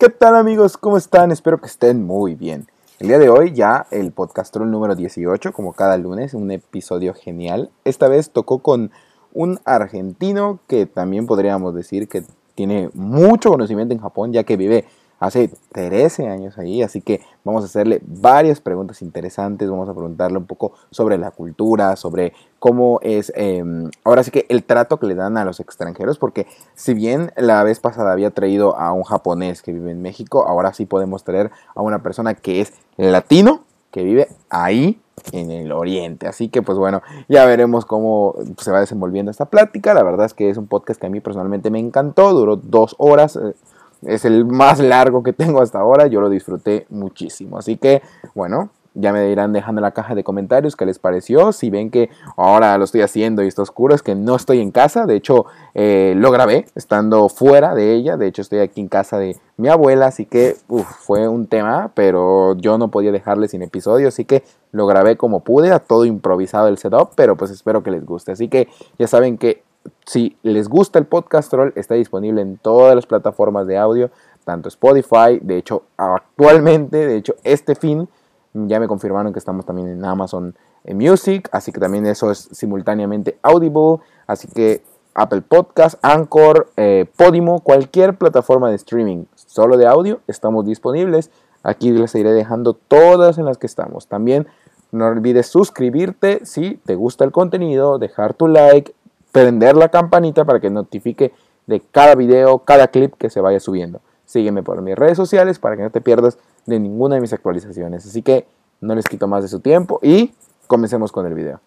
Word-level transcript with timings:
¿Qué 0.00 0.10
tal 0.10 0.36
amigos? 0.36 0.76
¿Cómo 0.76 0.96
están? 0.96 1.32
Espero 1.32 1.60
que 1.60 1.66
estén 1.66 2.06
muy 2.06 2.36
bien. 2.36 2.68
El 3.00 3.08
día 3.08 3.18
de 3.18 3.30
hoy 3.30 3.52
ya 3.52 3.88
el 3.90 4.12
podcastrol 4.12 4.70
número 4.70 4.94
18, 4.94 5.52
como 5.52 5.72
cada 5.72 5.98
lunes, 5.98 6.34
un 6.34 6.52
episodio 6.52 7.14
genial. 7.14 7.72
Esta 7.84 8.06
vez 8.06 8.30
tocó 8.30 8.60
con 8.60 8.92
un 9.32 9.58
argentino 9.64 10.60
que 10.68 10.86
también 10.86 11.26
podríamos 11.26 11.74
decir 11.74 12.06
que 12.06 12.22
tiene 12.54 12.90
mucho 12.94 13.50
conocimiento 13.50 13.92
en 13.92 14.00
Japón, 14.00 14.32
ya 14.32 14.44
que 14.44 14.56
vive 14.56 14.84
hace 15.18 15.50
13 15.72 16.28
años 16.28 16.58
ahí, 16.58 16.82
así 16.82 17.00
que 17.00 17.20
vamos 17.44 17.62
a 17.62 17.66
hacerle 17.66 18.00
varias 18.04 18.60
preguntas 18.60 19.02
interesantes, 19.02 19.70
vamos 19.70 19.88
a 19.88 19.94
preguntarle 19.94 20.38
un 20.38 20.46
poco 20.46 20.72
sobre 20.90 21.18
la 21.18 21.30
cultura, 21.30 21.96
sobre 21.96 22.32
cómo 22.58 23.00
es, 23.02 23.32
em, 23.34 23.90
ahora 24.04 24.22
sí 24.22 24.30
que 24.30 24.46
el 24.48 24.64
trato 24.64 24.98
que 24.98 25.06
le 25.06 25.14
dan 25.14 25.36
a 25.36 25.44
los 25.44 25.60
extranjeros, 25.60 26.18
porque 26.18 26.46
si 26.74 26.94
bien 26.94 27.32
la 27.36 27.62
vez 27.64 27.80
pasada 27.80 28.12
había 28.12 28.30
traído 28.30 28.76
a 28.76 28.92
un 28.92 29.02
japonés 29.02 29.62
que 29.62 29.72
vive 29.72 29.90
en 29.90 30.02
México, 30.02 30.46
ahora 30.46 30.72
sí 30.72 30.86
podemos 30.86 31.24
traer 31.24 31.50
a 31.74 31.82
una 31.82 32.02
persona 32.02 32.34
que 32.34 32.60
es 32.60 32.72
latino, 32.96 33.64
que 33.90 34.02
vive 34.02 34.28
ahí 34.50 35.00
en 35.32 35.50
el 35.50 35.72
oriente. 35.72 36.26
Así 36.26 36.48
que 36.48 36.62
pues 36.62 36.78
bueno, 36.78 37.02
ya 37.28 37.44
veremos 37.44 37.84
cómo 37.84 38.34
se 38.58 38.70
va 38.70 38.80
desenvolviendo 38.80 39.30
esta 39.30 39.46
plática. 39.46 39.94
La 39.94 40.02
verdad 40.02 40.26
es 40.26 40.34
que 40.34 40.50
es 40.50 40.56
un 40.56 40.66
podcast 40.66 41.00
que 41.00 41.06
a 41.06 41.10
mí 41.10 41.20
personalmente 41.20 41.70
me 41.70 41.78
encantó, 41.78 42.32
duró 42.32 42.56
dos 42.56 42.94
horas. 42.98 43.36
Eh, 43.36 43.54
es 44.02 44.24
el 44.24 44.44
más 44.44 44.80
largo 44.80 45.22
que 45.22 45.32
tengo 45.32 45.62
hasta 45.62 45.80
ahora. 45.80 46.06
Yo 46.06 46.20
lo 46.20 46.30
disfruté 46.30 46.86
muchísimo. 46.90 47.58
Así 47.58 47.76
que, 47.76 48.02
bueno, 48.34 48.70
ya 48.94 49.12
me 49.12 49.24
dirán 49.24 49.52
dejando 49.52 49.80
en 49.80 49.84
la 49.84 49.92
caja 49.92 50.14
de 50.14 50.24
comentarios 50.24 50.74
qué 50.74 50.84
les 50.84 50.98
pareció. 50.98 51.52
Si 51.52 51.70
ven 51.70 51.90
que 51.90 52.10
ahora 52.36 52.76
lo 52.78 52.84
estoy 52.84 53.02
haciendo 53.02 53.42
y 53.42 53.46
está 53.46 53.62
oscuro, 53.62 53.94
es 53.94 54.02
que 54.02 54.14
no 54.14 54.34
estoy 54.34 54.60
en 54.60 54.72
casa. 54.72 55.06
De 55.06 55.14
hecho, 55.14 55.46
eh, 55.74 56.14
lo 56.16 56.30
grabé 56.30 56.66
estando 56.74 57.28
fuera 57.28 57.74
de 57.74 57.94
ella. 57.94 58.16
De 58.16 58.26
hecho, 58.26 58.42
estoy 58.42 58.58
aquí 58.58 58.80
en 58.80 58.88
casa 58.88 59.18
de 59.18 59.36
mi 59.56 59.68
abuela. 59.68 60.06
Así 60.06 60.26
que 60.26 60.56
fue 61.00 61.28
un 61.28 61.46
tema, 61.46 61.92
pero 61.94 62.56
yo 62.56 62.76
no 62.78 62.88
podía 62.88 63.12
dejarle 63.12 63.48
sin 63.48 63.62
episodio. 63.62 64.08
Así 64.08 64.24
que 64.24 64.42
lo 64.72 64.86
grabé 64.86 65.16
como 65.16 65.40
pude, 65.40 65.70
a 65.70 65.78
todo 65.78 66.04
improvisado 66.04 66.66
el 66.68 66.78
setup. 66.78 67.10
Pero 67.14 67.36
pues 67.36 67.50
espero 67.52 67.82
que 67.82 67.92
les 67.92 68.04
guste. 68.04 68.32
Así 68.32 68.48
que 68.48 68.68
ya 68.98 69.06
saben 69.06 69.38
que 69.38 69.62
si 70.06 70.36
les 70.42 70.68
gusta 70.68 70.98
el 70.98 71.06
podcast 71.06 71.50
troll, 71.50 71.72
está 71.74 71.94
disponible 71.94 72.40
en 72.40 72.58
todas 72.58 72.94
las 72.94 73.06
plataformas 73.06 73.66
de 73.66 73.78
audio, 73.78 74.10
tanto 74.44 74.68
Spotify, 74.68 75.38
de 75.40 75.58
hecho, 75.58 75.84
actualmente, 75.96 77.06
de 77.06 77.16
hecho, 77.16 77.34
este 77.44 77.74
fin, 77.74 78.08
ya 78.54 78.80
me 78.80 78.88
confirmaron 78.88 79.32
que 79.32 79.38
estamos 79.38 79.66
también 79.66 79.88
en 79.88 80.04
Amazon 80.04 80.54
Music, 80.84 81.48
así 81.52 81.72
que 81.72 81.80
también 81.80 82.06
eso 82.06 82.30
es 82.30 82.48
simultáneamente 82.52 83.38
Audible, 83.42 83.98
así 84.26 84.48
que 84.48 84.82
Apple 85.14 85.42
Podcast, 85.42 85.98
Anchor, 86.02 86.70
eh, 86.76 87.06
Podimo, 87.16 87.60
cualquier 87.60 88.16
plataforma 88.16 88.70
de 88.70 88.76
streaming 88.76 89.24
solo 89.34 89.76
de 89.76 89.86
audio, 89.86 90.20
estamos 90.28 90.64
disponibles. 90.64 91.30
Aquí 91.64 91.90
les 91.90 92.14
iré 92.14 92.32
dejando 92.32 92.74
todas 92.74 93.36
en 93.38 93.44
las 93.44 93.58
que 93.58 93.66
estamos. 93.66 94.06
También 94.06 94.46
no 94.92 95.06
olvides 95.06 95.48
suscribirte 95.48 96.46
si 96.46 96.76
te 96.86 96.94
gusta 96.94 97.24
el 97.24 97.32
contenido, 97.32 97.98
dejar 97.98 98.34
tu 98.34 98.46
like, 98.46 98.94
prender 99.32 99.76
la 99.76 99.88
campanita 99.88 100.44
para 100.44 100.60
que 100.60 100.70
notifique 100.70 101.32
de 101.66 101.80
cada 101.80 102.14
video, 102.14 102.60
cada 102.60 102.88
clip 102.88 103.14
que 103.14 103.30
se 103.30 103.40
vaya 103.40 103.60
subiendo. 103.60 104.00
Sígueme 104.24 104.62
por 104.62 104.80
mis 104.82 104.96
redes 104.96 105.16
sociales 105.16 105.58
para 105.58 105.76
que 105.76 105.82
no 105.82 105.90
te 105.90 106.00
pierdas 106.00 106.38
de 106.66 106.78
ninguna 106.78 107.16
de 107.16 107.20
mis 107.20 107.32
actualizaciones. 107.32 108.06
Así 108.06 108.22
que 108.22 108.46
no 108.80 108.94
les 108.94 109.06
quito 109.06 109.26
más 109.26 109.42
de 109.42 109.48
su 109.48 109.60
tiempo 109.60 110.00
y 110.02 110.32
comencemos 110.66 111.12
con 111.12 111.26
el 111.26 111.34
video. 111.34 111.60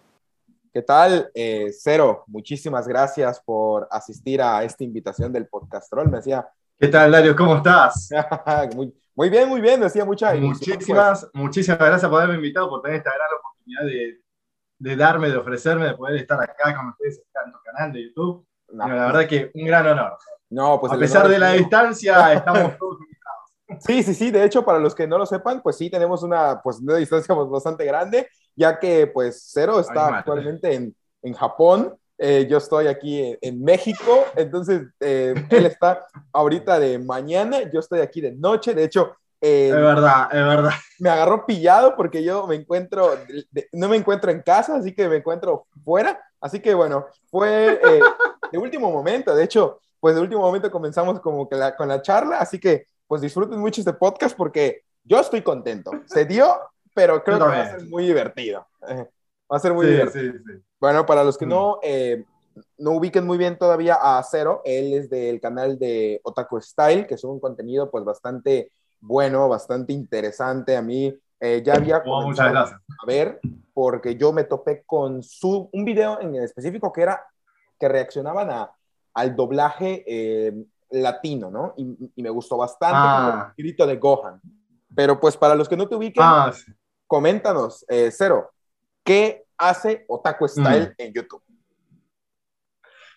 ¿Qué 0.72 0.82
tal? 0.82 1.30
Eh, 1.34 1.70
Cero, 1.78 2.24
muchísimas 2.28 2.88
gracias 2.88 3.40
por 3.40 3.86
asistir 3.90 4.40
a 4.40 4.64
esta 4.64 4.84
invitación 4.84 5.32
del 5.32 5.46
podcast 5.46 5.92
Me 5.92 6.16
decía... 6.16 6.48
¿Qué 6.78 6.88
tal, 6.88 7.12
Dario? 7.12 7.36
¿Cómo 7.36 7.56
estás? 7.56 8.08
muy, 8.74 8.92
muy, 9.14 9.30
bien, 9.30 9.48
muy 9.48 9.60
bien. 9.60 9.78
Me 9.78 9.86
decía 9.86 10.04
muchas 10.04 10.36
Muchísimas, 10.40 11.28
muchísimas 11.32 11.78
gracias 11.78 12.10
por 12.10 12.20
haberme 12.20 12.36
invitado, 12.36 12.68
por 12.68 12.82
tener 12.82 12.96
esta 12.96 13.10
gran 13.10 13.28
oportunidad 13.38 13.84
de, 13.84 14.20
de 14.82 14.96
darme, 14.96 15.30
de 15.30 15.36
ofrecerme, 15.36 15.86
de 15.86 15.94
poder 15.94 16.16
estar 16.16 16.42
acá 16.42 16.74
con 16.74 16.88
ustedes 16.88 17.22
en 17.44 17.52
tu 17.52 17.58
canal 17.62 17.92
de 17.92 18.02
YouTube. 18.02 18.44
la 18.68 18.86
verdad 18.86 19.28
que 19.28 19.50
un 19.54 19.64
gran 19.64 19.86
honor. 19.86 20.18
No, 20.50 20.80
pues 20.80 20.92
a 20.92 20.98
pesar 20.98 21.28
de 21.28 21.38
la 21.38 21.52
distancia, 21.52 22.32
estamos 22.34 22.76
todos 22.76 22.98
invitados. 23.00 23.84
Sí, 23.86 24.02
sí, 24.02 24.12
sí. 24.12 24.30
De 24.32 24.44
hecho, 24.44 24.64
para 24.64 24.80
los 24.80 24.94
que 24.94 25.06
no 25.06 25.18
lo 25.18 25.24
sepan, 25.24 25.62
pues 25.62 25.76
sí 25.76 25.88
tenemos 25.88 26.24
una, 26.24 26.60
pues, 26.60 26.80
una 26.80 26.96
distancia 26.96 27.32
pues, 27.32 27.48
bastante 27.48 27.84
grande, 27.84 28.28
ya 28.56 28.78
que 28.78 29.06
pues 29.06 29.50
Cero 29.52 29.78
está 29.78 30.18
actualmente 30.18 30.74
en, 30.74 30.96
en 31.22 31.32
Japón. 31.32 31.96
Eh, 32.18 32.46
yo 32.50 32.58
estoy 32.58 32.88
aquí 32.88 33.36
en, 33.40 33.62
México, 33.62 34.24
entonces 34.36 34.82
eh, 35.00 35.34
él 35.48 35.66
está 35.66 36.06
ahorita 36.32 36.78
de 36.78 36.98
mañana, 36.98 37.70
yo 37.72 37.80
estoy 37.80 38.00
aquí 38.00 38.20
de 38.20 38.32
noche. 38.32 38.74
De 38.74 38.84
hecho, 38.84 39.16
es 39.42 39.72
verdad, 39.72 40.28
es 40.30 40.44
verdad. 40.44 40.70
Me 41.00 41.10
agarró 41.10 41.44
pillado 41.44 41.96
porque 41.96 42.22
yo 42.22 42.46
me 42.46 42.54
encuentro, 42.54 43.18
no 43.72 43.88
me 43.88 43.96
encuentro 43.96 44.30
en 44.30 44.40
casa, 44.40 44.76
así 44.76 44.94
que 44.94 45.08
me 45.08 45.16
encuentro 45.16 45.66
fuera. 45.84 46.20
Así 46.40 46.60
que 46.60 46.74
bueno, 46.74 47.06
fue 47.28 47.80
eh, 47.82 48.00
de 48.52 48.58
último 48.58 48.92
momento. 48.92 49.34
De 49.34 49.42
hecho, 49.42 49.80
pues 49.98 50.14
de 50.14 50.20
último 50.20 50.42
momento 50.42 50.70
comenzamos 50.70 51.18
como 51.18 51.48
que 51.48 51.56
con 51.76 51.88
la 51.88 52.02
charla, 52.02 52.38
así 52.38 52.60
que 52.60 52.86
pues 53.08 53.20
disfruten 53.20 53.58
mucho 53.58 53.80
este 53.80 53.94
podcast 53.94 54.36
porque 54.36 54.84
yo 55.02 55.18
estoy 55.18 55.42
contento. 55.42 55.90
Se 56.06 56.24
dio, 56.24 56.46
pero 56.94 57.24
creo 57.24 57.38
que 57.38 57.44
va 57.46 57.62
a 57.62 57.70
ser 57.78 57.88
muy 57.88 58.06
divertido. 58.06 58.64
va 58.80 59.56
a 59.56 59.58
ser 59.58 59.74
muy 59.74 59.86
divertido. 59.86 60.34
Bueno, 60.78 61.04
para 61.04 61.24
los 61.24 61.36
que 61.36 61.46
no, 61.46 61.74
mm. 61.74 61.78
eh, 61.82 62.24
no 62.78 62.92
ubiquen 62.92 63.26
muy 63.26 63.38
bien 63.38 63.58
todavía 63.58 63.96
a 64.00 64.22
Cero, 64.22 64.62
él 64.64 64.92
es 64.92 65.10
del 65.10 65.40
canal 65.40 65.80
de 65.80 66.20
Otaku 66.22 66.60
Style, 66.60 67.08
que 67.08 67.14
es 67.14 67.24
un 67.24 67.40
contenido 67.40 67.90
pues 67.90 68.04
bastante 68.04 68.70
bueno, 69.02 69.48
bastante 69.48 69.92
interesante. 69.92 70.76
A 70.76 70.82
mí 70.82 71.14
eh, 71.40 71.62
ya 71.64 71.74
había 71.74 72.02
oh, 72.06 72.32
gracias. 72.32 72.72
a 72.72 73.06
ver, 73.06 73.40
porque 73.74 74.16
yo 74.16 74.32
me 74.32 74.44
topé 74.44 74.84
con 74.86 75.22
su, 75.22 75.68
un 75.72 75.84
video 75.84 76.20
en 76.20 76.36
específico 76.36 76.92
que 76.92 77.02
era 77.02 77.26
que 77.78 77.88
reaccionaban 77.88 78.48
a, 78.48 78.70
al 79.14 79.34
doblaje 79.34 80.04
eh, 80.06 80.54
latino, 80.90 81.50
¿no? 81.50 81.74
Y, 81.76 82.22
me 82.22 82.30
gustó 82.30 82.56
bastante 82.56 82.96
ah. 82.96 83.52
el 83.56 83.64
grito 83.64 83.86
de 83.86 83.96
Gohan. 83.96 84.40
Pero 84.94 85.18
pues 85.18 85.36
para 85.36 85.56
los 85.56 85.68
que 85.68 85.76
no 85.76 85.88
te 85.88 85.96
ubiquen, 85.96 86.22
ah, 86.24 86.52
coméntanos, 87.06 87.84
eh, 87.88 88.10
Cero, 88.12 88.52
¿qué 89.02 89.44
hace 89.58 90.04
Otaku 90.06 90.46
Style 90.46 90.90
mm. 90.90 90.94
en 90.98 91.12
YouTube? 91.12 91.42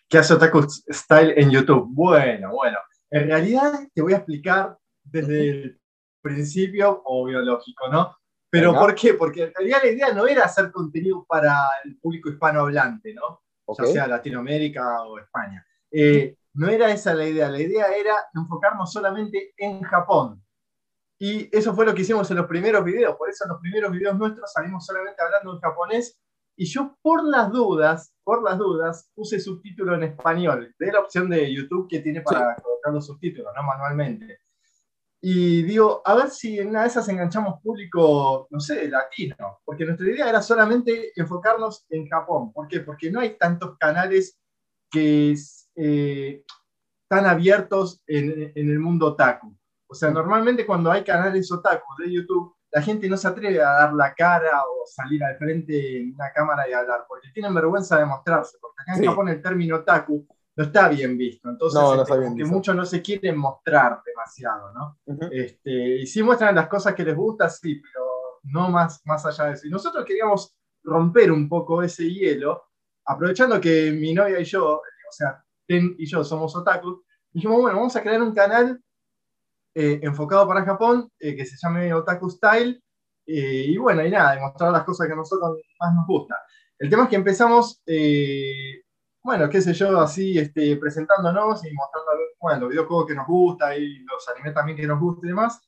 ¿Qué 0.09 0.17
hace 0.17 0.33
Otaku 0.33 0.63
Style 0.67 1.33
en 1.37 1.51
YouTube? 1.51 1.85
Bueno, 1.89 2.51
bueno. 2.53 2.79
En 3.11 3.27
realidad 3.27 3.87
te 3.93 4.01
voy 4.01 4.13
a 4.13 4.17
explicar 4.17 4.75
desde 5.15 5.49
el 5.49 5.81
principio 6.21 7.01
o 7.05 7.25
biológico, 7.25 7.87
¿no? 7.87 8.17
Pero 8.49 8.73
¿por 8.73 8.95
qué? 8.95 9.13
Porque 9.13 9.43
en 9.43 9.53
realidad 9.53 9.79
la 9.83 9.89
idea 9.89 10.13
no 10.13 10.27
era 10.27 10.45
hacer 10.45 10.71
contenido 10.71 11.25
para 11.27 11.67
el 11.83 11.97
público 11.97 12.29
hispanohablante, 12.29 13.13
¿no? 13.13 13.41
Ya 13.77 13.85
sea 13.85 14.07
Latinoamérica 14.07 15.03
o 15.03 15.19
España. 15.19 15.65
Eh, 15.91 16.37
no 16.53 16.69
era 16.69 16.91
esa 16.91 17.13
la 17.13 17.25
idea, 17.25 17.49
la 17.49 17.59
idea 17.59 17.87
era 17.87 18.15
enfocarnos 18.33 18.91
solamente 18.91 19.53
en 19.57 19.81
Japón. 19.81 20.41
Y 21.17 21.49
eso 21.55 21.73
fue 21.73 21.85
lo 21.85 21.93
que 21.93 22.01
hicimos 22.01 22.29
en 22.31 22.37
los 22.37 22.45
primeros 22.45 22.83
videos, 22.83 23.15
por 23.15 23.29
eso 23.29 23.45
en 23.45 23.51
los 23.51 23.61
primeros 23.61 23.91
videos 23.91 24.17
nuestros 24.17 24.51
salimos 24.51 24.85
solamente 24.85 25.21
hablando 25.21 25.53
en 25.53 25.59
japonés. 25.59 26.19
Y 26.57 26.65
yo 26.65 26.97
por 27.01 27.25
las 27.25 27.51
dudas, 27.51 28.13
por 28.23 28.41
las 28.43 28.57
dudas, 28.57 29.11
puse 29.13 29.39
subtítulo 29.39 29.95
en 29.95 30.03
español, 30.03 30.73
de 30.79 30.91
la 30.91 31.01
opción 31.01 31.29
de 31.29 31.53
YouTube 31.53 31.87
que 31.89 31.99
tiene 31.99 32.21
para 32.21 32.55
colocar 32.55 32.93
los 32.93 33.05
subtítulos, 33.05 33.51
¿no? 33.53 33.63
Manualmente. 33.63 34.44
Y 35.27 35.63
digo, 35.63 36.03
a 36.05 36.13
ver 36.13 36.29
si 36.29 36.59
en 36.59 36.67
una 36.67 36.81
de 36.81 36.87
esas 36.87 37.09
enganchamos 37.09 37.59
público, 37.59 38.47
no 38.51 38.59
sé, 38.59 38.87
latino, 38.87 39.59
porque 39.65 39.83
nuestra 39.83 40.07
idea 40.07 40.29
era 40.29 40.39
solamente 40.39 41.13
enfocarnos 41.15 41.83
en 41.89 42.07
Japón. 42.07 42.53
¿Por 42.53 42.67
qué? 42.67 42.81
Porque 42.81 43.09
no 43.09 43.21
hay 43.21 43.35
tantos 43.35 43.75
canales 43.79 44.37
que 44.91 45.33
eh, 45.77 46.43
están 47.01 47.25
abiertos 47.25 48.03
en, 48.05 48.51
en, 48.53 48.69
el 48.69 48.77
mundo 48.77 49.07
otaku. 49.07 49.57
O 49.87 49.95
sea, 49.95 50.11
normalmente 50.11 50.63
cuando 50.63 50.91
hay 50.91 51.03
canales 51.03 51.51
otaku 51.51 52.03
de 52.03 52.13
YouTube, 52.13 52.55
la 52.71 52.83
gente 52.83 53.09
no 53.09 53.17
se 53.17 53.27
atreve 53.27 53.59
a 53.63 53.71
dar 53.71 53.93
la 53.95 54.13
cara 54.13 54.61
o 54.61 54.85
salir 54.85 55.23
al 55.23 55.39
frente 55.39 56.01
en 56.01 56.13
una 56.13 56.31
cámara 56.33 56.69
y 56.69 56.73
hablar, 56.73 57.03
porque 57.07 57.31
tienen 57.33 57.55
vergüenza 57.55 57.97
de 57.97 58.05
mostrarse, 58.05 58.59
porque 58.61 58.83
acá 58.83 58.99
en 58.99 59.09
Japón 59.09 59.29
el 59.29 59.41
término 59.41 59.77
otaku 59.77 60.27
no 60.55 60.63
está 60.63 60.87
bien 60.89 61.17
visto. 61.17 61.49
Entonces, 61.49 61.81
este, 61.99 62.35
que 62.37 62.45
muchos 62.45 62.75
no 62.75 62.85
se 62.85 63.01
quieren 63.01 63.37
mostrar 63.37 64.01
demasiado, 64.05 64.73
¿no? 64.73 64.97
este, 65.31 65.97
y 65.97 66.07
sí 66.07 66.23
muestran 66.23 66.55
las 66.55 66.67
cosas 66.67 66.95
que 66.95 67.03
les 67.03 67.15
gusta, 67.15 67.49
sí, 67.49 67.81
pero 67.81 68.05
no 68.43 68.69
más, 68.69 69.01
más 69.05 69.25
allá 69.25 69.45
de 69.45 69.53
eso. 69.53 69.67
Y 69.67 69.69
nosotros 69.69 70.05
queríamos 70.05 70.55
romper 70.83 71.31
un 71.31 71.49
poco 71.49 71.81
ese 71.81 72.09
hielo, 72.09 72.69
aprovechando 73.05 73.59
que 73.59 73.91
mi 73.91 74.13
novia 74.13 74.39
y 74.39 74.45
yo, 74.45 74.75
o 74.75 75.11
sea, 75.11 75.41
Ten 75.67 75.95
y 75.97 76.05
yo 76.05 76.23
somos 76.23 76.55
otakus, 76.55 77.01
dijimos, 77.31 77.59
bueno, 77.59 77.77
vamos 77.77 77.95
a 77.95 78.01
crear 78.03 78.21
un 78.21 78.35
canal 78.35 78.79
eh, 79.73 79.99
enfocado 80.03 80.47
para 80.47 80.63
Japón, 80.63 81.09
eh, 81.19 81.35
que 81.35 81.45
se 81.45 81.57
llame 81.57 81.91
Otaku 81.93 82.29
Style, 82.29 82.81
eh, 83.25 83.65
y 83.67 83.77
bueno, 83.77 84.05
y 84.05 84.11
nada, 84.11 84.35
demostrar 84.35 84.71
las 84.71 84.83
cosas 84.83 85.07
que 85.07 85.13
a 85.13 85.15
nosotros 85.15 85.59
más 85.79 85.95
nos 85.95 86.05
gusta. 86.05 86.37
El 86.77 86.89
tema 86.89 87.03
es 87.03 87.09
que 87.09 87.15
empezamos 87.15 87.81
bueno, 89.25 89.49
qué 89.49 89.59
sé 89.59 89.73
yo, 89.73 89.99
así 89.99 90.37
este, 90.37 90.77
presentándonos 90.77 91.65
y 91.65 91.73
mostrando 91.73 92.11
bueno, 92.39 92.59
los 92.59 92.69
videojuegos 92.69 93.07
que 93.07 93.15
nos 93.15 93.25
gusta 93.25 93.75
y 93.75 93.97
los 94.03 94.29
animes 94.29 94.53
también 94.53 94.77
que 94.77 94.85
nos 94.85 94.99
gustan 94.99 95.25
y 95.25 95.29
demás. 95.29 95.59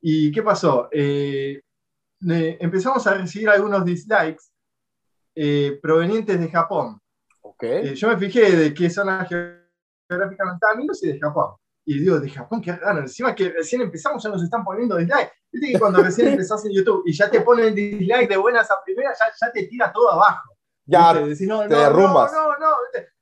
¿Y 0.00 0.32
qué 0.32 0.42
pasó? 0.42 0.88
Eh, 0.90 1.60
empezamos 2.22 3.06
a 3.06 3.12
recibir 3.12 3.50
algunos 3.50 3.84
dislikes 3.84 4.44
eh, 5.34 5.78
provenientes 5.82 6.40
de 6.40 6.48
Japón. 6.48 6.98
Okay. 7.42 7.88
Eh, 7.88 7.94
yo 7.94 8.08
me 8.08 8.16
fijé 8.16 8.56
de 8.56 8.72
qué 8.72 8.88
zona 8.88 9.26
geográfica 9.26 10.44
no 10.46 10.54
estaban 10.54 10.80
y 10.80 11.06
de 11.06 11.20
Japón. 11.20 11.54
Y 11.84 11.98
digo, 11.98 12.18
de 12.18 12.30
Japón, 12.30 12.62
qué 12.62 12.72
raro. 12.72 13.00
Encima 13.00 13.34
que 13.34 13.50
recién 13.50 13.82
empezamos 13.82 14.22
ya 14.22 14.30
nos 14.30 14.42
están 14.42 14.64
poniendo 14.64 14.96
dislikes. 14.96 15.32
Viste 15.52 15.72
que 15.72 15.78
cuando 15.78 16.02
recién 16.02 16.28
empezás 16.32 16.64
en 16.64 16.72
YouTube 16.72 17.02
y 17.04 17.12
ya 17.12 17.30
te 17.30 17.42
ponen 17.42 17.74
dislike 17.74 18.30
de 18.30 18.38
buenas 18.38 18.70
a 18.70 18.82
primeras, 18.82 19.18
ya, 19.18 19.26
ya 19.38 19.52
te 19.52 19.64
tira 19.64 19.92
todo 19.92 20.10
abajo. 20.12 20.51
Ya, 20.84 21.12
te 21.14 21.74
derrumbas. 21.74 22.32
No, 22.32 22.48
no, 22.52 22.58
no, 22.58 22.76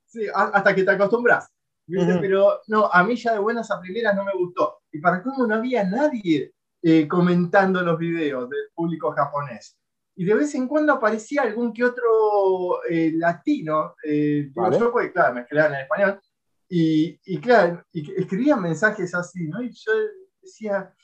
sí, 0.06 0.26
hasta 0.34 0.74
que 0.74 0.84
te 0.84 0.90
acostumbras. 0.90 1.48
Pero 1.86 2.60
no, 2.68 2.86
a 2.86 3.02
mí 3.02 3.16
ya 3.16 3.32
de 3.32 3.38
buenas 3.38 3.70
a 3.70 3.80
primeras 3.80 4.14
no 4.14 4.24
me 4.24 4.32
gustó. 4.32 4.82
Y 4.92 5.00
para 5.00 5.22
cómo 5.22 5.46
no 5.46 5.54
había 5.56 5.84
nadie 5.84 6.54
eh, 6.82 7.08
comentando 7.08 7.82
los 7.82 7.98
videos 7.98 8.48
del 8.48 8.68
público 8.74 9.12
japonés. 9.12 9.76
Y 10.16 10.24
de 10.24 10.34
vez 10.34 10.54
en 10.54 10.68
cuando 10.68 10.92
aparecía 10.92 11.42
algún 11.42 11.72
que 11.72 11.84
otro 11.84 12.84
eh, 12.88 13.12
latino, 13.14 13.94
eh, 14.04 14.50
yo 14.54 14.92
pues, 14.92 15.12
claro, 15.12 15.34
me 15.34 15.40
escribían 15.42 15.74
en 15.74 15.80
español, 15.80 16.20
y, 16.68 17.18
y 17.24 17.40
claro, 17.40 17.84
y 17.92 18.20
escribían 18.20 18.62
mensajes 18.62 19.14
así, 19.14 19.48
¿no? 19.48 19.62
Y 19.62 19.70
yo 19.70 19.92
decía, 20.40 20.94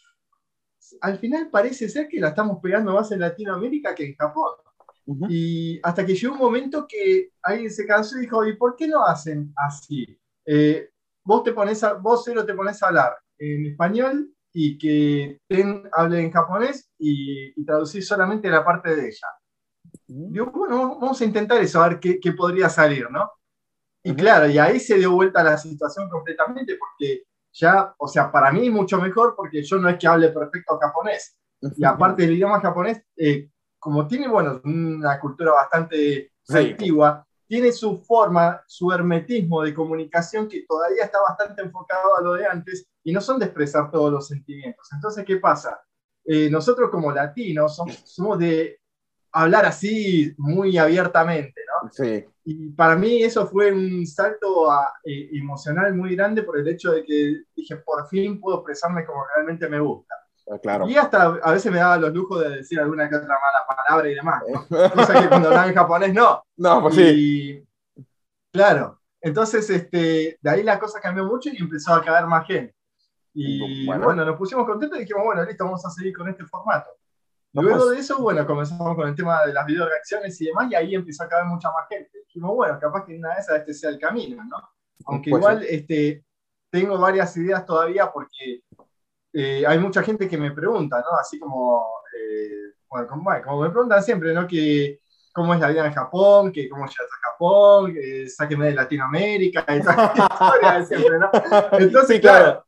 al 1.01 1.19
final 1.19 1.51
parece 1.51 1.89
ser 1.89 2.09
que 2.09 2.21
la 2.21 2.29
estamos 2.29 2.59
pegando 2.63 2.93
más 2.93 3.11
en 3.11 3.21
Latinoamérica 3.21 3.95
que 3.95 4.07
en 4.07 4.17
Japón. 4.17 4.53
Y 5.29 5.79
hasta 5.83 6.05
que 6.05 6.15
llegó 6.15 6.35
un 6.35 6.41
momento 6.41 6.87
que 6.89 7.31
alguien 7.43 7.71
se 7.71 7.87
cansó 7.87 8.19
y 8.19 8.23
dijo, 8.23 8.45
¿y 8.45 8.57
por 8.57 8.75
qué 8.75 8.89
no 8.89 9.05
hacen 9.05 9.53
así? 9.57 10.05
Eh, 10.45 10.91
vos, 11.25 11.45
te 11.45 11.53
pones 11.53 11.83
a, 11.85 11.95
vos 11.95 12.23
cero 12.25 12.45
te 12.45 12.55
pones 12.55 12.83
a 12.83 12.89
hablar 12.89 13.17
en 13.39 13.67
español 13.67 14.29
y 14.53 14.79
que 14.79 15.39
Ten 15.49 15.89
hable 15.93 16.21
en 16.21 16.33
japonés 16.33 16.91
y, 16.99 17.53
y 17.61 17.65
traducir 17.65 18.03
solamente 18.05 18.51
la 18.51 18.65
parte 18.65 18.97
de 18.97 19.09
ella. 19.09 19.29
Digo, 20.09 20.47
bueno, 20.47 20.99
vamos 20.99 21.21
a 21.21 21.25
intentar 21.25 21.61
eso, 21.61 21.83
a 21.83 21.89
ver 21.89 22.01
qué, 22.01 22.19
qué 22.21 22.33
podría 22.33 22.69
salir, 22.69 23.11
¿no? 23.11 23.31
Y 24.03 24.15
claro, 24.15 24.49
y 24.49 24.59
ahí 24.59 24.79
se 24.79 24.99
dio 24.99 25.13
vuelta 25.13 25.43
la 25.43 25.59
situación 25.59 26.09
completamente, 26.09 26.77
porque 26.79 27.25
ya, 27.53 27.95
o 27.99 28.07
sea, 28.07 28.31
para 28.31 28.53
mí 28.53 28.71
mucho 28.71 29.01
mejor, 29.01 29.35
porque 29.37 29.63
yo 29.63 29.79
no 29.79 29.89
es 29.89 29.99
que 29.99 30.07
hable 30.07 30.29
perfecto 30.29 30.79
japonés. 30.79 31.37
Y 31.77 31.85
aparte 31.85 32.23
del 32.23 32.35
idioma 32.35 32.61
japonés, 32.61 33.03
eh, 33.17 33.51
como 33.87 34.09
tiene, 34.09 34.27
bueno, 34.27 34.61
una 34.65 35.21
cultura 35.21 35.53
bastante 35.53 36.33
antigua, 36.49 37.25
tiene 37.47 37.71
su 37.71 37.99
forma, 37.99 38.61
su 38.67 38.91
hermetismo 38.91 39.63
de 39.63 39.73
comunicación 39.73 40.49
que 40.49 40.65
todavía 40.67 41.05
está 41.05 41.21
bastante 41.21 41.63
enfocado 41.63 42.17
a 42.19 42.21
lo 42.21 42.33
de 42.33 42.49
antes 42.49 42.89
y 43.05 43.13
no 43.13 43.21
son 43.21 43.39
de 43.39 43.45
expresar 43.45 43.89
todos 43.93 44.11
los 44.11 44.27
sentimientos. 44.27 44.89
Entonces, 44.93 45.25
¿qué 45.25 45.37
pasa? 45.37 45.81
Eh, 46.25 46.51
nosotros 46.51 46.91
como 46.91 47.13
latinos 47.13 47.81
somos, 48.05 48.41
de 48.41 48.81
hablar 49.31 49.67
así 49.67 50.35
muy 50.37 50.77
abiertamente, 50.77 51.61
¿no? 51.69 51.89
Sí. 51.93 52.25
Y 52.43 52.71
para 52.71 52.97
mí 52.97 53.23
eso 53.23 53.47
fue 53.47 53.71
un 53.71 54.05
salto 54.05 54.69
eh, 55.05 55.31
emocional 55.33 55.95
muy 55.95 56.17
grande 56.17 56.43
por 56.43 56.59
el 56.59 56.67
hecho 56.67 56.91
de 56.91 57.05
que 57.05 57.43
dije, 57.55 57.77
por 57.77 58.09
fin 58.09 58.41
puedo 58.41 58.57
expresarme 58.57 59.07
como 59.07 59.25
realmente 59.33 59.69
me 59.69 59.79
gusta. 59.79 60.17
Ah, 60.49 60.59
claro. 60.63 60.89
Y 60.89 60.97
hasta 60.97 61.23
a 61.43 61.53
veces 61.53 61.73
me 61.73 61.79
daba 61.79 61.97
los 61.97 62.13
lujos 62.13 62.43
de 62.43 62.57
decir 62.57 62.79
alguna 62.79 63.09
que 63.09 63.17
otra 63.17 63.29
mala 63.29 63.67
palabra 63.85 64.11
y 64.11 64.15
demás. 64.15 64.43
Cosa 64.95 65.21
que 65.21 65.29
cuando 65.29 65.49
hablaba 65.49 65.69
en 65.69 65.75
japonés 65.75 66.15
no. 66.15 66.45
No, 66.57 66.83
pues 66.83 66.95
sí. 66.95 67.67
Claro. 68.53 69.01
Entonces, 69.21 69.69
este, 69.71 70.39
de 70.41 70.51
ahí 70.51 70.63
la 70.63 70.79
cosa 70.79 71.01
cambió 71.01 71.25
mucho 71.25 71.51
y 71.53 71.57
empezó 71.57 71.93
a 71.93 72.05
caer 72.05 72.27
más 72.27 72.47
gente. 72.47 72.75
Y 73.35 73.85
bueno. 73.85 74.15
nos 74.15 74.37
pusimos 74.37 74.65
contentos 74.65 74.99
y 74.99 75.03
dijimos, 75.03 75.25
bueno, 75.25 75.45
listo, 75.45 75.65
vamos 75.65 75.85
a 75.85 75.91
seguir 75.91 76.17
con 76.17 76.29
este 76.29 76.45
formato. 76.45 76.91
Luego 77.53 77.91
de 77.91 77.99
eso, 77.99 78.19
bueno, 78.19 78.47
comenzamos 78.47 78.95
con 78.95 79.09
el 79.09 79.15
tema 79.15 79.45
de 79.45 79.53
las 79.53 79.67
video 79.67 79.89
reacciones 79.89 80.41
y 80.41 80.47
demás, 80.47 80.71
y 80.71 80.75
ahí 80.75 80.95
empezó 80.95 81.25
a 81.25 81.29
caer 81.29 81.45
mucha 81.47 81.71
más 81.71 81.89
gente. 81.89 82.11
Dijimos, 82.27 82.55
bueno, 82.55 82.79
capaz 82.79 83.05
que 83.05 83.17
una 83.17 83.35
de 83.35 83.41
esas 83.41 83.59
este 83.59 83.75
sea 83.75 83.91
el 83.91 83.99
camino, 83.99 84.43
¿no? 84.45 84.57
Aunque 85.07 85.31
pues 85.31 85.41
igual 85.41 85.65
este, 85.69 86.25
tengo 86.71 86.99
varias 86.99 87.37
ideas 87.37 87.65
todavía 87.67 88.11
porque 88.13 88.63
eh, 89.39 89.67
hay 89.67 89.79
mucha 89.79 90.03
gente 90.03 90.27
que 90.27 90.39
me 90.39 90.51
pregunta, 90.51 90.99
¿no? 90.99 91.19
Así 91.19 91.39
como, 91.39 91.85
eh, 92.19 92.73
bueno, 92.89 93.07
como, 93.07 93.61
me 93.61 93.71
preguntan 93.71 94.03
siempre, 94.03 94.33
¿no? 94.33 94.47
Que 94.47 95.01
cómo 95.31 95.53
es 95.53 95.61
la 95.61 95.69
vida 95.69 95.85
en 95.85 95.93
Japón, 95.93 96.51
que 96.51 96.67
cómo 96.71 96.87
llegas 96.87 97.11
a 97.13 97.31
Japón, 97.31 97.93
que 97.93 98.27
sáqueme 98.31 98.69
de 98.69 98.75
Latinoamérica, 98.75 99.63
y 99.69 99.79
historia 99.79 100.79
de 100.79 100.87
siempre, 100.87 101.19
¿no? 101.19 101.31
Entonces, 101.73 102.19
claro. 102.19 102.65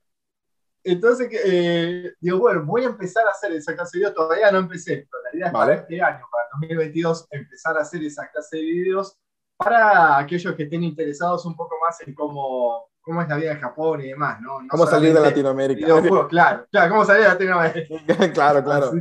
Entonces, 0.85 1.29
eh, 1.43 2.13
digo, 2.21 2.39
bueno, 2.39 2.63
voy 2.67 2.83
a 2.83 2.89
empezar 2.89 3.27
a 3.27 3.31
hacer 3.31 3.53
esa 3.53 3.75
clase 3.75 3.97
de 3.97 4.01
videos. 4.01 4.15
Todavía 4.15 4.53
no 4.53 4.59
empecé, 4.59 5.09
pero 5.11 5.23
la 5.23 5.37
idea 5.37 5.47
es 5.47 5.53
para 5.55 5.75
este 5.75 6.03
año, 6.03 6.27
para 6.31 6.49
2022, 6.61 7.29
empezar 7.31 7.79
a 7.79 7.81
hacer 7.81 8.03
esa 8.03 8.31
clase 8.31 8.59
de 8.59 8.63
videos 8.63 9.17
para 9.57 10.19
aquellos 10.19 10.55
que 10.55 10.65
estén 10.65 10.85
interesados 10.85 11.47
un 11.47 11.57
poco 11.57 11.77
más 11.83 11.99
en 12.07 12.15
cómo, 12.15 12.91
cómo 13.09 13.23
es 13.23 13.29
la 13.29 13.37
vida 13.37 13.53
en 13.53 13.61
Japón 13.61 14.03
y 14.03 14.09
demás, 14.09 14.39
¿no? 14.43 14.59
cómo 14.69 14.87
salir 14.87 15.15
de 15.15 15.21
Latinoamérica. 15.21 15.87
claro, 16.29 16.67
claro, 16.71 16.91
cómo 16.91 17.05
salir 17.07 17.23
de 17.23 17.29
Latinoamérica. 17.29 17.95
claro, 18.35 18.63
claro. 18.63 18.93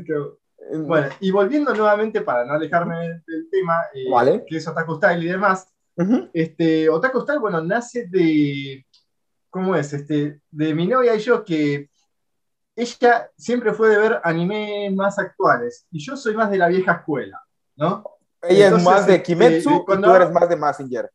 bueno, 0.86 1.10
y 1.20 1.30
volviendo 1.30 1.74
nuevamente, 1.76 2.22
para 2.22 2.46
no 2.46 2.54
alejarme 2.54 3.22
del 3.28 3.50
tema, 3.52 3.82
eh, 3.94 4.46
que 4.48 4.58
es 4.58 4.68
Otaku 4.68 4.96
Style 4.96 5.22
y 5.26 5.28
demás, 5.28 5.68
este, 6.32 6.88
Otaku 6.88 7.20
Style, 7.20 7.40
bueno, 7.40 7.62
nace 7.62 8.08
de, 8.08 8.86
¿cómo 9.50 9.76
es? 9.76 9.92
Este, 9.92 10.40
de 10.52 10.74
mi 10.74 10.88
novia 10.88 11.14
y 11.14 11.20
yo, 11.20 11.44
que 11.44 11.90
ella 12.78 13.30
siempre 13.36 13.74
fue 13.74 13.90
de 13.90 13.98
ver 13.98 14.22
animes 14.24 14.96
más 14.96 15.20
actuales, 15.20 15.86
y 15.92 16.00
yo 16.00 16.16
soy 16.16 16.34
más 16.34 16.50
de 16.50 16.60
la 16.60 16.70
vieja 16.70 16.94
escuela, 16.94 17.44
¿no? 17.76 18.06
Ella 18.42 18.68
es 18.68 18.84
más 18.84 19.06
de 19.06 19.16
este, 19.16 19.24
Kimetsu 19.24 19.86
y 19.86 20.02
tú 20.02 20.16
eres 20.16 20.32
más 20.32 20.48
de 20.48 20.56
Massinger. 20.56 21.12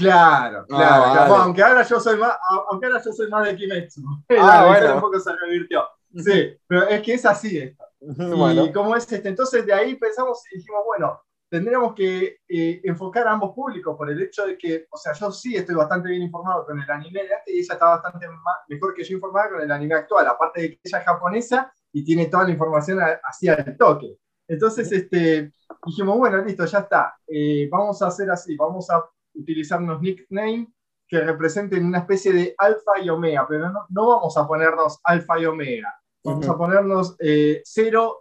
Claro, 0.00 0.60
ah, 0.70 1.12
claro. 1.12 1.34
Aunque, 1.36 1.62
ahora 1.62 1.82
yo 1.82 2.00
soy 2.00 2.16
más, 2.16 2.36
aunque 2.70 2.86
ahora 2.86 3.02
yo 3.04 3.12
soy 3.12 3.28
más 3.28 3.46
de 3.46 3.56
Kimetsu. 3.56 4.02
Ah, 4.40 4.66
bueno. 4.66 4.94
Un 4.94 5.00
poco 5.00 5.20
se 5.20 5.30
revirtió. 5.36 5.86
Sí, 6.16 6.58
pero 6.66 6.88
es 6.88 7.02
que 7.02 7.14
es 7.14 7.26
así 7.26 7.58
esto. 7.58 7.84
Y 8.00 8.72
como 8.72 8.96
es 8.96 9.10
este, 9.12 9.28
entonces 9.28 9.64
de 9.66 9.72
ahí 9.72 9.94
pensamos 9.96 10.42
y 10.50 10.56
dijimos, 10.56 10.82
bueno, 10.86 11.20
tendríamos 11.50 11.94
que 11.94 12.38
eh, 12.48 12.80
enfocar 12.84 13.28
a 13.28 13.32
ambos 13.32 13.54
públicos 13.54 13.94
por 13.96 14.10
el 14.10 14.20
hecho 14.22 14.46
de 14.46 14.56
que, 14.56 14.86
o 14.90 14.96
sea, 14.96 15.12
yo 15.12 15.30
sí 15.30 15.56
estoy 15.56 15.74
bastante 15.74 16.08
bien 16.08 16.22
informado 16.22 16.64
con 16.64 16.80
el 16.80 16.90
anime 16.90 17.24
de 17.24 17.34
antes 17.34 17.54
y 17.54 17.58
ella 17.58 17.74
está 17.74 17.86
bastante 17.86 18.26
mejor 18.68 18.94
que 18.94 19.04
yo 19.04 19.14
informada 19.16 19.50
con 19.50 19.60
el 19.60 19.70
anime 19.70 19.96
actual, 19.96 20.26
aparte 20.26 20.62
de 20.62 20.70
que 20.70 20.80
ella 20.82 20.98
es 20.98 21.04
japonesa 21.04 21.72
y 21.92 22.04
tiene 22.04 22.26
toda 22.26 22.44
la 22.44 22.50
información 22.50 22.98
así 23.22 23.48
al 23.48 23.76
toque. 23.76 24.16
Entonces, 24.48 24.90
este, 24.90 25.52
dijimos, 25.84 26.18
bueno, 26.18 26.38
listo, 26.38 26.64
ya 26.64 26.78
está. 26.78 27.14
Eh, 27.26 27.68
vamos 27.70 28.00
a 28.02 28.06
hacer 28.08 28.30
así, 28.30 28.56
vamos 28.56 28.88
a 28.90 29.04
utilizar 29.40 29.80
unos 29.80 30.00
nicknames 30.00 30.68
que 31.06 31.20
representen 31.20 31.86
una 31.86 31.98
especie 31.98 32.32
de 32.32 32.54
alfa 32.56 33.00
y 33.02 33.08
omega, 33.08 33.46
pero 33.48 33.68
no, 33.70 33.86
no 33.88 34.06
vamos 34.06 34.36
a 34.36 34.46
ponernos 34.46 35.00
alfa 35.02 35.40
y 35.40 35.46
omega. 35.46 36.00
Vamos 36.22 36.48
a 36.48 36.56
ponernos 36.56 37.16
0 37.18 37.20
eh, 37.20 37.62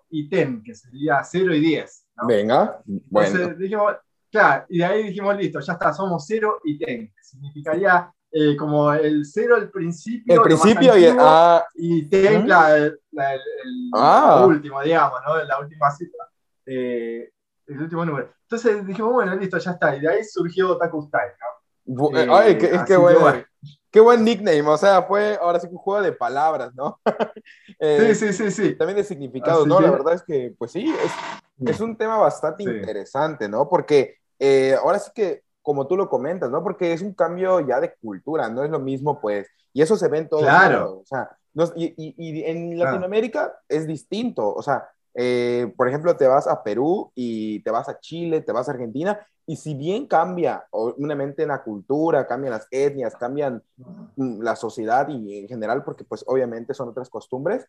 y 0.09 0.29
10, 0.29 0.49
que 0.63 0.73
sería 0.73 1.23
0 1.23 1.53
y 1.53 1.59
10. 1.59 2.05
Venga, 2.27 2.81
bueno. 2.85 3.53
dijimos, 3.55 3.93
claro, 4.31 4.65
y 4.69 4.79
de 4.79 4.85
ahí 4.85 5.03
dijimos, 5.03 5.37
listo, 5.37 5.59
ya 5.59 5.73
está, 5.73 5.93
somos 5.93 6.25
0 6.25 6.61
y 6.63 6.77
10. 6.77 7.11
Significaría 7.21 8.11
eh, 8.31 8.55
como 8.55 8.91
el 8.93 9.25
0 9.25 9.55
al 9.55 9.69
principio. 9.69 10.33
El 10.33 10.41
principio 10.41 10.97
y, 10.97 11.05
ah, 11.19 11.63
y 11.75 12.05
10 12.05 12.45
la, 12.45 12.77
el, 12.77 12.99
ah. 13.93 14.45
último, 14.47 14.81
digamos, 14.81 15.19
¿no? 15.27 15.43
La 15.43 15.59
última 15.59 15.91
cifra. 15.91 16.25
Eh, 16.65 17.29
el 17.67 17.81
último 17.81 18.05
número. 18.05 18.33
Entonces 18.49 18.85
dijimos, 18.87 19.13
bueno, 19.13 19.35
listo, 19.35 19.59
ya 19.59 19.71
está. 19.71 19.95
Y 19.95 19.99
de 19.99 20.09
ahí 20.09 20.23
surgió 20.23 20.75
Taku 20.75 21.03
Style, 21.03 21.33
¿no? 21.85 22.17
Eh, 22.17 22.27
ay, 22.31 22.57
qué, 22.57 22.73
es 22.73 22.83
que 22.83 22.97
bueno. 22.97 23.43
Qué 23.91 23.99
buen 23.99 24.23
nickname, 24.23 24.67
o 24.67 24.77
sea, 24.77 25.03
fue 25.03 25.37
ahora 25.41 25.59
sí 25.59 25.67
un 25.69 25.77
juego 25.77 26.03
de 26.03 26.11
palabras, 26.11 26.73
¿no? 26.75 26.99
Eh, 27.81 28.13
sí, 28.13 28.33
sí, 28.33 28.33
sí, 28.33 28.51
sí. 28.51 28.75
También 28.75 28.97
de 28.97 29.03
significado, 29.03 29.65
¿no? 29.65 29.79
La 29.79 29.89
verdad 29.89 30.13
es 30.13 30.23
que, 30.23 30.53
pues 30.57 30.71
sí, 30.71 30.93
es, 31.03 31.69
es 31.69 31.79
un 31.79 31.95
tema 31.95 32.17
bastante 32.17 32.63
interesante, 32.63 33.47
¿no? 33.47 33.69
Porque 33.69 34.17
eh, 34.37 34.75
ahora 34.75 34.99
sí 34.99 35.11
que, 35.15 35.43
como 35.61 35.87
tú 35.87 35.95
lo 35.95 36.09
comentas, 36.09 36.49
¿no? 36.49 36.61
Porque 36.61 36.91
es 36.91 37.01
un 37.01 37.13
cambio 37.13 37.61
ya 37.61 37.79
de 37.79 37.95
cultura, 37.95 38.49
no 38.49 38.63
es 38.63 38.69
lo 38.69 38.79
mismo, 38.79 39.21
pues, 39.21 39.47
y 39.71 39.81
eso 39.81 39.95
se 39.95 40.09
ve 40.09 40.17
en 40.17 40.29
todo 40.29 40.41
claro. 40.41 40.99
o 40.99 41.05
sea, 41.05 41.29
y, 41.75 41.93
y, 41.95 42.43
en 42.43 42.77
Latinoamérica 42.77 43.53
es 43.69 43.87
distinto, 43.87 44.53
o 44.53 44.61
sea, 44.61 44.89
eh, 45.13 45.73
por 45.75 45.87
ejemplo, 45.87 46.15
te 46.15 46.27
vas 46.27 46.47
a 46.47 46.63
Perú 46.63 47.11
y 47.15 47.61
te 47.63 47.71
vas 47.71 47.89
a 47.89 47.99
Chile, 47.99 48.41
te 48.41 48.51
vas 48.51 48.67
a 48.67 48.71
Argentina, 48.71 49.19
y 49.45 49.55
si 49.55 49.73
bien 49.73 50.05
cambia, 50.05 50.65
obviamente, 50.71 51.47
la 51.47 51.63
cultura, 51.63 52.27
cambian 52.27 52.53
las 52.53 52.67
etnias, 52.69 53.15
cambian 53.15 53.63
mm, 54.15 54.41
la 54.41 54.55
sociedad 54.55 55.07
y 55.09 55.39
en 55.39 55.47
general, 55.47 55.83
porque 55.83 56.03
pues 56.03 56.23
obviamente 56.27 56.73
son 56.73 56.89
otras 56.89 57.09
costumbres, 57.09 57.65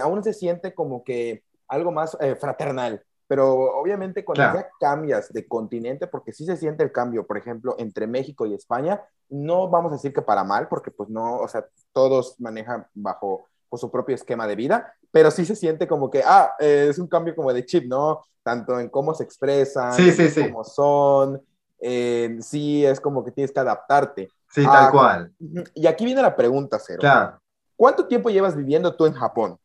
aún 0.00 0.22
se 0.22 0.32
siente 0.32 0.74
como 0.74 1.02
que 1.02 1.42
algo 1.68 1.92
más 1.92 2.16
eh, 2.20 2.34
fraternal. 2.34 3.02
pero 3.26 3.78
obviamente 3.78 4.24
cuando 4.24 4.58
ya 4.58 4.70
cambias 4.80 5.30
de 5.30 5.46
continente, 5.46 6.06
porque 6.06 6.32
sí 6.32 6.46
se 6.46 6.56
siente 6.56 6.82
el 6.82 6.92
cambio, 6.92 7.26
por 7.26 7.36
ejemplo, 7.36 7.74
entre 7.78 8.06
México 8.06 8.46
y 8.46 8.54
España, 8.54 9.02
no 9.28 9.68
vamos 9.68 9.92
a 9.92 9.96
decir 9.96 10.14
que 10.14 10.22
para 10.22 10.44
mal, 10.44 10.66
porque 10.68 10.90
pues 10.90 11.10
no, 11.10 11.38
o 11.40 11.46
sea, 11.46 11.66
todos 11.92 12.40
manejan 12.40 12.86
bajo 12.94 13.44
pues, 13.68 13.80
su 13.80 13.90
propio 13.90 14.14
esquema 14.14 14.46
de 14.46 14.56
vida, 14.56 14.94
pero 15.10 15.30
sí 15.30 15.44
se 15.44 15.56
siente 15.56 15.86
como 15.86 16.10
que, 16.10 16.22
ah, 16.24 16.52
eh, 16.58 16.86
es 16.90 16.98
un 16.98 17.06
cambio 17.06 17.34
como 17.34 17.52
de 17.52 17.64
chip, 17.64 17.84
¿no? 17.86 18.24
Tanto 18.42 18.78
en 18.78 18.88
cómo 18.88 19.14
se 19.14 19.24
expresan, 19.24 19.92
sí, 19.92 20.10
sí, 20.12 20.50
cómo 20.50 20.64
son, 20.64 21.42
sí 21.80 22.84
es 22.84 23.00
como 23.00 23.24
que 23.24 23.32
tienes 23.32 23.52
que 23.52 23.60
adaptarte. 23.60 24.28
Sí, 24.50 24.64
tal 24.64 24.90
cual. 24.90 25.32
Y 25.74 25.86
aquí 25.86 26.04
viene 26.04 26.22
la 26.22 26.34
pregunta, 26.34 26.78
Cero. 26.78 27.00
Claro. 27.00 27.40
¿Cuánto 27.76 28.06
tiempo 28.06 28.30
llevas 28.30 28.56
viviendo 28.56 28.94
tú 28.96 29.06
en 29.06 29.12
Japón? 29.12 29.58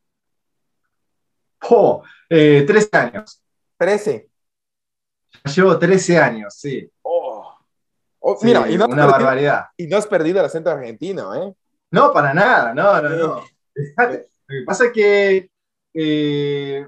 Oh, 1.70 2.04
eh, 2.30 2.64
13 2.68 2.90
años. 2.98 3.42
13. 3.78 4.30
Llevo 5.56 5.80
13 5.80 6.20
años, 6.20 6.54
sí. 6.54 6.90
Oh. 7.02 7.58
oh 8.20 8.38
mira, 8.44 8.70
y 8.70 8.78
no 8.78 8.86
una 8.86 9.06
barbaridad. 9.06 9.66
Y 9.78 9.88
no 9.88 9.98
has 9.98 10.08
perdido 10.08 10.40
el 10.40 10.46
acento 10.46 10.70
argentino, 10.70 11.34
¿eh? 11.34 11.54
No, 11.92 12.12
para 12.12 12.34
nada, 12.34 12.74
no, 12.74 13.02
no, 13.02 13.10
no. 13.10 13.44
Lo 13.75 14.10
que 14.10 14.63
pasa 14.65 14.86
es 14.86 14.92
que, 14.92 15.50
eh, 15.94 16.88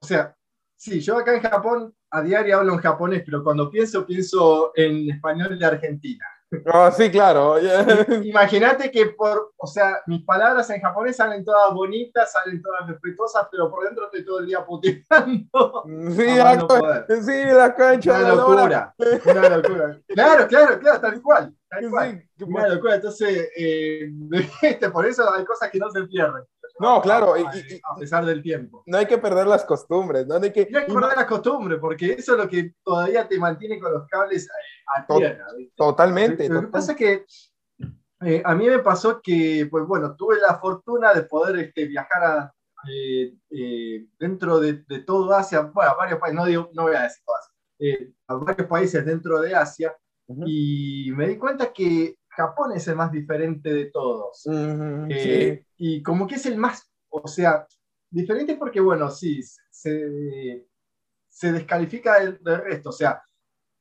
o 0.00 0.06
sea, 0.06 0.34
sí, 0.76 1.00
yo 1.00 1.18
acá 1.18 1.34
en 1.34 1.42
Japón 1.42 1.94
a 2.10 2.22
diario 2.22 2.58
hablo 2.58 2.74
en 2.74 2.80
japonés, 2.80 3.22
pero 3.24 3.44
cuando 3.44 3.70
pienso, 3.70 4.04
pienso 4.04 4.72
en 4.74 5.10
español 5.10 5.58
de 5.58 5.66
Argentina. 5.66 6.24
Oh, 6.72 6.90
sí, 6.90 7.10
claro. 7.10 7.56
Imagínate 8.24 8.90
que 8.90 9.06
por, 9.06 9.52
o 9.56 9.66
sea, 9.68 10.02
mis 10.06 10.24
palabras 10.24 10.68
en 10.70 10.80
japonés 10.80 11.16
salen 11.16 11.44
todas 11.44 11.72
bonitas, 11.72 12.32
salen 12.32 12.60
todas 12.60 12.88
respetuosas, 12.88 13.46
pero 13.50 13.70
por 13.70 13.84
dentro 13.84 14.06
estoy 14.06 14.24
todo 14.24 14.40
el 14.40 14.46
día 14.46 14.64
puteando. 14.64 15.84
Sí, 16.10 16.26
la, 16.26 17.06
sí 17.22 17.44
la 17.44 17.74
cancha. 17.74 18.18
Una 18.18 18.34
locura. 18.34 18.94
Una 19.24 19.48
locura. 19.56 20.00
Claro, 20.08 20.48
claro, 20.48 20.78
claro, 20.80 21.00
tal 21.00 21.22
cual. 21.22 21.54
Locura. 21.80 22.94
Entonces, 22.94 23.50
eh, 23.56 24.10
por 24.92 25.06
eso 25.06 25.32
hay 25.32 25.44
cosas 25.44 25.70
que 25.70 25.78
no 25.78 25.90
se 25.90 26.02
pierden. 26.04 26.44
No, 26.80 27.02
claro. 27.02 27.34
A, 27.34 27.96
pesar 27.98 28.24
del 28.24 28.42
tiempo. 28.42 28.82
No 28.86 28.96
hay 28.96 29.06
que 29.06 29.18
perder 29.18 29.46
las 29.46 29.64
costumbres, 29.64 30.26
¿no? 30.26 30.36
hay 30.36 30.50
que, 30.50 30.66
no 30.70 30.78
hay 30.78 30.86
que 30.86 30.92
perder 30.94 31.16
las 31.16 31.26
costumbres, 31.26 31.78
porque 31.78 32.12
eso 32.12 32.32
es 32.32 32.38
lo 32.38 32.48
que 32.48 32.74
todavía 32.82 33.28
te 33.28 33.38
mantiene 33.38 33.78
con 33.78 33.92
los 33.92 34.06
cables 34.08 34.48
a 34.96 35.06
tierra. 35.06 35.46
Totalmente. 35.76 36.48
Lo 36.48 36.62
que 36.62 36.66
pasa 36.68 36.92
es 36.92 36.98
que 36.98 37.26
eh, 38.22 38.42
a 38.44 38.54
mí 38.54 38.66
me 38.66 38.78
pasó 38.80 39.20
que, 39.22 39.66
pues 39.70 39.86
bueno, 39.86 40.14
tuve 40.14 40.38
la 40.40 40.58
fortuna 40.58 41.12
de 41.14 41.22
poder 41.22 41.58
este, 41.58 41.86
viajar 41.86 42.22
a, 42.24 42.54
eh, 42.90 43.34
eh, 43.50 44.06
dentro 44.18 44.60
de, 44.60 44.84
todo 45.06 45.34
Asia, 45.34 45.60
bueno, 45.60 45.90
a 45.90 45.94
varios 45.94 46.18
países, 46.18 46.36
no, 46.36 46.46
digo, 46.46 46.70
no 46.74 46.82
voy 46.84 46.94
a 46.94 47.02
decir 47.02 47.22
todas, 47.24 47.50
a 48.26 48.34
varios 48.34 48.68
países 48.68 49.04
dentro 49.04 49.40
de 49.40 49.54
Asia, 49.54 49.94
y 50.46 51.10
me 51.16 51.28
di 51.28 51.36
cuenta 51.36 51.72
que 51.72 52.16
Japón 52.28 52.72
es 52.72 52.86
el 52.88 52.96
más 52.96 53.12
diferente 53.12 53.72
de 53.72 53.86
todos. 53.86 54.42
sí. 54.42 55.60
y 55.76 56.02
como 56.02 56.26
que 56.26 56.36
es 56.36 56.46
el 56.46 56.56
más, 56.56 56.90
o 57.08 57.26
sea, 57.26 57.66
diferente 58.10 58.56
porque, 58.56 58.80
bueno, 58.80 59.10
sí, 59.10 59.40
se, 59.70 60.66
se 61.28 61.52
descalifica 61.52 62.20
del, 62.20 62.38
resto, 62.42 62.90
o 62.90 62.92
sea, 62.92 63.22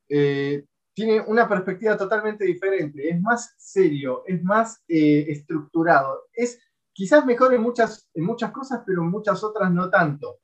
eh, 0.07 0.65
tiene 0.93 1.21
una 1.21 1.47
perspectiva 1.47 1.97
totalmente 1.97 2.45
diferente, 2.45 3.09
es 3.09 3.21
más 3.21 3.53
serio, 3.57 4.23
es 4.25 4.43
más 4.43 4.83
eh, 4.87 5.25
estructurado, 5.29 6.27
es 6.33 6.59
quizás 6.93 7.25
mejor 7.25 7.53
en 7.53 7.61
muchas, 7.61 8.09
en 8.13 8.25
muchas 8.25 8.51
cosas, 8.51 8.81
pero 8.85 9.01
en 9.01 9.09
muchas 9.09 9.43
otras 9.43 9.71
no 9.71 9.89
tanto. 9.89 10.39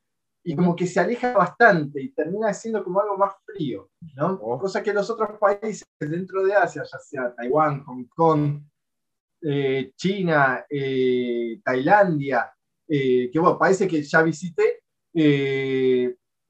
Y 0.48 0.56
como 0.56 0.76
que 0.76 0.86
se 0.86 1.00
aleja 1.00 1.34
bastante 1.34 2.00
y 2.02 2.14
termina 2.14 2.54
siendo 2.54 2.84
como 2.84 3.02
algo 3.02 3.18
más 3.18 3.34
frío, 3.44 3.90
¿no? 4.16 4.40
Oh. 4.42 4.60
Cosa 4.60 4.84
que 4.84 4.94
los 4.94 5.10
otros 5.10 5.40
países 5.40 5.84
dentro 6.00 6.46
de 6.46 6.54
Asia, 6.54 6.84
ya 6.84 7.00
sea 7.00 7.34
Taiwán, 7.36 7.84
Hong 7.84 8.06
Kong, 8.16 8.62
eh, 9.42 9.92
China, 9.96 10.66
eh, 10.70 11.60
Tailandia, 11.64 12.52
eh, 12.88 13.30
que 13.32 13.40
bueno, 13.40 13.60
parece 13.60 13.88
que 13.88 14.02
ya 14.02 14.24
visité, 14.24 14.82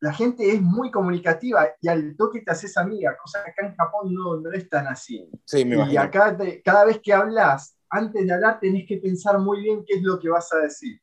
la 0.01 0.13
gente 0.13 0.49
es 0.51 0.61
muy 0.61 0.91
comunicativa 0.91 1.67
y 1.81 1.87
al 1.87 2.15
toque 2.15 2.41
te 2.41 2.51
haces 2.51 2.77
amiga, 2.77 3.17
cosa 3.17 3.43
que 3.43 3.51
acá 3.51 3.67
en 3.67 3.75
Japón 3.75 4.13
no, 4.13 4.39
no 4.39 4.51
es 4.51 4.69
tan 4.69 4.87
así. 4.87 5.29
y 5.53 5.97
acá 5.97 6.37
cada 6.63 6.85
vez 6.85 6.99
que 7.01 7.13
hablas, 7.13 7.77
antes 7.89 8.25
de 8.25 8.33
hablar 8.33 8.59
tenés 8.59 8.87
que 8.87 8.97
pensar 8.97 9.39
muy 9.39 9.61
bien 9.61 9.83
qué 9.85 9.95
es 9.95 10.01
lo 10.01 10.19
que 10.19 10.29
vas 10.29 10.51
a 10.53 10.59
decir. 10.59 10.99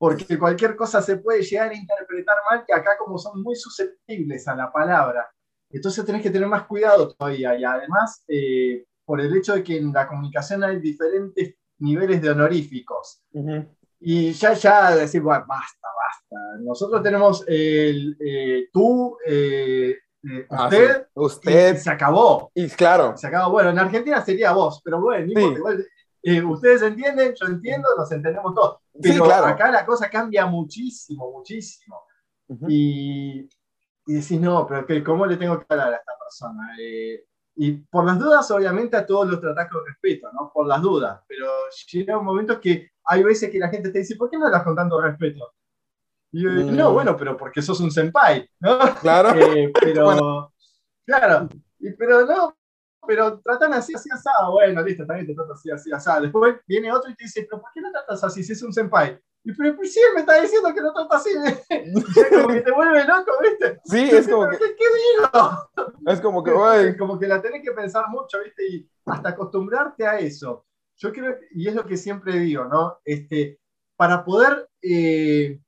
Porque 0.00 0.38
cualquier 0.38 0.76
cosa 0.76 1.02
se 1.02 1.18
puede 1.18 1.42
llegar 1.42 1.70
a 1.70 1.74
interpretar 1.74 2.38
mal, 2.50 2.64
que 2.66 2.72
acá 2.72 2.96
como 2.98 3.18
son 3.18 3.42
muy 3.42 3.54
susceptibles 3.54 4.48
a 4.48 4.56
la 4.56 4.72
palabra, 4.72 5.28
entonces 5.68 6.06
tenés 6.06 6.22
que 6.22 6.30
tener 6.30 6.48
más 6.48 6.66
cuidado 6.66 7.14
todavía. 7.14 7.54
Y 7.58 7.64
además, 7.64 8.24
por 9.04 9.20
el 9.20 9.36
hecho 9.36 9.54
de 9.54 9.62
que 9.62 9.76
en 9.76 9.92
la 9.92 10.08
comunicación 10.08 10.64
hay 10.64 10.80
diferentes 10.80 11.54
niveles 11.80 12.22
de 12.22 12.30
honoríficos. 12.30 13.22
Y 14.00 14.32
ya, 14.32 14.54
ya 14.54 14.96
decir, 14.96 15.20
bueno, 15.20 15.44
basta, 15.46 15.88
basta. 15.94 16.36
Nosotros 16.60 17.02
tenemos 17.02 17.44
el 17.46 18.16
eh, 18.18 18.68
tú, 18.72 19.18
eh, 19.26 19.94
eh, 20.22 20.46
ah, 20.48 20.64
usted, 20.64 21.06
usted. 21.14 21.74
Y, 21.74 21.78
se 21.78 21.90
acabó. 21.90 22.50
Y 22.54 22.68
claro. 22.70 23.14
Se 23.16 23.26
acabó. 23.26 23.52
Bueno, 23.52 23.70
en 23.70 23.78
Argentina 23.78 24.24
sería 24.24 24.52
vos, 24.52 24.80
pero 24.82 25.02
bueno, 25.02 25.30
ustedes 26.22 26.82
entienden, 26.82 27.34
yo 27.34 27.46
entiendo, 27.46 27.88
nos 27.96 28.10
entendemos 28.12 28.54
todos. 28.54 28.78
Pero 29.00 29.24
acá 29.24 29.70
la 29.70 29.86
cosa 29.86 30.10
cambia 30.10 30.46
muchísimo, 30.46 31.30
muchísimo. 31.32 32.02
y, 32.68 33.48
y 34.06 34.14
decís, 34.14 34.40
no, 34.40 34.66
pero 34.66 35.04
¿cómo 35.04 35.26
le 35.26 35.36
tengo 35.36 35.58
que 35.58 35.66
hablar 35.68 35.94
a 35.94 35.96
esta 35.96 36.12
persona? 36.18 36.74
Y 37.56 37.72
por 37.72 38.06
las 38.06 38.18
dudas, 38.18 38.50
obviamente, 38.50 38.96
a 38.96 39.04
todos 39.04 39.28
los 39.28 39.40
tratás 39.40 39.68
con 39.70 39.84
respeto, 39.84 40.30
¿no? 40.32 40.50
Por 40.50 40.66
las 40.66 40.80
dudas. 40.80 41.20
Pero 41.28 41.46
llega 41.92 42.16
un 42.16 42.24
momento 42.24 42.58
que 42.58 42.92
hay 43.04 43.22
veces 43.22 43.50
que 43.50 43.58
la 43.58 43.68
gente 43.68 43.90
te 43.90 43.98
dice, 43.98 44.16
¿por 44.16 44.30
qué 44.30 44.38
no 44.38 44.46
estás 44.46 44.62
contando 44.62 45.00
respeto? 45.00 45.52
Y 46.32 46.42
yo 46.42 46.50
digo, 46.50 46.70
no, 46.70 46.90
mm. 46.90 46.94
bueno, 46.94 47.16
pero 47.16 47.36
porque 47.36 47.60
sos 47.60 47.80
un 47.80 47.90
senpai, 47.90 48.48
¿no? 48.60 48.78
Claro. 49.00 49.30
Eh, 49.38 49.70
pero, 49.78 50.52
claro, 51.04 51.48
y, 51.78 51.92
pero 51.92 52.24
no, 52.24 52.56
pero 53.06 53.40
tratan 53.40 53.74
así, 53.74 53.94
así, 53.94 54.08
asado. 54.10 54.52
Bueno, 54.52 54.82
listo, 54.82 55.06
también 55.06 55.26
te 55.26 55.34
tratas 55.34 55.58
así, 55.58 55.70
así, 55.70 55.92
asado. 55.92 56.22
Después 56.22 56.56
viene 56.66 56.92
otro 56.92 57.10
y 57.10 57.14
te 57.14 57.24
dice, 57.24 57.46
¿pero 57.48 57.60
por 57.62 57.70
qué 57.72 57.80
no 57.80 57.90
tratas 57.90 58.22
así 58.24 58.42
si 58.42 58.52
es 58.52 58.62
un 58.62 58.72
senpai? 58.72 59.20
Y 59.42 59.54
pero, 59.54 59.74
pues 59.74 59.94
sí, 59.94 60.00
él 60.00 60.14
me 60.14 60.20
está 60.20 60.40
diciendo 60.40 60.72
que 60.74 60.80
no 60.82 60.92
trata 60.92 61.16
así. 61.16 61.30
como 62.30 62.48
que 62.48 62.60
te 62.60 62.72
vuelve 62.72 63.04
loco, 63.04 63.32
¿viste? 63.42 63.80
Sí, 63.84 64.10
es 64.10 64.28
como 64.28 64.48
que. 64.48 64.58
¿Qué, 64.58 64.66
digo? 64.66 65.70
Es 66.06 66.20
como 66.20 66.44
que, 66.44 66.52
Como 66.98 67.18
que 67.18 67.26
la 67.26 67.40
tenés 67.40 67.62
que 67.62 67.72
pensar 67.72 68.08
mucho, 68.08 68.38
¿viste? 68.44 68.66
Y 68.68 68.90
hasta 69.06 69.30
acostumbrarte 69.30 70.06
a 70.06 70.18
eso. 70.18 70.66
Yo 70.96 71.12
creo, 71.12 71.38
y 71.52 71.68
es 71.68 71.74
lo 71.74 71.86
que 71.86 71.96
siempre 71.96 72.38
digo, 72.38 72.64
¿no? 72.66 72.98
Este, 73.04 73.58
para 73.96 74.22
poder 74.22 74.68
eh, 74.82 75.58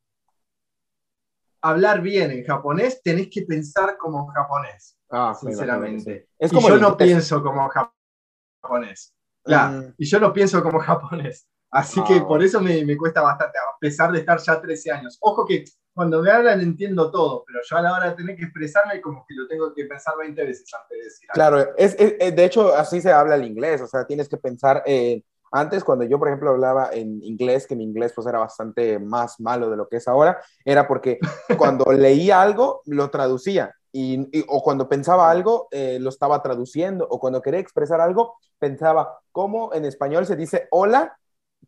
hablar 1.63 2.03
bien 2.03 2.31
en 2.31 2.45
japonés, 2.45 3.03
tenés 3.03 3.29
que 3.31 3.43
pensar 3.43 3.97
como 3.97 4.27
japonés. 4.27 4.99
Ah, 5.13 5.35
sinceramente. 5.39 6.29
Es 6.39 6.51
como 6.51 6.69
y 6.69 6.71
yo 6.71 6.79
no 6.79 6.97
pienso 6.97 7.43
como 7.43 7.69
japonés. 7.69 9.15
Ya, 9.45 9.69
mm. 9.69 9.95
y 9.99 10.07
yo 10.07 10.19
no 10.19 10.33
pienso 10.33 10.63
como 10.63 10.81
japonés. 10.81 11.47
Así 11.71 12.03
que 12.05 12.21
por 12.21 12.43
eso 12.43 12.61
me, 12.61 12.85
me, 12.85 12.97
cuesta 12.97 13.23
bastante, 13.23 13.59
a 13.59 13.79
pesar 13.79 14.13
de 14.13 14.21
estar 14.21 14.39
ya 14.39 14.61
13 14.61 14.91
años. 14.91 15.19
Ojo 15.21 15.47
que 15.47 15.65
cuando 15.95 16.23
me 16.23 16.31
hablan 16.31 16.61
entiendo 16.61 17.11
todo, 17.11 17.45
pero 17.47 17.61
yo 17.69 17.77
a 17.77 17.83
la 17.83 17.95
hora 17.95 18.11
de 18.11 18.17
tener 18.17 18.37
que 18.37 18.45
expresarme 18.45 19.01
como 19.01 19.25
que 19.29 19.35
lo 19.35 19.47
tengo 19.47 19.75
que 19.75 19.85
pensar 19.85 20.15
20 20.19 20.45
veces 20.45 20.71
antes 20.75 20.99
de 20.99 21.05
decir 21.05 21.29
Claro, 21.33 21.77
es, 21.77 21.97
es, 21.99 22.35
de 22.35 22.45
hecho 22.45 22.75
así 22.75 23.01
se 23.01 23.13
habla 23.13 23.35
el 23.35 23.45
inglés, 23.45 23.81
o 23.81 23.87
sea, 23.87 24.07
tienes 24.07 24.29
que 24.29 24.39
pensar, 24.39 24.83
eh, 24.87 25.23
antes 25.51 25.85
cuando 25.85 26.05
yo 26.05 26.19
por 26.19 26.29
ejemplo 26.29 26.51
hablaba 26.51 26.91
en 26.93 27.23
inglés, 27.23 27.67
que 27.67 27.77
mi 27.77 27.85
inglés 27.85 28.13
pues 28.15 28.27
era 28.27 28.39
bastante 28.39 28.99
más 28.99 29.39
malo 29.41 29.69
de 29.71 29.77
lo 29.77 29.89
que 29.89 29.97
es 29.97 30.09
ahora, 30.09 30.43
era 30.65 30.89
porque 30.89 31.19
cuando 31.59 31.85
leía 31.93 32.41
algo 32.41 32.81
lo 32.87 33.11
traducía. 33.11 33.75
Y, 33.93 34.45
o 34.49 34.63
cuando 34.63 34.89
pensaba 34.89 35.31
algo, 35.31 35.69
eh, 35.71 35.99
lo 36.01 36.09
estaba 36.09 36.43
traduciendo, 36.43 37.07
o 37.09 37.21
cuando 37.21 37.43
quería 37.43 37.61
expresar 37.61 38.01
algo, 38.01 38.37
pensaba, 38.59 39.21
¿cómo 39.33 39.75
en 39.75 39.85
español 39.85 40.25
se 40.27 40.37
dice 40.37 40.69
hola? 40.71 41.19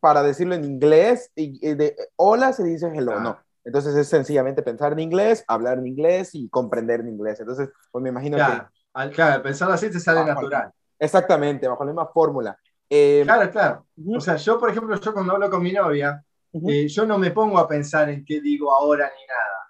para 0.00 0.22
decirlo 0.22 0.54
en 0.54 0.64
inglés, 0.64 1.30
y, 1.34 1.58
de 1.74 1.96
hola 2.16 2.52
se 2.52 2.64
dice 2.64 2.90
hello, 2.94 3.20
no. 3.20 3.38
Entonces 3.64 3.94
es 3.94 4.08
sencillamente 4.08 4.62
pensar 4.62 4.92
en 4.92 4.98
inglés, 4.98 5.44
hablar 5.48 5.78
en 5.78 5.86
inglés 5.86 6.34
y 6.34 6.48
comprender 6.50 7.00
en 7.00 7.08
inglés. 7.08 7.40
Entonces, 7.40 7.70
pues 7.90 8.02
me 8.02 8.10
imagino 8.10 8.36
que... 8.36 8.62
Al, 8.92 9.10
claro, 9.10 9.42
pensar 9.42 9.70
así 9.70 9.90
te 9.90 9.98
sale 9.98 10.24
natural. 10.24 10.70
Exactamente, 10.98 11.66
bajo 11.66 11.84
la 11.84 11.92
misma 11.92 12.06
fórmula. 12.08 12.58
Eh, 12.88 13.22
claro, 13.24 13.50
claro. 13.50 13.86
O 14.14 14.20
sea, 14.20 14.36
yo, 14.36 14.60
por 14.60 14.70
ejemplo, 14.70 15.00
yo 15.00 15.14
cuando 15.14 15.32
hablo 15.32 15.48
con 15.48 15.62
mi 15.62 15.72
novia, 15.72 16.22
eh, 16.52 16.86
yo 16.86 17.06
no 17.06 17.18
me 17.18 17.30
pongo 17.30 17.58
a 17.58 17.66
pensar 17.66 18.10
en 18.10 18.24
qué 18.24 18.40
digo 18.40 18.70
ahora 18.70 19.06
ni 19.06 19.26
nada. 19.26 19.63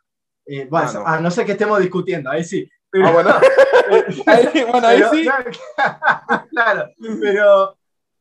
Eh, 0.47 0.67
bueno, 0.71 0.89
ah, 0.89 0.93
no. 0.95 1.07
A 1.07 1.21
no 1.21 1.31
ser 1.31 1.47
que 1.47 1.53
estemos 1.53 1.81
discutiendo, 1.81 2.31
ahí 2.31 2.45
sí. 2.45 2.69
ah, 3.03 3.11
bueno. 3.11 3.31
ahí, 4.27 4.65
bueno, 4.71 4.87
ahí 4.87 5.03
sí. 5.11 5.27
claro, 6.51 6.91
pero 7.21 7.77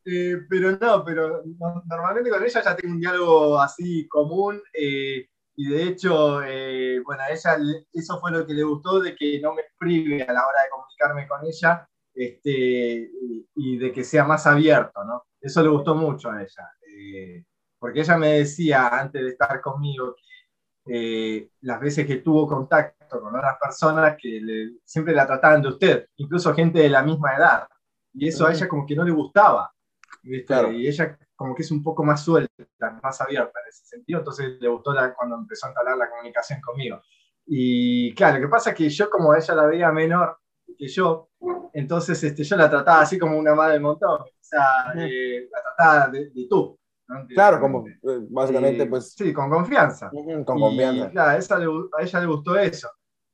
eh, 0.06 0.38
pero 0.50 0.78
no, 0.78 1.04
pero 1.06 1.44
normalmente 1.86 2.30
con 2.30 2.44
ella 2.44 2.62
ya 2.62 2.76
tengo 2.76 2.94
un 2.94 3.00
diálogo 3.00 3.60
así 3.60 4.08
común. 4.08 4.62
Eh, 4.74 5.28
y 5.56 5.70
de 5.70 5.84
hecho, 5.84 6.44
eh, 6.44 7.00
bueno, 7.06 7.24
a 7.24 7.30
ella 7.30 7.58
eso 7.92 8.20
fue 8.20 8.32
lo 8.32 8.46
que 8.46 8.54
le 8.54 8.64
gustó, 8.64 9.00
de 9.00 9.16
que 9.16 9.40
no 9.40 9.54
me 9.54 9.64
prive 9.78 10.24
a 10.24 10.34
la 10.34 10.48
hora 10.48 10.64
de 10.64 10.70
comunicarme 10.70 11.28
con 11.28 11.46
ella 11.46 11.88
este, 12.14 13.12
y, 13.56 13.78
de 13.78 13.92
que 13.92 14.04
sea 14.04 14.24
más 14.26 14.48
abierto, 14.48 15.04
¿no? 15.04 15.26
Eso 15.40 15.62
le 15.62 15.70
gustó 15.70 15.96
mucho 15.96 16.32
a 16.32 16.42
ella, 16.42 16.72
eh, 16.88 17.44
porque 17.78 18.02
ella 18.02 18.18
me 18.18 18.34
decía 18.40 18.88
antes 18.88 19.22
de 19.22 19.30
estar 19.30 19.62
conmigo 19.62 20.16
que 20.16 20.23
eh, 20.86 21.50
las 21.62 21.80
veces 21.80 22.06
que 22.06 22.18
tuvo 22.18 22.48
contacto 22.48 23.22
con 23.22 23.36
otras 23.36 23.58
personas 23.62 24.16
que 24.20 24.42
siempre 24.84 25.14
la 25.14 25.26
trataban 25.26 25.62
de 25.62 25.70
usted, 25.70 26.08
incluso 26.18 26.54
gente 26.54 26.80
de 26.80 26.90
la 26.90 27.04
misma 27.04 27.36
edad, 27.36 27.68
y 28.14 28.28
eso 28.28 28.46
a 28.46 28.52
ella 28.52 28.68
como 28.68 28.86
que 28.86 28.96
no 28.96 29.04
le 29.04 29.12
gustaba, 29.12 29.74
y 30.24 30.88
ella 30.88 31.18
como 31.36 31.56
que 31.56 31.64
es 31.64 31.72
un 31.72 31.84
poco 31.84 32.04
más 32.04 32.24
suelta, 32.24 32.54
más 33.02 33.20
abierta 33.22 33.60
en 33.60 33.70
ese 33.70 33.86
sentido, 33.86 34.20
entonces 34.20 34.58
le 34.60 34.68
gustó 34.68 34.94
cuando 35.16 35.36
empezó 35.36 35.66
a 35.66 35.70
entablar 35.70 35.98
la 35.98 36.10
comunicación 36.10 36.62
conmigo. 36.62 37.02
Y 37.46 38.14
claro, 38.16 38.40
lo 38.40 38.46
que 38.46 38.52
pasa 38.52 38.70
es 38.70 38.76
que 38.76 38.90
yo 38.90 39.10
como 39.10 39.36
ella 39.36 39.56
la 39.56 39.66
veía 39.66 39.92
menor 39.92 40.38
que 40.78 40.88
yo, 40.88 41.30
entonces 41.74 42.24
este, 42.24 42.44
yo 42.44 42.56
la 42.56 42.70
trataba 42.70 43.02
así 43.02 43.20
como 43.20 43.38
una 43.38 43.54
madre 43.54 43.74
del 43.74 43.82
montón, 43.82 44.22
o 44.22 44.28
sea, 44.40 44.94
eh, 44.96 45.50
la 45.52 45.62
trataba 45.62 46.08
de, 46.10 46.32
tú. 46.50 46.78
Claro, 47.30 47.60
como 47.60 47.88
eh, 47.88 48.20
básicamente 48.30 48.86
pues... 48.86 49.14
Sí, 49.14 49.34
con 49.34 49.50
confianza. 49.50 50.10
con 50.10 50.44
confianza. 50.60 51.10
claro, 51.10 51.32
a, 51.32 52.02
ella 52.02 52.20
le, 52.20 52.26
gustó 52.26 52.58
eso. 52.58 52.90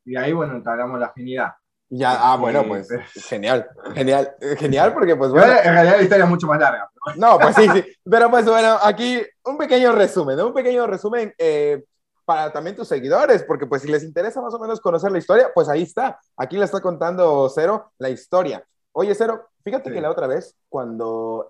Y 0.05 0.15
ahí, 0.15 0.33
bueno, 0.33 0.55
entablamos 0.55 0.99
la 0.99 1.07
afinidad. 1.07 1.53
Ya, 1.91 2.31
ah, 2.31 2.37
bueno, 2.37 2.63
pues 2.67 2.87
genial, 3.27 3.67
genial, 3.95 4.35
genial 4.57 4.93
porque 4.93 5.15
pues 5.15 5.31
bueno. 5.31 5.51
En 5.51 5.73
realidad 5.73 5.97
la 5.97 6.03
historia 6.03 6.23
es 6.25 6.29
mucho 6.29 6.45
más 6.45 6.59
larga. 6.59 6.89
No, 7.15 7.39
pues 7.39 7.55
sí, 7.55 7.67
sí. 7.73 7.83
Pero 8.03 8.29
pues 8.29 8.45
bueno, 8.45 8.77
aquí 8.83 9.21
un 9.45 9.57
pequeño 9.57 9.91
resumen, 9.93 10.39
un 10.39 10.53
pequeño 10.53 10.85
resumen 10.85 11.33
eh, 11.37 11.83
para 12.25 12.51
también 12.51 12.75
tus 12.75 12.87
seguidores, 12.87 13.41
porque 13.43 13.65
pues 13.65 13.81
si 13.81 13.87
les 13.87 14.03
interesa 14.03 14.39
más 14.39 14.53
o 14.53 14.59
menos 14.59 14.79
conocer 14.79 15.11
la 15.11 15.17
historia, 15.17 15.49
pues 15.53 15.67
ahí 15.67 15.81
está. 15.81 16.19
Aquí 16.37 16.57
le 16.57 16.65
está 16.65 16.79
contando 16.79 17.49
Cero 17.49 17.91
la 17.97 18.11
historia. 18.11 18.63
Oye, 18.91 19.15
Cero, 19.15 19.49
fíjate 19.63 19.91
que 19.91 19.99
la 19.99 20.11
otra 20.11 20.27
vez, 20.27 20.55
cuando 20.69 21.47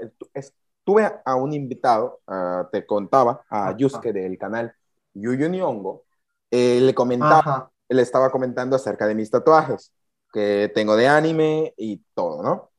estuve 0.90 1.22
a 1.24 1.36
un 1.36 1.54
invitado, 1.54 2.20
ah, 2.28 2.68
te 2.72 2.86
contaba, 2.86 3.44
a 3.50 3.76
Yusuke 3.78 4.12
del 4.12 4.38
canal 4.38 4.74
Yuyu 5.14 5.48
Nihongo, 5.48 6.06
eh, 6.50 6.80
le 6.82 6.94
comentaba, 6.96 7.70
le 7.88 8.02
estaba 8.02 8.32
comentando 8.32 8.76
acerca 8.76 9.06
de 9.06 9.14
mis 9.14 9.30
tatuajes 9.30 9.94
que 10.34 10.72
tengo 10.74 10.96
de 10.96 11.08
anime 11.08 11.74
y 11.78 11.98
todo, 12.16 12.42
¿no? 12.42 12.70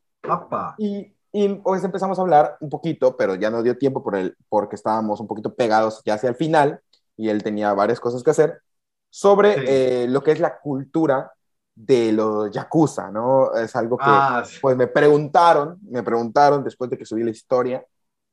Y, 0.79 1.15
y 1.33 1.49
pues 1.55 1.85
empezamos 1.85 2.19
a 2.19 2.23
hablar 2.23 2.57
un 2.61 2.69
poquito, 2.69 3.17
pero 3.17 3.37
ya 3.37 3.51
no 3.51 3.63
dio 3.63 3.79
tiempo 3.79 4.03
por 4.03 4.17
el, 4.17 4.37
porque 4.49 4.77
estábamos 4.77 5.21
un 5.21 5.29
poquito 5.29 5.55
pegados 5.55 6.03
ya 6.05 6.15
hacia 6.15 6.29
el 6.29 6.35
final 6.35 6.81
y 7.17 7.29
él 7.29 7.43
tenía 7.43 7.73
varias 7.75 8.01
cosas 8.01 8.23
que 8.25 8.31
hacer, 8.31 8.61
sobre 9.09 9.55
eh, 9.67 10.09
lo 10.09 10.23
que 10.23 10.33
es 10.33 10.41
la 10.41 10.59
cultura 10.59 11.33
de 11.75 12.13
los 12.13 12.51
yakuza, 12.51 13.11
¿no? 13.11 13.55
Es 13.55 13.75
algo 13.75 13.97
que, 13.97 14.05
ah, 14.07 14.43
pues 14.61 14.77
me 14.77 14.87
preguntaron, 14.87 15.79
me 15.89 16.03
preguntaron 16.03 16.63
después 16.63 16.91
de 16.91 16.99
que 16.99 17.07
subí 17.07 17.23
la 17.23 17.31
historia, 17.31 17.85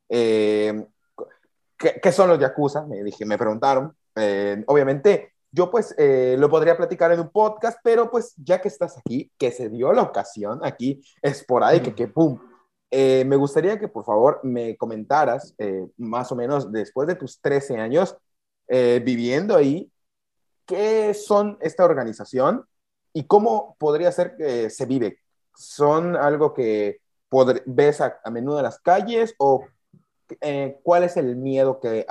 eh, 0.09 0.85
¿qué, 1.77 2.11
son 2.11 2.29
los 2.29 2.39
yakuza? 2.39 2.85
Me 2.85 3.03
dije, 3.03 3.25
me 3.25 3.37
preguntaron. 3.37 3.95
Eh, 4.15 4.63
obviamente, 4.67 5.33
yo 5.51 5.71
pues 5.71 5.95
eh, 5.97 6.35
lo 6.37 6.49
podría 6.49 6.77
platicar 6.77 7.11
en 7.11 7.19
un 7.19 7.29
podcast, 7.29 7.79
pero 7.83 8.11
pues 8.11 8.33
ya 8.37 8.61
que 8.61 8.67
estás 8.67 8.97
aquí, 8.97 9.31
que 9.37 9.51
se 9.51 9.69
dio 9.69 9.93
la 9.93 10.03
ocasión 10.03 10.59
aquí 10.63 11.01
esporádica, 11.21 11.95
que 11.95 12.07
pum, 12.07 12.39
eh, 12.91 13.23
me 13.25 13.35
gustaría 13.35 13.79
que 13.79 13.87
por 13.87 14.05
favor 14.05 14.39
me 14.43 14.77
comentaras 14.77 15.55
eh, 15.57 15.87
más 15.97 16.31
o 16.31 16.35
menos 16.35 16.71
después 16.71 17.07
de 17.07 17.15
tus 17.15 17.41
13 17.41 17.77
años 17.77 18.15
viviendo 18.69 19.55
ahí, 19.55 19.89
¿qué 20.65 21.13
son 21.13 21.57
esta 21.61 21.85
organización 21.85 22.65
y 23.13 23.23
cómo 23.23 23.77
podría 23.79 24.11
ser 24.11 24.35
que 24.35 24.69
se 24.69 24.85
vive? 24.85 25.19
¿Son 25.55 26.17
algo 26.17 26.53
que 26.53 26.99
ves 27.65 28.01
a, 28.01 28.19
menudo 28.29 28.57
en 28.57 28.63
las 28.63 28.79
calles 28.79 29.33
o 29.39 29.65
cuál 30.83 31.03
es 31.03 31.17
el 31.17 31.35
miedo 31.35 31.79
que 31.79 32.05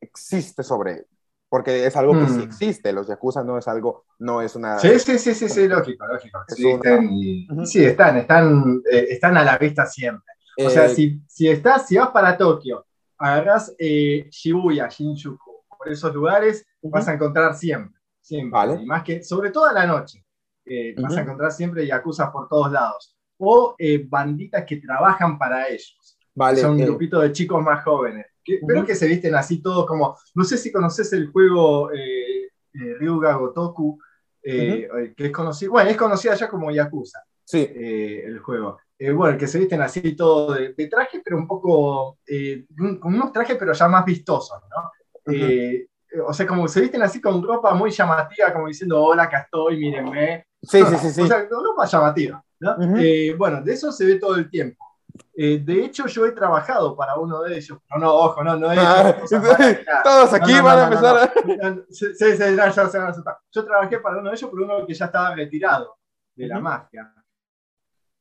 existe 0.00 0.62
sobre 0.62 1.06
porque 1.52 1.84
es 1.84 1.94
algo 1.98 2.14
que 2.14 2.28
sí 2.28 2.38
hmm. 2.38 2.44
existe, 2.44 2.92
los 2.94 3.06
Yakuza 3.06 3.44
no 3.44 3.58
es 3.58 3.68
algo, 3.68 4.06
no 4.20 4.40
es 4.40 4.56
una... 4.56 4.78
Sí, 4.78 4.98
sí, 4.98 5.18
sí, 5.18 5.34
sí, 5.34 5.50
sí 5.50 5.68
lógico, 5.68 6.06
lógico. 6.06 6.42
Sí, 6.48 7.84
están, 7.84 8.16
están, 8.16 8.80
eh, 8.90 9.08
están, 9.10 9.36
a 9.36 9.44
la 9.44 9.58
vista 9.58 9.84
siempre. 9.84 10.32
O 10.64 10.70
sea, 10.70 10.86
eh, 10.86 10.94
si, 10.94 11.20
si, 11.28 11.48
estás, 11.50 11.86
si 11.86 11.98
vas 11.98 12.08
para 12.08 12.38
Tokio, 12.38 12.86
agarras 13.18 13.74
eh, 13.78 14.30
Shibuya, 14.30 14.88
Shinjuku, 14.88 15.64
por 15.76 15.90
esos 15.90 16.14
lugares, 16.14 16.66
vas 16.80 17.06
a 17.08 17.12
encontrar 17.12 17.54
siempre, 17.54 18.00
siempre. 18.22 18.50
Vale. 18.50 18.82
Y 18.82 18.86
más 18.86 19.02
que, 19.02 19.22
sobre 19.22 19.50
todo 19.50 19.66
a 19.66 19.74
la 19.74 19.86
noche, 19.86 20.24
vas 20.96 21.14
a 21.18 21.20
encontrar 21.20 21.52
siempre 21.52 21.86
Yakuza 21.86 22.32
por 22.32 22.48
todos 22.48 22.72
lados. 22.72 23.14
O 23.36 23.76
banditas 24.08 24.64
que 24.64 24.76
trabajan 24.78 25.38
para 25.38 25.68
ellos. 25.68 25.98
Vale, 26.34 26.60
son 26.60 26.72
un 26.72 26.78
grupito 26.78 27.20
de 27.20 27.32
chicos 27.32 27.62
más 27.62 27.84
jóvenes 27.84 28.26
pero 28.66 28.84
que 28.84 28.94
se 28.94 29.06
visten 29.06 29.34
así 29.34 29.62
todos 29.62 29.86
como, 29.86 30.16
no 30.34 30.44
sé 30.44 30.56
si 30.56 30.72
conoces 30.72 31.12
el 31.12 31.28
juego 31.28 31.92
eh, 31.92 32.46
eh 32.74 32.94
Ryuga 32.98 33.34
Gotoku, 33.34 33.98
eh, 34.42 34.88
eh, 34.98 35.14
que 35.16 35.26
es 35.26 35.32
conocido, 35.32 35.72
bueno, 35.72 35.90
es 35.90 35.96
conocida 35.96 36.34
ya 36.34 36.48
como 36.48 36.70
Yakuza, 36.70 37.22
sí. 37.44 37.70
el 37.74 38.38
juego. 38.40 38.78
bueno, 39.14 39.38
que 39.38 39.46
se 39.46 39.58
visten 39.58 39.80
así 39.82 40.14
todo 40.16 40.54
de, 40.54 40.88
traje, 40.88 41.22
pero 41.24 41.36
un 41.36 41.46
poco, 41.46 42.18
con 43.00 43.14
unos 43.14 43.32
trajes 43.32 43.56
pero 43.58 43.72
ya 43.72 43.88
más 43.88 44.04
vistosos, 44.04 44.58
¿no? 44.70 44.90
o 46.26 46.34
sea, 46.34 46.46
como 46.46 46.68
se 46.68 46.80
visten 46.82 47.00
así 47.02 47.20
con 47.20 47.42
ropa 47.42 47.72
muy 47.74 47.90
llamativa, 47.90 48.52
como 48.52 48.68
diciendo, 48.68 49.02
hola, 49.02 49.22
acá 49.24 49.42
estoy, 49.42 49.78
mírenme. 49.78 50.46
Sí, 50.60 50.82
sí, 50.84 50.96
sí, 51.00 51.10
sí. 51.10 51.22
O 51.22 51.26
sea, 51.26 51.48
ropa 51.48 51.86
llamativa, 51.86 52.44
¿no? 52.60 52.76
bueno, 53.38 53.62
de 53.62 53.72
eso 53.72 53.92
se 53.92 54.04
ve 54.04 54.16
todo 54.16 54.34
el 54.34 54.50
tiempo. 54.50 54.91
Eh, 55.34 55.58
de 55.64 55.84
hecho, 55.84 56.06
yo 56.06 56.26
he 56.26 56.32
trabajado 56.32 56.94
para 56.94 57.16
uno 57.16 57.42
de 57.42 57.56
ellos. 57.56 57.78
No, 57.90 57.98
no, 57.98 58.14
ojo, 58.14 58.44
no, 58.44 58.56
no 58.56 58.72
he 58.72 58.76
ah, 58.78 59.16
Todos 60.04 60.34
aquí 60.34 60.52
van 60.60 60.78
a 60.78 60.84
empezar. 60.84 61.32
Sí, 61.90 62.14
sí, 62.14 62.56
ya, 62.56 62.72
se 62.72 62.98
van 62.98 63.06
a 63.06 63.10
asustar. 63.10 63.38
Yo 63.50 63.64
trabajé 63.64 63.98
para 63.98 64.18
uno 64.18 64.30
de 64.30 64.36
ellos, 64.36 64.50
pero 64.52 64.64
uno 64.64 64.86
que 64.86 64.94
ya 64.94 65.06
estaba 65.06 65.34
retirado 65.34 65.96
de 66.34 66.46
la 66.46 66.60
mafia. 66.60 67.12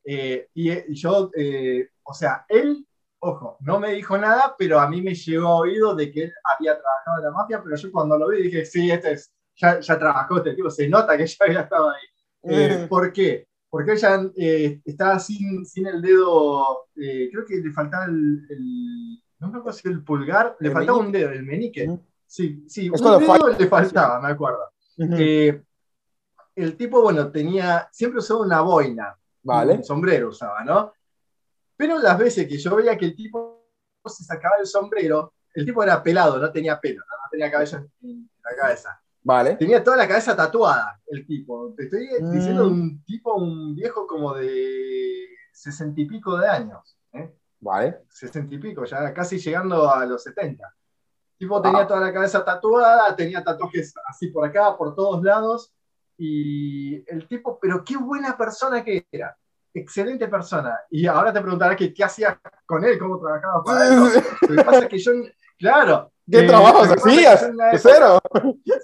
Eh, 0.04 0.49
y, 0.54 0.93
yo, 0.95 1.30
eh, 1.36 1.89
o 2.04 2.13
sea, 2.13 2.45
él, 2.47 2.86
ojo, 3.19 3.58
no 3.60 3.80
me 3.80 3.91
dijo 3.91 4.17
nada, 4.17 4.56
pero 4.58 4.80
a 4.80 4.88
mí 4.88 5.01
me 5.01 5.13
llegó 5.13 5.47
a 5.47 5.56
oído 5.58 5.93
de 5.93 6.12
que 6.12 6.23
él 6.23 6.34
había 6.43 6.80
trabajado 6.80 7.17
en 7.19 7.25
la 7.25 7.32
mafia, 7.32 7.62
pero 7.62 7.75
yo 7.75 7.91
cuando 7.91 8.17
lo 8.17 8.30
vi 8.30 8.43
dije, 8.43 8.65
sí, 8.65 8.89
este 8.89 9.12
es, 9.13 9.34
ya, 9.56 9.80
ya 9.80 9.99
trabajó 9.99 10.38
este 10.38 10.56
tipo, 10.56 10.69
se 10.69 10.88
nota 10.88 11.17
que 11.17 11.27
ya 11.27 11.45
había 11.45 11.62
estado 11.62 11.91
ahí. 11.91 12.88
¿Por 12.88 13.12
qué? 13.12 13.47
Porque 13.71 13.93
ella 13.93 14.29
eh, 14.36 14.81
estaba 14.84 15.17
sin, 15.17 15.65
sin, 15.65 15.88
el 15.88 16.01
dedo, 16.01 16.89
eh, 16.97 17.29
creo 17.31 17.45
que 17.45 17.55
le 17.55 17.71
faltaba 17.71 18.03
el, 18.03 18.45
no 19.39 19.49
me 19.49 19.60
acuerdo 19.60 19.79
si 19.79 19.88
el 19.88 20.03
pulgar, 20.03 20.57
le 20.60 20.71
faltaba 20.71 20.97
un 20.97 21.10
dedo, 21.10 21.31
el 21.31 21.43
menique. 21.43 21.89
Sí, 22.27 22.65
sí, 22.67 22.89
un 22.89 22.97
dedo 22.97 23.47
le 23.57 23.67
faltaba, 23.67 24.19
me 24.19 24.27
acuerdo. 24.27 24.73
Eh, 24.97 25.63
el 26.53 26.75
tipo, 26.75 27.01
bueno, 27.01 27.31
tenía, 27.31 27.88
siempre 27.93 28.19
usaba 28.19 28.41
una 28.41 28.60
boina, 28.60 29.17
vale. 29.41 29.75
un 29.75 29.84
sombrero 29.86 30.27
usaba, 30.27 30.65
¿no? 30.65 30.91
Pero 31.77 31.97
las 31.97 32.19
veces 32.19 32.47
que 32.49 32.57
yo 32.57 32.75
veía 32.75 32.97
que 32.97 33.05
el 33.05 33.15
tipo 33.15 33.69
se 34.05 34.25
sacaba 34.25 34.55
el 34.60 34.67
sombrero, 34.67 35.34
el 35.53 35.65
tipo 35.65 35.81
era 35.81 36.03
pelado, 36.03 36.38
no 36.38 36.51
tenía 36.51 36.77
pelo, 36.77 36.99
no, 36.99 37.29
tenía 37.31 37.49
cabello 37.49 37.88
en 38.01 38.29
la 38.43 38.55
cabeza. 38.62 39.00
Vale. 39.23 39.55
Tenía 39.55 39.84
toda 39.84 39.97
la 39.97 40.07
cabeza 40.07 40.36
tatuada, 40.36 40.99
el 41.07 41.25
tipo. 41.25 41.73
Te 41.75 41.84
estoy 41.84 42.10
mm. 42.19 42.31
diciendo 42.31 42.67
un 42.67 43.03
tipo, 43.03 43.36
un 43.36 43.75
viejo 43.75 44.07
como 44.07 44.34
de 44.34 45.27
sesenta 45.51 46.01
y 46.01 46.05
pico 46.05 46.38
de 46.38 46.47
años. 46.47 46.97
¿eh? 47.13 47.31
Vale. 47.60 47.99
Sesenta 48.10 48.55
y 48.55 48.57
pico, 48.57 48.84
ya 48.86 49.13
casi 49.13 49.38
llegando 49.38 49.91
a 49.91 50.05
los 50.05 50.23
setenta. 50.23 50.73
El 51.34 51.38
tipo 51.38 51.62
tenía 51.62 51.81
ah. 51.81 51.88
toda 51.88 51.99
la 52.01 52.13
cabeza 52.13 52.43
tatuada, 52.43 53.15
tenía 53.15 53.43
tatuajes 53.43 53.93
así 54.07 54.27
por 54.27 54.45
acá, 54.45 54.75
por 54.75 54.95
todos 54.95 55.23
lados. 55.23 55.71
Y 56.17 57.03
el 57.12 57.27
tipo, 57.27 57.60
pero 57.60 57.84
qué 57.84 57.97
buena 57.97 58.38
persona 58.38 58.84
que 58.84 59.05
era. 59.12 59.36
Excelente 59.73 60.27
persona. 60.27 60.79
Y 60.89 61.05
ahora 61.05 61.31
te 61.31 61.41
preguntarás 61.41 61.77
que, 61.77 61.93
qué 61.93 62.03
hacías 62.03 62.38
con 62.65 62.84
él, 62.84 62.99
cómo 62.99 63.19
trabajaba 63.19 63.63
para 63.63 63.88
él. 63.88 63.99
Lo 64.49 64.55
que 64.55 64.63
pasa 64.63 64.79
es 64.79 64.88
que 64.88 64.97
yo, 64.97 65.12
claro, 65.57 66.12
¿Qué 66.32 66.39
eh, 66.39 66.48
trabajos 66.48 66.88
hacías? 66.89 67.52
¿Cero? 67.78 68.20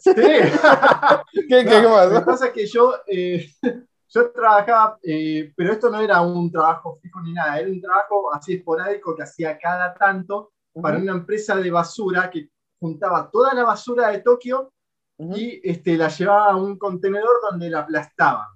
Sí. 0.01 0.11
¿Qué, 1.49 1.65
qué, 1.65 1.81
más? 1.87 2.11
Lo 2.11 2.19
que 2.19 2.25
pasa 2.25 2.47
es 2.47 2.53
que 2.53 2.67
yo, 2.67 2.93
eh, 3.07 3.49
yo 4.09 4.31
trabajaba, 4.31 4.99
eh, 5.01 5.53
pero 5.55 5.71
esto 5.71 5.89
no 5.89 6.01
era 6.01 6.21
un 6.21 6.51
trabajo 6.51 6.99
fijo 7.01 7.21
ni 7.21 7.33
nada, 7.33 7.59
era 7.59 7.69
un 7.69 7.81
trabajo 7.81 8.33
así 8.33 8.55
esporádico 8.55 9.15
que 9.15 9.23
hacía 9.23 9.57
cada 9.57 9.93
tanto 9.93 10.51
para 10.81 10.97
una 10.97 11.13
empresa 11.13 11.55
de 11.55 11.71
basura 11.71 12.29
que 12.29 12.49
juntaba 12.79 13.31
toda 13.31 13.53
la 13.53 13.63
basura 13.63 14.09
de 14.09 14.19
Tokio 14.19 14.73
y 15.17 15.59
este, 15.63 15.97
la 15.97 16.09
llevaba 16.09 16.51
a 16.51 16.55
un 16.55 16.77
contenedor 16.77 17.39
donde 17.49 17.69
la 17.69 17.79
aplastaban. 17.79 18.47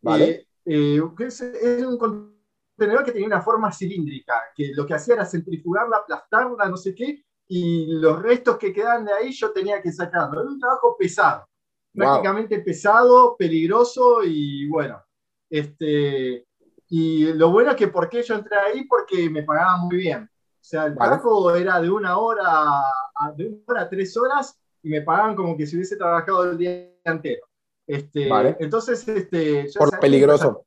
Vale. 0.00 0.48
es, 0.64 1.40
es 1.40 1.84
un 1.84 1.98
contenedor 1.98 3.04
que 3.04 3.12
tenía 3.12 3.28
una 3.28 3.42
forma 3.42 3.70
cilíndrica, 3.70 4.34
que 4.56 4.72
lo 4.74 4.86
que 4.86 4.94
hacía 4.94 5.14
era 5.14 5.26
centrifugarla, 5.26 5.98
aplastarla, 5.98 6.68
no 6.68 6.76
sé 6.76 6.94
qué, 6.94 7.24
y 7.48 7.86
los 7.86 8.22
restos 8.22 8.58
que 8.58 8.72
quedan 8.72 9.06
de 9.06 9.12
ahí 9.12 9.32
yo 9.32 9.50
tenía 9.52 9.80
que 9.80 9.90
sacarlo. 9.90 10.42
Era 10.42 10.50
un 10.50 10.60
trabajo 10.60 10.96
pesado, 10.98 11.48
prácticamente 11.92 12.60
pesado, 12.60 13.36
peligroso 13.36 14.22
y 14.22 14.68
bueno. 14.68 15.02
Este, 15.48 16.46
y 16.88 17.32
lo 17.32 17.50
bueno 17.50 17.70
es 17.70 17.76
que 17.76 17.88
por 17.88 18.08
qué 18.08 18.22
yo 18.22 18.34
entré 18.34 18.56
ahí, 18.58 18.84
porque 18.84 19.30
me 19.30 19.42
pagaban 19.42 19.80
muy 19.80 19.96
bien. 19.96 20.24
O 20.24 20.64
sea, 20.68 20.86
el 20.86 20.94
trabajo 20.94 21.54
era 21.54 21.80
de 21.80 21.90
una 21.90 22.18
hora 22.18 22.44
a, 22.46 23.32
de 23.34 23.46
una 23.46 23.62
hora 23.66 23.82
a 23.82 23.88
tres 23.88 24.14
horas 24.18 24.60
y 24.82 24.90
me 24.90 25.00
pagaban 25.00 25.34
como 25.34 25.56
que 25.56 25.66
si 25.66 25.76
hubiese 25.76 25.96
trabajado 25.96 26.50
el 26.50 26.58
día 26.58 26.92
entero. 27.04 27.46
Este, 27.86 28.28
Entonces, 28.60 29.08
este, 29.08 29.66
por 29.78 29.98
peligroso. 29.98 30.66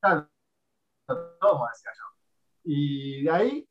Y 2.63 3.23
de 3.23 3.29
ahí 3.29 3.67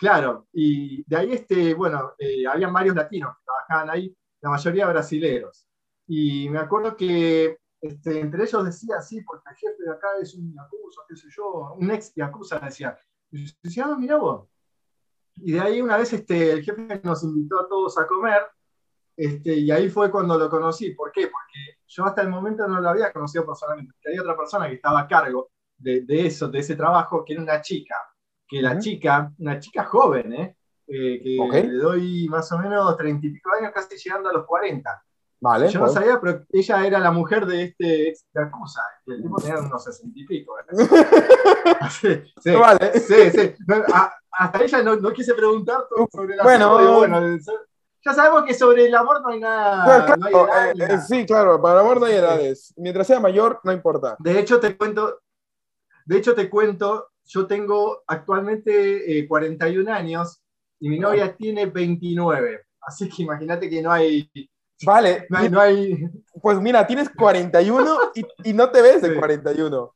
Claro, 0.00 0.48
y 0.54 1.04
de 1.06 1.14
ahí, 1.14 1.32
este, 1.34 1.74
bueno, 1.74 2.14
eh, 2.18 2.46
habían 2.46 2.72
varios 2.72 2.96
latinos 2.96 3.36
que 3.36 3.44
trabajaban 3.44 3.90
ahí, 3.90 4.16
la 4.40 4.48
mayoría 4.48 4.86
brasileros. 4.86 5.66
Y 6.06 6.48
me 6.48 6.58
acuerdo 6.58 6.96
que 6.96 7.58
este, 7.82 8.18
entre 8.18 8.44
ellos 8.44 8.64
decía, 8.64 9.02
sí, 9.02 9.20
porque 9.20 9.50
el 9.50 9.56
jefe 9.56 9.82
de 9.84 9.92
acá 9.92 10.08
es 10.22 10.34
un 10.34 10.54
yakuza, 10.54 11.02
qué 11.06 11.16
sé 11.16 11.28
yo, 11.36 11.74
un 11.76 11.90
ex 11.90 12.14
yakuza, 12.14 12.58
decía. 12.60 12.98
Y 13.30 13.44
yo 13.44 13.52
decía, 13.62 13.84
ah, 13.88 13.96
mira 13.98 14.16
vos. 14.16 14.48
Y 15.36 15.52
de 15.52 15.60
ahí 15.60 15.82
una 15.82 15.98
vez 15.98 16.14
este, 16.14 16.50
el 16.50 16.62
jefe 16.62 17.02
nos 17.04 17.22
invitó 17.22 17.60
a 17.60 17.68
todos 17.68 17.98
a 17.98 18.06
comer, 18.06 18.40
este, 19.18 19.52
y 19.54 19.70
ahí 19.70 19.90
fue 19.90 20.10
cuando 20.10 20.38
lo 20.38 20.48
conocí. 20.48 20.94
¿Por 20.94 21.12
qué? 21.12 21.26
Porque 21.26 21.78
yo 21.86 22.06
hasta 22.06 22.22
el 22.22 22.30
momento 22.30 22.66
no 22.66 22.80
lo 22.80 22.88
había 22.88 23.12
conocido 23.12 23.44
personalmente, 23.44 23.92
porque 23.92 24.08
había 24.08 24.22
otra 24.22 24.36
persona 24.38 24.66
que 24.66 24.76
estaba 24.76 25.00
a 25.00 25.08
cargo 25.08 25.50
de, 25.76 26.00
de 26.00 26.26
eso, 26.26 26.48
de 26.48 26.60
ese 26.60 26.74
trabajo, 26.74 27.22
que 27.22 27.34
era 27.34 27.42
una 27.42 27.60
chica 27.60 27.94
que 28.50 28.60
la 28.60 28.78
chica, 28.78 29.32
una 29.38 29.60
chica 29.60 29.84
joven, 29.84 30.32
¿eh? 30.32 30.56
eh 30.88 31.20
que 31.22 31.62
le 31.62 31.74
doy 31.74 32.28
más 32.28 32.50
o 32.50 32.58
menos 32.58 32.96
treinta 32.96 33.24
y 33.26 33.30
pico 33.30 33.50
años, 33.54 33.70
casi 33.72 33.96
llegando 33.96 34.28
a 34.28 34.32
los 34.32 34.44
40. 34.44 35.02
Vale, 35.42 35.68
Yo 35.68 35.78
no 35.78 35.86
pues. 35.86 35.94
sabía, 35.94 36.20
pero 36.20 36.44
ella 36.52 36.86
era 36.86 36.98
la 36.98 37.12
mujer 37.12 37.46
de 37.46 37.62
este 37.62 38.08
ex 38.08 38.26
Yakuza. 38.34 38.82
El 39.06 39.22
tipo 39.22 39.36
tenía 39.36 39.60
unos 39.60 39.84
sesenta 39.84 40.18
y 40.18 40.26
pico. 40.26 40.58
¿eh? 40.58 40.64
sí, 41.90 42.22
sí, 42.42 42.50
vale. 42.50 43.00
sí, 43.00 43.30
sí. 43.30 43.54
hasta 44.32 44.64
ella 44.64 44.82
no, 44.82 44.96
no, 44.96 45.12
quise 45.12 45.32
preguntar 45.34 45.86
sobre 46.12 46.36
la 46.36 46.42
bueno, 46.42 46.96
bueno, 46.96 47.38
ya 48.04 48.14
sabemos 48.14 48.44
que 48.44 48.54
sobre 48.54 48.86
el 48.86 48.94
amor 48.94 49.22
no 49.22 49.28
hay 49.28 49.40
nada. 49.40 50.16
no 50.16 50.26
hay 50.26 50.74
edad, 50.74 50.90
eh, 50.90 51.00
sí, 51.06 51.24
claro, 51.24 51.60
para 51.60 51.74
el 51.74 51.80
amor 51.80 52.00
no 52.00 52.06
hay 52.06 52.14
edades. 52.14 52.74
Mientras 52.76 53.06
sea 53.06 53.20
mayor, 53.20 53.60
no 53.62 53.72
importa. 53.72 54.16
De 54.18 54.38
hecho, 54.38 54.58
te 54.58 54.76
cuento, 54.76 55.20
de 56.04 56.16
hecho, 56.16 56.34
te 56.34 56.50
cuento 56.50 57.10
yo 57.32 57.46
tengo 57.46 58.02
actualmente 58.06 59.26
41 59.28 59.90
eh, 59.90 59.92
años 59.92 60.42
y 60.80 60.88
mi 60.88 60.98
novia 60.98 61.36
tiene 61.36 61.66
29. 61.66 62.66
Así 62.80 63.08
que 63.08 63.22
imagínate 63.22 63.70
que 63.70 63.80
no 63.80 63.92
hay. 63.92 64.28
Vale. 64.84 65.26
No 65.28 65.60
hay, 65.60 66.08
Pues 66.42 66.58
mira, 66.58 66.86
tienes 66.86 67.08
41 67.10 67.98
y, 68.14 68.50
y 68.50 68.52
no 68.52 68.70
te 68.70 68.82
ves 68.82 69.02
de 69.02 69.14
41. 69.14 69.94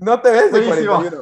No 0.00 0.20
te 0.20 0.30
ves 0.30 0.52
de 0.52 0.64
41. 0.64 1.20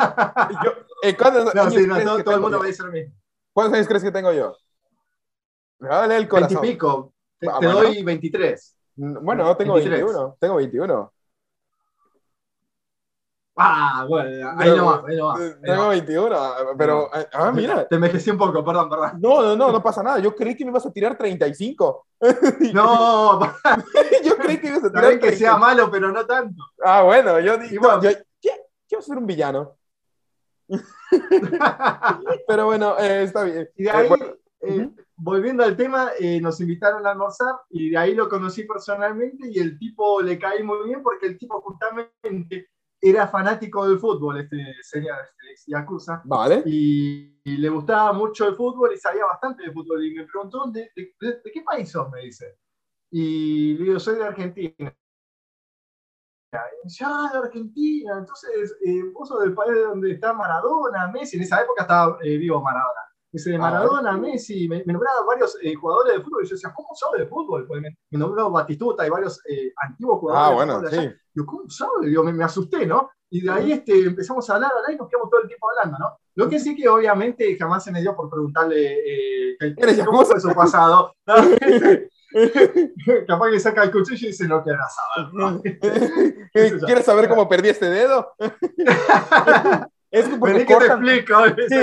Eh, 1.02 1.16
¿cuántos 1.16 1.54
no, 1.54 1.70
sí, 1.70 1.86
no, 1.86 2.22
todo, 2.22 2.34
el 2.34 2.40
mundo 2.42 2.58
va 2.58 2.64
a 2.64 2.66
decir 2.66 2.84
lo 2.84 2.92
mismo. 2.92 3.14
¿Cuántos 3.54 3.74
años 3.74 3.88
crees 3.88 4.02
que 4.02 4.12
tengo 4.12 4.32
yo? 4.34 4.54
Me 5.78 5.88
va 5.88 6.04
a 6.04 6.16
el 6.16 6.28
corazón. 6.28 6.60
20 6.60 6.66
y 6.66 6.72
pico. 6.72 7.14
Te, 7.38 7.48
ah, 7.48 7.58
doy 7.58 8.02
23. 8.02 8.76
Bueno, 8.96 9.44
no 9.44 9.56
tengo 9.56 9.74
21. 9.74 10.36
Tengo 10.38 10.56
21. 10.56 11.12
Ah, 13.62 14.06
bueno, 14.08 14.54
ahí 14.56 14.70
no 14.74 14.86
va, 14.86 15.04
ahí 15.06 15.16
no 15.16 15.26
va. 15.26 15.38
Tengo 15.62 15.88
21, 15.90 16.36
pero. 16.78 17.10
Ah, 17.32 17.52
mira. 17.52 17.86
Te 17.86 17.96
envejecí 17.96 18.30
un 18.30 18.38
poco, 18.38 18.64
perdón, 18.64 18.88
perdón. 18.88 19.18
No, 19.20 19.42
no, 19.42 19.54
no, 19.54 19.70
no 19.70 19.82
pasa 19.82 20.02
nada. 20.02 20.18
Yo 20.18 20.34
creí 20.34 20.56
que 20.56 20.64
me 20.64 20.70
ibas 20.70 20.86
a 20.86 20.92
tirar 20.92 21.16
35. 21.16 22.06
No, 22.74 23.40
yo 24.24 24.36
creí 24.36 24.58
que 24.58 24.68
ibas 24.68 24.84
a 24.84 24.92
tirar. 24.92 25.18
que 25.18 25.32
sea 25.32 25.58
malo, 25.58 25.90
pero 25.90 26.10
no 26.10 26.24
tanto. 26.24 26.62
Ah, 26.82 27.02
bueno, 27.02 27.38
yo 27.40 27.58
digo. 27.58 28.00
Yo, 28.00 28.10
quiero 28.88 29.02
ser 29.02 29.18
un 29.18 29.26
villano. 29.26 29.76
pero 32.48 32.66
bueno, 32.66 32.98
eh, 32.98 33.24
está 33.24 33.44
bien. 33.44 33.68
Y 33.76 33.84
de 33.84 33.90
ahí, 33.90 34.08
eh, 34.62 34.90
volviendo 35.16 35.64
al 35.64 35.76
tema, 35.76 36.12
eh, 36.18 36.40
nos 36.40 36.60
invitaron 36.60 37.06
a 37.06 37.10
almorzar 37.10 37.56
y 37.68 37.90
de 37.90 37.98
ahí 37.98 38.14
lo 38.14 38.28
conocí 38.28 38.64
personalmente 38.64 39.48
y 39.50 39.58
el 39.58 39.78
tipo 39.78 40.22
le 40.22 40.38
caí 40.38 40.62
muy 40.62 40.86
bien 40.86 41.02
porque 41.02 41.26
el 41.26 41.38
tipo 41.38 41.60
justamente 41.60 42.68
era 43.00 43.26
fanático 43.28 43.88
del 43.88 43.98
fútbol, 43.98 44.40
este 44.40 44.74
señor, 44.82 45.16
este 45.52 45.72
Yakuza. 45.72 46.20
Vale. 46.24 46.62
Y, 46.66 47.28
le 47.44 47.68
gustaba 47.68 48.12
mucho 48.12 48.46
el 48.46 48.54
fútbol 48.54 48.92
y 48.94 48.98
sabía 48.98 49.24
bastante 49.24 49.64
de 49.64 49.72
fútbol. 49.72 50.04
Y 50.04 50.14
me 50.14 50.24
preguntó, 50.24 50.70
¿de, 50.70 50.90
de, 50.94 51.40
qué 51.52 51.62
país 51.62 51.90
sos? 51.90 52.08
Me 52.10 52.20
dice. 52.20 52.58
Y 53.10 53.74
le 53.74 53.84
digo, 53.84 53.98
soy 53.98 54.16
de 54.16 54.24
Argentina. 54.24 54.74
Y 56.52 56.84
dice, 56.84 57.04
ah, 57.06 57.30
de 57.32 57.38
Argentina. 57.38 58.18
Entonces, 58.18 58.76
eh, 58.84 59.02
vos 59.12 59.28
sos 59.28 59.40
del 59.40 59.54
país 59.54 59.72
donde 59.74 60.12
está 60.12 60.32
Maradona, 60.32 61.08
Messi. 61.08 61.38
En 61.38 61.42
esa 61.42 61.60
época 61.62 61.82
estaba 61.82 62.18
eh, 62.22 62.36
vivo 62.36 62.60
Maradona. 62.62 63.00
Dice, 63.32 63.50
de 63.50 63.58
Maradona, 63.58 64.16
Messi, 64.16 64.68
me, 64.68 64.82
me 64.84 64.92
nombraban 64.92 65.26
varios 65.26 65.56
eh, 65.62 65.74
jugadores 65.74 66.14
de 66.14 66.22
fútbol. 66.22 66.44
Y 66.44 66.48
yo 66.48 66.54
decía, 66.56 66.72
¿cómo 66.74 66.88
sabe 66.94 67.20
de 67.20 67.26
fútbol? 67.26 67.66
Pues 67.66 67.80
me, 67.80 67.96
me 68.10 68.18
nombró 68.18 68.50
Batistuta 68.50 69.06
y 69.06 69.10
varios 69.10 69.40
eh, 69.46 69.72
antiguos 69.76 70.18
jugadores 70.18 70.50
ah, 70.50 70.54
bueno, 70.54 70.80
de. 70.80 70.90
Sí. 70.90 71.16
Yo, 71.34 71.46
¿cómo 71.46 71.68
sabe? 71.68 72.12
Yo 72.12 72.24
me, 72.24 72.32
me, 72.32 72.44
asusté, 72.44 72.86
¿no? 72.86 73.10
Y 73.30 73.42
de 73.42 73.50
ahí 73.50 73.72
este, 73.72 74.06
empezamos 74.06 74.48
a 74.50 74.56
hablar, 74.56 74.72
hablar 74.76 74.92
y 74.92 74.96
nos 74.96 75.08
quedamos 75.08 75.30
todo 75.30 75.42
el 75.42 75.48
tiempo 75.48 75.68
hablando, 75.70 75.98
¿no? 75.98 76.18
Lo 76.34 76.48
que 76.48 76.58
sí 76.58 76.74
que 76.74 76.88
obviamente 76.88 77.56
jamás 77.56 77.84
se 77.84 77.92
me 77.92 78.00
dio 78.00 78.16
por 78.16 78.28
preguntarle 78.28 79.52
eh, 79.52 80.04
cómo 80.04 80.24
fue 80.24 80.40
su 80.40 80.52
pasado. 80.52 81.14
Capaz 83.26 83.50
que 83.50 83.60
saca 83.60 83.82
el 83.84 83.90
cuchillo 83.90 84.26
y 84.26 84.30
dice, 84.30 84.46
no 84.46 84.62
te 84.62 84.72
¿Quieres 86.86 87.04
saber 87.04 87.28
cómo 87.28 87.48
perdí 87.48 87.70
este 87.70 87.86
dedo? 87.86 88.32
Es 90.10 90.28
porque 90.28 90.66
que 90.66 90.76
te 90.76 90.86
explico. 90.86 91.34
Sí, 91.68 91.76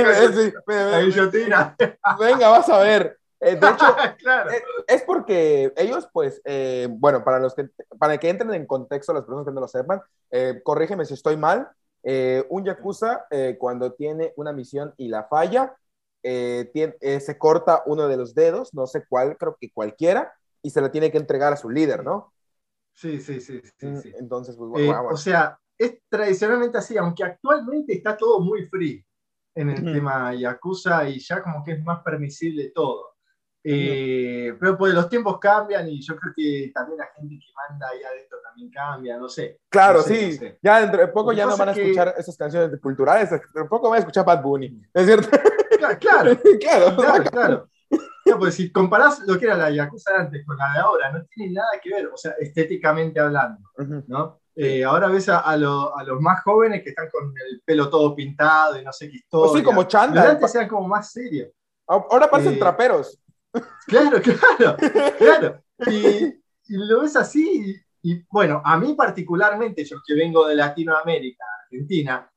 Venga, 2.20 2.50
vas 2.50 2.70
a 2.70 2.80
ver. 2.80 3.18
Eh, 3.40 3.56
de 3.56 3.68
hecho, 3.68 3.86
eh, 4.52 4.64
es 4.88 5.04
porque 5.04 5.72
ellos, 5.76 6.10
pues, 6.12 6.42
eh, 6.44 6.88
bueno, 6.90 7.24
para 7.24 7.40
los 7.40 7.54
que, 7.54 7.70
para 8.00 8.18
que 8.18 8.30
entren 8.30 8.54
en 8.54 8.66
contexto 8.66 9.14
las 9.14 9.24
personas 9.24 9.46
que 9.46 9.54
no 9.54 9.62
lo 9.62 9.68
sepan, 9.68 10.02
corrígeme 10.64 11.06
si 11.06 11.14
estoy 11.14 11.38
mal, 11.38 11.70
un 12.50 12.66
Yakuza 12.66 13.26
cuando 13.60 13.94
tiene 13.94 14.34
una 14.36 14.52
misión 14.52 14.94
y 14.98 15.08
la 15.08 15.24
falla, 15.26 15.76
se 16.24 17.38
corta 17.38 17.84
uno 17.86 18.08
de 18.08 18.18
los 18.18 18.34
dedos, 18.34 18.74
no 18.74 18.88
sé 18.88 19.06
cuál, 19.08 19.38
creo 19.38 19.58
que 19.60 19.72
cualquiera, 19.72 20.34
y 20.62 20.70
se 20.70 20.82
la 20.82 20.92
tiene 20.92 21.12
que 21.12 21.18
entregar 21.18 21.54
a 21.54 21.58
su 21.58 21.70
líder, 21.70 22.04
¿no? 22.04 22.34
Sí, 22.94 23.22
sí, 23.22 23.40
sí. 23.40 23.62
sí, 23.78 23.86
mm, 23.86 23.98
sí. 24.02 24.12
Entonces, 24.18 24.56
pues, 24.58 24.70
bueno, 24.70 25.08
O 25.10 25.18
sea, 25.18 25.60
es 25.78 26.00
tradicionalmente 26.10 26.78
así, 26.78 26.98
aunque 26.98 27.24
actualmente 27.24 27.94
está 27.94 28.16
todo 28.18 28.40
muy 28.40 28.66
free 28.66 29.04
en 29.56 29.70
el 29.72 29.84
tema 29.84 30.34
Yakuza 30.36 31.10
y 31.10 31.20
ya 31.20 31.42
como 31.42 31.64
que 31.64 31.72
es 31.74 31.84
más 31.84 32.02
permisible 32.04 32.72
todo. 32.74 33.18
Eh, 33.70 34.56
pero 34.60 34.78
pues 34.78 34.94
los 34.94 35.10
tiempos 35.10 35.40
cambian 35.40 35.90
y 35.90 36.02
yo 36.02 36.16
creo 36.16 36.34
que 36.36 36.72
también 36.74 37.00
la 37.00 37.08
gente 37.08 37.38
que 37.38 37.52
manda 37.54 37.90
ahí 37.90 38.02
adentro 38.02 38.38
también 38.42 38.72
cambia, 38.72 39.18
no 39.18 39.28
sé. 39.28 39.60
Claro, 39.68 40.02
sí. 40.04 40.40
Ya 40.62 40.80
dentro 40.80 41.02
de 41.02 41.08
poco 41.08 41.34
ya 41.34 41.46
no 41.46 41.58
van 41.58 41.70
a 41.70 41.72
escuchar 41.74 42.14
esas 42.18 42.38
canciones 42.38 42.80
culturales, 42.80 43.30
dentro 43.30 43.64
de 43.64 43.68
poco 43.68 43.90
van 43.90 43.98
a 43.98 44.00
escuchar 44.00 44.26
Bad 44.26 44.42
Bunny, 44.42 44.82
¿es 44.94 45.06
cierto? 45.06 45.30
Claro, 46.00 46.36
claro, 46.60 46.96
claro, 46.96 47.24
claro. 47.30 47.70
pues 48.40 48.56
si 48.56 48.72
comparás 48.72 49.20
lo 49.28 49.38
que 49.38 49.46
era 49.46 49.56
la 49.56 49.70
Yakuza 49.70 50.12
antes 50.18 50.44
con 50.44 50.58
la 50.58 50.74
de 50.74 50.80
ahora, 50.80 51.12
no 51.12 51.24
tiene 51.26 51.54
nada 51.54 51.70
que 51.82 51.92
ver, 51.94 52.08
o 52.08 52.18
sea, 52.18 52.32
estéticamente 52.40 53.20
hablando, 53.20 53.62
¿no? 54.08 54.40
Eh, 54.60 54.84
ahora 54.84 55.08
ves 55.08 55.30
a, 55.30 55.56
los 55.56 56.20
más 56.20 56.42
jóvenes 56.42 56.82
que 56.82 56.90
están 56.90 57.08
con 57.12 57.32
el 57.48 57.62
pelo 57.64 57.92
todo 57.92 58.16
pintado 58.16 58.80
y 58.80 58.84
no 58.84 58.92
sé 58.92 59.08
qué 59.08 59.18
historia. 59.18 59.52
Pues 59.52 59.60
sí, 59.60 59.64
como 59.64 59.84
chanda. 59.84 60.32
Antes 60.32 60.56
eran 60.56 60.68
como 60.68 60.88
más 60.88 61.12
serios. 61.12 61.52
Ahora 61.86 62.28
parecen 62.28 62.56
eh, 62.56 62.58
traperos. 62.58 63.20
Claro, 63.86 64.20
claro, 64.20 64.78
claro. 65.18 65.64
Y, 65.86 66.42
lo 66.70 67.02
ves 67.02 67.16
así, 67.16 67.80
y, 68.02 68.24
bueno, 68.30 68.62
a 68.66 68.78
mí 68.78 68.96
particularmente, 68.96 69.86
yo 69.86 69.98
que 70.06 70.16
vengo 70.16 70.48
de 70.48 70.56
Latinoamérica, 70.56 71.46
Argentina, 71.64 72.30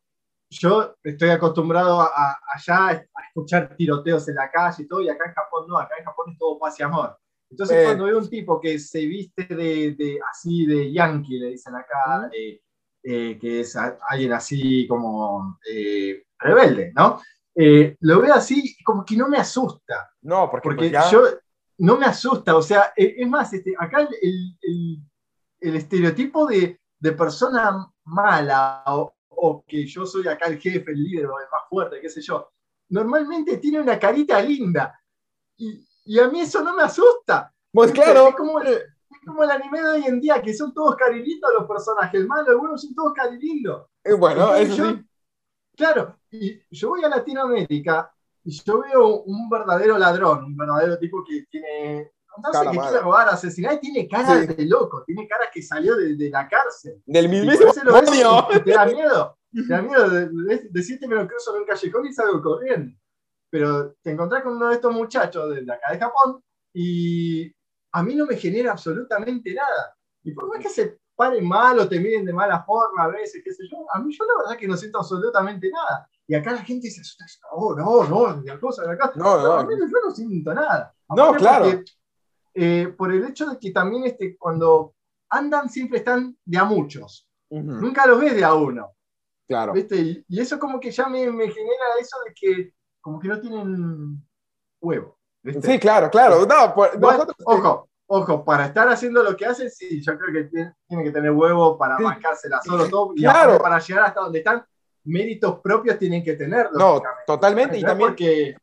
yo 0.51 0.95
estoy 1.03 1.31
acostumbrado 1.31 2.03
a, 2.03 2.39
allá 2.55 2.89
a 2.89 3.27
escuchar 3.27 3.75
tiroteos 3.77 4.29
en 4.29 4.35
la 4.35 4.51
calle 4.51 4.83
y 4.83 4.87
todo, 4.87 5.01
y 5.01 5.09
acá 5.09 5.25
en 5.27 5.35
Japón 5.35 5.65
no, 5.69 5.79
acá 5.79 5.95
en 5.99 6.05
Japón 6.05 6.33
es 6.33 6.39
todo 6.39 6.59
paz 6.59 6.79
y 6.79 6.83
amor. 6.83 7.19
Entonces, 7.51 7.79
eh. 7.79 7.85
cuando 7.85 8.05
veo 8.05 8.19
un 8.19 8.31
tipo 8.31 8.61
que 8.61 8.79
se 8.79 9.07
viste 9.07 9.45
de, 9.45 10.19
así 10.31 10.67
de 10.67 10.93
yankee, 10.93 11.39
le 11.39 11.51
dicen 11.51 11.75
acá, 11.75 12.31
eh, 12.33 12.61
eh, 13.03 13.39
que 13.41 13.61
es 13.61 13.77
alguien 13.77 14.33
así 14.33 14.87
como 14.87 15.59
rebelde, 16.39 16.93
¿no? 16.95 17.21
lo 18.01 18.23
veo 18.23 18.33
así 18.33 18.77
como 18.83 19.05
que 19.05 19.17
no 19.17 19.29
me 19.29 19.37
asusta. 19.37 20.11
No, 20.23 20.49
porque, 20.51 20.69
porque 20.69 20.91
pues 20.91 21.11
yo 21.11 21.25
no 21.79 21.99
me 21.99 22.07
asusta. 22.07 22.57
O 22.57 22.63
sea, 22.63 22.93
es 22.97 23.29
más, 23.29 23.53
este, 23.53 23.75
acá 23.79 24.09
el, 24.23 25.03
estereotipo 25.61 26.47
de, 26.47 26.79
persona 27.19 27.93
mala 28.05 28.83
o, 28.87 29.13
o, 29.29 29.65
que 29.67 29.85
yo 29.87 30.07
soy 30.07 30.27
acá 30.29 30.47
el 30.47 30.61
jefe, 30.61 30.93
el 30.93 31.03
líder 31.03 31.27
o 31.27 31.39
el 31.39 31.47
más 31.51 31.63
fuerte, 31.69 32.01
qué 32.01 32.09
sé 32.09 32.23
yo, 32.23 32.51
normalmente 32.91 33.59
tiene 33.59 33.81
una 33.81 33.99
carita 33.99 34.41
linda. 34.41 34.99
y, 35.57 35.90
y, 36.15 36.19
a 36.19 36.29
mí 36.29 36.41
eso 36.41 36.63
no 36.63 36.75
me 36.75 36.83
asusta. 36.83 37.53
Pues 37.73 37.93
claro. 37.93 38.29
Es 38.29 38.35
como, 38.35 38.61
es 38.61 38.85
como, 39.25 39.45
el 39.45 39.51
anime 39.51 39.81
de 39.81 39.89
hoy 39.91 40.05
en 40.07 40.21
día, 40.21 40.43
que 40.43 40.55
son 40.55 40.75
todos 40.75 40.97
carilindos 40.97 41.51
los 41.59 41.69
personajes, 41.69 42.21
el 42.21 42.27
malo, 42.27 42.51
el 42.51 42.59
bueno, 42.59 42.77
son 42.77 42.95
todos 42.95 43.13
carilindos. 43.13 43.87
Eh, 44.05 44.15
bueno, 44.15 44.55
eso 44.55 44.75
sí. 44.75 45.05
Claro, 45.77 46.19
y 46.31 46.61
yo 46.71 46.91
voy 46.91 47.05
a 47.05 47.09
Latinoamérica 47.09 48.13
y 48.45 48.61
yo 48.63 48.83
veo 48.83 49.23
un 49.23 49.49
verdadero 49.49 49.97
ladrón, 49.97 50.45
un 50.45 50.57
verdadero 50.57 50.99
tipo 50.99 51.25
que 51.25 51.45
tiene 51.51 52.13
no 52.39 52.53
sé, 52.53 52.71
que 52.71 52.79
quiere 52.79 53.01
robar, 53.01 53.29
asesinar, 53.29 53.75
y 53.75 53.81
tiene 53.81 54.09
cara 54.09 54.41
de 54.41 54.67
loco, 54.67 55.03
tiene 55.05 55.27
cara 55.27 55.45
que 55.53 55.63
salió 55.63 55.97
de, 55.97 56.17
de 56.17 56.31
la 56.31 56.49
cárcel. 56.49 57.03
Del 57.07 57.29
mismísimo 57.29 57.73
demonio. 57.73 58.47
Te 58.65 58.71
da 58.71 58.87
miedo, 58.87 59.39
te 59.53 59.67
da 59.67 59.83
miedo 59.83 60.09
de, 60.09 60.69
decirte 60.71 61.09
me 61.09 61.17
lo 61.17 61.27
cruzo 61.27 61.55
en 61.55 61.63
un 61.63 61.67
callejón 61.67 62.07
y 62.07 62.13
salgo 62.13 62.43
corriendo. 62.43 62.97
Pero 63.51 63.95
te 64.03 64.13
encontrás 64.13 64.43
con 64.43 64.55
uno 64.57 64.69
de 64.69 64.75
estos 64.75 64.95
muchachos 64.95 65.51
de 65.51 65.73
acá 65.73 65.93
de 65.93 65.99
Japón 65.99 66.43
y 66.73 67.53
a 67.93 68.03
mí 68.03 68.15
no 68.15 68.27
me 68.27 68.37
genera 68.37 68.73
absolutamente 68.73 69.53
nada. 69.53 69.97
Y 70.23 70.33
por 70.33 70.49
más 70.49 70.63
que 70.63 70.69
se 70.69 70.99
paren 71.17 71.47
mal 71.47 71.79
o 71.79 71.89
te 71.89 71.99
miren 71.99 72.25
de 72.25 72.33
mala 72.33 72.63
forma 72.63 73.05
a 73.05 73.09
veces, 73.09 73.43
qué 73.45 73.53
sé 73.53 73.65
yo, 73.71 73.79
a 73.93 74.01
mí 74.01 74.15
yo 74.17 74.25
la 74.25 74.43
verdad 74.43 74.59
que 74.59 74.69
no 74.69 74.77
siento 74.77 74.99
absolutamente 74.99 75.71
nada. 75.71 76.09
Y 76.27 76.35
acá 76.35 76.53
la 76.53 76.63
gente 76.63 76.89
se 76.91 77.01
asusta, 77.01 77.25
oh, 77.53 77.75
no, 77.75 78.05
no, 78.05 78.41
la 78.43 78.61
cosa 78.61 78.85
de 78.85 78.93
acá. 78.93 79.13
No, 79.17 79.43
no, 79.43 79.53
a 79.55 79.65
mí 79.65 79.75
yo 79.79 79.99
no 80.05 80.15
siento 80.15 80.55
nada. 80.55 80.95
No, 81.09 81.35
claro. 81.35 81.83
Eh, 82.55 82.95
por 82.97 83.13
el 83.13 83.25
hecho 83.25 83.47
de 83.47 83.59
que 83.59 83.71
también 83.71 84.05
este, 84.05 84.37
cuando 84.37 84.95
andan 85.29 85.69
siempre 85.69 85.99
están 85.99 86.37
de 86.45 86.59
a 86.59 86.65
muchos. 86.65 87.29
Nunca 87.51 88.07
los 88.07 88.21
ves 88.21 88.37
de 88.37 88.45
a 88.45 88.55
uno. 88.55 88.93
Claro. 89.47 89.73
¿viste? 89.73 90.25
Y, 90.29 90.41
eso 90.41 90.59
como 90.59 90.79
que 90.79 90.93
ya 90.93 91.09
me, 91.09 91.31
me, 91.33 91.49
genera 91.49 91.85
eso 92.01 92.17
de 92.25 92.33
que 92.33 92.73
como 93.01 93.19
que 93.21 93.29
no 93.29 93.41
tienen 93.41 94.23
huevo. 94.81 95.19
Sí, 95.63 95.79
claro, 95.79 96.11
claro. 96.11 96.47
No, 96.47 96.75
Ojo, 97.45 97.89
ojo, 98.07 98.45
para 98.45 98.67
estar 98.67 98.89
haciendo 98.89 99.23
lo 99.23 99.37
que 99.37 99.47
hacen, 99.47 99.71
sí, 99.71 100.03
yo 100.03 100.19
creo 100.19 100.33
que 100.33 100.75
tiene, 100.89 101.05
que 101.05 101.11
tener 101.11 101.31
huevo 101.31 101.79
para 101.79 101.97
sí. 101.97 102.05
solo 102.65 102.89
todo. 102.89 103.13
Y 103.17 103.23
claro. 103.23 103.59
para 103.59 103.79
llegar 103.79 104.05
hasta 104.05 104.21
donde 104.21 104.39
están, 104.39 104.65
méritos 105.05 105.61
propios 105.61 105.99
tienen 105.99 106.23
que 106.23 106.35
tener. 106.35 106.71
No, 106.73 107.03
totalmente. 107.27 107.79
Y 107.79 107.83
también. 107.83 108.11
Porque 108.11 108.57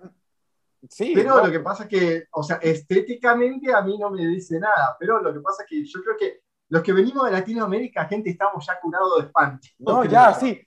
Sí, 0.89 1.13
pero 1.15 1.43
lo 1.45 1.52
que 1.52 1.60
pasa 1.60 1.84
es 1.84 1.89
que, 1.89 2.23
o 2.32 2.43
sea, 2.43 2.58
estéticamente 2.58 3.73
a 3.73 3.82
mí 3.82 3.97
no 3.97 4.10
me 4.10 4.26
dice 4.26 4.60
nada, 4.60 4.95
pero 5.00 5.21
lo 5.21 5.34
que 5.34 5.39
pasa 5.39 5.63
es 5.63 5.69
que 5.69 5.86
yo 5.86 6.02
creo 6.02 6.15
que 6.17 6.41
los 6.69 6.84
que 6.84 6.93
venimos 6.93 7.26
de 7.26 7.32
Latinoamérica, 7.32 8.06
gente, 8.06 8.30
estamos 8.30 8.65
ya 8.65 8.80
curados 8.80 9.19
de 9.19 9.26
espanto. 9.26 9.67
No, 9.80 10.04
ya, 10.06 10.34
sí. 10.34 10.60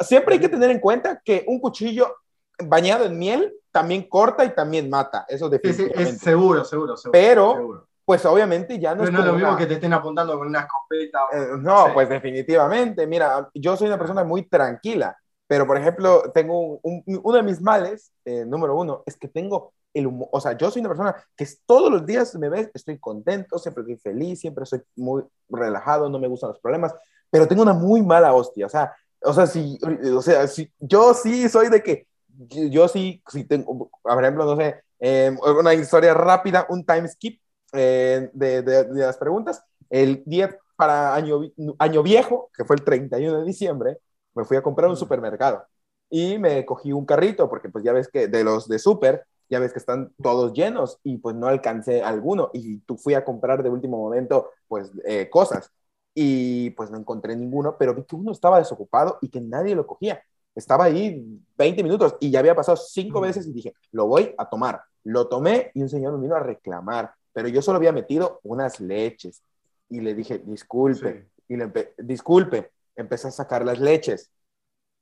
Siempre 0.00 0.34
hay 0.34 0.40
que 0.40 0.48
tener 0.48 0.70
en 0.70 0.80
cuenta 0.80 1.20
que 1.22 1.44
un 1.46 1.60
cuchillo 1.60 2.16
bañado 2.64 3.04
en 3.04 3.18
miel 3.18 3.54
también 3.70 4.08
corta 4.08 4.44
y 4.44 4.54
también 4.54 4.90
mata. 4.90 5.24
Eso 5.28 5.48
definitivamente. 5.48 6.02
Es, 6.02 6.08
es 6.16 6.20
seguro, 6.20 6.64
seguro, 6.64 6.96
seguro. 6.96 7.12
Pero, 7.12 7.86
pues 8.04 8.24
obviamente 8.24 8.78
ya 8.78 8.94
no 8.94 9.04
pero 9.04 9.08
es. 9.08 9.12
no 9.12 9.20
es 9.20 9.26
lo 9.26 9.32
mismo 9.34 9.56
que 9.56 9.66
te 9.66 9.74
estén 9.74 9.92
apuntando 9.92 10.38
con 10.38 10.48
una 10.48 10.60
escopeta. 10.60 11.18
Eh, 11.32 11.48
no, 11.58 11.92
pues 11.92 12.08
definitivamente. 12.08 13.06
Mira, 13.06 13.48
yo 13.54 13.76
soy 13.76 13.88
una 13.88 13.98
persona 13.98 14.24
muy 14.24 14.48
tranquila. 14.48 15.16
Pero, 15.46 15.66
por 15.66 15.78
ejemplo, 15.78 16.30
tengo 16.34 16.78
un, 16.82 17.02
uno 17.06 17.36
de 17.36 17.42
mis 17.42 17.60
males, 17.62 18.12
eh, 18.26 18.44
número 18.44 18.76
uno, 18.76 19.02
es 19.06 19.16
que 19.16 19.28
tengo 19.28 19.72
el 19.94 20.06
humor. 20.06 20.28
O 20.30 20.40
sea, 20.40 20.56
yo 20.56 20.70
soy 20.70 20.80
una 20.80 20.90
persona 20.90 21.16
que 21.34 21.46
todos 21.64 21.90
los 21.90 22.04
días 22.04 22.34
me 22.34 22.50
ves, 22.50 22.70
estoy 22.74 22.98
contento, 22.98 23.58
siempre 23.58 23.82
estoy 23.82 23.96
feliz, 23.96 24.40
siempre 24.40 24.66
soy 24.66 24.82
muy 24.96 25.24
relajado, 25.48 26.10
no 26.10 26.18
me 26.18 26.28
gustan 26.28 26.50
los 26.50 26.60
problemas, 26.60 26.94
pero 27.30 27.48
tengo 27.48 27.62
una 27.62 27.72
muy 27.72 28.02
mala 28.02 28.34
hostia. 28.34 28.66
O 28.66 28.68
sea, 28.68 28.94
o 29.22 29.32
sea, 29.32 29.46
si, 29.46 29.78
o 30.14 30.22
sea, 30.22 30.46
si, 30.46 30.70
yo 30.78 31.14
sí 31.14 31.48
soy 31.48 31.68
de 31.68 31.82
que, 31.82 32.06
yo 32.38 32.88
sí, 32.88 33.22
si 33.28 33.44
tengo, 33.44 33.90
por 34.02 34.22
ejemplo, 34.22 34.44
no 34.44 34.56
sé, 34.56 34.82
eh, 35.00 35.36
una 35.58 35.74
historia 35.74 36.14
rápida, 36.14 36.66
un 36.68 36.84
time 36.84 37.08
skip 37.08 37.40
eh, 37.72 38.30
de, 38.32 38.62
de, 38.62 38.84
de, 38.84 39.00
las 39.00 39.16
preguntas. 39.18 39.62
El 39.90 40.22
día 40.24 40.56
para 40.76 41.14
año, 41.14 41.40
año 41.78 42.02
viejo, 42.02 42.50
que 42.56 42.64
fue 42.64 42.76
el 42.76 42.84
31 42.84 43.40
de 43.40 43.44
diciembre, 43.44 43.98
me 44.34 44.44
fui 44.44 44.56
a 44.56 44.62
comprar 44.62 44.88
un 44.88 44.96
supermercado 44.96 45.64
y 46.10 46.38
me 46.38 46.64
cogí 46.64 46.92
un 46.92 47.04
carrito, 47.04 47.48
porque 47.48 47.68
pues 47.68 47.84
ya 47.84 47.92
ves 47.92 48.08
que 48.08 48.28
de 48.28 48.44
los 48.44 48.68
de 48.68 48.78
super, 48.78 49.26
ya 49.50 49.58
ves 49.58 49.72
que 49.72 49.78
están 49.78 50.12
todos 50.22 50.52
llenos 50.52 50.98
y 51.02 51.18
pues 51.18 51.34
no 51.36 51.46
alcancé 51.48 52.02
alguno 52.02 52.50
y 52.52 52.78
tú 52.80 52.96
fui 52.96 53.14
a 53.14 53.24
comprar 53.24 53.62
de 53.62 53.70
último 53.70 53.98
momento 53.98 54.50
pues 54.68 54.92
eh, 55.04 55.28
cosas 55.30 55.70
y 56.14 56.70
pues 56.70 56.90
no 56.90 56.98
encontré 56.98 57.36
ninguno, 57.36 57.76
pero 57.78 57.94
vi 57.94 58.04
que 58.04 58.16
uno 58.16 58.32
estaba 58.32 58.58
desocupado 58.58 59.18
y 59.22 59.28
que 59.30 59.40
nadie 59.40 59.74
lo 59.74 59.86
cogía. 59.86 60.22
Estaba 60.54 60.84
ahí 60.84 61.40
20 61.56 61.82
minutos 61.82 62.16
y 62.20 62.30
ya 62.30 62.40
había 62.40 62.54
pasado 62.54 62.76
cinco 62.76 63.20
veces 63.20 63.46
y 63.46 63.52
dije, 63.52 63.74
lo 63.92 64.06
voy 64.06 64.34
a 64.36 64.48
tomar. 64.48 64.82
Lo 65.04 65.28
tomé 65.28 65.70
y 65.74 65.82
un 65.82 65.88
señor 65.88 66.14
me 66.14 66.22
vino 66.22 66.34
a 66.34 66.40
reclamar, 66.40 67.12
pero 67.32 67.48
yo 67.48 67.62
solo 67.62 67.76
había 67.76 67.92
metido 67.92 68.40
unas 68.42 68.80
leches 68.80 69.42
y 69.88 70.00
le 70.00 70.14
dije, 70.14 70.38
disculpe, 70.44 71.28
sí. 71.46 71.54
y 71.54 71.56
le 71.56 71.72
disculpe, 71.98 72.72
empecé 72.96 73.28
a 73.28 73.30
sacar 73.32 73.64
las 73.64 73.78
leches. 73.78 74.30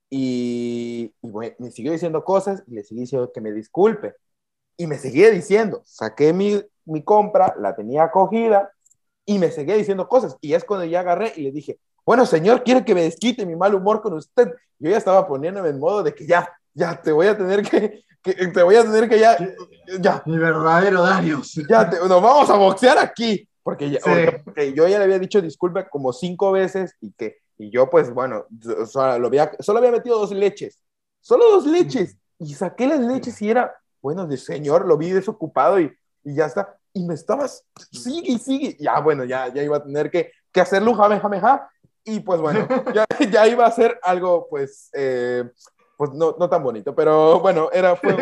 Y, 0.09 1.13
y 1.21 1.31
bueno, 1.31 1.55
me 1.59 1.71
siguió 1.71 1.91
diciendo 1.91 2.23
cosas 2.23 2.63
y 2.67 2.75
le 2.75 2.83
seguí 2.83 3.01
diciendo 3.01 3.31
que 3.33 3.41
me 3.41 3.51
disculpe. 3.51 4.15
Y 4.77 4.87
me 4.87 4.97
seguía 4.97 5.31
diciendo, 5.31 5.81
saqué 5.85 6.33
mi, 6.33 6.61
mi 6.85 7.03
compra, 7.03 7.55
la 7.59 7.75
tenía 7.75 8.09
cogida 8.11 8.71
y 9.25 9.39
me 9.39 9.51
seguía 9.51 9.75
diciendo 9.75 10.07
cosas. 10.07 10.37
Y 10.39 10.53
es 10.53 10.63
cuando 10.63 10.85
ya 10.85 11.01
agarré 11.01 11.33
y 11.35 11.41
le 11.41 11.51
dije, 11.51 11.79
bueno, 12.07 12.25
señor, 12.25 12.63
quiero 12.63 12.83
que 12.85 12.95
me 12.95 13.03
desquite 13.03 13.45
mi 13.45 13.55
mal 13.55 13.75
humor 13.75 14.01
con 14.01 14.13
usted. 14.13 14.51
Yo 14.79 14.89
ya 14.89 14.97
estaba 14.97 15.27
poniéndome 15.27 15.69
en 15.69 15.79
modo 15.79 16.01
de 16.01 16.15
que 16.15 16.25
ya, 16.25 16.49
ya 16.73 16.99
te 16.99 17.11
voy 17.11 17.27
a 17.27 17.37
tener 17.37 17.61
que, 17.61 18.03
que 18.23 18.33
te 18.47 18.63
voy 18.63 18.75
a 18.75 18.83
tener 18.83 19.09
que 19.09 19.19
ya, 19.19 19.37
ya. 19.99 20.23
Mi 20.25 20.37
verdadero 20.37 21.03
Darius. 21.03 21.61
Ya, 21.69 21.89
te, 21.89 21.97
nos 21.99 22.21
vamos 22.21 22.49
a 22.49 22.55
boxear 22.55 22.97
aquí. 22.97 23.47
Porque, 23.61 23.91
ya, 23.91 23.99
sí. 23.99 24.11
porque 24.45 24.73
yo 24.73 24.87
ya 24.87 24.97
le 24.97 25.03
había 25.03 25.19
dicho 25.19 25.41
disculpe 25.41 25.85
como 25.89 26.13
cinco 26.13 26.53
veces 26.53 26.95
y 27.01 27.11
que 27.11 27.39
y 27.57 27.71
yo, 27.71 27.89
pues 27.89 28.13
bueno, 28.13 28.45
solo 28.85 29.27
había, 29.27 29.51
solo 29.59 29.79
había 29.79 29.91
metido 29.91 30.19
dos 30.19 30.31
leches, 30.31 30.79
solo 31.21 31.51
dos 31.51 31.65
leches. 31.65 32.17
Y 32.39 32.53
saqué 32.53 32.85
las 32.87 32.99
leches 32.99 33.41
y 33.41 33.49
era, 33.49 33.75
bueno, 34.01 34.27
de 34.27 34.37
señor, 34.37 34.85
lo 34.85 34.97
vi 34.97 35.09
desocupado 35.09 35.79
y, 35.79 35.91
y 36.23 36.35
ya 36.35 36.45
está. 36.45 36.77
Y 36.93 37.03
me 37.03 37.15
estabas, 37.15 37.65
sigue 37.91 38.31
y 38.31 38.37
sigue. 38.37 38.77
Ya, 38.79 38.99
bueno, 38.99 39.23
ya, 39.23 39.51
ya 39.51 39.63
iba 39.63 39.77
a 39.77 39.83
tener 39.83 40.11
que, 40.11 40.31
que 40.51 40.61
hacerlo 40.61 40.91
un 40.91 40.97
jame, 40.97 41.19
jame, 41.19 41.39
ja. 41.39 41.69
Y 42.07 42.21
pues 42.21 42.39
bueno, 42.39 42.65
ya, 42.93 43.05
ya 43.31 43.47
iba 43.47 43.65
a 43.65 43.71
ser 43.71 43.99
algo, 44.01 44.47
pues, 44.49 44.89
eh, 44.93 45.43
pues 45.97 46.11
no, 46.13 46.37
no 46.39 46.49
tan 46.49 46.63
bonito, 46.63 46.95
pero 46.95 47.41
bueno, 47.41 47.69
era, 47.73 47.97
fue, 47.97 48.15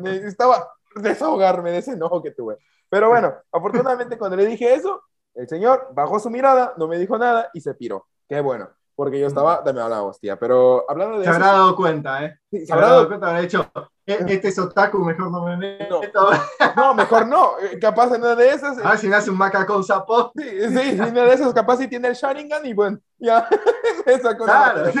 necesitaba 0.00 0.66
desahogarme 0.94 1.70
de 1.70 1.78
ese 1.78 1.92
enojo 1.92 2.22
que 2.22 2.30
tuve. 2.30 2.56
Pero 2.88 3.10
bueno, 3.10 3.34
afortunadamente 3.52 4.16
cuando 4.16 4.38
le 4.38 4.46
dije 4.46 4.74
eso, 4.74 5.02
el 5.34 5.46
señor 5.46 5.88
bajó 5.92 6.18
su 6.18 6.30
mirada, 6.30 6.72
no 6.78 6.88
me 6.88 6.98
dijo 6.98 7.18
nada 7.18 7.50
y 7.52 7.60
se 7.60 7.74
piró. 7.74 8.06
Qué 8.26 8.40
bueno, 8.40 8.70
porque 8.96 9.20
yo 9.20 9.26
estaba, 9.26 9.62
dame 9.64 9.80
la 9.80 10.02
hostia. 10.02 10.38
Pero 10.38 10.84
hablando 10.88 11.18
de 11.18 11.24
se 11.24 11.30
eso. 11.30 11.38
habrá 11.38 11.52
dado 11.52 11.76
cuenta, 11.76 12.24
¿eh? 12.24 12.38
Sí, 12.50 12.66
se 12.66 12.72
habrá 12.72 12.88
dado 12.88 13.06
cuenta, 13.06 13.26
habrá 13.28 13.40
dicho, 13.42 13.70
este 14.06 14.48
es 14.48 14.58
otaku, 14.58 14.98
mejor 15.04 15.30
no 15.30 15.44
me 15.44 15.56
meto. 15.56 16.00
No, 16.12 16.30
no 16.76 16.94
mejor 16.94 17.28
no. 17.28 17.52
Capaz 17.80 18.14
en 18.14 18.22
una 18.22 18.34
de 18.34 18.48
esas. 18.48 18.78
Ah, 18.82 18.96
si 18.96 19.08
nace 19.08 19.30
un 19.30 19.36
maca 19.36 19.66
con 19.66 19.84
sapo. 19.84 20.32
Sí, 20.34 20.48
sí, 20.48 20.90
en 20.90 21.02
una 21.02 21.24
de 21.24 21.34
esas, 21.34 21.52
capaz 21.52 21.76
si 21.76 21.88
tiene 21.88 22.08
el 22.08 22.14
Sharingan 22.14 22.64
y 22.64 22.72
bueno, 22.72 22.98
ya. 23.18 23.48
Esa 24.06 24.36
cosa. 24.36 24.72
Claro. 24.72 24.92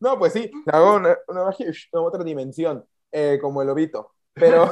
no, 0.00 0.18
pues 0.18 0.32
sí, 0.32 0.50
hago 0.70 0.96
una, 0.96 1.16
una, 1.28 1.42
una 1.92 2.02
otra 2.02 2.24
dimensión, 2.24 2.84
eh, 3.12 3.38
como 3.40 3.62
el 3.62 3.68
lobito. 3.68 4.12
Pero. 4.34 4.68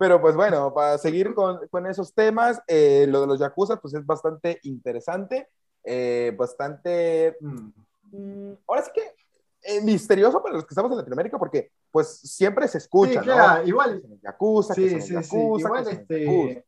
Pero 0.00 0.18
pues 0.18 0.34
bueno, 0.34 0.72
para 0.72 0.96
seguir 0.96 1.34
con, 1.34 1.68
con 1.68 1.86
esos 1.86 2.14
temas, 2.14 2.62
eh, 2.66 3.04
lo 3.06 3.20
de 3.20 3.26
los 3.26 3.38
yakuza 3.38 3.76
pues 3.76 3.92
es 3.92 4.06
bastante 4.06 4.58
interesante, 4.62 5.50
eh, 5.84 6.34
bastante, 6.36 7.36
mm, 7.40 8.52
ahora 8.66 8.82
sí 8.82 8.90
que 8.94 9.14
eh, 9.62 9.80
misterioso 9.82 10.42
para 10.42 10.54
los 10.54 10.64
que 10.64 10.72
estamos 10.72 10.90
en 10.92 10.98
Latinoamérica 10.98 11.38
porque 11.38 11.72
pues 11.90 12.20
siempre 12.20 12.66
se 12.66 12.78
escucha, 12.78 13.20
sí, 13.20 13.26
claro, 13.26 13.62
¿no? 13.62 13.68
igual. 13.68 14.02
Yakuza, 14.22 14.74
sí, 14.74 14.88
que 14.88 15.00
sí, 15.00 15.12
yakuza. 15.12 15.68
Igual, 15.68 15.84
que 15.84 15.92
este, 15.92 16.24
yakuza. 16.24 16.60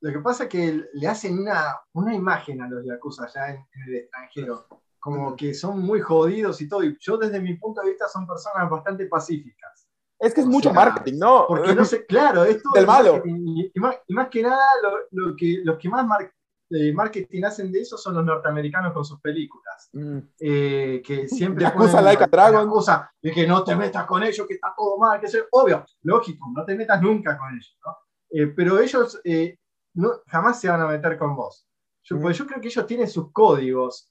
Lo 0.00 0.12
que 0.12 0.18
pasa 0.20 0.44
es 0.44 0.48
que 0.48 0.84
le 0.92 1.08
hacen 1.08 1.38
una, 1.38 1.80
una 1.94 2.14
imagen 2.14 2.62
a 2.62 2.68
los 2.68 2.84
yakuza 2.84 3.24
allá 3.24 3.50
en, 3.50 3.56
en 3.56 3.82
el 3.88 3.94
extranjero, 3.96 4.66
como 5.00 5.34
que 5.34 5.54
son 5.54 5.80
muy 5.80 6.00
jodidos 6.00 6.60
y 6.60 6.68
todo, 6.68 6.84
y 6.84 6.96
yo 7.00 7.16
desde 7.16 7.40
mi 7.40 7.54
punto 7.54 7.80
de 7.80 7.88
vista 7.88 8.08
son 8.08 8.26
personas 8.26 8.68
bastante 8.70 9.06
pacíficas. 9.06 9.88
Es 10.18 10.32
que 10.32 10.40
es 10.40 10.46
O 10.46 10.50
mucho 10.50 10.70
sea, 10.70 10.84
marketing, 10.84 11.18
¿no? 11.18 11.46
Porque 11.46 11.74
no 11.74 11.84
sé, 11.84 12.06
claro, 12.06 12.44
esto 12.44 12.70
Del 12.74 12.86
malo. 12.86 13.22
Y, 13.24 13.70
y 13.74 13.80
más, 13.80 13.96
y 14.06 14.14
más 14.14 14.28
que 14.28 14.42
nada, 14.42 14.66
lo, 14.82 15.26
lo 15.28 15.36
que, 15.36 15.60
los 15.62 15.78
que 15.78 15.88
más 15.88 16.06
mar, 16.06 16.32
eh, 16.70 16.92
marketing 16.92 17.44
hacen 17.44 17.70
de 17.70 17.80
eso 17.80 17.96
son 17.96 18.14
los 18.14 18.24
norteamericanos 18.24 18.92
con 18.92 19.04
sus 19.04 19.20
películas. 19.20 19.88
Mm. 19.92 20.18
Eh, 20.40 21.02
que 21.04 21.28
siempre. 21.28 21.64
Yakuza 21.64 21.90
ponen 21.92 22.04
Like 22.04 22.24
a 22.24 22.26
Dragon. 22.26 22.64
la 22.66 22.70
cosa 22.70 23.10
de 23.22 23.32
que 23.32 23.46
no 23.46 23.62
te 23.64 23.76
metas 23.76 24.04
con 24.06 24.22
ellos, 24.22 24.46
que 24.46 24.54
está 24.54 24.74
todo 24.76 24.98
mal, 24.98 25.20
que 25.20 25.26
es 25.26 25.44
obvio, 25.52 25.84
lógico, 26.02 26.46
no 26.54 26.64
te 26.64 26.74
metas 26.74 27.00
nunca 27.00 27.36
con 27.38 27.52
ellos, 27.52 27.78
¿no? 27.84 27.96
Eh, 28.30 28.46
pero 28.48 28.78
ellos 28.80 29.20
eh, 29.24 29.58
no, 29.94 30.10
jamás 30.26 30.60
se 30.60 30.68
van 30.68 30.80
a 30.80 30.86
meter 30.88 31.16
con 31.18 31.36
vos. 31.36 31.66
Yo, 32.02 32.16
Mm. 32.16 32.22
pues 32.22 32.38
yo 32.38 32.46
creo 32.46 32.60
que 32.60 32.68
ellos 32.68 32.86
tienen 32.86 33.08
sus 33.08 33.30
códigos 33.32 34.10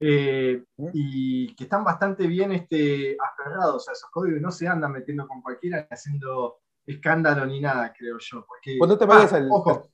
Mm. 0.00 0.90
y 0.92 1.56
que 1.56 1.64
están 1.64 1.82
bastante 1.82 2.28
bien 2.28 2.52
este, 2.52 3.16
aferrados 3.20 3.88
a 3.88 3.92
esos 3.92 4.08
códigos 4.10 4.40
no 4.40 4.52
se 4.52 4.68
andan 4.68 4.92
metiendo 4.92 5.26
con 5.26 5.42
cualquiera 5.42 5.88
haciendo 5.90 6.60
escándalo 6.86 7.44
ni 7.46 7.60
nada, 7.60 7.92
creo 7.98 8.16
yo. 8.20 8.46
Porque, 8.46 8.78
no 8.78 8.96
te 8.96 9.04
vayas 9.06 9.32
al. 9.32 9.48
Ojo, 9.50 9.88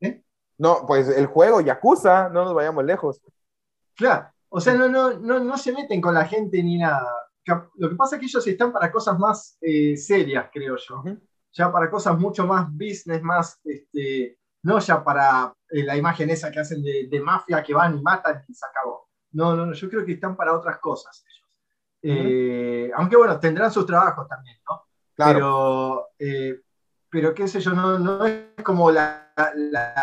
¿eh? 0.00 0.24
No, 0.60 0.84
pues 0.86 1.08
el 1.08 1.24
juego 1.24 1.62
Yakuza, 1.62 2.28
no 2.28 2.44
nos 2.44 2.52
vayamos 2.52 2.84
lejos. 2.84 3.18
Claro, 3.96 4.28
o 4.50 4.60
sea, 4.60 4.74
no, 4.74 4.90
no, 4.90 5.18
no, 5.18 5.40
no 5.40 5.56
se 5.56 5.72
meten 5.72 6.02
con 6.02 6.12
la 6.12 6.26
gente 6.26 6.62
ni 6.62 6.76
nada. 6.76 7.08
Lo 7.76 7.88
que 7.88 7.96
pasa 7.96 8.16
es 8.16 8.20
que 8.20 8.26
ellos 8.26 8.46
están 8.46 8.70
para 8.70 8.92
cosas 8.92 9.18
más 9.18 9.56
eh, 9.62 9.96
serias, 9.96 10.50
creo 10.52 10.76
yo. 10.76 11.02
Ya 11.52 11.72
para 11.72 11.90
cosas 11.90 12.18
mucho 12.18 12.46
más 12.46 12.70
business, 12.70 13.22
más, 13.22 13.58
este, 13.64 14.38
no 14.62 14.78
ya 14.80 15.02
para 15.02 15.50
eh, 15.70 15.82
la 15.82 15.96
imagen 15.96 16.28
esa 16.28 16.50
que 16.50 16.60
hacen 16.60 16.82
de, 16.82 17.08
de, 17.10 17.20
mafia 17.22 17.62
que 17.62 17.72
van 17.72 17.96
y 17.96 18.02
matan 18.02 18.44
y 18.46 18.52
se 18.52 18.66
acabó. 18.66 19.08
No, 19.32 19.56
no, 19.56 19.64
no, 19.64 19.72
yo 19.72 19.88
creo 19.88 20.04
que 20.04 20.12
están 20.12 20.36
para 20.36 20.54
otras 20.54 20.78
cosas 20.78 21.24
ellos. 21.26 21.48
Eh, 22.02 22.90
aunque 22.94 23.16
bueno, 23.16 23.40
tendrán 23.40 23.72
sus 23.72 23.86
trabajos 23.86 24.28
también, 24.28 24.58
¿no? 24.68 24.82
Claro. 25.14 26.08
Pero, 26.18 26.60
pero 27.08 27.34
qué 27.34 27.48
sé 27.48 27.60
yo, 27.60 27.72
no, 27.72 27.98
no 27.98 28.26
es 28.26 28.62
como 28.62 28.90
la, 28.90 29.32
la, 29.54 29.94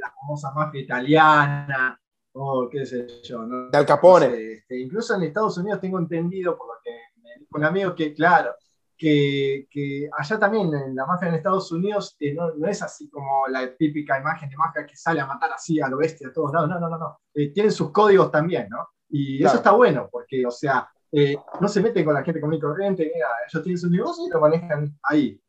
la 0.00 0.12
famosa 0.12 0.52
mafia 0.52 0.80
italiana 0.80 2.00
o 2.32 2.68
qué 2.70 2.84
sé 2.84 3.06
yo. 3.22 3.42
¿no? 3.42 3.70
De 3.70 3.78
Al 3.78 3.86
Capone. 3.86 4.26
Este, 4.52 4.78
incluso 4.78 5.14
en 5.14 5.24
Estados 5.24 5.56
Unidos 5.58 5.80
tengo 5.80 5.98
entendido, 5.98 6.56
por 6.56 6.68
lo 6.68 6.74
que 6.82 6.90
me 7.22 7.30
dijo 7.38 7.56
un 7.56 7.64
amigo, 7.64 7.94
que 7.94 8.14
claro, 8.14 8.54
que, 8.96 9.66
que, 9.70 10.08
allá 10.16 10.38
también 10.38 10.72
en 10.74 10.94
la 10.94 11.06
mafia 11.06 11.28
en 11.28 11.34
Estados 11.34 11.70
Unidos 11.70 12.16
eh, 12.18 12.32
no, 12.34 12.54
no, 12.54 12.66
es 12.66 12.82
así 12.82 13.10
como 13.10 13.46
la 13.48 13.74
típica 13.76 14.18
imagen 14.18 14.48
de 14.48 14.56
mafia 14.56 14.86
que 14.86 14.96
sale 14.96 15.20
a 15.20 15.26
matar 15.26 15.52
así 15.52 15.80
a 15.80 15.88
lo 15.88 15.98
bestia 15.98 16.28
a 16.28 16.32
todos. 16.32 16.52
No, 16.52 16.66
no, 16.66 16.78
no, 16.80 16.88
no. 16.88 16.98
no. 16.98 17.20
Eh, 17.34 17.52
tienen 17.52 17.72
sus 17.72 17.90
códigos 17.90 18.30
también, 18.30 18.68
¿no? 18.70 18.88
Y 19.08 19.44
eso 19.44 19.56
está 19.56 19.72
bueno, 19.72 20.08
porque, 20.10 20.44
o 20.44 20.50
sea, 20.50 20.88
eh, 21.12 21.36
no 21.60 21.68
se 21.68 21.80
meten 21.80 22.04
con 22.04 22.14
la 22.14 22.24
gente 22.24 22.40
común 22.40 22.56
y 22.56 22.60
corriente, 22.60 23.10
mira, 23.14 23.28
ellos 23.48 23.62
tienen 23.62 23.78
su 23.78 23.88
negocio 23.88 24.26
y 24.26 24.30
lo 24.30 24.40
manejan 24.40 24.98
ahí. 25.02 25.40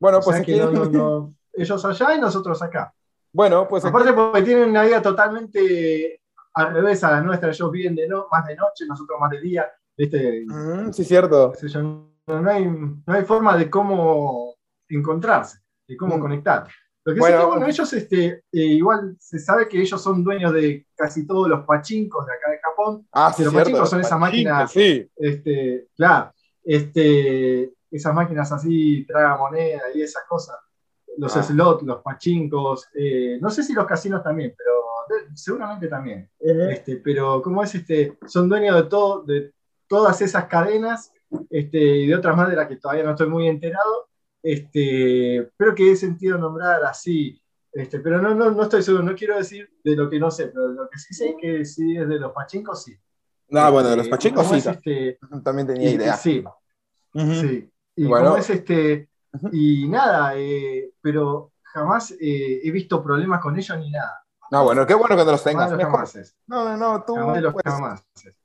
Bueno, 0.00 0.20
pues 0.20 0.38
aquí... 0.38 0.52
ellos 1.52 1.84
allá 1.84 2.14
y 2.14 2.20
nosotros 2.20 2.62
acá. 2.62 2.94
Bueno, 3.38 3.68
pues. 3.68 3.84
Aparte, 3.84 4.12
porque 4.14 4.42
tienen 4.42 4.70
una 4.70 4.82
vida 4.82 5.00
totalmente 5.00 6.22
al 6.54 6.74
revés 6.74 7.04
a 7.04 7.12
la 7.12 7.20
nuestra. 7.20 7.50
Ellos 7.50 7.70
viven 7.70 7.94
de 7.94 8.08
no, 8.08 8.26
más 8.32 8.44
de 8.44 8.56
noche, 8.56 8.84
nosotros 8.84 9.16
más 9.20 9.30
de 9.30 9.40
día. 9.40 9.70
¿viste? 9.96 10.44
Mm, 10.44 10.92
sí, 10.92 11.04
cierto. 11.04 11.52
No, 12.26 12.50
hay, 12.50 12.66
no 12.66 13.14
hay 13.14 13.24
forma 13.24 13.56
de 13.56 13.70
cómo 13.70 14.56
encontrarse, 14.88 15.60
de 15.86 15.96
cómo 15.96 16.16
mm. 16.16 16.20
conectar. 16.20 16.66
Lo 17.04 17.14
que 17.14 17.20
bueno, 17.20 17.38
que, 17.38 17.46
bueno, 17.46 17.66
ellos, 17.68 17.92
este, 17.92 18.26
eh, 18.26 18.60
igual 18.60 19.14
se 19.20 19.38
sabe 19.38 19.68
que 19.68 19.80
ellos 19.80 20.02
son 20.02 20.24
dueños 20.24 20.52
de 20.52 20.88
casi 20.96 21.24
todos 21.24 21.48
los 21.48 21.64
pachincos 21.64 22.26
de 22.26 22.32
acá 22.32 22.50
de 22.50 22.58
Japón. 22.58 23.06
Ah, 23.12 23.32
sí, 23.32 23.44
los 23.44 23.54
pachincos 23.54 23.88
son 23.88 24.00
esas 24.00 24.18
máquinas. 24.18 24.72
Sí. 24.72 25.08
Este, 25.14 25.86
claro, 25.96 26.32
este, 26.64 27.72
esas 27.88 28.12
máquinas 28.12 28.50
así, 28.50 29.06
traga 29.06 29.36
moneda 29.36 29.82
y 29.94 30.02
esas 30.02 30.24
cosas 30.28 30.56
los 31.18 31.36
ah. 31.36 31.42
slots, 31.42 31.82
los 31.82 32.02
pachincos, 32.02 32.88
eh, 32.94 33.38
no 33.40 33.50
sé 33.50 33.62
si 33.62 33.72
los 33.72 33.86
casinos 33.86 34.22
también, 34.22 34.54
pero 34.56 34.72
seguramente 35.34 35.88
también. 35.88 36.30
este, 36.38 36.96
pero 36.96 37.42
como 37.42 37.62
es, 37.62 37.74
este, 37.74 38.18
son 38.26 38.48
dueños 38.48 38.76
de, 38.76 38.84
todo, 38.84 39.22
de 39.22 39.52
todas 39.86 40.20
esas 40.20 40.46
cadenas 40.46 41.12
este, 41.50 41.78
y 41.78 42.06
de 42.06 42.14
otras 42.14 42.36
más 42.36 42.48
de 42.48 42.56
las 42.56 42.68
que 42.68 42.76
todavía 42.76 43.04
no 43.04 43.10
estoy 43.10 43.28
muy 43.28 43.48
enterado, 43.48 44.08
este, 44.42 45.50
pero 45.56 45.74
que 45.74 45.92
he 45.92 45.96
sentido 45.96 46.38
nombrar 46.38 46.84
así. 46.84 47.40
Este, 47.72 48.00
pero 48.00 48.20
no, 48.20 48.34
no, 48.34 48.50
no 48.50 48.62
estoy 48.62 48.82
seguro, 48.82 49.04
no 49.04 49.14
quiero 49.14 49.36
decir 49.36 49.68
de 49.84 49.94
lo 49.94 50.08
que 50.08 50.18
no 50.18 50.30
sé, 50.30 50.48
pero 50.48 50.68
lo 50.68 50.88
que 50.88 50.98
sí 50.98 51.14
sé 51.14 51.36
que 51.40 51.64
sí 51.64 51.96
es 51.96 52.08
de 52.08 52.18
los 52.18 52.32
pachincos, 52.32 52.82
sí. 52.82 52.96
No, 53.50 53.72
bueno, 53.72 53.90
de 53.90 53.96
los 53.96 54.08
pachincos 54.08 54.48
sí. 54.48 54.68
este, 54.68 55.18
también 55.42 55.66
tenía 55.66 55.90
idea. 55.90 56.16
Sí, 56.16 56.44
sí. 57.14 57.70
Y 57.96 58.04
bueno. 58.04 58.36
es 58.36 58.50
este, 58.50 59.08
y 59.52 59.88
nada, 59.88 60.32
eh, 60.36 60.92
pero 61.00 61.52
jamás 61.62 62.12
eh, 62.12 62.60
he 62.62 62.70
visto 62.70 63.02
problemas 63.02 63.40
con 63.40 63.56
ellos 63.58 63.78
ni 63.78 63.90
nada. 63.90 64.24
No, 64.50 64.64
bueno, 64.64 64.86
qué 64.86 64.94
bueno 64.94 65.16
que 65.16 65.24
no 65.24 65.32
los 65.32 65.44
tengas. 65.44 65.70
No, 66.46 66.64
no, 66.64 66.76
no, 66.76 67.04
tú, 67.04 67.14
pues, 67.52 67.64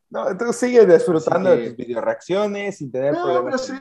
no, 0.10 0.38
tú 0.38 0.52
sigues 0.52 0.88
disfrutando 0.88 1.52
de 1.52 1.70
tus 1.70 1.78
video 1.78 2.02
reacciones 2.02 2.78
sin 2.78 2.92
tener 2.92 3.14
no, 3.14 3.24
problemas. 3.24 3.74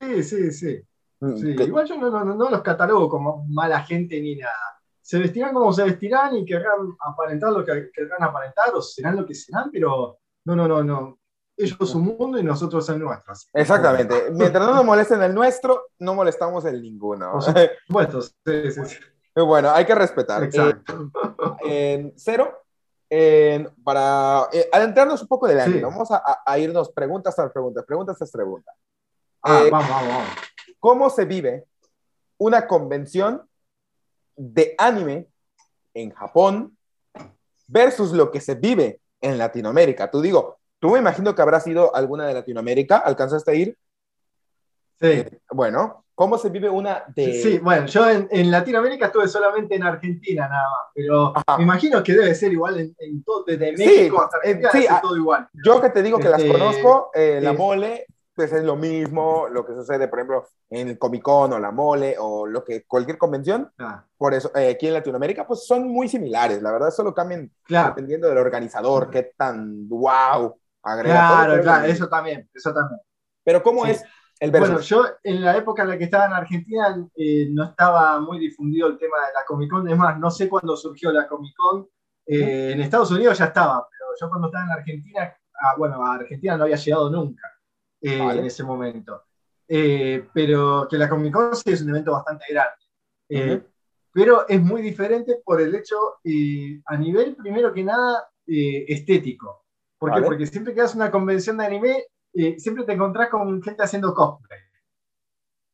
sí, 0.00 0.22
sí, 0.22 0.52
sí. 0.52 0.82
Mm, 1.20 1.36
sí. 1.36 1.48
Igual 1.48 1.86
yo 1.86 1.96
no, 1.96 2.10
no, 2.10 2.24
no, 2.24 2.50
los 2.50 2.62
catalogo 2.62 3.08
como 3.08 3.46
mala 3.48 3.82
gente 3.82 4.20
ni 4.20 4.36
nada. 4.36 4.52
Se 5.00 5.18
vestirán 5.18 5.54
como 5.54 5.72
se 5.72 5.84
vestirán 5.84 6.36
y 6.36 6.44
querrán 6.44 6.94
aparentar 7.00 7.52
lo 7.52 7.64
que 7.64 7.90
querrán 7.92 8.22
aparentar 8.22 8.74
o 8.74 8.82
serán 8.82 9.16
lo 9.16 9.24
que 9.24 9.34
serán, 9.34 9.70
pero 9.70 10.18
no, 10.44 10.56
no, 10.56 10.68
no, 10.68 10.84
no 10.84 11.18
ellos 11.56 11.90
su 11.90 11.98
mundo 11.98 12.38
y 12.38 12.42
nosotros 12.42 12.88
el 12.88 12.98
nuestro. 12.98 13.34
Exactamente. 13.52 14.30
Mientras 14.32 14.66
no 14.66 14.74
nos 14.74 14.84
molesten 14.84 15.22
el 15.22 15.34
nuestro, 15.34 15.88
no 15.98 16.14
molestamos 16.14 16.64
el 16.66 16.82
ninguno. 16.82 17.38
Bueno, 17.88 18.20
sí, 18.22 18.32
sí, 18.44 18.84
sí. 18.84 18.96
Bueno, 19.34 19.70
hay 19.70 19.84
que 19.84 19.94
respetar. 19.94 20.44
Exacto. 20.44 21.10
en 21.62 22.14
cero, 22.16 22.64
para 23.84 24.48
eh, 24.50 24.66
adentrarnos 24.72 25.20
un 25.20 25.28
poco 25.28 25.46
del 25.46 25.60
anime, 25.60 25.82
vamos 25.82 26.08
a, 26.10 26.58
irnos 26.58 26.90
preguntas 26.90 27.36
tras 27.36 27.52
preguntas, 27.52 27.84
preguntas 27.84 28.16
tras 28.16 28.30
preguntas. 28.30 28.74
Ah, 29.42 29.62
eh, 29.62 29.70
vamos, 29.70 29.90
vamos, 29.90 30.08
vamos. 30.08 30.28
¿Cómo 30.80 31.10
se 31.10 31.26
vive 31.26 31.66
una 32.38 32.66
convención 32.66 33.46
de 34.36 34.74
anime 34.78 35.28
en 35.92 36.12
Japón 36.12 36.76
versus 37.66 38.12
lo 38.12 38.30
que 38.30 38.40
se 38.40 38.54
vive 38.54 39.00
en 39.20 39.36
Latinoamérica? 39.36 40.10
Tú 40.10 40.22
digo, 40.22 40.55
Tú 40.86 40.92
me 40.92 41.00
imagino 41.00 41.34
que 41.34 41.42
habrás 41.42 41.66
ido 41.66 41.92
a 41.92 41.98
alguna 41.98 42.28
de 42.28 42.34
Latinoamérica. 42.34 42.98
¿Alcanzaste 42.98 43.50
a 43.50 43.54
ir? 43.54 43.76
Sí. 45.00 45.06
Eh, 45.08 45.40
bueno, 45.50 46.04
¿cómo 46.14 46.38
se 46.38 46.48
vive 46.48 46.70
una 46.70 47.02
de...? 47.08 47.42
Sí, 47.42 47.58
bueno, 47.58 47.86
yo 47.86 48.08
en, 48.08 48.50
Latinoamérica 48.52 49.06
estuve 49.06 49.26
solamente 49.26 49.74
en 49.74 49.82
Argentina 49.82 50.48
nada 50.48 50.62
más, 50.62 50.92
pero 50.94 51.34
me 51.58 51.64
imagino 51.64 52.04
que 52.04 52.12
debe 52.12 52.32
ser 52.36 52.52
igual 52.52 52.94
en, 52.96 53.24
todo, 53.24 53.42
desde 53.42 53.72
México 53.72 54.22
hasta 54.22 54.36
Argentina, 54.36 54.70
sí, 54.70 54.86
ah, 54.88 55.00
todo 55.02 55.16
igual. 55.16 55.48
Yo 55.54 55.80
que 55.80 55.90
te 55.90 56.04
digo 56.04 56.18
que 56.18 56.28
las 56.28 56.40
este, 56.40 56.52
conozco, 56.52 57.10
eh, 57.14 57.40
la 57.42 57.52
mole, 57.52 58.06
pues 58.32 58.52
es 58.52 58.62
lo 58.62 58.76
mismo, 58.76 59.48
lo 59.50 59.66
que 59.66 59.74
sucede, 59.74 60.06
por 60.06 60.20
ejemplo, 60.20 60.46
en 60.70 60.86
el 60.86 60.98
Comic 60.98 61.22
Con 61.22 61.52
o 61.52 61.58
la 61.58 61.72
mole 61.72 62.14
o 62.16 62.46
lo 62.46 62.62
que 62.62 62.84
cualquier 62.84 63.18
convención. 63.18 63.72
Ah. 63.80 64.04
Por 64.16 64.34
eso, 64.34 64.52
eh, 64.54 64.70
aquí 64.70 64.86
en 64.86 64.94
Latinoamérica, 64.94 65.44
pues 65.48 65.66
son 65.66 65.88
muy 65.88 66.06
similares, 66.06 66.62
la 66.62 66.70
verdad, 66.70 66.92
solo 66.92 67.12
cambian 67.12 67.50
dependiendo 67.68 68.28
del 68.28 68.38
organizador, 68.38 69.10
qué 69.10 69.32
tan 69.36 69.88
wow 69.88 70.54
claro, 71.02 71.62
claro, 71.62 71.86
eso 71.86 72.08
también, 72.08 72.48
eso 72.54 72.72
también. 72.72 73.00
Pero 73.44 73.62
¿cómo 73.62 73.86
es 73.86 74.04
el 74.38 74.50
versus? 74.50 74.68
Bueno, 74.68 74.82
yo 74.82 75.04
en 75.22 75.42
la 75.42 75.56
época 75.56 75.82
en 75.82 75.88
la 75.88 75.98
que 75.98 76.04
estaba 76.04 76.26
en 76.26 76.32
Argentina 76.32 77.08
eh, 77.16 77.48
no 77.50 77.64
estaba 77.64 78.20
muy 78.20 78.38
difundido 78.38 78.88
el 78.88 78.98
tema 78.98 79.16
de 79.18 79.32
la 79.34 79.44
Comic 79.46 79.70
Con, 79.70 79.88
es 79.88 79.96
más, 79.96 80.18
no 80.18 80.30
sé 80.30 80.48
cuándo 80.48 80.76
surgió 80.76 81.12
la 81.12 81.26
Comic 81.26 81.54
Con. 81.56 81.88
Eh, 82.26 82.72
en 82.72 82.80
Estados 82.80 83.10
Unidos 83.10 83.38
ya 83.38 83.46
estaba, 83.46 83.86
pero 83.88 84.10
yo 84.20 84.28
cuando 84.28 84.48
estaba 84.48 84.64
en 84.64 84.72
Argentina, 84.72 85.36
ah, 85.54 85.74
bueno, 85.78 86.04
a 86.04 86.14
Argentina 86.14 86.56
no 86.56 86.64
había 86.64 86.76
llegado 86.76 87.10
nunca 87.10 87.48
eh, 88.00 88.18
en 88.18 88.44
ese 88.44 88.64
momento. 88.64 89.24
pero 89.66 90.86
que 90.88 90.98
la 90.98 91.08
Comic 91.08 91.32
Con 91.32 91.56
sí 91.56 91.70
es 91.70 91.82
un 91.82 91.90
evento 91.90 92.12
bastante 92.12 92.44
grande. 92.48 93.64
Pero 94.12 94.48
es 94.48 94.62
muy 94.62 94.82
diferente 94.82 95.42
por 95.44 95.60
el 95.60 95.74
hecho, 95.74 95.96
a 96.86 96.96
nivel, 96.96 97.36
primero 97.36 97.72
que 97.72 97.84
nada, 97.84 98.28
estético. 98.46 99.65
¿Por 99.98 100.14
qué? 100.14 100.22
Porque 100.22 100.46
siempre 100.46 100.74
que 100.74 100.82
haces 100.82 100.96
una 100.96 101.10
convención 101.10 101.56
de 101.56 101.66
anime, 101.66 102.04
eh, 102.34 102.58
siempre 102.58 102.84
te 102.84 102.92
encontrás 102.92 103.28
con 103.28 103.62
gente 103.62 103.82
haciendo 103.82 104.12
cosplay. 104.14 104.60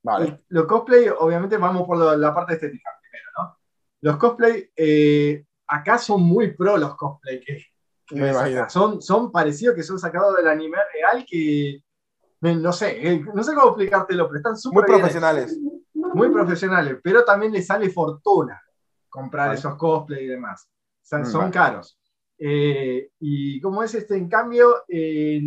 Vale. 0.03 0.43
Los 0.49 0.67
cosplay, 0.67 1.09
obviamente, 1.09 1.57
vamos 1.57 1.87
por 1.87 2.17
la 2.17 2.35
parte 2.35 2.55
estética 2.55 2.91
primero, 3.01 3.29
¿no? 3.39 3.59
Los 4.01 4.17
cosplay, 4.17 4.71
eh, 4.77 5.45
acá 5.67 5.99
son 5.99 6.23
muy 6.23 6.55
pro 6.55 6.77
los 6.77 6.97
cosplay 6.97 7.41
que, 7.41 7.65
son, 8.69 9.01
son 9.01 9.33
parecidos 9.33 9.75
que 9.75 9.83
son 9.83 9.99
sacados 9.99 10.37
del 10.37 10.49
anime 10.49 10.77
real 10.93 11.25
que, 11.29 11.83
no 12.41 12.73
sé, 12.73 13.09
eh, 13.09 13.25
no 13.33 13.43
sé 13.43 13.55
cómo 13.55 13.69
explicártelo, 13.69 14.27
pero 14.27 14.39
están 14.39 14.57
súper 14.57 14.89
Muy 14.89 14.99
profesionales. 14.99 15.59
Muy 15.95 16.31
profesionales, 16.31 16.99
pero 17.03 17.25
también 17.25 17.53
les 17.53 17.67
sale 17.67 17.89
fortuna 17.91 18.61
comprar 19.09 19.55
esos 19.55 19.77
cosplay 19.77 20.25
y 20.25 20.29
demás. 20.29 20.69
Mm, 21.11 21.25
son 21.25 21.51
caros. 21.51 21.99
Eh, 22.45 23.11
y 23.21 23.61
como 23.61 23.85
es 23.85 23.95
este, 23.95 24.17
en 24.17 24.29
cambio, 24.29 24.83
eh, 24.89 25.41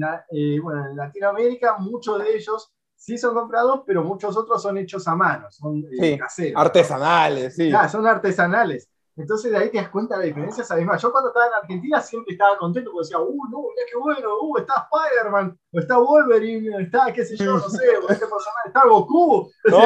bueno, 0.61 0.91
en 0.91 0.95
Latinoamérica 0.95 1.77
muchos 1.77 2.23
de 2.23 2.37
ellos 2.37 2.73
sí 2.95 3.17
son 3.17 3.33
comprados, 3.33 3.81
pero 3.85 4.01
muchos 4.01 4.37
otros 4.37 4.61
son 4.61 4.77
hechos 4.77 5.05
a 5.09 5.15
mano, 5.15 5.51
son 5.51 5.83
eh, 6.01 6.17
caseros. 6.17 6.61
Artesanales, 6.61 7.53
sí. 7.53 7.69
son 7.91 8.07
artesanales. 8.07 8.89
Entonces 9.17 9.49
de 9.49 9.57
ahí 9.57 9.69
te 9.69 9.77
das 9.77 9.89
cuenta 9.89 10.15
de 10.15 10.21
la 10.21 10.25
diferencia. 10.27 10.65
Además, 10.69 11.01
yo 11.01 11.09
cuando 11.09 11.29
estaba 11.29 11.47
en 11.47 11.53
Argentina 11.53 12.01
siempre 12.01 12.33
estaba 12.33 12.57
contento 12.57 12.91
porque 12.91 13.05
decía, 13.05 13.19
uh, 13.19 13.49
no, 13.49 13.59
mira 13.61 13.87
qué 13.89 13.97
bueno, 13.97 14.29
uh, 14.41 14.57
está 14.57 14.89
Spider-Man, 14.91 15.57
o 15.71 15.79
está 15.79 15.97
Wolverine, 15.97 16.83
está, 16.83 17.13
qué 17.13 17.23
sé 17.23 17.37
yo, 17.37 17.53
no 17.53 17.69
sé, 17.69 17.97
o 17.97 18.09
este 18.09 18.27
personaje, 18.27 18.67
está 18.67 18.85
Goku. 18.85 19.49
No, 19.65 19.79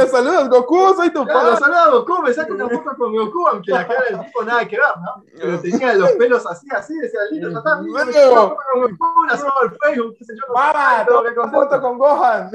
los 0.00 0.10
saludos, 0.10 0.48
Goku, 0.50 0.94
soy 0.94 1.10
tu 1.10 1.26
padre. 1.26 1.50
Los 1.50 1.60
saludos, 1.60 2.04
Goku, 2.04 2.22
me 2.22 2.34
saco 2.34 2.52
una 2.52 2.68
foto 2.68 2.90
con 2.98 3.16
Goku, 3.16 3.48
aunque 3.48 3.70
la 3.70 3.88
cara 3.88 4.04
del 4.10 4.20
tipo 4.20 4.44
nada 4.44 4.68
que 4.68 4.76
ver, 4.76 4.98
¿no? 5.00 5.24
Pero 5.38 5.60
tenía 5.60 5.94
los 5.94 6.12
pelos 6.12 6.46
así, 6.46 6.66
así, 6.72 6.94
decía, 6.98 7.20
lindo, 7.30 7.48
está 7.56 7.80
bien, 7.80 7.94
con 8.34 8.82
Goku, 8.82 9.24
la 9.24 9.38
subo 9.38 9.60
al 9.62 9.78
Facebook, 9.78 10.14
qué 10.18 10.24
sé 10.26 10.34
yo. 10.36 10.52
Mamá, 10.52 11.06
no 11.08 11.50
foto 11.50 11.80
con 11.80 11.96
Gohan. 11.96 12.50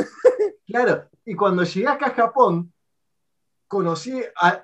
Claro, 0.67 1.05
y 1.25 1.35
cuando 1.35 1.63
llegué 1.63 1.87
acá 1.87 2.07
a 2.07 2.11
Japón, 2.11 2.71
conocí 3.67 4.23
a, 4.39 4.63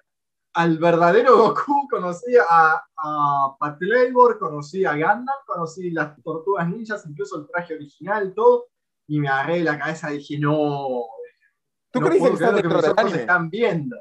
al 0.57 0.79
verdadero 0.79 1.37
Goku, 1.37 1.87
conocí 1.87 2.35
a, 2.35 2.81
a 2.97 3.55
Pat 3.59 3.77
Labor, 3.79 4.39
conocí 4.39 4.85
a 4.85 4.93
Gundam, 4.93 5.37
conocí 5.45 5.91
las 5.91 6.19
tortugas 6.23 6.67
ninjas, 6.67 7.05
incluso 7.07 7.39
el 7.39 7.47
traje 7.47 7.75
original, 7.75 8.33
todo, 8.33 8.65
y 9.07 9.19
me 9.19 9.27
agarré 9.27 9.63
la 9.63 9.77
cabeza 9.77 10.11
y 10.11 10.17
dije, 10.17 10.39
no, 10.39 11.05
¿Tú 11.91 12.01
no 12.01 12.07
crees 12.07 12.23
que, 12.23 12.67
ojos 12.67 13.13
están 13.13 13.49
viendo? 13.51 13.97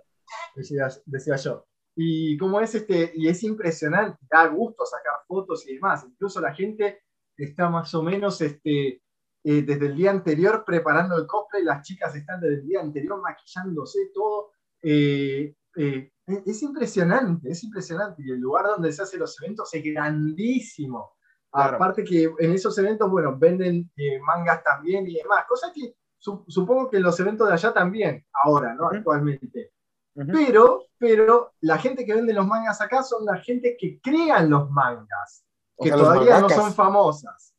Decía, 0.54 0.88
decía, 1.04 1.36
yo. 1.36 1.66
Y 1.94 2.38
como 2.38 2.58
es 2.60 2.74
este, 2.74 3.12
y 3.14 3.28
es 3.28 3.42
impresionante, 3.42 4.18
da 4.30 4.46
gusto 4.46 4.86
sacar 4.86 5.14
fotos 5.28 5.66
y 5.68 5.74
demás. 5.74 6.06
Incluso 6.08 6.40
la 6.40 6.54
gente 6.54 7.02
está 7.36 7.68
más 7.68 7.94
o 7.94 8.02
menos 8.02 8.40
este, 8.40 9.02
eh, 9.44 9.62
desde 9.62 9.86
el 9.86 9.96
día 9.96 10.10
anterior 10.10 10.64
preparando 10.66 11.18
el 11.18 11.26
cosplay, 11.26 11.64
las 11.64 11.86
chicas 11.86 12.16
están 12.16 12.40
desde 12.40 12.56
el 12.56 12.66
día 12.66 12.80
anterior 12.80 13.20
maquillándose 13.20 14.10
todo. 14.14 14.52
Eh, 14.82 15.54
eh, 15.76 16.12
es 16.26 16.62
impresionante, 16.62 17.50
es 17.50 17.62
impresionante. 17.62 18.22
Y 18.24 18.32
el 18.32 18.40
lugar 18.40 18.66
donde 18.66 18.92
se 18.92 19.02
hacen 19.02 19.20
los 19.20 19.40
eventos 19.40 19.72
es 19.72 19.82
grandísimo. 19.84 21.12
Aparte 21.52 22.04
que 22.04 22.30
en 22.38 22.52
esos 22.52 22.76
eventos, 22.78 23.10
bueno, 23.10 23.36
venden 23.38 23.90
eh, 23.96 24.18
mangas 24.20 24.62
también 24.62 25.06
y 25.06 25.14
demás. 25.14 25.44
Cosa 25.48 25.72
que 25.72 25.94
supongo 26.18 26.90
que 26.90 26.98
en 26.98 27.04
los 27.04 27.18
eventos 27.20 27.48
de 27.48 27.54
allá 27.54 27.72
también, 27.72 28.24
ahora, 28.44 28.74
¿no? 28.74 28.88
Actualmente. 28.88 29.72
Pero, 30.14 30.86
pero 30.98 31.52
la 31.60 31.78
gente 31.78 32.04
que 32.04 32.14
vende 32.14 32.32
los 32.32 32.46
mangas 32.46 32.80
acá 32.80 33.02
son 33.02 33.24
la 33.24 33.38
gente 33.38 33.76
que 33.78 34.00
crean 34.00 34.50
los 34.50 34.70
mangas, 34.70 35.44
que 35.78 35.90
todavía 35.90 36.40
no 36.40 36.48
son 36.48 36.72
famosas. 36.72 37.54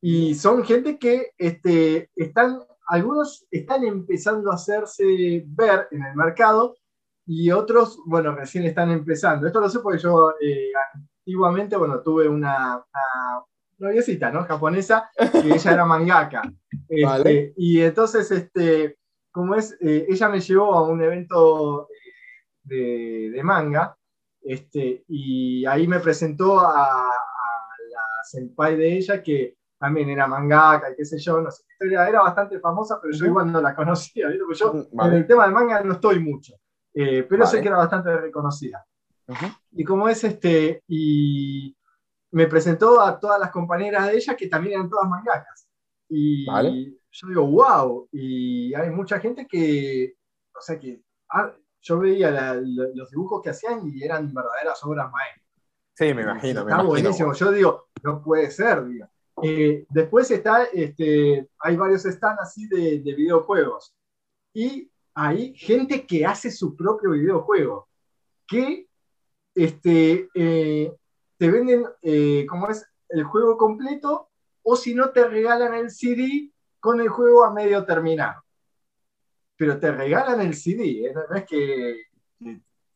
Y 0.00 0.34
son 0.34 0.64
gente 0.64 0.98
que 0.98 1.32
este, 1.36 2.10
están, 2.14 2.60
algunos 2.86 3.46
están 3.50 3.84
empezando 3.84 4.50
a 4.50 4.54
hacerse 4.54 5.44
ver 5.46 5.88
en 5.90 6.04
el 6.04 6.16
mercado 6.16 6.76
y 7.32 7.52
otros, 7.52 8.02
bueno, 8.06 8.34
recién 8.34 8.64
están 8.64 8.90
empezando. 8.90 9.46
Esto 9.46 9.60
lo 9.60 9.68
sé 9.68 9.78
porque 9.78 10.02
yo 10.02 10.34
eh, 10.40 10.72
antiguamente, 11.20 11.76
bueno, 11.76 12.00
tuve 12.00 12.28
una, 12.28 12.74
una 12.74 13.44
noviecita, 13.78 14.32
¿no? 14.32 14.42
Japonesa, 14.42 15.08
que 15.16 15.54
ella 15.54 15.72
era 15.72 15.84
mangaka. 15.84 16.42
Este, 16.92 17.54
y 17.56 17.82
entonces, 17.82 18.28
este, 18.32 18.98
como 19.30 19.54
es, 19.54 19.78
eh, 19.80 20.06
ella 20.08 20.28
me 20.28 20.40
llevó 20.40 20.74
a 20.74 20.88
un 20.88 21.00
evento 21.00 21.86
de, 22.64 23.30
de, 23.32 23.42
manga, 23.44 23.96
este, 24.42 25.04
y 25.06 25.64
ahí 25.66 25.86
me 25.86 26.00
presentó 26.00 26.58
a, 26.58 26.82
a, 26.82 27.10
la 27.92 28.24
senpai 28.24 28.74
de 28.74 28.96
ella, 28.96 29.22
que 29.22 29.56
también 29.78 30.08
era 30.08 30.26
mangaka 30.26 30.90
y 30.90 30.96
qué 30.96 31.04
sé 31.04 31.16
yo, 31.18 31.40
no 31.40 31.48
sé 31.52 31.62
historia, 31.70 32.08
era 32.08 32.22
bastante 32.22 32.58
famosa, 32.58 32.98
pero 33.00 33.14
yo 33.14 33.26
igual 33.26 33.52
no 33.52 33.60
la 33.60 33.74
conocía, 33.76 34.26
porque 34.44 34.58
yo 34.58 34.74
en 34.90 35.12
el 35.12 35.26
tema 35.28 35.44
del 35.44 35.54
manga 35.54 35.80
no 35.84 35.92
estoy 35.92 36.18
mucho. 36.18 36.54
Eh, 36.94 37.24
pero 37.28 37.46
sé 37.46 37.60
que 37.60 37.68
era 37.68 37.78
bastante 37.78 38.16
reconocida. 38.16 38.84
Y 39.72 39.84
como 39.84 40.08
es 40.08 40.24
este, 40.24 40.82
y 40.88 41.76
me 42.32 42.46
presentó 42.46 43.00
a 43.00 43.18
todas 43.18 43.38
las 43.38 43.50
compañeras 43.50 44.08
de 44.08 44.16
ella 44.16 44.36
que 44.36 44.48
también 44.48 44.74
eran 44.74 44.90
todas 44.90 45.08
mangakas. 45.08 45.68
Y 46.08 46.44
yo 47.12 47.28
digo, 47.28 47.46
wow, 47.46 48.08
y 48.10 48.74
hay 48.74 48.90
mucha 48.90 49.20
gente 49.20 49.46
que, 49.46 50.14
o 50.56 50.60
sea 50.60 50.78
que, 50.78 51.02
ah, 51.30 51.52
yo 51.80 51.98
veía 51.98 52.54
los 52.54 53.10
dibujos 53.10 53.40
que 53.42 53.50
hacían 53.50 53.80
y 53.84 54.02
eran 54.02 54.32
verdaderas 54.34 54.82
obras 54.84 55.10
maestras. 55.10 55.46
Sí, 55.94 56.14
me 56.14 56.22
imagino. 56.22 56.60
Está 56.60 56.82
buenísimo. 56.82 57.32
Yo 57.32 57.52
digo, 57.52 57.88
no 58.02 58.22
puede 58.22 58.50
ser, 58.50 58.84
digo. 58.86 59.06
Eh, 59.42 59.86
después 59.88 60.30
está, 60.30 60.64
este, 60.64 61.48
hay 61.58 61.76
varios 61.76 62.02
stands 62.02 62.42
así 62.42 62.66
de, 62.68 63.00
de 63.00 63.14
videojuegos. 63.14 63.94
Y 64.52 64.90
hay 65.22 65.54
gente 65.54 66.06
que 66.06 66.24
hace 66.24 66.50
su 66.50 66.74
propio 66.74 67.10
videojuego, 67.10 67.88
que 68.46 68.86
este, 69.54 70.28
eh, 70.34 70.96
te 71.36 71.50
venden, 71.50 71.84
eh, 72.00 72.46
como 72.48 72.70
es, 72.70 72.86
el 73.10 73.24
juego 73.24 73.58
completo, 73.58 74.30
o 74.62 74.76
si 74.76 74.94
no, 74.94 75.10
te 75.10 75.26
regalan 75.28 75.74
el 75.74 75.90
CD 75.90 76.50
con 76.78 77.02
el 77.02 77.08
juego 77.10 77.44
a 77.44 77.52
medio 77.52 77.84
terminado. 77.84 78.42
Pero 79.56 79.78
te 79.78 79.92
regalan 79.92 80.40
el 80.40 80.54
CD, 80.54 81.08
¿eh? 81.08 81.12
no 81.12 81.36
es 81.36 81.44
que, 81.44 82.02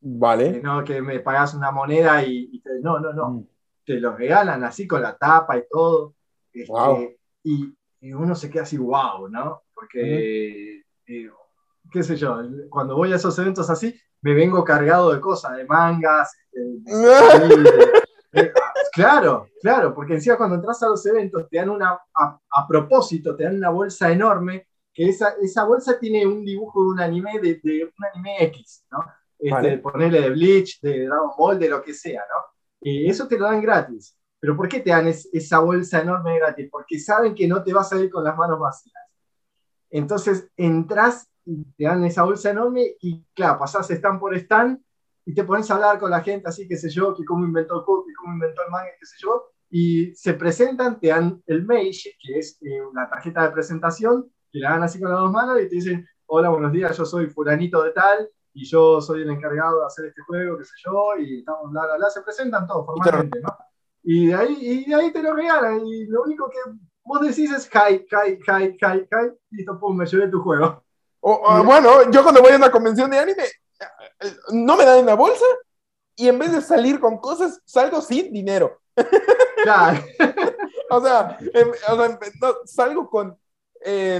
vale. 0.00 0.62
no, 0.62 0.82
que 0.82 1.02
me 1.02 1.20
pagas 1.20 1.52
una 1.52 1.70
moneda 1.72 2.24
y, 2.24 2.58
te, 2.60 2.80
no, 2.80 3.00
no, 3.00 3.12
no. 3.12 3.30
Mm. 3.30 3.48
Te 3.84 4.00
lo 4.00 4.16
regalan 4.16 4.64
así 4.64 4.86
con 4.86 5.02
la 5.02 5.14
tapa 5.14 5.58
y 5.58 5.64
todo. 5.70 6.14
Este, 6.50 7.18
y, 7.42 7.76
uno 8.14 8.34
se 8.34 8.48
queda 8.48 8.62
así, 8.62 8.78
wow, 8.78 9.28
¿no? 9.28 9.64
Porque 9.74 10.84
qué 11.90 12.02
sé 12.02 12.16
yo, 12.16 12.36
cuando 12.70 12.96
voy 12.96 13.12
a 13.12 13.16
esos 13.16 13.38
eventos 13.38 13.70
así, 13.70 13.94
me 14.20 14.34
vengo 14.34 14.64
cargado 14.64 15.12
de 15.12 15.20
cosas, 15.20 15.56
de 15.56 15.64
mangas. 15.66 16.32
claro, 18.92 19.48
claro, 19.60 19.94
porque 19.94 20.14
encima 20.14 20.36
cuando 20.36 20.56
entras 20.56 20.82
a 20.82 20.88
los 20.88 21.04
eventos 21.06 21.48
te 21.48 21.58
dan 21.58 21.70
una, 21.70 21.98
a, 22.14 22.68
propósito, 22.68 23.36
te 23.36 23.44
dan 23.44 23.56
una 23.56 23.70
bolsa 23.70 24.10
enorme, 24.10 24.68
que 24.92 25.08
esa, 25.08 25.34
esa 25.42 25.64
bolsa 25.64 25.98
tiene 25.98 26.26
un 26.26 26.44
dibujo 26.44 26.82
de 26.82 26.88
un 26.90 27.00
anime, 27.00 27.38
de, 27.40 27.60
un 27.84 28.04
anime 28.12 28.44
X, 28.44 28.86
¿no? 28.90 28.98
Este, 29.38 29.78
Ponerle 29.78 30.22
de 30.22 30.30
Bleach, 30.30 30.80
de 30.80 31.06
Dragon 31.06 31.30
Ball, 31.36 31.58
de 31.58 31.68
lo 31.68 31.82
que 31.82 31.92
sea, 31.92 32.20
¿no? 32.20 32.44
Y 32.80 33.08
eso 33.08 33.26
te 33.26 33.38
lo 33.38 33.46
dan 33.46 33.60
gratis. 33.60 34.16
Pero 34.40 34.56
¿por 34.56 34.68
qué 34.68 34.80
te 34.80 34.90
dan 34.90 35.06
esa 35.06 35.58
bolsa 35.58 36.00
enorme 36.00 36.38
gratis? 36.38 36.68
Porque 36.70 36.98
saben 36.98 37.34
que 37.34 37.48
no 37.48 37.62
te 37.62 37.72
vas 37.72 37.92
a 37.92 38.00
ir 38.00 38.10
con 38.10 38.24
las 38.24 38.36
manos 38.36 38.58
vacías. 38.58 39.02
Entonces 39.90 40.48
entras 40.56 41.30
te 41.44 41.84
dan 41.84 42.04
esa 42.04 42.24
bolsa 42.24 42.50
enorme 42.50 42.96
y 43.00 43.22
claro, 43.34 43.58
pasás 43.58 43.90
stand 43.90 44.18
por 44.18 44.34
stand 44.36 44.80
y 45.26 45.34
te 45.34 45.44
pones 45.44 45.70
a 45.70 45.74
hablar 45.74 45.98
con 45.98 46.10
la 46.10 46.20
gente 46.20 46.48
así, 46.48 46.68
qué 46.68 46.76
sé 46.76 46.90
yo, 46.90 47.14
que 47.14 47.24
cómo 47.24 47.44
inventó 47.44 47.78
el 47.78 47.84
cookie, 47.84 48.12
cómo 48.14 48.34
inventó 48.34 48.62
el 48.62 48.70
manga, 48.70 48.90
qué 48.98 49.06
sé 49.06 49.16
yo, 49.20 49.50
y 49.70 50.14
se 50.14 50.34
presentan, 50.34 51.00
te 51.00 51.08
dan 51.08 51.42
el 51.46 51.64
mail, 51.64 51.94
que 52.20 52.38
es 52.38 52.58
eh, 52.62 52.80
una 52.82 53.08
tarjeta 53.08 53.42
de 53.42 53.50
presentación, 53.50 54.30
que 54.52 54.58
la 54.58 54.70
dan 54.70 54.82
así 54.82 55.00
con 55.00 55.10
las 55.10 55.18
dos 55.18 55.32
manos 55.32 55.60
y 55.60 55.68
te 55.68 55.74
dicen, 55.76 56.06
hola, 56.26 56.50
buenos 56.50 56.72
días, 56.72 56.96
yo 56.96 57.04
soy 57.04 57.26
fulanito 57.28 57.82
de 57.82 57.92
tal, 57.92 58.28
y 58.52 58.64
yo 58.66 59.00
soy 59.00 59.22
el 59.22 59.30
encargado 59.30 59.80
de 59.80 59.86
hacer 59.86 60.06
este 60.06 60.22
juego, 60.22 60.56
qué 60.58 60.64
sé 60.64 60.74
yo, 60.84 61.16
y 61.18 61.40
estamos, 61.40 61.72
bla, 61.72 61.86
bla, 61.86 61.96
bla, 61.96 62.10
se 62.10 62.22
presentan 62.22 62.66
todos 62.66 62.86
formalmente, 62.86 63.40
¿no? 63.40 63.48
Y 64.04 64.26
de 64.28 64.34
ahí, 64.34 64.56
y 64.60 64.84
de 64.84 64.94
ahí 64.94 65.12
te 65.12 65.22
lo 65.22 65.34
regalan, 65.34 65.84
y 65.84 66.06
lo 66.06 66.22
único 66.22 66.48
que 66.48 66.58
vos 67.02 67.20
decís 67.20 67.50
es, 67.50 67.68
hi, 67.72 68.06
hi, 68.10 68.38
hi, 68.46 68.76
hi, 68.80 69.08
hi, 69.10 69.32
y 69.50 69.56
listo, 69.56 69.78
pum, 69.80 69.96
me 69.96 70.06
llevé 70.06 70.28
tu 70.28 70.40
juego. 70.40 70.83
O, 71.26 71.64
bueno, 71.64 72.10
yo 72.10 72.22
cuando 72.22 72.42
voy 72.42 72.52
a 72.52 72.56
una 72.56 72.70
convención 72.70 73.10
de 73.10 73.18
anime, 73.18 73.44
no 74.50 74.76
me 74.76 74.84
dan 74.84 75.04
una 75.04 75.14
bolsa 75.14 75.46
y 76.16 76.28
en 76.28 76.38
vez 76.38 76.52
de 76.52 76.60
salir 76.60 77.00
con 77.00 77.16
cosas, 77.16 77.62
salgo 77.64 78.00
sin 78.00 78.32
dinero. 78.32 78.80
Claro. 79.64 79.98
o 80.90 81.00
sea, 81.00 81.38
salgo 82.66 83.08
con, 83.08 83.38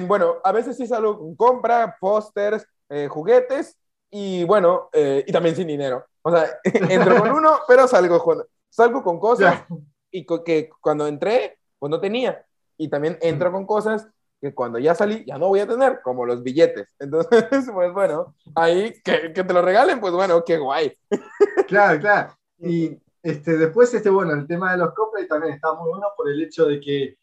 bueno, 0.07 0.37
a 0.43 0.53
veces 0.53 0.79
sí 0.79 0.87
salgo 0.87 1.19
con 1.19 1.37
compra, 1.37 1.99
pósters, 2.01 2.67
eh, 2.89 3.09
juguetes 3.09 3.77
y 4.11 4.45
bueno, 4.45 4.89
eh, 4.95 5.23
y 5.27 5.33
también 5.33 5.55
sin 5.55 5.67
dinero. 5.67 6.07
O 6.23 6.31
sea, 6.31 6.49
entro 6.65 7.19
con 7.21 7.31
uno, 7.31 7.61
pero 7.69 7.87
salgo 7.87 8.25
con, 8.25 8.43
salgo 8.71 9.03
con 9.03 9.21
cosas 9.21 9.65
y 10.11 10.25
que 10.25 10.71
cuando 10.81 11.07
entré, 11.07 11.59
pues 11.79 11.91
no 11.91 12.01
tenía. 12.01 12.43
Y 12.79 12.89
también 12.89 13.19
entro 13.21 13.53
con 13.53 13.67
cosas 13.67 14.09
que 14.45 14.55
cuando 14.55 14.79
ya 14.79 14.95
salí 14.95 15.25
ya 15.27 15.39
no 15.39 15.49
voy 15.49 15.61
a 15.61 15.67
tener, 15.67 16.01
como 16.03 16.27
los 16.27 16.43
billetes. 16.43 16.95
Entonces, 16.99 17.71
pues 17.73 17.93
bueno, 17.93 18.35
ahí 18.55 18.93
que, 19.03 19.33
que 19.33 19.45
te 19.45 19.53
lo 19.55 19.63
regalen, 19.63 20.01
pues 20.01 20.13
bueno, 20.13 20.45
qué 20.45 20.59
guay. 20.59 20.97
Claro, 21.67 21.99
claro. 21.99 22.37
Y 22.59 23.01
este, 23.23 23.57
después, 23.57 23.93
este, 23.95 24.11
bueno, 24.11 24.35
el 24.35 24.47
tema 24.47 24.73
de 24.73 24.79
los 24.79 24.93
cosplay 24.93 25.27
también 25.27 25.55
está 25.55 25.73
muy 25.73 25.89
bueno 25.89 26.09
por 26.15 26.29
el 26.29 26.43
hecho 26.43 26.67
de 26.67 26.79
que 26.79 27.17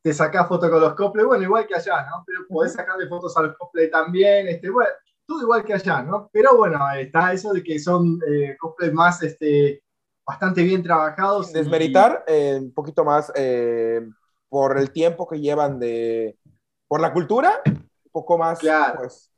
te 0.00 0.14
sacás 0.14 0.46
fotos 0.46 0.70
con 0.70 0.80
los 0.80 0.94
cosplay, 0.94 1.26
bueno, 1.26 1.42
igual 1.42 1.66
que 1.66 1.74
allá, 1.74 2.06
¿no? 2.08 2.22
Pero 2.24 2.46
podés 2.48 2.74
sacarle 2.74 3.08
fotos 3.08 3.36
a 3.36 3.42
los 3.42 3.56
también, 3.90 4.46
este, 4.46 4.70
bueno, 4.70 4.90
todo 5.26 5.42
igual 5.42 5.64
que 5.64 5.74
allá, 5.74 6.00
¿no? 6.02 6.30
Pero 6.32 6.56
bueno, 6.56 6.78
está 6.96 7.32
eso 7.32 7.52
de 7.52 7.64
que 7.64 7.78
son 7.80 8.20
eh, 8.28 8.56
más, 8.92 9.20
este, 9.24 9.82
bastante 10.24 10.62
bien 10.62 10.82
trabajados. 10.82 11.52
Desmeritar 11.52 12.24
eh, 12.28 12.58
un 12.60 12.72
poquito 12.72 13.04
más 13.04 13.32
eh, 13.34 14.00
por 14.48 14.78
el 14.78 14.92
tiempo 14.92 15.26
que 15.26 15.40
llevan 15.40 15.80
de, 15.80 16.38
por 16.88 17.00
la 17.00 17.12
cultura, 17.12 17.60
un 17.66 18.10
poco 18.10 18.38
más, 18.38 18.58
claro. 18.58 19.00
pues, 19.00 19.30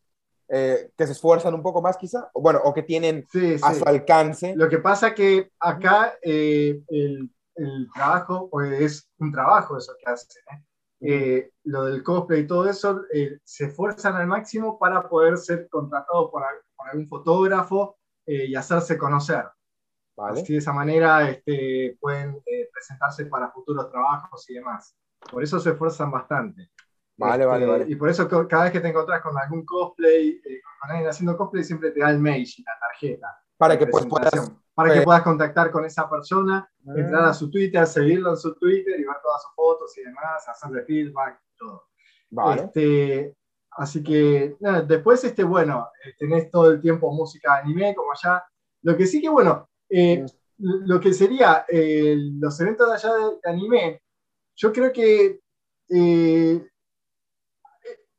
eh, 0.48 0.90
que 0.96 1.06
se 1.06 1.12
esfuerzan 1.12 1.54
un 1.54 1.62
poco 1.62 1.82
más 1.82 1.96
quizá, 1.96 2.30
o 2.32 2.40
bueno, 2.40 2.60
o 2.64 2.72
que 2.72 2.82
tienen 2.82 3.26
a 3.62 3.74
su 3.74 3.84
alcance. 3.84 4.54
Lo 4.56 4.68
que 4.68 4.78
pasa 4.78 5.14
que 5.14 5.52
acá 5.58 6.14
eh, 6.22 6.82
el, 6.88 7.30
el, 7.56 7.88
trabajo, 7.94 8.48
pues 8.50 8.80
es 8.80 9.10
un 9.18 9.32
trabajo 9.32 9.76
eso 9.76 9.92
que 9.98 10.10
hacen, 10.10 10.42
¿eh? 10.50 10.64
eh 11.02 11.52
lo 11.64 11.84
del 11.84 12.02
cosplay 12.02 12.40
y 12.40 12.46
todo 12.46 12.68
eso, 12.68 13.02
se 13.44 13.66
esfuerzan 13.66 14.16
al 14.16 14.26
máximo 14.26 14.78
para 14.78 15.08
poder 15.08 15.36
ser 15.36 15.68
contratados 15.68 16.30
por, 16.30 16.42
por 16.76 16.88
algún 16.88 17.08
fotógrafo 17.08 17.96
y 18.26 18.54
hacerse 18.54 18.96
conocer. 18.96 19.44
Vale. 20.16 20.40
Así 20.40 20.52
de 20.52 20.58
esa 20.58 20.72
manera 20.72 21.28
este, 21.28 21.96
pueden 22.00 22.42
presentarse 22.72 23.26
para 23.26 23.50
futuros 23.50 23.90
trabajos 23.90 24.48
y 24.50 24.54
demás. 24.54 24.96
Por 25.30 25.42
eso 25.42 25.60
se 25.60 25.70
esfuerzan 25.70 26.10
bastante. 26.10 26.70
Vale, 27.20 27.44
vale, 27.44 27.64
este, 27.64 27.78
vale. 27.78 27.92
Y 27.92 27.96
por 27.96 28.08
eso 28.08 28.26
cada 28.48 28.64
vez 28.64 28.72
que 28.72 28.80
te 28.80 28.88
encontrás 28.88 29.20
con 29.20 29.36
algún 29.36 29.64
cosplay, 29.66 30.40
eh, 30.42 30.60
con 30.80 30.90
alguien 30.90 31.08
haciendo 31.08 31.36
cosplay, 31.36 31.62
siempre 31.62 31.90
te 31.90 32.00
da 32.00 32.10
el 32.10 32.18
mail 32.18 32.48
y 32.56 32.62
la 32.62 32.78
tarjeta. 32.80 33.38
Para 33.58 33.78
que 33.78 33.86
pues, 33.86 34.06
puedas, 34.06 34.52
para 34.74 34.94
que 34.94 35.02
puedas 35.02 35.22
contactar 35.22 35.70
con 35.70 35.84
esa 35.84 36.08
persona, 36.08 36.66
ah. 36.66 36.92
entrar 36.96 37.24
a 37.26 37.34
su 37.34 37.50
Twitter, 37.50 37.86
seguirlo 37.86 38.30
en 38.30 38.36
su 38.38 38.54
Twitter 38.54 38.98
y 38.98 39.04
ver 39.04 39.16
todas 39.22 39.42
sus 39.42 39.54
fotos 39.54 39.98
y 39.98 40.02
demás, 40.02 40.48
hacerle 40.48 40.82
feedback 40.84 41.40
y 41.42 41.56
todo. 41.58 41.84
Vale. 42.30 42.62
Este, 42.62 43.36
así 43.72 44.02
que, 44.02 44.56
después, 44.86 45.22
este, 45.22 45.44
bueno, 45.44 45.90
eh, 46.02 46.14
tenés 46.18 46.50
todo 46.50 46.70
el 46.70 46.80
tiempo 46.80 47.12
música 47.12 47.56
de 47.56 47.60
anime, 47.60 47.94
como 47.94 48.12
allá. 48.12 48.42
Lo 48.82 48.96
que 48.96 49.04
sí 49.04 49.20
que, 49.20 49.28
bueno, 49.28 49.68
eh, 49.90 50.22
mm. 50.22 50.86
lo 50.86 50.98
que 50.98 51.12
sería 51.12 51.66
los 51.68 52.58
eventos 52.60 52.88
de 52.88 52.94
allá 52.94 53.14
de, 53.14 53.50
anime, 53.50 54.02
yo 54.56 54.72
creo 54.72 54.90
que 54.90 55.40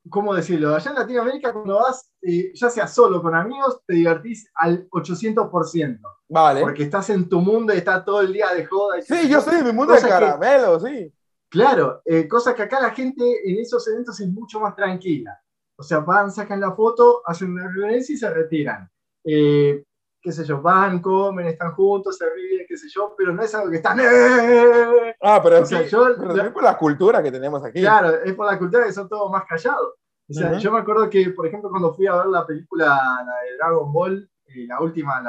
¿cómo 0.09 0.33
decirlo? 0.33 0.75
Allá 0.75 0.91
en 0.91 0.97
Latinoamérica 0.97 1.53
cuando 1.53 1.75
vas, 1.75 2.11
eh, 2.21 2.51
ya 2.53 2.69
sea 2.69 2.87
solo 2.87 3.21
con 3.21 3.35
amigos, 3.35 3.81
te 3.85 3.95
divertís 3.95 4.49
al 4.55 4.87
800%. 4.89 5.99
Vale. 6.29 6.61
Porque 6.61 6.83
estás 6.83 7.09
en 7.09 7.27
tu 7.27 7.39
mundo 7.41 7.73
y 7.73 7.77
estás 7.77 8.03
todo 8.05 8.21
el 8.21 8.33
día 8.33 8.53
de 8.53 8.65
joda. 8.65 9.01
sí, 9.01 9.29
yo 9.29 9.39
estoy 9.39 9.59
en 9.59 9.65
mi 9.65 9.73
mundo 9.73 9.93
de 9.93 10.01
caramelo, 10.01 10.79
sí. 10.79 11.13
Claro, 11.49 12.01
eh, 12.05 12.27
cosa 12.27 12.55
que 12.55 12.61
acá 12.63 12.79
la 12.79 12.91
gente 12.91 13.23
en 13.43 13.59
esos 13.59 13.85
eventos 13.89 14.19
es 14.21 14.29
mucho 14.29 14.59
más 14.61 14.73
tranquila. 14.75 15.37
O 15.75 15.83
sea, 15.83 15.99
van, 15.99 16.31
sacan 16.31 16.61
la 16.61 16.73
foto, 16.73 17.21
hacen 17.25 17.51
una 17.51 17.67
reverencia 17.67 18.13
y 18.13 18.17
se 18.17 18.29
retiran. 18.29 18.89
Eh, 19.25 19.83
qué 20.21 20.31
sé 20.31 20.45
yo, 20.45 20.61
van, 20.61 21.01
comen, 21.01 21.47
están 21.47 21.73
juntos, 21.73 22.17
se 22.17 22.29
ríen, 22.29 22.65
qué 22.67 22.77
sé 22.77 22.87
yo, 22.89 23.15
pero 23.17 23.33
no 23.33 23.41
es 23.41 23.53
algo 23.55 23.71
que 23.71 23.77
están... 23.77 23.99
¡Eh! 23.99 25.15
Ah, 25.21 25.39
pero, 25.41 25.57
es 25.57 26.51
por 26.53 26.63
la 26.63 26.77
cultura 26.77 27.23
que 27.23 27.31
tenemos 27.31 27.63
aquí. 27.63 27.81
Claro, 27.81 28.21
es 28.23 28.33
por 28.33 28.45
la 28.45 28.59
cultura 28.59 28.85
que 28.85 28.93
son 28.93 29.09
todos 29.09 29.31
más 29.31 29.45
callados. 29.45 29.95
O 30.29 30.33
sea, 30.33 30.57
yo 30.57 30.71
me 30.71 30.79
acuerdo 30.79 31.09
que, 31.09 31.31
por 31.31 31.47
ejemplo, 31.47 31.69
cuando 31.69 31.93
fui 31.93 32.07
a 32.07 32.15
ver 32.15 32.27
la 32.27 32.45
película, 32.45 32.85
la 32.87 33.33
de 33.43 33.57
Dragon 33.57 33.91
Ball, 33.91 34.29
eh, 34.45 34.65
la 34.67 34.79
última, 34.79 35.21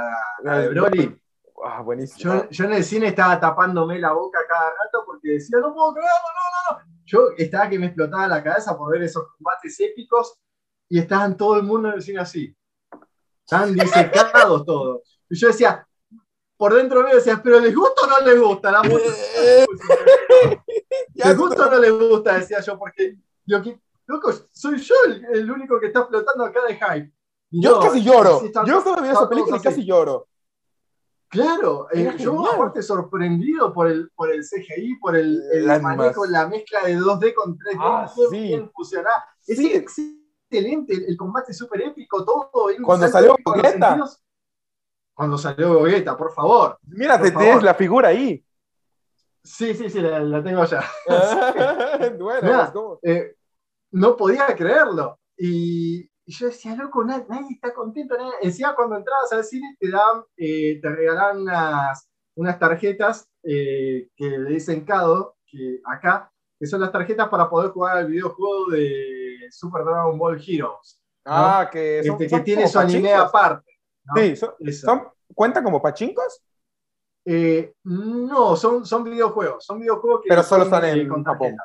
la, 0.42 0.58
de 0.58 0.68
Broly, 0.68 1.20
ah, 1.64 1.80
buenísimo. 1.80 2.34
Yo, 2.34 2.48
yo, 2.50 2.64
en 2.66 2.72
el 2.74 2.84
cine 2.84 3.08
estaba 3.08 3.40
tapándome 3.40 3.98
la 3.98 4.12
boca 4.12 4.38
cada 4.48 4.70
rato 4.70 5.02
porque 5.04 5.32
decía, 5.32 5.58
no 5.58 5.74
puedo 5.74 5.94
creerlo, 5.94 6.12
no, 6.12 6.76
no, 6.76 6.78
no. 6.78 6.92
Yo 7.04 7.30
estaba 7.36 7.68
que 7.68 7.78
me 7.78 7.86
explotaba 7.86 8.28
la 8.28 8.42
cabeza 8.42 8.76
por 8.76 8.92
ver 8.92 9.02
esos 9.02 9.26
combates 9.36 9.80
épicos 9.80 10.38
y 10.88 10.98
estaban 10.98 11.36
todo 11.36 11.56
el 11.56 11.64
mundo 11.64 11.88
en 11.88 11.94
el 11.94 12.02
cine 12.02 12.20
así. 12.20 12.54
Están 13.52 13.74
disecados 13.74 14.64
todos. 14.64 15.02
Y 15.28 15.36
yo 15.36 15.48
decía, 15.48 15.86
por 16.56 16.72
dentro 16.74 17.02
mío 17.02 17.16
decía, 17.16 17.38
pero 17.42 17.60
¿les 17.60 17.74
gusta 17.74 18.06
o 18.06 18.08
no 18.08 18.20
les 18.26 18.40
gusta? 18.40 18.72
La 18.72 18.80
¿Les 21.14 21.36
gusta 21.36 21.66
o 21.66 21.70
no 21.70 21.78
les 21.78 21.92
gusta? 21.92 22.38
Decía 22.38 22.60
yo, 22.60 22.78
porque 22.78 23.18
yo, 23.44 23.60
loco, 24.06 24.32
soy 24.52 24.78
yo 24.78 24.94
el, 25.32 25.50
único 25.50 25.78
que 25.78 25.88
está 25.88 26.06
flotando 26.06 26.44
acá 26.44 26.60
de 26.66 26.76
hype. 26.76 27.12
yo 27.50 27.78
casi 27.80 28.02
lloro. 28.02 28.40
Yo 28.40 28.78
estaba 28.78 29.02
viendo 29.02 29.20
esa 29.20 29.28
película 29.28 29.58
y 29.58 29.60
casi 29.60 29.84
lloro. 29.84 30.28
Claro, 31.28 31.88
eh, 31.92 32.14
yo 32.18 32.46
aparte 32.46 32.82
sorprendido 32.82 33.72
por 33.72 33.88
el, 33.88 34.10
por 34.14 34.30
el 34.30 34.42
CGI, 34.42 34.96
por 34.96 35.16
el, 35.16 35.42
el 35.50 35.80
manejo, 35.80 36.26
la 36.26 36.46
mezcla 36.46 36.82
de 36.84 36.98
2D 36.98 37.32
con 37.34 37.58
3D, 37.58 37.78
ah, 37.80 38.12
bien 38.30 38.70
fusionada. 38.70 39.24
Sí 39.40 39.72
excelente, 40.52 40.94
el, 40.94 41.16
combate 41.16 41.52
súper 41.52 41.82
épico, 41.82 42.24
todo. 42.24 42.50
Cuando 42.84 43.08
salió 43.08 43.36
Gogeta. 43.42 43.98
Cuando 45.14 45.38
salió 45.38 45.78
Gogeta, 45.78 46.16
por 46.16 46.32
favor. 46.32 46.78
Mira, 46.82 47.20
te 47.20 47.30
tienes 47.30 47.62
la 47.62 47.74
figura 47.74 48.08
ahí. 48.08 48.44
Sí, 49.42 49.74
sí, 49.74 49.90
sí, 49.90 50.00
la, 50.00 50.42
tengo 50.42 50.62
allá. 50.62 50.84
bueno, 52.18 52.98
eh, 53.02 53.34
no 53.90 54.16
podía 54.16 54.46
creerlo. 54.54 55.18
Y, 55.36 56.08
yo 56.24 56.46
decía, 56.46 56.76
loco, 56.76 57.04
nadie, 57.04 57.24
está 57.50 57.74
contento. 57.74 58.16
Nadie. 58.16 58.32
Encima, 58.42 58.74
cuando 58.74 58.96
entrabas 58.96 59.32
al 59.32 59.44
cine, 59.44 59.76
te 59.80 59.90
dan, 59.90 60.22
eh, 60.36 60.78
te 60.80 60.88
regalan 60.88 61.42
unas, 61.42 62.08
unas 62.36 62.58
tarjetas 62.58 63.28
eh, 63.42 64.08
que 64.14 64.38
le 64.38 64.50
dicen 64.50 64.84
Cado, 64.84 65.36
que 65.44 65.80
acá, 65.84 66.32
que 66.58 66.66
son 66.66 66.80
las 66.80 66.92
tarjetas 66.92 67.28
para 67.28 67.50
poder 67.50 67.72
jugar 67.72 67.96
al 67.96 68.06
videojuego 68.06 68.70
de 68.70 69.21
Super 69.50 69.84
Dragon 69.84 70.18
Ball 70.18 70.40
Heroes. 70.40 71.00
Ah, 71.24 71.68
que, 71.70 72.00
este, 72.00 72.26
que 72.26 72.40
tiene 72.40 72.68
su 72.68 72.78
anime 72.78 73.14
aparte. 73.14 73.70
Sí, 74.16 74.36
son, 74.36 75.08
¿cuentan 75.34 75.64
como 75.64 75.80
pachincos? 75.80 76.42
Eh, 77.24 77.74
no, 77.84 78.56
son, 78.56 78.84
son 78.84 79.04
videojuegos. 79.04 79.64
Son 79.64 79.78
videojuegos 79.78 80.22
que. 80.22 80.28
Pero 80.28 80.42
solo 80.42 80.64
están 80.64 80.84
en 80.84 81.24
Japón. 81.24 81.56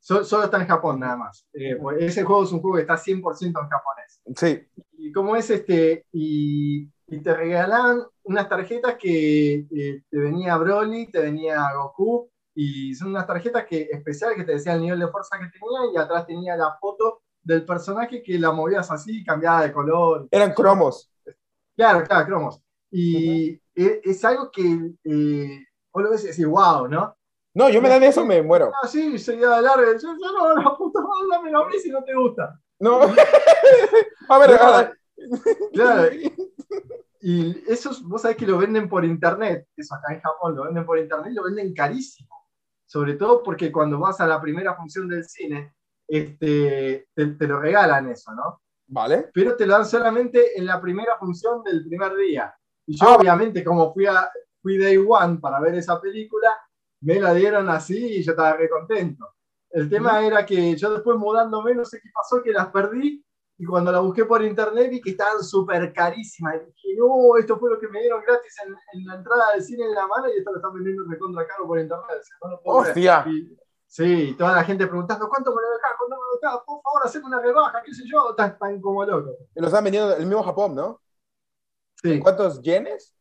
solo 0.00 0.44
están 0.44 0.62
en 0.62 0.66
Japón, 0.66 1.00
nada 1.00 1.16
más. 1.16 1.46
Eh, 1.52 1.76
pues, 1.80 1.98
ese 2.00 2.24
juego 2.24 2.44
es 2.44 2.52
un 2.52 2.60
juego 2.60 2.76
que 2.76 2.82
está 2.82 2.96
100% 2.96 3.46
en 3.46 3.68
japonés. 3.68 4.20
Sí. 4.36 4.66
Y 4.98 5.12
como 5.12 5.36
es 5.36 5.50
este. 5.50 6.06
Y, 6.12 6.90
te 7.22 7.34
regalan 7.34 8.02
unas 8.22 8.48
tarjetas 8.48 8.96
que 8.96 9.66
eh, 9.70 10.02
te 10.08 10.18
venía 10.18 10.56
Broly, 10.56 11.10
te 11.10 11.20
venía 11.20 11.62
Goku, 11.74 12.31
y 12.54 12.94
son 12.94 13.08
unas 13.08 13.26
tarjetas 13.26 13.64
que, 13.64 13.88
especiales 13.90 14.36
que 14.36 14.44
te 14.44 14.52
decían 14.52 14.76
el 14.76 14.82
nivel 14.82 15.00
de 15.00 15.08
fuerza 15.08 15.38
que 15.38 15.46
tenía 15.46 15.92
y 15.92 15.96
atrás 15.96 16.26
tenía 16.26 16.56
la 16.56 16.76
foto 16.78 17.22
del 17.42 17.64
personaje 17.64 18.22
que 18.22 18.38
la 18.38 18.52
movías 18.52 18.90
así 18.90 19.24
cambiaba 19.24 19.62
de 19.62 19.72
color. 19.72 20.28
Eran 20.30 20.52
cromos. 20.52 21.10
Claro, 21.74 22.04
claro, 22.06 22.26
cromos. 22.26 22.60
Y 22.90 23.52
e, 23.74 24.00
es, 24.04 24.24
algo 24.24 24.50
que 24.50 24.94
eh, 25.04 25.66
vos 25.92 26.02
lo 26.02 26.10
ves 26.10 26.24
y 26.24 26.28
decís, 26.28 26.46
wow, 26.46 26.86
¿no? 26.86 27.16
No, 27.54 27.68
yo 27.68 27.82
me 27.82 27.88
dan 27.88 28.02
eso, 28.02 28.24
me 28.24 28.42
muero. 28.42 28.70
Ah, 28.82 28.86
sí, 28.86 29.18
seguía 29.18 29.50
de 29.50 29.62
largo. 29.62 29.92
Yo, 29.92 30.14
yo 30.20 30.32
no, 30.32 30.54
la 30.54 30.76
puta 30.76 31.00
madre, 31.00 31.28
dame 31.30 31.50
a 31.50 31.66
mí 31.66 31.78
si 31.78 31.90
no 31.90 32.02
te 32.04 32.14
gusta. 32.14 32.58
No. 32.78 33.00
a 34.28 34.38
ver, 34.38 34.58
claro, 34.58 34.92
claro. 35.72 36.14
Y 37.20 37.70
eso, 37.70 37.90
vos 38.04 38.22
sabés 38.22 38.36
que 38.36 38.46
lo 38.46 38.58
venden 38.58 38.88
por 38.88 39.04
internet, 39.04 39.68
eso 39.76 39.94
acá 39.94 40.12
en 40.12 40.20
Japón, 40.20 40.56
lo 40.56 40.64
venden 40.64 40.84
por 40.84 40.98
internet 40.98 41.30
y 41.30 41.34
lo 41.34 41.44
venden 41.44 41.72
carísimo 41.72 42.41
sobre 42.92 43.14
todo 43.14 43.42
porque 43.42 43.72
cuando 43.72 43.98
vas 43.98 44.20
a 44.20 44.26
la 44.26 44.38
primera 44.38 44.76
función 44.76 45.08
del 45.08 45.24
cine, 45.24 45.76
este, 46.06 47.08
te, 47.14 47.46
lo 47.46 47.58
regalan 47.58 48.10
eso, 48.10 48.34
¿no? 48.34 48.60
Vale. 48.86 49.30
Pero 49.32 49.56
te 49.56 49.64
lo 49.64 49.72
dan 49.72 49.86
solamente 49.86 50.58
en 50.58 50.66
la 50.66 50.78
primera 50.78 51.16
función 51.18 51.62
del 51.64 51.86
primer 51.86 52.14
día. 52.16 52.54
Y 52.86 52.98
yo, 52.98 53.08
ah. 53.08 53.16
obviamente, 53.16 53.64
como 53.64 53.94
fui, 53.94 54.04
a, 54.04 54.28
fui 54.60 54.76
day 54.76 54.98
one 54.98 55.38
para 55.38 55.58
ver 55.58 55.74
esa 55.76 55.98
película, 56.02 56.54
me 57.00 57.18
la 57.18 57.32
dieron 57.32 57.70
así 57.70 58.18
y 58.18 58.22
yo 58.22 58.32
estaba 58.32 58.58
re 58.58 58.68
contento. 58.68 59.36
El 59.70 59.88
tema 59.88 60.22
era 60.22 60.44
que 60.44 60.76
yo 60.76 60.92
después 60.92 61.16
mudándome, 61.16 61.74
no 61.74 61.86
sé 61.86 61.98
qué 61.98 62.10
pasó, 62.12 62.42
que 62.42 62.52
las 62.52 62.66
perdí 62.66 63.24
y 63.62 63.64
cuando 63.64 63.92
la 63.92 64.00
busqué 64.00 64.24
por 64.24 64.42
internet 64.42 64.90
vi 64.90 65.00
que 65.00 65.10
estaban 65.10 65.40
súper 65.40 65.92
carísimas. 65.92 66.56
Y 66.56 66.66
dije, 66.66 66.98
no, 66.98 67.36
esto 67.38 67.56
fue 67.60 67.70
lo 67.70 67.78
que 67.78 67.86
me 67.86 68.00
dieron 68.00 68.20
gratis 68.26 68.56
en, 68.66 69.06
la 69.06 69.14
entrada 69.14 69.52
del 69.52 69.62
cine 69.62 69.84
en 69.84 69.94
la 69.94 70.04
mano 70.08 70.26
y 70.28 70.38
esto 70.38 70.50
lo 70.50 70.56
están 70.56 70.74
vendiendo 70.74 71.04
recontra 71.08 71.46
caro 71.46 71.68
por 71.68 71.78
internet. 71.78 72.08
No 72.42 72.60
¡Hostia! 72.64 73.24
sí, 73.86 74.34
toda 74.36 74.56
la 74.56 74.64
gente 74.64 74.88
preguntando, 74.88 75.28
¿cuánto 75.28 75.54
me 75.54 75.62
lo 75.62 75.70
dejas? 75.74 75.92
¿Cuánto 75.96 76.16
me 76.16 76.22
lo 76.22 76.40
dejas? 76.40 76.64
Por 76.66 76.82
favor, 76.82 77.02
haceme 77.04 77.26
una 77.26 77.40
rebaja, 77.40 77.82
qué 77.84 77.94
sé 77.94 78.02
yo. 78.04 78.30
Están, 78.30 78.80
como 78.80 79.04
locos. 79.04 79.36
Y 79.54 79.60
lo 79.60 79.68
están 79.68 79.84
vendiendo 79.84 80.16
el 80.16 80.26
mismo 80.26 80.42
Japón, 80.42 80.74
¿no? 80.74 81.00
Sí. 82.02 82.18
¿Cuántos 82.18 82.60
yenes? 82.62 83.14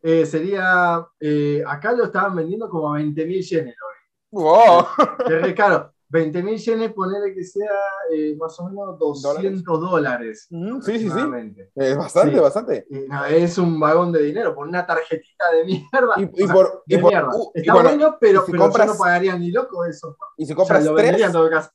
Eh, 0.00 0.24
sería, 0.24 1.06
eh, 1.20 1.62
acá 1.66 1.92
lo 1.92 2.04
estaban 2.04 2.34
vendiendo 2.34 2.70
como 2.70 2.94
a 2.94 2.98
20.000 2.98 3.42
yenes 3.46 3.76
hoy. 3.76 4.40
¡Wow! 4.40 4.86
Es 5.28 5.54
caro. 5.54 5.92
20 6.10 6.42
mil 6.42 6.58
yenes, 6.58 6.92
ponerle 6.92 7.32
que 7.32 7.44
sea 7.44 7.70
eh, 8.12 8.36
más 8.36 8.58
o 8.58 8.68
menos 8.68 8.98
200 8.98 9.80
dólares. 9.80 10.48
sí, 10.50 10.98
sí, 10.98 11.08
sí. 11.08 11.56
Es 11.76 11.96
bastante, 11.96 12.40
bastante. 12.40 12.86
es 13.30 13.58
un 13.58 13.78
vagón 13.78 14.10
de 14.10 14.24
dinero, 14.24 14.54
por 14.54 14.66
una 14.66 14.84
tarjetita 14.84 15.52
de 15.52 15.64
mierda. 15.64 16.14
Y, 16.16 16.46
por, 16.48 16.82
y 16.86 16.98
por, 16.98 17.12
uh, 17.12 17.50
Está 17.54 17.74
bueno, 17.74 18.18
pero, 18.20 18.44
si 18.44 18.52
compras, 18.52 18.88
yo 18.88 18.92
no 18.94 18.98
pagaría 18.98 19.38
ni 19.38 19.52
loco 19.52 19.84
eso. 19.84 20.16
Y 20.36 20.46
si 20.46 20.54
compras 20.54 20.84
tres, 20.96 21.20
en 21.20 21.32
todo 21.32 21.48
caso. 21.48 21.70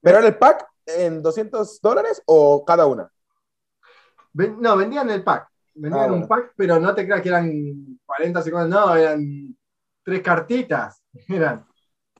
¿Pero 0.00 0.18
era 0.18 0.28
el 0.28 0.38
pack 0.38 0.64
en 0.86 1.20
200 1.20 1.80
dólares 1.80 2.22
o 2.26 2.64
cada 2.64 2.86
una? 2.86 3.10
no, 4.32 4.76
vendían 4.76 5.10
el 5.10 5.24
pack. 5.24 5.48
Vendían 5.74 6.10
ah, 6.10 6.12
un 6.12 6.28
pack, 6.28 6.52
pero 6.56 6.78
no 6.78 6.94
te 6.94 7.04
creas 7.04 7.20
que 7.20 7.28
eran 7.28 7.98
40, 8.06 8.42
50, 8.42 8.68
no, 8.68 8.94
eran 8.94 9.56
tres 10.04 10.22
cartitas. 10.22 11.02
Eran 11.28 11.66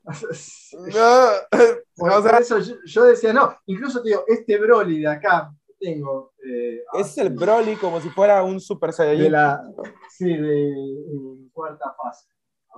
no, 1.97 2.19
o 2.19 2.23
sea, 2.23 2.39
eso 2.39 2.59
yo, 2.85 3.05
decía, 3.05 3.33
no, 3.33 3.57
incluso 3.67 4.03
digo, 4.03 4.25
este 4.29 4.59
Broly 4.59 5.01
de 5.01 5.09
acá, 5.09 5.53
tengo. 5.79 6.33
Eh, 6.45 6.83
es 6.99 7.19
el 7.19 7.31
Broly 7.31 7.77
como 7.77 8.01
si 8.01 8.09
fuera 8.11 8.43
un 8.43 8.61
Super 8.61 8.93
Saiyajin. 8.93 9.25
De 9.25 9.31
la, 9.31 9.63
sí, 10.11 10.37
de, 10.37 11.51
cuarta 11.53 11.95
fase. 11.97 12.29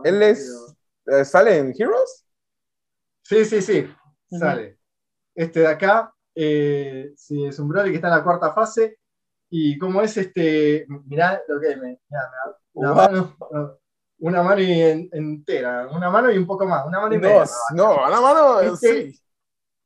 ¿Él 0.04 0.22
es, 0.22 0.76
eh, 1.06 1.24
sale 1.24 1.58
en 1.58 1.74
Heroes? 1.76 2.26
Sí, 3.22 3.44
sí, 3.44 3.60
sí, 3.60 3.86
sale. 4.30 4.78
Este 5.34 5.60
de 5.60 5.66
acá, 5.66 6.12
eh, 6.34 7.12
sí, 7.16 7.44
es 7.44 7.58
un 7.58 7.68
Broly 7.68 7.90
que 7.90 7.96
está 7.96 8.08
en 8.08 8.14
la 8.14 8.24
cuarta 8.24 8.52
fase. 8.52 8.98
Y 9.50 9.78
como 9.78 10.02
es 10.02 10.16
este, 10.16 10.86
mirá 11.06 11.40
lo 11.48 11.58
que 11.60 11.76
me, 11.76 12.00
mirá, 12.08 12.30
una, 12.74 12.92
mano, 12.92 13.36
una 14.18 14.42
mano 14.42 14.60
entera, 14.60 15.88
una 15.88 16.10
mano 16.10 16.30
y 16.30 16.38
un 16.38 16.46
poco 16.46 16.66
más, 16.66 16.86
una 16.86 17.00
mano 17.00 17.14
y 17.14 17.18
media. 17.18 17.44
No, 17.74 18.06
una 18.06 18.20
mano, 18.20 18.60
este, 18.60 19.12
sí. 19.12 19.20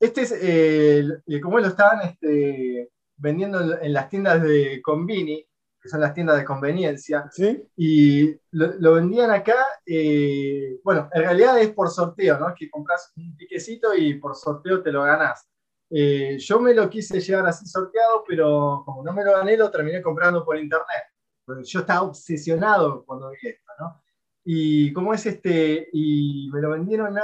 Este 0.01 0.23
es, 0.23 0.35
eh, 0.41 1.41
como 1.41 1.61
lo 1.61 1.69
estaban 1.69 2.01
este, 2.09 2.91
vendiendo 3.17 3.81
en 3.81 3.93
las 3.93 4.09
tiendas 4.09 4.43
de 4.43 4.81
Convini, 4.83 5.47
que 5.83 5.89
son 5.89 6.01
las 6.01 6.15
tiendas 6.15 6.39
de 6.39 6.45
conveniencia, 6.45 7.29
¿Sí? 7.33 7.61
y 7.77 8.37
lo, 8.53 8.95
vendían 8.95 9.33
acá, 9.33 9.57
eh, 9.85 10.79
bueno, 10.85 11.09
en 11.13 11.23
realidad 11.23 11.61
es 11.61 11.71
por 11.71 11.91
sorteo, 11.91 12.39
¿no? 12.39 12.55
Que 12.55 12.71
compras 12.71 13.13
un 13.17 13.37
piquecito 13.37 13.93
y 13.95 14.15
por 14.15 14.37
sorteo 14.37 14.81
te 14.81 14.93
lo 14.93 15.03
ganás. 15.03 15.49
Eh, 15.91 16.39
yo 16.39 16.61
me 16.61 16.73
lo 16.73 16.89
quise 16.89 17.21
llevar 17.21 17.49
así 17.49 17.67
sorteado, 17.67 18.25
pero 18.27 18.83
como 18.87 19.03
no 19.03 19.13
me 19.13 19.25
lo 19.25 19.33
gané, 19.33 19.57
lo 19.57 19.71
terminé 19.71 20.01
comprando 20.01 20.45
por 20.45 20.57
internet. 20.57 21.05
Yo 21.65 21.81
estaba 21.81 22.03
obsesionado 22.03 23.05
cuando 23.05 23.31
vi 23.31 23.49
esto, 23.49 23.72
¿no? 23.72 23.72
Y 24.45 24.93
como 24.93 25.15
es 25.15 25.25
este, 25.27 25.89
y 25.93 26.51
me 26.53 26.61
lo 26.61 26.71
vendieron 26.71 27.17
a 27.19 27.23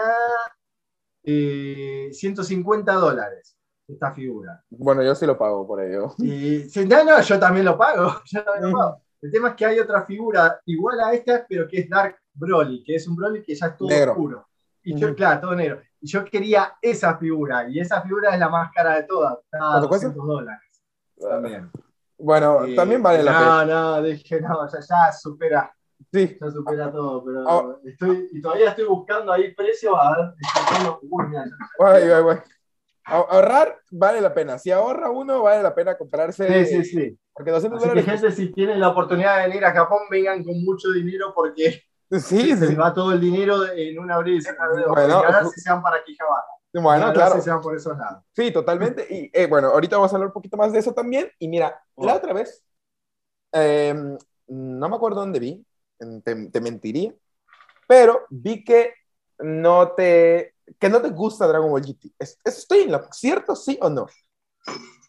150 1.25 2.93
eh, 2.93 2.95
dólares 2.95 3.57
esta 3.87 4.13
figura. 4.13 4.63
Bueno, 4.71 5.03
yo 5.03 5.15
sí 5.15 5.27
lo 5.27 5.37
pago 5.37 5.67
por 5.67 5.83
ello. 5.83 6.15
Y, 6.19 6.67
no, 6.87 7.05
no, 7.05 7.21
yo 7.21 7.39
también 7.39 7.65
lo 7.65 7.77
pago. 7.79 8.21
El 9.21 9.33
tema 9.33 9.49
es 9.49 9.55
que 9.55 9.67
hay 9.67 9.81
otra 9.81 10.05
figura 10.05 10.61
igual 10.67 11.01
a 11.01 11.13
esta, 11.13 11.45
pero 11.49 11.67
que 11.67 11.81
es 11.81 11.91
Dark 11.91 12.19
Broly, 12.35 12.85
que 12.85 12.95
es 12.95 13.09
un 13.09 13.17
Broly 13.17 13.43
que 13.43 13.55
ya 13.55 13.67
es 13.67 13.77
todo 13.77 13.89
oscuro. 13.89 14.47
Y 14.83 14.99
yo, 14.99 15.15
claro, 15.15 15.41
todo 15.41 15.55
negro. 15.55 15.81
Y 16.01 16.07
yo 16.07 16.25
quería 16.25 16.75
esa 16.81 17.19
figura, 17.19 17.69
y 17.69 17.81
esa 17.81 18.01
figura 18.01 18.33
es 18.33 18.39
la 18.39 18.49
más 18.49 18.71
cara 18.73 18.95
de 18.97 19.03
todas. 19.03 19.39
Está 19.51 19.81
200 19.81 20.15
dólares. 20.15 20.63
También. 21.19 21.71
Bueno, 22.17 22.61
también 22.77 23.03
vale 23.03 23.23
la 23.23 23.33
pena. 23.33 23.65
No, 23.65 23.97
no, 23.97 24.03
dije, 24.03 24.41
no, 24.41 24.69
ya, 24.71 24.81
ya 24.81 25.13
supera 25.13 25.73
Sí. 26.13 26.39
Ya 26.41 26.51
supera 26.51 26.91
todo, 26.91 27.25
pero 27.25 27.49
ah. 27.49 27.77
estoy, 27.85 28.29
y 28.33 28.41
todavía 28.41 28.71
estoy 28.71 28.87
buscando 28.87 29.33
ahí 29.33 29.55
precios 29.55 29.95
a 29.99 30.17
ver. 30.17 30.99
Uy, 31.03 32.39
Ahorrar 33.05 33.81
vale 33.91 34.21
la 34.21 34.35
pena. 34.35 34.59
Si 34.59 34.71
ahorra 34.71 35.11
uno, 35.11 35.43
vale 35.43 35.63
la 35.63 35.75
pena 35.75 35.97
comprarse. 35.97 36.67
Sí, 36.67 36.77
sí, 36.77 36.85
sí. 36.85 37.19
Porque 37.33 37.51
200 37.51 37.83
Así 37.83 37.95
Que 37.95 38.03
gente, 38.03 38.33
si 38.33 38.53
tienen 38.53 38.81
la 38.81 38.91
oportunidad 38.91 39.39
de 39.39 39.49
venir 39.49 39.65
a 39.65 39.73
Japón, 39.73 40.01
vengan 40.11 40.45
con 40.45 40.63
mucho 40.63 40.91
dinero 40.91 41.33
porque 41.35 41.83
sí, 42.11 42.55
se 42.57 42.75
va 42.75 42.93
todo 42.93 43.13
el 43.13 43.21
dinero 43.21 43.67
en 43.75 43.99
una 43.99 44.19
brisa. 44.19 44.55
Bueno, 44.89 45.23
si 45.55 45.61
sean 45.61 45.83
para 45.83 46.03
Quijabara. 46.05 46.45
Bueno, 46.75 47.13
claro. 47.13 47.37
Si 47.37 47.43
sean 47.43 47.61
por 47.61 47.75
esos 47.75 47.97
lados. 47.97 48.25
Sí, 48.35 48.51
totalmente. 48.51 49.07
Y 49.09 49.31
eh, 49.33 49.47
bueno, 49.47 49.69
ahorita 49.69 49.97
vamos 49.97 50.13
a 50.13 50.17
hablar 50.17 50.29
un 50.29 50.35
poquito 50.35 50.57
más 50.57 50.73
de 50.73 50.81
eso 50.81 50.93
también. 50.93 51.31
Y 51.39 51.49
mira, 51.49 51.81
la 51.97 52.17
otra 52.17 52.35
vez, 52.35 52.63
em, 53.53 54.19
no 54.49 54.89
me 54.89 54.97
acuerdo 54.97 55.21
dónde 55.21 55.39
vi, 55.39 55.65
te, 56.23 56.61
mentiría, 56.61 57.15
pero 57.87 58.27
vi 58.31 58.65
que 58.65 58.95
no 59.39 59.93
te, 59.93 60.55
que 60.79 60.89
no 60.89 61.01
te 61.01 61.11
gusta 61.11 61.47
Dragon 61.47 61.71
Ball 61.71 61.83
GT. 61.83 62.13
¿Estoy 62.45 62.81
en 62.81 62.93
lo 62.93 63.03
cierto, 63.13 63.55
sí 63.55 63.79
o 63.81 63.91
no? 63.91 64.07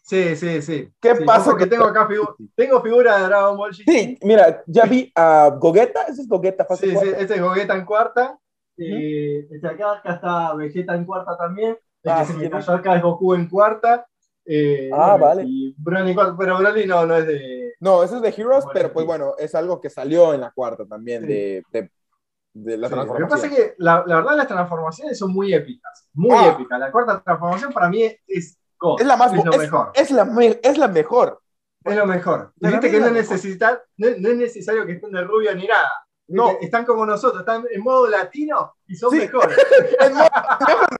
Sí, 0.02 0.34
sí, 0.34 0.60
sí. 0.62 0.92
¿Qué 1.00 1.14
pasa? 1.16 1.56
Que 1.56 1.66
tengo 1.66 1.84
acá 1.84 2.08
tengo 2.56 2.82
figura 2.82 3.18
de 3.18 3.24
Dragon 3.26 3.56
Ball 3.56 3.72
GT. 3.72 3.90
Sí, 3.90 4.18
mira, 4.22 4.62
ya 4.66 4.84
vi 4.84 5.10
a 5.14 5.50
Gogeta, 5.58 6.02
ese 6.04 6.22
es 6.22 6.28
Gogeta 6.28 6.66
Sí, 6.76 6.96
sí, 6.96 7.08
este 7.16 7.34
es 7.34 7.40
Gogeta 7.40 7.76
en 7.76 7.84
cuarta. 7.84 8.38
este 8.76 9.66
acá, 9.66 9.92
acá 9.92 10.14
está 10.14 10.54
Vegeta 10.54 10.94
en 10.94 11.04
cuarta 11.04 11.36
también. 11.36 11.78
Ah, 12.04 12.24
que 12.26 12.62
se 12.62 12.72
acá 12.72 12.96
es 12.96 13.02
Goku 13.02 13.34
en 13.34 13.48
cuarta. 13.48 14.06
Eh, 14.44 14.90
ah, 14.92 15.16
vale. 15.16 15.46
pero 15.84 16.58
Broly 16.58 16.86
no, 16.86 17.06
no 17.06 17.16
es 17.16 17.26
de. 17.26 17.69
No, 17.80 18.02
eso 18.02 18.16
es 18.16 18.22
de 18.22 18.28
Heroes, 18.28 18.64
pero 18.72 18.92
pues 18.92 19.06
bueno, 19.06 19.34
es 19.38 19.54
algo 19.54 19.80
que 19.80 19.88
salió 19.88 20.34
en 20.34 20.42
la 20.42 20.50
cuarta 20.50 20.84
también, 20.86 21.26
de, 21.26 21.64
de, 21.72 22.76
la 22.76 22.88
transformación. 22.88 23.22
Lo 23.22 23.26
que 23.26 23.30
pasa 23.30 23.46
es 23.46 23.52
que 23.54 23.74
la, 23.78 24.04
la, 24.06 24.16
verdad 24.16 24.36
las 24.36 24.48
transformaciones 24.48 25.18
son 25.18 25.32
muy 25.32 25.54
épicas, 25.54 26.08
muy 26.12 26.36
ah. 26.36 26.50
épicas. 26.50 26.78
La 26.78 26.92
cuarta 26.92 27.22
transformación 27.22 27.72
para 27.72 27.88
mí 27.88 28.02
es, 28.02 28.18
es, 28.26 28.58
la 29.06 29.16
más 29.16 29.32
es, 29.32 29.44
lo 29.44 29.56
mejor. 29.56 29.92
Es 29.94 30.10
la, 30.10 30.22
es 30.62 30.78
la 30.78 30.88
mejor. 30.88 31.40
Es 31.82 31.96
lo 31.96 32.06
mejor. 32.06 32.52
Viste 32.56 32.90
que 32.90 33.00
no, 33.00 33.10
necesita, 33.10 33.82
no, 33.96 34.08
no, 34.18 34.28
es 34.28 34.36
necesario 34.36 34.84
que 34.84 34.92
estén 34.92 35.12
de 35.12 35.24
rubio 35.24 35.54
ni 35.54 35.66
nada. 35.66 35.90
No. 36.30 36.58
Están 36.60 36.84
como 36.84 37.04
nosotros, 37.04 37.40
están 37.40 37.64
en 37.70 37.82
modo 37.82 38.08
latino 38.08 38.76
y 38.86 38.94
son 38.94 39.16
mejores. 39.16 39.58
en 40.00 40.14
modo 40.14 40.28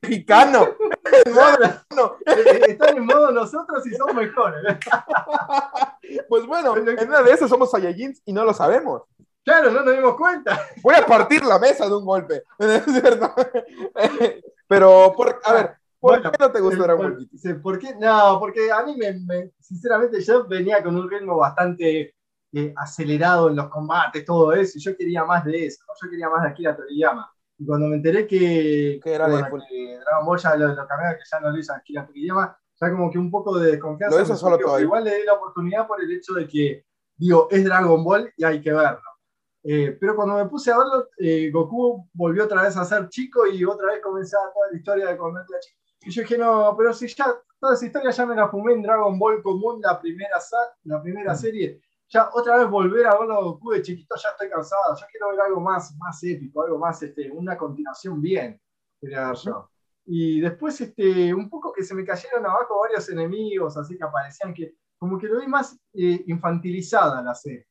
mexicano. 0.02 0.68
En 1.24 1.32
modo 1.32 1.56
latino. 1.58 2.16
Eh, 2.26 2.62
están 2.68 2.96
en 2.96 3.06
modo 3.06 3.30
nosotros 3.30 3.86
y 3.86 3.94
son 3.94 4.14
mejores. 4.16 4.60
pues 6.28 6.46
bueno, 6.46 6.76
en 6.76 7.08
una 7.08 7.22
de 7.22 7.32
esas 7.32 7.48
somos 7.48 7.70
Saiyajins 7.70 8.22
y 8.24 8.32
no 8.32 8.44
lo 8.44 8.52
sabemos. 8.52 9.02
Claro, 9.44 9.70
no 9.70 9.82
nos 9.82 9.94
dimos 9.94 10.16
cuenta. 10.16 10.60
Voy 10.82 10.94
a 10.96 11.06
partir 11.06 11.44
la 11.44 11.58
mesa 11.58 11.86
de 11.86 11.94
un 11.94 12.04
golpe. 12.04 12.42
Pero, 14.68 15.14
por, 15.16 15.40
a 15.44 15.52
ver, 15.52 15.76
¿por 15.98 16.20
qué 16.22 16.30
no 16.38 16.52
te 16.52 16.60
gustó 16.60 16.82
Dragon 16.82 17.16
Ball 17.16 17.60
¿Por 17.62 17.78
qué? 17.78 17.94
No, 17.96 18.38
porque 18.38 18.70
a 18.70 18.82
mí, 18.82 18.96
me, 18.96 19.50
sinceramente, 19.58 20.20
yo 20.20 20.46
venía 20.46 20.82
con 20.82 20.96
un 20.96 21.10
ritmo 21.10 21.36
bastante 21.36 22.14
eh, 22.52 22.72
acelerado 22.76 23.48
en 23.48 23.56
los 23.56 23.68
combates, 23.68 24.24
todo 24.24 24.52
eso, 24.52 24.78
y 24.78 24.80
yo 24.80 24.96
quería 24.96 25.24
más 25.24 25.44
de 25.44 25.66
eso, 25.66 25.84
yo 26.02 26.10
quería 26.10 26.28
más 26.28 26.42
de 26.42 26.48
Akira 26.48 26.76
Toriyama. 26.76 27.30
Y 27.58 27.66
cuando 27.66 27.86
me 27.88 27.96
enteré 27.96 28.26
que, 28.26 29.00
era 29.04 29.28
bueno, 29.28 29.48
que 29.68 29.98
Dragon 29.98 30.26
Ball 30.26 30.38
ya 30.38 30.56
lo, 30.56 30.68
lo 30.68 30.86
cambió, 30.86 31.10
que 31.10 31.24
ya 31.30 31.40
no 31.40 31.50
lo 31.50 31.58
hizo 31.58 31.74
Akira 31.74 32.06
Toriyama, 32.06 32.58
ya 32.80 32.90
como 32.90 33.10
que 33.10 33.18
un 33.18 33.30
poco 33.30 33.58
de 33.58 33.72
desconfianza. 33.72 34.16
Lo 34.16 34.22
hizo 34.22 34.36
solo 34.36 34.58
todo. 34.58 34.80
Igual 34.80 35.04
le 35.04 35.16
di 35.16 35.24
la 35.24 35.34
oportunidad 35.34 35.86
por 35.86 36.02
el 36.02 36.10
hecho 36.10 36.34
de 36.34 36.46
que, 36.48 36.86
digo, 37.16 37.48
es 37.50 37.64
Dragon 37.64 38.02
Ball 38.02 38.32
y 38.36 38.44
hay 38.44 38.60
que 38.60 38.72
verlo. 38.72 39.00
Eh, 39.62 39.96
pero 40.00 40.16
cuando 40.16 40.36
me 40.36 40.46
puse 40.46 40.72
a 40.72 40.78
verlo, 40.78 41.08
eh, 41.18 41.50
Goku 41.50 42.08
volvió 42.14 42.44
otra 42.44 42.62
vez 42.62 42.76
a 42.76 42.84
ser 42.84 43.08
chico 43.10 43.46
y 43.46 43.62
otra 43.64 43.88
vez 43.88 44.00
comenzaba 44.02 44.50
toda 44.54 44.70
la 44.70 44.78
historia 44.78 45.08
de 45.08 45.18
cuando 45.18 45.40
era 45.40 45.60
chico. 45.60 45.78
Y 46.02 46.10
yo 46.10 46.22
dije, 46.22 46.38
no, 46.38 46.74
pero 46.78 46.94
si 46.94 47.06
ya 47.08 47.26
toda 47.60 47.74
esa 47.74 47.84
historia 47.84 48.10
ya 48.10 48.24
me 48.24 48.34
la 48.34 48.48
fumé 48.48 48.72
en 48.72 48.82
Dragon 48.82 49.18
Ball 49.18 49.42
común, 49.42 49.80
la 49.82 50.00
primera, 50.00 50.38
la 50.84 51.02
primera 51.02 51.34
mm. 51.34 51.36
serie, 51.36 51.82
ya 52.10 52.28
otra 52.32 52.58
vez 52.58 52.68
volver 52.68 53.06
a 53.06 53.16
verlo 53.16 53.42
Goku 53.44 53.70
de 53.70 53.82
chiquito, 53.82 54.16
ya 54.16 54.30
estoy 54.30 54.50
cansado, 54.50 54.96
ya 54.98 55.06
quiero 55.06 55.30
ver 55.30 55.40
algo 55.40 55.60
más, 55.60 55.94
más 55.96 56.22
épico, 56.24 56.62
algo 56.62 56.78
más, 56.78 57.00
este, 57.02 57.30
una 57.30 57.56
continuación 57.56 58.20
bien, 58.20 58.60
quería 59.00 59.32
yo. 59.32 59.70
Y 60.06 60.40
después, 60.40 60.80
este, 60.80 61.32
un 61.32 61.48
poco 61.48 61.72
que 61.72 61.84
se 61.84 61.94
me 61.94 62.04
cayeron 62.04 62.44
abajo 62.44 62.80
varios 62.80 63.08
enemigos, 63.10 63.76
así 63.76 63.96
que 63.96 64.02
aparecían 64.02 64.52
que, 64.52 64.74
como 64.98 65.18
que 65.18 65.28
lo 65.28 65.40
vi 65.40 65.46
más 65.46 65.78
eh, 65.94 66.24
infantilizada 66.26 67.22
la 67.22 67.34
serie. 67.34 67.66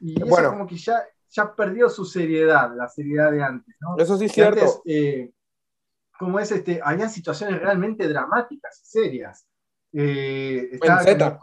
Y 0.00 0.16
eso 0.16 0.26
bueno. 0.26 0.50
como 0.50 0.66
que 0.68 0.76
ya, 0.76 1.04
ya 1.30 1.52
perdió 1.52 1.88
su 1.88 2.04
seriedad, 2.04 2.72
la 2.76 2.88
seriedad 2.88 3.32
de 3.32 3.42
antes, 3.42 3.74
¿no? 3.80 3.96
Eso 3.98 4.16
sí 4.16 4.26
es 4.26 4.32
cierto. 4.32 4.82
Eh, 4.84 5.32
como 6.16 6.38
es, 6.38 6.52
este, 6.52 6.80
había 6.82 7.08
situaciones 7.08 7.60
realmente 7.60 8.06
dramáticas, 8.06 8.80
serias. 8.84 9.44
Eh, 9.92 10.78
en 10.80 10.98
Z. 11.00 11.40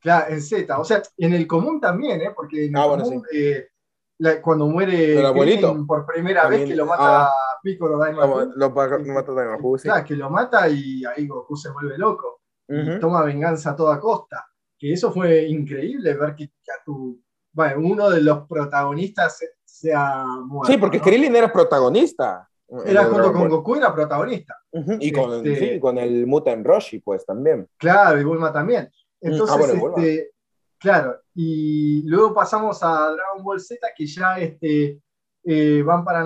Claro, 0.00 0.32
en 0.32 0.40
Z. 0.40 0.78
O 0.78 0.84
sea, 0.84 1.02
en 1.16 1.34
el 1.34 1.46
común 1.46 1.80
también, 1.80 2.20
¿eh? 2.20 2.32
Porque 2.34 2.66
en 2.66 2.76
el 2.76 2.82
ah, 2.82 2.88
común, 2.88 3.22
eh, 3.32 3.68
cuando 4.42 4.66
muere 4.66 5.22
por 5.86 6.06
primera 6.06 6.48
vez 6.48 6.68
que 6.68 6.74
lo 6.74 6.86
mata 6.86 7.26
ah, 7.26 7.32
Piccolo 7.62 7.98
Daimaku. 7.98 8.52
Lo, 8.56 8.70
mata 8.70 9.32
Daimaku, 9.32 9.78
sí. 9.78 9.88
Claro, 9.88 10.04
que 10.04 10.16
lo 10.16 10.30
mata 10.30 10.68
y 10.68 11.04
ahí 11.04 11.26
Goku 11.26 11.56
se 11.56 11.70
vuelve 11.70 11.98
loco. 11.98 12.40
y 12.68 12.98
toma 12.98 13.22
venganza 13.22 13.70
a 13.70 13.76
toda 13.76 14.00
costa. 14.00 14.46
Que 14.78 14.92
eso 14.92 15.12
fue 15.12 15.44
increíble 15.44 16.14
ver 16.14 16.36
que, 16.36 16.52
tu, 16.84 17.20
bueno, 17.52 17.80
uno 17.80 18.10
de 18.10 18.20
los 18.20 18.46
protagonistas 18.46 19.44
sea 19.64 20.24
muerto. 20.24 20.72
Sí, 20.72 20.78
porque 20.78 21.00
Krillin 21.00 21.34
era 21.34 21.52
protagonista. 21.52 22.48
Era 22.84 23.04
junto 23.04 23.32
con 23.32 23.48
Goku, 23.48 23.76
era 23.76 23.94
protagonista. 23.94 24.56
Y 25.00 25.10
con, 25.10 25.46
este 25.46 25.56
sí, 25.56 25.80
con 25.80 25.96
el 25.96 26.26
Mutan 26.26 26.62
Roshi, 26.62 27.00
pues 27.00 27.24
también. 27.24 27.66
Claro, 27.78 28.20
y 28.20 28.24
Bulma 28.24 28.52
también. 28.52 28.90
Mm, 29.20 29.32
Entonces, 29.32 29.56
ah, 29.56 29.94
este, 29.96 30.30
claro, 30.78 31.20
y 31.34 32.02
luego 32.08 32.34
pasamos 32.34 32.82
a 32.82 33.10
Dragon 33.10 33.42
Ball 33.42 33.60
Z, 33.60 33.86
que 33.96 34.06
ya 34.06 34.38
este, 34.38 35.00
eh, 35.44 35.82
van 35.82 36.04
para, 36.04 36.24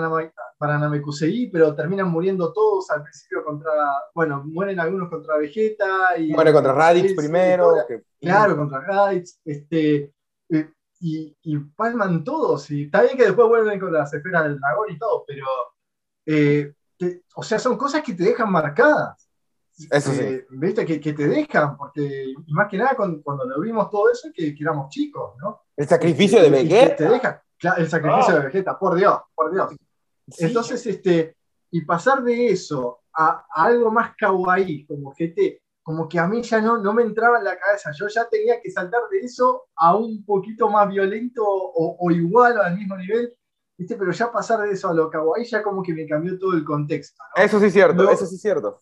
para 0.57 0.77
Namekusei, 0.77 1.49
pero 1.51 1.75
terminan 1.75 2.09
muriendo 2.09 2.51
todos 2.51 2.89
al 2.91 3.03
principio 3.03 3.43
contra, 3.43 3.71
bueno, 4.13 4.43
mueren 4.45 4.79
algunos 4.79 5.09
contra 5.09 5.37
Vegeta. 5.37 6.17
Y, 6.17 6.33
Muere 6.33 6.53
contra 6.53 6.73
Raditz 6.73 7.15
primero. 7.15 7.73
Claro, 8.19 8.57
contra 8.57 8.81
Raditz. 8.81 9.39
Este, 9.45 10.13
eh, 10.49 10.69
y, 10.99 11.35
y, 11.41 11.57
palman 11.57 12.23
todos. 12.23 12.69
Y 12.71 12.85
está 12.85 13.01
bien 13.01 13.17
que 13.17 13.25
después 13.25 13.47
vuelven 13.47 13.79
con 13.79 13.93
las 13.93 14.13
esferas 14.13 14.43
del 14.43 14.59
dragón 14.59 14.91
y 14.91 14.97
todo, 14.97 15.23
pero, 15.27 15.45
eh, 16.25 16.73
o 17.35 17.43
sea, 17.43 17.59
son 17.59 17.77
cosas 17.77 18.03
que 18.03 18.13
te 18.13 18.23
dejan 18.23 18.51
marcadas 18.51 19.22
Eso 19.91 20.11
eh, 20.11 20.45
sí. 20.49 20.55
¿Viste? 20.57 20.85
Que, 20.85 20.99
que 20.99 21.13
te 21.13 21.27
dejan, 21.27 21.77
porque 21.77 22.33
más 22.49 22.67
que 22.69 22.77
nada 22.77 22.95
con- 22.95 23.21
cuando 23.21 23.45
lo 23.45 23.59
vimos 23.61 23.89
todo 23.89 24.09
eso, 24.11 24.29
que, 24.33 24.53
que 24.55 24.63
éramos 24.63 24.89
chicos, 24.89 25.33
¿no? 25.41 25.61
El 25.75 25.87
sacrificio 25.87 26.41
de 26.41 26.49
Vegeta. 26.49 26.95
Te 26.95 27.03
dejan. 27.09 27.39
Claro, 27.57 27.81
el 27.81 27.89
sacrificio 27.89 28.33
Ah. 28.35 28.39
de 28.39 28.45
Vegeta, 28.45 28.77
por 28.79 28.95
Dios, 28.95 29.17
por 29.33 29.51
Dios. 29.51 29.69
Sí. 30.29 30.45
Entonces, 30.45 30.85
este, 30.85 31.35
y 31.71 31.81
pasar 31.85 32.23
de 32.23 32.47
eso 32.47 32.99
a, 33.13 33.45
a 33.53 33.63
algo 33.65 33.91
más 33.91 34.13
kawaii, 34.17 34.85
como 34.85 35.11
GT, 35.11 35.61
como 35.81 36.07
que 36.07 36.17
a 36.19 36.27
mí 36.27 36.41
ya 36.43 36.61
no, 36.61 36.77
no 36.77 36.93
me 36.93 37.03
entraba 37.03 37.39
en 37.39 37.43
la 37.43 37.57
cabeza. 37.57 37.91
Yo 37.97 38.07
ya 38.07 38.27
tenía 38.29 38.61
que 38.61 38.71
saltar 38.71 39.01
de 39.11 39.19
eso 39.19 39.65
a 39.75 39.95
un 39.95 40.23
poquito 40.25 40.69
más 40.69 40.87
violento 40.89 41.43
o, 41.45 41.97
o 41.99 42.11
igual 42.11 42.57
o 42.57 42.61
al 42.63 42.77
mismo 42.77 42.95
nivel. 42.97 43.35
¿Viste? 43.75 43.95
Pero 43.97 44.11
ya 44.11 44.31
pasar 44.31 44.61
de 44.61 44.71
eso 44.71 44.87
a 44.87 44.93
lo 44.93 45.09
kawaii 45.09 45.45
ya 45.45 45.63
como 45.63 45.81
que 45.81 45.93
me 45.95 46.07
cambió 46.07 46.37
todo 46.37 46.53
el 46.53 46.63
contexto. 46.63 47.21
¿no? 47.35 47.43
Eso 47.43 47.59
sí 47.59 47.65
es 47.65 47.73
cierto, 47.73 48.07
eso 48.09 48.25
sí 48.27 48.35
es 48.35 48.41
cierto. 48.41 48.79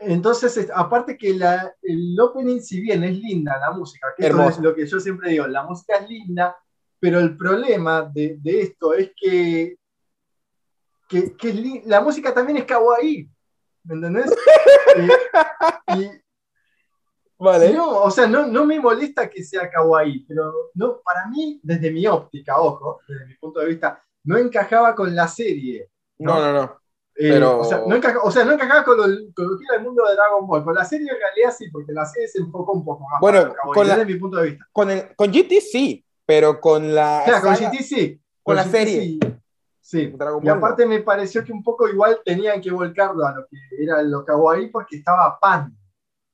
Entonces, 0.00 0.56
es- 0.56 0.70
aparte 0.74 1.16
que 1.16 1.34
la, 1.34 1.74
el 1.82 2.18
opening, 2.18 2.60
si 2.60 2.80
bien 2.80 3.04
es 3.04 3.16
linda 3.18 3.58
la 3.58 3.70
música, 3.72 4.08
que 4.16 4.26
eso 4.26 4.48
es 4.48 4.58
lo 4.58 4.74
que 4.74 4.86
yo 4.86 4.98
siempre 4.98 5.30
digo, 5.30 5.46
la 5.46 5.62
música 5.64 5.96
es 5.96 6.08
linda, 6.08 6.56
pero 6.98 7.20
el 7.20 7.36
problema 7.36 8.02
de, 8.02 8.36
de 8.40 8.60
esto 8.62 8.94
es 8.94 9.12
que, 9.16 9.76
que, 11.08 11.36
que 11.36 11.48
es 11.50 11.86
la 11.86 12.00
música 12.00 12.32
también 12.32 12.58
es 12.58 12.64
kawaii, 12.64 13.28
¿me 13.84 13.94
entendés? 13.94 14.30
Y, 15.96 16.08
Vale. 17.38 17.72
no, 17.72 18.02
o 18.02 18.10
sea, 18.10 18.26
no, 18.26 18.46
no 18.46 18.66
me 18.66 18.78
molesta 18.78 19.28
que 19.30 19.42
sea 19.42 19.70
kawaii, 19.70 20.26
pero 20.28 20.52
no, 20.74 21.00
para 21.02 21.26
mí, 21.26 21.58
desde 21.62 21.90
mi 21.90 22.06
óptica, 22.06 22.60
ojo, 22.60 23.00
desde 23.08 23.26
mi 23.26 23.34
punto 23.36 23.60
de 23.60 23.66
vista, 23.66 24.02
no 24.24 24.36
encajaba 24.36 24.94
con 24.94 25.14
la 25.14 25.26
serie. 25.26 25.88
No, 26.18 26.38
no, 26.38 26.52
no. 26.52 26.79
Eh, 27.22 27.28
Pero- 27.32 27.58
o, 27.60 27.64
sea, 27.64 27.82
no 27.86 27.94
encaja- 27.96 28.20
o 28.22 28.30
sea, 28.30 28.44
no 28.44 28.52
encajaba 28.52 28.82
con 28.82 28.96
lo, 28.96 29.02
con 29.34 29.46
lo 29.50 29.58
que 29.58 29.64
era 29.68 29.76
el 29.76 29.82
mundo 29.84 30.02
de 30.08 30.14
Dragon 30.14 30.46
Ball. 30.46 30.64
Con 30.64 30.74
la 30.74 30.84
serie 30.86 31.06
en 31.10 31.18
realidad 31.18 31.54
sí, 31.56 31.68
porque 31.70 31.92
la 31.92 32.06
serie 32.06 32.28
se 32.28 32.38
enfocó 32.40 32.72
un 32.72 32.82
poco 32.84 33.06
más. 33.08 33.20
Bueno, 33.20 33.54
con 33.74 33.86
la- 33.86 33.96
desde 33.98 34.10
mi 34.12 34.18
punto 34.18 34.38
de 34.38 34.50
vista. 34.50 34.66
Con, 34.72 34.90
el, 34.90 35.14
con 35.14 35.30
GT 35.30 35.60
sí, 35.60 36.02
pero 36.24 36.58
con 36.60 36.94
la. 36.94 37.22
Claro, 37.26 37.42
con 37.42 37.56
saga- 37.56 37.70
GT 37.72 37.82
sí. 37.82 38.20
con 38.42 38.56
la 38.56 38.62
GT 38.64 38.70
serie. 38.70 39.00
Sí. 39.02 39.20
Sí. 39.82 40.06
Dragon 40.16 40.42
Y 40.42 40.48
Ball, 40.48 40.56
aparte 40.58 40.86
me 40.86 41.00
pareció 41.00 41.44
que 41.44 41.52
un 41.52 41.62
poco 41.62 41.88
igual 41.88 42.20
tenían 42.24 42.60
que 42.60 42.70
volcarlo 42.70 43.26
a 43.26 43.32
lo 43.34 43.46
que 43.48 43.56
era 43.82 44.00
lo 44.02 44.24
kawaii 44.24 44.68
porque 44.70 44.96
estaba 44.96 45.38
Pan. 45.38 45.76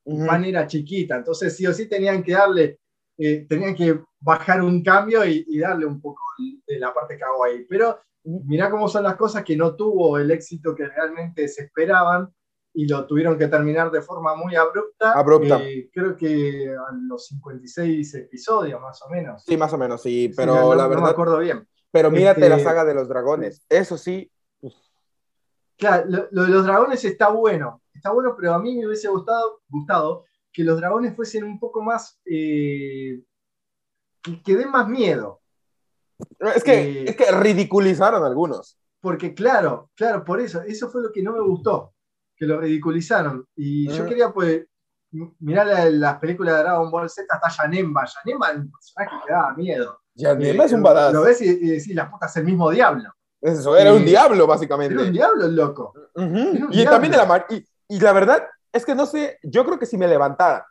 Ujú. 0.04 0.24
Pan 0.26 0.44
era 0.44 0.66
chiquita, 0.68 1.16
entonces 1.16 1.56
sí 1.56 1.66
o 1.66 1.72
sí 1.72 1.88
tenían 1.88 2.22
que 2.22 2.32
darle, 2.32 2.78
eh, 3.18 3.44
tenían 3.48 3.74
que 3.74 3.98
bajar 4.20 4.62
un 4.62 4.82
cambio 4.84 5.24
y, 5.24 5.44
y 5.48 5.58
darle 5.58 5.84
un 5.86 6.00
poco 6.00 6.20
de 6.66 6.78
la 6.78 6.92
parte 6.94 7.18
kawaii. 7.18 7.64
Pero 7.68 7.98
mirá 8.26 8.70
cómo 8.70 8.88
son 8.88 9.04
las 9.04 9.16
cosas 9.16 9.44
que 9.44 9.56
no 9.56 9.74
tuvo 9.76 10.18
el 10.18 10.30
éxito 10.30 10.74
que 10.74 10.86
realmente 10.88 11.46
se 11.48 11.64
esperaban 11.64 12.28
y 12.74 12.86
lo 12.86 13.06
tuvieron 13.06 13.38
que 13.38 13.48
terminar 13.48 13.90
de 13.90 14.02
forma 14.02 14.34
muy 14.36 14.54
abrupta. 14.54 15.12
Abrupta. 15.12 15.62
Eh, 15.62 15.88
creo 15.92 16.14
que 16.16 16.68
a 16.76 16.92
los 17.08 17.26
56 17.26 18.14
episodios 18.14 18.80
más 18.80 19.00
o 19.02 19.08
menos. 19.10 19.42
Sí, 19.44 19.56
más 19.56 19.72
o 19.72 19.78
menos, 19.78 20.02
sí, 20.02 20.28
Sí, 20.28 20.34
pero 20.36 20.54
no- 20.54 20.74
la 20.74 20.82
no 20.84 20.88
me 20.90 20.94
verdad. 20.96 21.10
acuerdo 21.10 21.38
bien. 21.38 21.66
pero 21.90 22.10
mírate 22.10 22.46
la 22.48 22.56
Este- 22.56 22.64
saga 22.68 22.84
de 22.84 22.92
los 22.92 23.08
dragones. 23.08 23.64
Eso 23.70 23.96
sí. 23.96 24.30
Claro, 25.78 26.04
lo, 26.08 26.28
lo 26.30 26.42
de 26.44 26.48
los 26.50 26.64
dragones 26.64 27.04
está 27.04 27.28
bueno, 27.30 27.82
está 27.94 28.10
bueno, 28.10 28.34
pero 28.36 28.52
a 28.54 28.58
mí 28.58 28.76
me 28.76 28.86
hubiese 28.86 29.08
gustado, 29.08 29.60
gustado 29.68 30.24
que 30.52 30.64
los 30.64 30.78
dragones 30.78 31.14
fuesen 31.14 31.44
un 31.44 31.58
poco 31.58 31.82
más, 31.82 32.18
eh, 32.24 33.20
que, 34.22 34.42
que 34.42 34.56
den 34.56 34.70
más 34.70 34.88
miedo. 34.88 35.40
Es 36.54 36.64
que, 36.64 37.02
Eh, 37.02 37.04
es 37.08 37.16
que 37.16 37.30
ridiculizaron 37.30 38.24
algunos. 38.24 38.78
Porque 39.00 39.34
claro, 39.34 39.90
claro, 39.94 40.24
por 40.24 40.40
eso, 40.40 40.62
eso 40.62 40.88
fue 40.90 41.02
lo 41.02 41.12
que 41.12 41.22
no 41.22 41.32
me 41.32 41.40
gustó, 41.40 41.92
que 42.36 42.46
lo 42.46 42.60
ridiculizaron. 42.60 43.46
Y 43.54 43.88
yo 43.88 44.04
quería, 44.06 44.32
pues, 44.32 44.64
mirar 45.40 45.66
la- 45.66 45.90
las 45.90 46.18
películas 46.18 46.56
de 46.56 46.62
Dragon 46.62 46.90
Ball 46.90 47.08
Z, 47.08 47.26
está 47.34 47.48
Yanemba. 47.62 48.04
Yanemba 48.24 48.50
es 48.50 48.56
un 48.58 48.70
personaje 48.70 49.16
que 49.26 49.32
daba 49.32 49.54
miedo. 49.54 50.00
Yanema 50.14 50.62
Eh, 50.64 50.66
es 50.66 50.72
un 50.72 50.82
badass. 50.82 51.12
Lo 51.12 51.22
ves 51.22 51.40
y, 51.42 51.48
y 51.48 51.68
decís, 51.68 51.94
la 51.94 52.10
puta 52.10 52.26
es 52.26 52.36
el 52.36 52.44
mismo 52.44 52.70
diablo. 52.70 53.12
Eso, 53.40 53.76
era 53.76 53.92
un 53.92 54.02
Eh, 54.02 54.06
diablo, 54.06 54.46
básicamente. 54.46 54.94
Era 54.94 55.04
un 55.04 55.12
diablo 55.12 55.48
loco. 55.48 55.92
Ujú. 56.14 56.24
un 56.26 56.56
Y 56.70 56.76
diablo. 56.78 56.90
también 56.90 57.12
de 57.12 57.18
la 57.18 57.26
mar- 57.26 57.46
y, 57.50 57.64
y 57.88 58.00
la 58.00 58.12
verdad 58.12 58.42
es 58.72 58.84
que 58.84 58.94
no 58.94 59.06
sé, 59.06 59.38
yo 59.42 59.64
creo 59.64 59.78
que 59.78 59.86
si 59.86 59.96
me 59.96 60.08
levantara, 60.08 60.66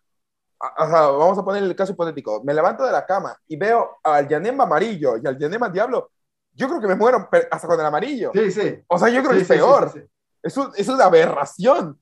a- 0.66 0.86
o 0.86 0.90
sea, 0.90 1.02
vamos 1.08 1.38
a 1.38 1.44
poner 1.44 1.64
el 1.64 1.76
caso 1.76 1.92
hipotético, 1.94 2.44
me 2.44 2.54
levanto 2.54 2.84
de 2.86 2.92
la 2.92 3.06
cama 3.06 3.38
y 3.48 3.58
veo 3.58 3.98
al 4.04 4.28
Yanema 4.28 4.64
amarillo 4.66 5.18
y 5.18 5.28
al 5.28 5.38
Yanema 5.38 5.70
diablo, 5.70 6.12
yo 6.54 6.68
creo 6.68 6.80
que 6.82 6.88
me 6.88 6.96
muero 6.96 7.30
hasta 7.52 7.68
con 7.68 7.80
el 7.80 7.86
amarillo. 7.86 8.32
Sí, 8.34 8.52
sí. 8.52 8.84
O 8.88 8.98
sea, 8.98 9.10
yo 9.10 9.22
creo 9.22 9.32
Sí, 9.32 9.38
que 9.38 9.42
es 9.42 9.48
sí, 9.48 9.54
peor. 9.54 9.92
sí. 9.94 10.00
Es, 10.42 10.58
un- 10.58 10.72
es 10.76 10.88
una 10.88 11.06
aberración. 11.06 12.00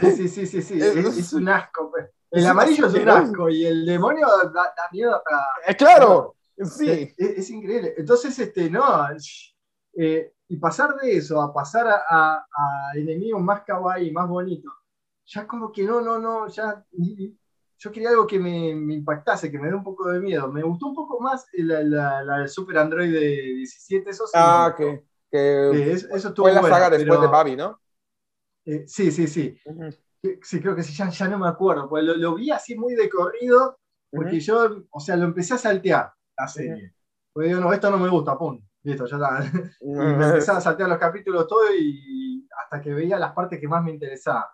Sí, 0.00 0.10
sí, 0.12 0.28
sí, 0.28 0.46
sí, 0.46 0.62
sí. 0.62 0.80
Es- 0.80 0.96
Es, 0.96 1.16
es 1.18 1.32
un 1.32 1.48
asco. 1.48 1.90
pues. 1.90 2.04
es 2.30 2.42
El 2.42 2.46
amarillo 2.46 2.86
es 2.86 2.94
un 2.94 3.08
asco 3.08 3.48
y 3.48 3.64
el 3.64 3.86
demonio 3.86 4.26
da, 4.52 4.62
da 4.76 4.88
miedo 4.92 5.16
hasta. 5.16 5.46
eh, 5.66 5.74
claro, 5.76 6.34
sí. 6.62 7.14
Es, 7.16 7.38
es 7.38 7.50
increíble. 7.50 7.94
Entonces, 7.96 8.38
este, 8.38 8.68
no. 8.70 8.84
eh, 9.98 10.32
y 10.48 10.56
pasar 10.58 10.94
de 10.96 11.16
eso 11.16 11.40
a 11.40 11.52
pasar 11.52 11.86
a, 11.88 12.04
a- 12.08 12.46
a 12.50 12.96
enemigos 12.96 13.40
más 13.42 13.62
kawaii, 13.62 14.12
más 14.12 14.28
bonitos, 14.28 14.72
ya 15.24 15.46
como 15.46 15.72
que 15.72 15.82
no, 15.84 16.00
no, 16.00 16.18
no, 16.18 16.46
ya. 16.48 16.84
Yo 17.78 17.92
quería 17.92 18.10
algo 18.10 18.26
que 18.26 18.38
me, 18.38 18.74
me 18.74 18.94
impactase, 18.94 19.50
que 19.50 19.58
me 19.58 19.68
dé 19.68 19.74
un 19.74 19.84
poco 19.84 20.08
de 20.08 20.20
miedo. 20.20 20.50
Me 20.50 20.62
gustó 20.62 20.86
un 20.86 20.94
poco 20.94 21.20
más 21.20 21.46
la, 21.52 22.22
la, 22.22 22.48
Super 22.48 22.78
Android 22.78 23.12
de 23.12 23.20
17, 23.56 24.10
eso 24.10 24.26
sí. 24.26 24.32
Ah, 24.34 24.74
que, 24.76 25.04
que 25.30 25.92
eso, 25.92 26.08
eso 26.14 26.34
fue 26.34 26.52
la 26.52 26.62
saga 26.62 26.90
después 26.90 27.20
de 27.20 27.26
Babi, 27.26 27.56
¿no? 27.56 27.80
eh, 28.64 28.84
sí, 28.86 29.10
sí, 29.10 29.26
sí. 29.26 29.58
Sí, 30.42 30.60
creo 30.60 30.74
que 30.74 30.82
sí, 30.82 30.92
ya, 30.92 31.08
ya 31.08 31.28
no 31.28 31.38
me 31.38 31.48
acuerdo, 31.48 31.88
porque 31.88 32.04
lo, 32.04 32.16
lo 32.16 32.34
vi 32.34 32.50
así 32.50 32.74
muy 32.74 32.94
de 32.94 33.08
corrido, 33.08 33.78
porque 34.10 34.40
yo, 34.40 34.84
o 34.90 35.00
sea, 35.00 35.16
lo 35.16 35.24
empecé 35.24 35.54
a 35.54 35.58
saltear 35.58 36.12
la 36.36 36.48
serie. 36.48 36.94
Porque 37.32 37.48
digo, 37.48 37.60
no, 37.60 37.72
esto 37.72 37.90
no 37.90 37.98
me 37.98 38.08
gusta, 38.08 38.36
pum, 38.36 38.60
listo, 38.82 39.06
ya 39.06 39.16
está. 39.16 39.40
Y 39.80 39.88
me 39.88 40.26
empecé 40.26 40.50
a 40.50 40.60
saltear 40.60 40.88
los 40.88 40.98
capítulos 40.98 41.46
todo 41.46 41.72
y 41.74 42.48
hasta 42.64 42.80
que 42.80 42.92
veía 42.92 43.18
las 43.18 43.32
partes 43.32 43.60
que 43.60 43.68
más 43.68 43.84
me 43.84 43.92
interesaban. 43.92 44.44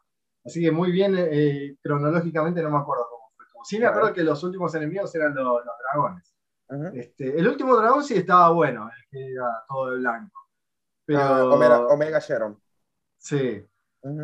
Así 0.44 0.60
que 0.60 0.70
muy 0.72 0.90
bien, 0.90 1.14
eh, 1.18 1.76
cronológicamente 1.82 2.62
no 2.62 2.70
me 2.70 2.78
acuerdo 2.78 3.06
cómo 3.10 3.30
fue. 3.36 3.46
Sí 3.64 3.78
me 3.78 3.86
acuerdo 3.86 4.12
que 4.12 4.24
los 4.24 4.42
últimos 4.42 4.74
enemigos 4.74 5.14
eran 5.14 5.34
los, 5.34 5.64
los 5.64 5.74
dragones. 5.92 6.34
Este, 6.94 7.38
el 7.38 7.46
último 7.46 7.76
dragón 7.76 8.02
sí 8.02 8.14
estaba 8.14 8.50
bueno, 8.50 8.88
el 8.88 9.04
que 9.10 9.32
era 9.32 9.64
todo 9.68 9.90
de 9.90 9.98
blanco. 9.98 10.40
Pero, 11.04 11.20
Ah, 11.20 11.44
Omega, 11.44 11.86
Omega 11.88 12.18
Sharon. 12.18 12.58
sí, 13.18 13.64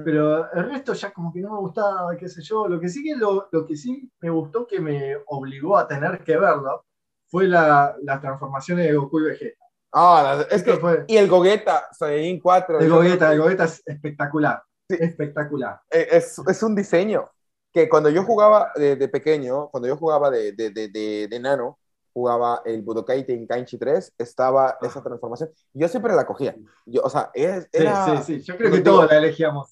pero 0.04 0.50
el 0.52 0.70
resto 0.70 0.92
ya 0.94 1.12
como 1.12 1.32
que 1.32 1.40
no 1.40 1.52
me 1.52 1.58
gustaba, 1.60 2.16
qué 2.16 2.28
sé 2.28 2.42
yo. 2.42 2.66
Lo 2.66 2.80
que 2.80 2.88
sí 2.88 3.02
que, 3.04 3.14
lo, 3.16 3.48
lo 3.52 3.64
que 3.66 3.76
sí 3.76 4.10
me 4.20 4.30
gustó 4.30 4.66
que 4.66 4.80
me 4.80 5.16
obligó 5.26 5.76
a 5.76 5.86
tener 5.86 6.24
que 6.24 6.36
verlo 6.36 6.84
fue 7.28 7.46
la, 7.46 7.94
las 8.02 8.20
transformaciones 8.20 8.86
de 8.86 8.96
Goku 8.96 9.20
y 9.20 9.24
Vegeta. 9.24 9.64
Ah, 9.92 10.44
es 10.50 10.62
que, 10.62 10.74
fue- 10.78 11.04
y 11.06 11.16
el 11.16 11.28
Gogeta, 11.28 11.86
Saiyajin 11.92 12.40
4. 12.40 12.80
el 12.80 12.88
Gogeta, 12.90 13.32
el 13.32 13.40
Gogeta 13.40 13.64
es 13.64 13.82
espectacular. 13.86 14.62
Sí. 14.88 14.96
Espectacular. 15.00 15.80
que 15.90 16.00
Es, 16.10 16.38
es 16.38 16.62
un 16.62 16.74
diseño 16.74 17.30
que 17.72 17.88
cuando 17.88 18.08
yo 18.10 18.24
jugaba 18.24 18.72
de, 18.76 18.96
de 18.96 19.08
pequeño, 19.08 19.68
cuando 19.70 19.88
yo 19.88 19.96
jugaba 19.96 20.30
de, 20.30 20.52
de, 20.52 20.70
de, 20.70 21.40
nano, 21.40 21.78
jugaba 22.12 22.62
el 22.64 22.82
Budokai 22.82 23.24
Tenkaichi 23.24 23.78
3, 23.78 24.12
estaba 24.18 24.78
esa 24.80 25.02
transformación. 25.02 25.50
Yo 25.74 25.86
siempre 25.88 26.14
la 26.14 26.26
cogía. 26.26 26.56
Yo, 26.86 27.02
o 27.02 27.10
sea, 27.10 27.30
es- 27.34 27.64
Sí, 27.64 27.68
era... 27.80 28.22
sí, 28.22 28.38
sí. 28.38 28.42
Yo 28.42 28.56
creo 28.56 28.72
que 28.72 28.80
todos 28.80 29.06
la 29.10 29.18
elegíamos. 29.18 29.70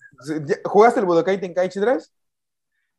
¿Jugaste 0.64 1.00
el 1.00 1.06
Budokai 1.06 1.40
Tenkaichi 1.40 1.80
3? 1.80 2.12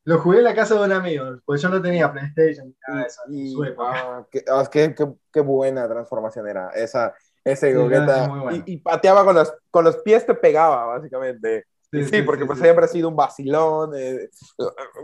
Lo 0.05 0.19
jugué 0.19 0.37
en 0.37 0.45
la 0.45 0.55
casa 0.55 0.75
de 0.75 0.85
un 0.85 0.91
amigo, 0.93 1.25
porque 1.45 1.61
yo 1.61 1.69
no 1.69 1.81
tenía 1.81 2.11
PlayStation 2.11 2.73
nada 2.87 3.01
de 3.01 3.07
eso 3.07 3.21
Y, 3.29 3.53
ah, 3.79 4.25
qué, 4.31 4.43
ah, 4.49 4.67
qué- 4.71 4.95
qué- 4.95 5.13
qué 5.33 5.41
buena 5.41 5.87
transformación 5.87 6.47
era 6.47 6.69
esa, 6.69 7.13
ese 7.43 7.71
Sí, 7.71 7.77
bueno. 7.77 8.51
y, 8.51 8.63
y 8.73 8.77
pateaba 8.77 9.25
con 9.25 9.35
los, 9.35 9.53
con 9.69 9.83
los 9.83 9.97
pies, 9.97 10.25
te 10.25 10.33
pegaba, 10.33 10.85
básicamente. 10.85 11.65
Sí, 11.91 12.21
porque 12.21 12.45
pues 12.45 12.59
sí. 12.59 12.63
siempre 12.65 12.85
ha 12.85 12.87
sido 12.87 13.09
un 13.09 13.15
vacilón. 13.15 13.91
eh, 13.95 14.29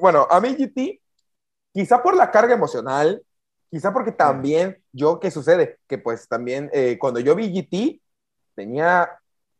Bueno, 0.02 0.28
a 0.30 0.40
mí 0.42 0.56
GT, 0.56 1.02
quizá 1.74 2.02
por 2.04 2.16
la 2.16 2.30
carga 2.30 2.54
emocional, 2.54 3.24
quizá 3.70 3.94
porque 3.94 4.12
también, 4.12 4.78
yo, 4.92 5.20
¿qué 5.20 5.32
sucede? 5.32 5.80
Que 5.88 5.98
pues 5.98 6.28
también, 6.28 6.70
eh, 6.74 6.98
cuando 7.00 7.20
yo 7.20 7.36
vi 7.36 7.52
GT, 7.52 8.02
tenía 8.56 9.10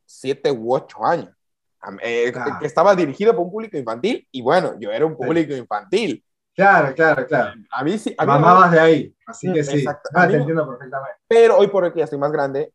siete 0.06 0.52
u 0.52 0.74
ocho 0.74 1.06
años. 1.06 1.34
Am- 1.80 1.98
eh, 2.02 2.32
Claro. 2.32 2.58
que 2.60 2.66
estaba 2.68 2.96
dirigido 2.96 3.34
por 3.36 3.46
un 3.46 3.52
público 3.52 3.78
infantil, 3.78 4.28
y 4.32 4.42
bueno, 4.42 4.78
yo 4.80 4.92
era 4.92 5.06
un 5.06 5.16
público 5.18 5.54
infantil. 5.54 6.24
Claro, 6.56 6.94
claro, 6.94 7.26
claro. 7.26 7.60
A 7.72 7.84
mí 7.84 7.98
sí, 7.98 8.14
a 8.18 8.26
mí 8.26 8.32
no 8.32 8.40
Mamabas 8.40 8.72
de 8.72 8.80
ahí, 8.80 9.16
así 9.26 9.52
que 9.52 9.64
sí. 9.64 9.84
Ah, 10.14 10.28
te 10.28 10.34
no- 10.34 10.40
entiendo 10.40 10.68
perfectamente. 10.70 11.18
pero 11.28 11.58
hoy 11.58 11.68
por 11.68 11.84
hoy 11.84 11.92
que 11.92 12.00
ya 12.00 12.04
estoy 12.06 12.20
más 12.20 12.32
grande, 12.32 12.72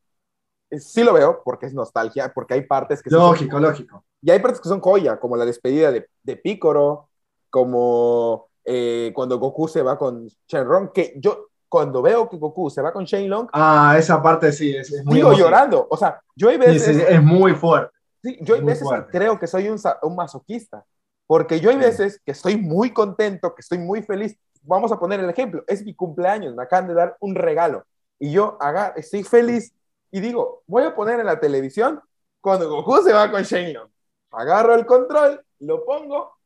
eh, 0.70 0.80
sí 0.80 1.04
lo 1.04 1.12
veo 1.12 1.42
porque 1.44 1.66
es 1.66 1.74
nostalgia, 1.74 2.32
porque 2.34 2.54
hay 2.54 2.62
partes 2.62 3.02
que 3.02 3.08
sí 3.08 3.14
son- 3.16 3.22
Lógico, 3.24 3.58
lógico. 3.60 4.04
Y 4.22 4.30
hay 4.30 4.38
partes 4.40 4.60
que 4.60 4.68
son 4.68 4.80
joya, 4.80 5.18
como 5.20 5.36
la 5.36 5.44
despedida 5.44 5.90
de, 5.92 6.08
de 6.22 6.36
Picoro, 6.36 7.08
como 7.50 8.48
eh, 8.64 9.12
cuando 9.14 9.38
Goku 9.38 9.68
se 9.68 9.82
va 9.82 9.96
con 9.98 10.28
Shenron, 10.48 10.90
que 10.92 11.14
yo 11.16 11.46
cuando 11.68 12.02
veo 12.02 12.28
que 12.28 12.36
Goku 12.38 12.70
se 12.70 12.82
va 12.82 12.92
con 12.92 13.04
Shenlong, 13.04 13.48
Ah, 13.52 13.96
esa 13.98 14.22
parte 14.22 14.52
sí, 14.52 14.74
es, 14.74 14.90
es 14.92 15.04
muy 15.04 15.16
sigo 15.16 15.32
llorando. 15.32 15.86
O 15.90 15.96
sea, 15.96 16.20
yo 16.34 16.48
hay 16.48 16.56
Sí, 16.56 16.60
veces, 16.60 16.96
sí, 16.96 17.02
es 17.08 17.22
muy 17.22 17.54
fuerte. 17.54 17.92
sí, 18.22 18.38
yo 18.42 18.54
hay 18.54 18.60
veces 18.62 18.80
que 18.80 18.84
fuerte. 18.84 19.10
creo 19.10 19.38
que 19.38 19.46
soy 19.46 19.68
un, 19.68 19.78
un 20.02 20.16
masoquista. 20.16 20.84
Porque 21.26 21.60
yo 21.60 21.70
hay 21.70 21.76
veces 21.76 22.20
que 22.24 22.32
estoy 22.32 22.56
muy 22.56 22.92
contento, 22.92 23.54
que 23.54 23.60
estoy 23.60 23.78
muy 23.78 24.02
feliz. 24.02 24.36
Vamos 24.62 24.92
a 24.92 24.98
poner 24.98 25.20
el 25.20 25.28
ejemplo, 25.30 25.62
es 25.66 25.84
mi 25.84 25.94
cumpleaños, 25.94 26.54
me 26.54 26.62
acaban 26.62 26.88
de 26.88 26.94
dar 26.94 27.16
un 27.20 27.34
regalo 27.34 27.84
y 28.18 28.32
yo 28.32 28.56
haga, 28.60 28.88
estoy 28.96 29.22
feliz 29.22 29.72
y 30.10 30.20
digo, 30.20 30.62
voy 30.66 30.82
a 30.84 30.94
poner 30.94 31.20
en 31.20 31.26
la 31.26 31.38
televisión 31.38 32.00
cuando 32.40 32.68
Goku 32.68 33.02
se 33.02 33.12
va 33.12 33.30
con 33.30 33.42
Shenlong. 33.42 33.88
Agarro 34.30 34.74
el 34.74 34.84
control, 34.84 35.42
lo 35.60 35.84
pongo 35.84 36.38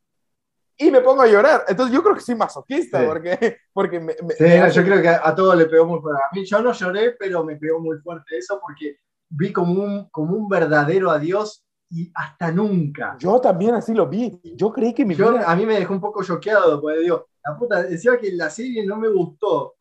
y 0.76 0.90
me 0.90 1.00
pongo 1.00 1.22
a 1.22 1.26
llorar. 1.26 1.64
Entonces 1.68 1.94
yo 1.94 2.02
creo 2.02 2.14
que 2.14 2.20
soy 2.20 2.34
masoquista 2.34 3.04
porque, 3.06 3.58
porque 3.72 4.00
me, 4.00 4.12
sí, 4.12 4.44
yo 4.72 4.84
creo 4.84 5.02
que 5.02 5.08
a, 5.08 5.34
todos 5.34 5.56
le 5.56 5.66
pegó 5.66 5.86
muy 5.86 6.00
fuerte. 6.00 6.22
A 6.22 6.34
mí 6.34 6.44
yo 6.44 6.62
no 6.62 6.72
lloré, 6.72 7.12
pero 7.12 7.44
me 7.44 7.56
pegó 7.56 7.80
muy 7.80 7.98
fuerte 7.98 8.38
eso 8.38 8.60
porque 8.60 8.98
vi 9.28 9.52
como 9.52 9.82
un, 9.82 10.08
como 10.10 10.36
un 10.36 10.48
verdadero 10.48 11.10
adiós 11.10 11.64
y 11.90 12.10
hasta 12.14 12.50
nunca. 12.50 13.16
Yo 13.18 13.40
también 13.40 13.74
así 13.74 13.92
lo 13.92 14.08
vi. 14.08 14.40
Yo 14.56 14.72
creí 14.72 14.94
que 14.94 15.04
mi 15.04 15.14
vida... 15.14 15.44
A 15.46 15.54
mí 15.54 15.66
me 15.66 15.78
dejó 15.78 15.92
un 15.92 16.00
poco 16.00 16.24
choqueado, 16.24 16.80
porque 16.80 17.00
digo, 17.00 17.28
la 17.44 17.56
puta, 17.56 17.82
decía 17.82 18.16
que 18.16 18.32
la 18.32 18.48
serie 18.48 18.86
no 18.86 18.96
me 18.96 19.08
gustó 19.08 19.74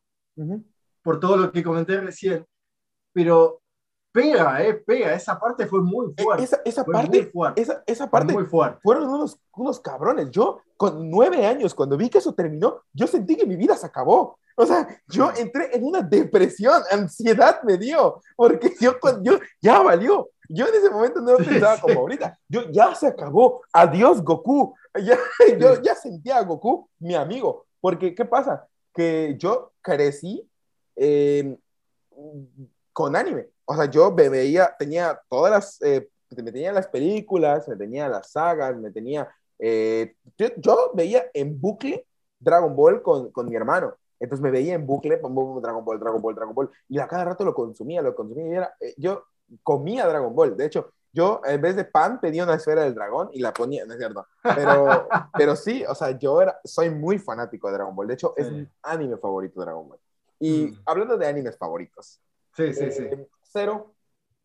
por 1.01 1.19
todo 1.19 1.37
lo 1.37 1.51
que 1.51 1.63
comenté 1.63 1.99
recién, 2.01 2.45
pero 3.13 3.60
pega, 4.11 4.63
eh, 4.63 4.73
pega. 4.73 5.13
Esa 5.13 5.39
parte 5.39 5.65
fue 5.65 5.81
muy 5.81 6.13
e, 6.17 6.23
fuerte. 6.23 6.43
Esa, 6.65 6.83
parte, 6.83 7.31
Esa, 7.55 7.83
esa, 7.85 8.09
parte 8.09 8.33
muy 8.33 8.45
fuerte. 8.45 8.79
fueron 8.83 9.09
unos, 9.09 9.39
unos 9.55 9.79
cabrones. 9.79 10.29
Yo, 10.31 10.61
con 10.77 11.09
nueve 11.09 11.45
años, 11.45 11.73
cuando 11.73 11.97
vi 11.97 12.09
que 12.09 12.19
eso 12.19 12.33
terminó, 12.33 12.81
yo 12.93 13.07
sentí 13.07 13.35
que 13.35 13.45
mi 13.45 13.55
vida 13.55 13.75
se 13.75 13.85
acabó. 13.85 14.37
O 14.55 14.65
sea, 14.65 14.87
yo 15.07 15.31
entré 15.37 15.75
en 15.75 15.83
una 15.85 16.01
depresión, 16.01 16.81
ansiedad 16.91 17.61
me 17.63 17.77
dio, 17.77 18.21
porque 18.35 18.73
yo, 18.79 18.95
yo 19.21 19.39
ya 19.61 19.79
valió. 19.79 20.29
Yo 20.49 20.67
en 20.67 20.75
ese 20.75 20.89
momento 20.89 21.21
no 21.21 21.37
pensaba 21.37 21.79
como 21.79 22.01
ahorita. 22.01 22.37
Yo 22.49 22.69
ya 22.69 22.93
se 22.93 23.07
acabó. 23.07 23.61
Adiós, 23.73 24.21
Goku. 24.21 24.75
Ya, 25.05 25.17
yo 25.57 25.81
ya 25.81 25.95
sentía 25.95 26.35
a 26.35 26.43
Goku 26.43 26.89
mi 26.99 27.15
amigo. 27.15 27.65
Porque, 27.79 28.13
¿qué 28.13 28.25
pasa? 28.25 28.67
Que 28.93 29.37
yo 29.39 29.71
crecí 29.81 30.45
eh, 30.97 31.57
con 32.91 33.15
anime. 33.15 33.47
O 33.71 33.75
sea, 33.75 33.85
yo 33.85 34.11
me 34.11 34.27
veía, 34.27 34.75
tenía 34.77 35.17
todas 35.29 35.49
las, 35.49 35.81
eh, 35.81 36.09
me 36.35 36.51
tenía 36.51 36.73
las 36.73 36.87
películas, 36.87 37.69
me 37.69 37.77
tenía 37.77 38.09
las 38.09 38.29
sagas, 38.29 38.75
me 38.75 38.91
tenía, 38.91 39.29
eh, 39.59 40.13
yo, 40.57 40.91
veía 40.93 41.23
en 41.33 41.59
bucle 41.59 42.05
Dragon 42.37 42.75
Ball 42.75 43.01
con, 43.01 43.31
con 43.31 43.47
mi 43.47 43.55
hermano. 43.55 43.95
Entonces 44.19 44.43
me 44.43 44.51
veía 44.51 44.73
en 44.73 44.85
bucle, 44.85 45.15
Dragon 45.15 45.33
Ball, 45.85 45.99
Dragon 45.99 46.21
Ball, 46.21 46.35
Dragon 46.35 46.53
Ball, 46.53 46.69
y 46.89 46.99
a 46.99 47.07
cada 47.07 47.23
rato 47.23 47.45
lo 47.45 47.53
consumía, 47.53 48.01
lo 48.01 48.13
consumía, 48.13 48.45
y 48.45 48.55
era, 48.55 48.75
eh, 48.81 48.93
yo 48.97 49.23
comía 49.63 50.05
Dragon 50.05 50.35
Ball. 50.35 50.57
De 50.57 50.65
hecho, 50.65 50.91
yo 51.13 51.41
en 51.45 51.61
vez 51.61 51.77
de 51.77 51.85
pan 51.85 52.19
pedía 52.19 52.43
una 52.43 52.55
esfera 52.55 52.83
del 52.83 52.93
dragón 52.93 53.29
y 53.31 53.39
la 53.39 53.53
ponía, 53.53 53.85
no 53.85 53.93
es 53.93 53.99
cierto. 53.99 54.27
Pero, 54.43 55.07
pero 55.37 55.55
sí, 55.55 55.85
o 55.87 55.95
sea, 55.95 56.11
yo 56.19 56.41
era, 56.41 56.59
soy 56.65 56.89
muy 56.89 57.19
fanático 57.19 57.67
de 57.67 57.75
Dragon 57.75 57.95
Ball. 57.95 58.07
De 58.07 58.15
hecho, 58.15 58.33
es 58.35 58.51
mi 58.51 58.67
anime 58.83 59.15
favorito 59.15 59.61
Dragon 59.61 59.87
Ball. 59.87 59.99
Y 60.39 60.65
mm. 60.67 60.81
hablando 60.85 61.17
de 61.17 61.25
animes 61.25 61.57
favoritos. 61.57 62.19
Sí, 62.53 62.73
sí, 62.73 62.91
sí. 62.91 63.09
Cero, 63.51 63.93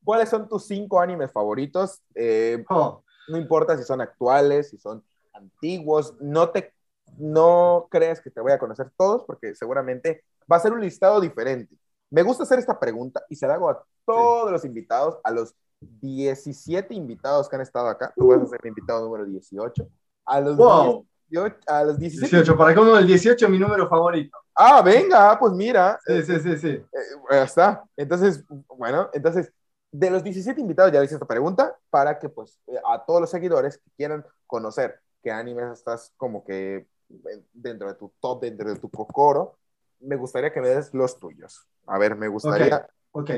¿cuáles 0.05 0.29
son 0.29 0.49
tus 0.49 0.67
cinco 0.67 1.01
animes 1.01 1.33
favoritos? 1.33 2.03
Eh, 2.15 2.65
oh. 2.71 3.03
No 3.29 3.39
importa 3.39 3.77
si 3.77 3.85
son 3.85 4.01
actuales, 4.01 4.71
si 4.71 4.79
son 4.79 5.03
antiguos, 5.33 6.15
no 6.21 6.51
te 6.51 6.73
no 7.19 7.87
crees 7.91 8.21
que 8.21 8.31
te 8.31 8.41
voy 8.41 8.53
a 8.53 8.59
conocer 8.59 8.91
todos 8.97 9.25
porque 9.25 9.55
seguramente 9.55 10.25
va 10.51 10.57
a 10.57 10.61
ser 10.61 10.73
un 10.73 10.81
listado 10.81 11.21
diferente. 11.21 11.75
Me 12.11 12.23
gusta 12.23 12.45
hacer 12.45 12.59
esta 12.59 12.79
pregunta 12.79 13.25
y 13.29 13.37
se 13.37 13.47
la 13.47 13.55
hago 13.55 13.71
a 13.71 13.83
todos 14.05 14.51
los 14.51 14.65
invitados, 14.65 15.19
a 15.25 15.31
los 15.31 15.55
17 15.81 16.95
invitados 16.95 17.49
que 17.49 17.57
han 17.57 17.63
estado 17.63 17.89
acá. 17.89 18.13
Tú 18.17 18.29
vas 18.29 18.43
a 18.43 18.47
ser 18.47 18.61
el 18.63 18.69
invitado 18.69 19.05
número 19.05 19.25
18. 19.25 19.89
A 20.25 20.41
los, 20.41 20.57
wow. 20.57 21.07
18, 21.29 21.57
a 21.66 21.85
los 21.85 21.99
17. 21.99 22.37
18, 22.37 22.57
para 22.57 22.74
cada 22.74 22.87
uno 22.87 22.97
del 22.97 23.07
18 23.07 23.49
mi 23.49 23.59
número 23.59 23.89
favorito. 23.89 24.39
Ah, 24.55 24.83
venga, 24.83 25.39
pues 25.39 25.53
mira. 25.53 25.99
Sí, 26.07 26.22
sí, 26.22 26.41
sí, 26.41 26.59
sí. 26.59 26.68
Eh, 26.68 26.87
ya 27.31 27.43
está. 27.43 27.85
Entonces, 27.97 28.45
bueno, 28.77 29.11
entonces, 29.12 29.53
de 29.91 30.11
los 30.11 30.22
17 30.22 30.61
invitados 30.61 30.93
ya 30.93 30.99
le 30.99 31.07
hice 31.07 31.14
esta 31.14 31.27
pregunta 31.27 31.77
para 31.91 32.18
que, 32.18 32.29
pues, 32.29 32.59
eh, 32.66 32.81
a 32.87 33.05
todos 33.05 33.20
los 33.20 33.31
seguidores 33.31 33.79
que 33.79 33.91
quieran 33.97 34.24
conocer 34.47 35.01
qué 35.22 35.31
animes 35.31 35.72
estás 35.72 36.12
como 36.16 36.45
que 36.45 36.77
eh, 36.77 37.45
dentro 37.53 37.89
de 37.89 37.95
tu 37.95 38.12
top, 38.20 38.43
dentro 38.43 38.68
de 38.68 38.79
tu 38.79 38.91
cocoro, 38.91 39.59
me 40.01 40.16
gustaría 40.16 40.53
que 40.53 40.61
me 40.61 40.68
des 40.68 40.93
los 40.95 41.18
tuyos. 41.18 41.66
A 41.87 41.99
ver, 41.99 42.16
me 42.16 42.29
gustaría... 42.29 42.87
Ok. 43.12 43.31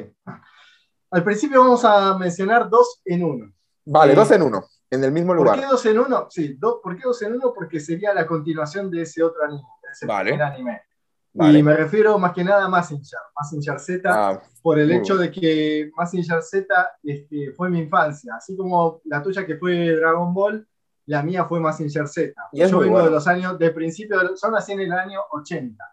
Al 1.10 1.24
principio 1.24 1.60
vamos 1.60 1.84
a 1.84 2.18
mencionar 2.18 2.68
dos 2.68 3.00
en 3.04 3.24
uno. 3.24 3.52
Vale, 3.84 4.14
dos 4.14 4.30
en 4.32 4.42
uno, 4.42 4.64
en 4.90 5.04
el 5.04 5.12
mismo 5.12 5.34
lugar. 5.34 5.56
¿Por 5.56 5.64
qué 5.64 5.70
dos 5.70 5.86
en 5.86 5.98
uno? 5.98 6.26
Sí, 6.30 6.58
¿por 6.60 6.96
qué 6.96 7.02
dos 7.04 7.20
en 7.22 7.34
uno? 7.34 7.52
Porque 7.54 7.80
sería 7.80 8.14
la 8.14 8.26
continuación 8.26 8.90
de 8.90 9.02
ese 9.02 9.22
otro 9.22 9.44
anime, 9.44 9.62
ese 9.92 10.06
primer 10.06 10.42
anime. 10.42 10.82
Y 11.34 11.62
me 11.62 11.76
refiero 11.76 12.18
más 12.18 12.32
que 12.32 12.42
nada 12.42 12.64
a 12.64 12.68
Massinger, 12.68 13.20
Massinger 13.38 13.78
Z, 13.78 14.10
ah, 14.12 14.42
por 14.62 14.78
el 14.78 14.90
hecho 14.90 15.16
de 15.16 15.30
que 15.30 15.90
Massinger 15.96 16.42
Z 16.42 16.66
este, 17.04 17.52
fue 17.52 17.70
mi 17.70 17.80
infancia, 17.80 18.34
así 18.36 18.56
como 18.56 19.00
la 19.04 19.22
tuya 19.22 19.46
que 19.46 19.56
fue 19.56 19.94
Dragon 19.94 20.34
Ball, 20.34 20.66
la 21.06 21.22
mía 21.22 21.44
fue 21.44 21.60
Massinger 21.60 22.08
Z. 22.08 22.34
Yo 22.52 22.78
vengo 22.80 23.02
de 23.02 23.10
los 23.10 23.26
años, 23.28 23.58
de 23.58 23.70
principio, 23.70 24.18
de, 24.18 24.30
yo 24.42 24.50
nací 24.50 24.72
en 24.72 24.80
el 24.80 24.92
año 24.92 25.20
80. 25.30 25.84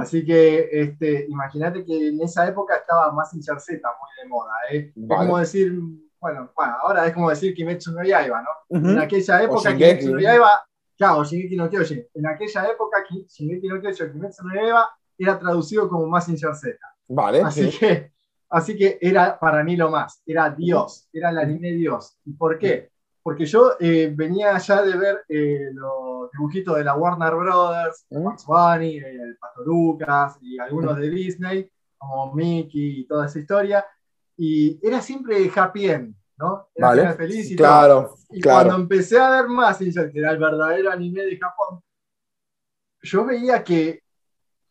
Así 0.00 0.24
que 0.24 0.68
este, 0.70 1.26
imagínate 1.28 1.84
que 1.84 2.08
en 2.08 2.20
esa 2.20 2.46
época 2.46 2.76
estaba 2.76 3.10
Massinger 3.12 3.58
Z 3.58 3.80
muy 4.00 4.22
de 4.22 4.28
moda. 4.28 4.52
¿eh? 4.70 4.92
Es 4.94 5.08
como 5.08 5.38
decir, 5.38 5.80
bueno, 6.20 6.52
bueno, 6.54 6.74
ahora 6.82 7.06
es 7.06 7.14
como 7.14 7.30
decir 7.30 7.54
Kimetsu 7.54 7.92
no 7.92 8.04
Yaiba, 8.04 8.42
¿no? 8.42 8.76
En 8.76 8.98
aquella 8.98 9.42
época 9.42 9.74
Kimetsu 9.74 10.14
no 10.14 10.20
Yaiba 10.20 10.62
Claro, 11.00 11.24
Shingeki 11.24 11.56
no 11.56 11.70
Kyojin. 11.70 12.06
En 12.12 12.26
aquella 12.26 12.66
época, 12.66 13.02
Shingeki 13.08 13.68
no 13.68 13.80
Kyojin, 13.80 14.12
Kimetsu 14.12 14.44
no 14.44 14.60
Eva 14.60 14.86
era 15.16 15.38
traducido 15.38 15.88
como 15.88 16.06
Massinger 16.06 16.54
Z. 16.54 16.76
Vale. 17.08 17.40
Así, 17.40 17.70
que, 17.70 18.12
así 18.50 18.76
que 18.76 18.98
era 19.00 19.38
para 19.38 19.64
mí 19.64 19.76
lo 19.76 19.90
más. 19.90 20.22
Era 20.26 20.50
Dios, 20.50 21.08
era 21.10 21.30
el 21.30 21.38
anime 21.38 21.72
Dios. 21.72 22.18
¿Y 22.26 22.34
por 22.34 22.58
qué? 22.58 22.90
Porque 23.22 23.46
yo 23.46 23.76
eh, 23.80 24.12
venía 24.14 24.58
ya 24.58 24.82
de 24.82 24.94
ver 24.98 25.24
eh, 25.26 25.70
los 25.72 26.30
dibujitos 26.32 26.76
de 26.76 26.84
la 26.84 26.94
Warner 26.94 27.34
Brothers, 27.34 28.04
Max 28.10 28.44
Bunny, 28.44 28.98
el 28.98 29.38
Pato 29.40 29.62
Lucas 29.64 30.36
y 30.42 30.58
algunos 30.58 30.98
de 30.98 31.08
Disney, 31.08 31.70
como 31.96 32.34
Mickey 32.34 33.00
y 33.00 33.06
toda 33.06 33.24
esa 33.24 33.38
historia. 33.38 33.86
Y 34.42 34.80
era 34.82 35.02
siempre 35.02 35.52
happy 35.54 35.90
end. 35.90 36.14
¿no? 36.38 36.70
Era 36.74 37.12
feliz 37.12 37.50
y 37.50 37.56
claro, 37.56 38.14
Y 38.30 38.40
cuando 38.40 38.74
empecé 38.74 39.18
a 39.18 39.28
ver 39.28 39.48
más, 39.48 39.76
que 39.76 40.10
era 40.14 40.30
el 40.30 40.38
verdadero 40.38 40.90
anime 40.90 41.26
de 41.26 41.38
Japón, 41.38 41.82
yo 43.02 43.26
veía 43.26 43.62
que 43.62 44.02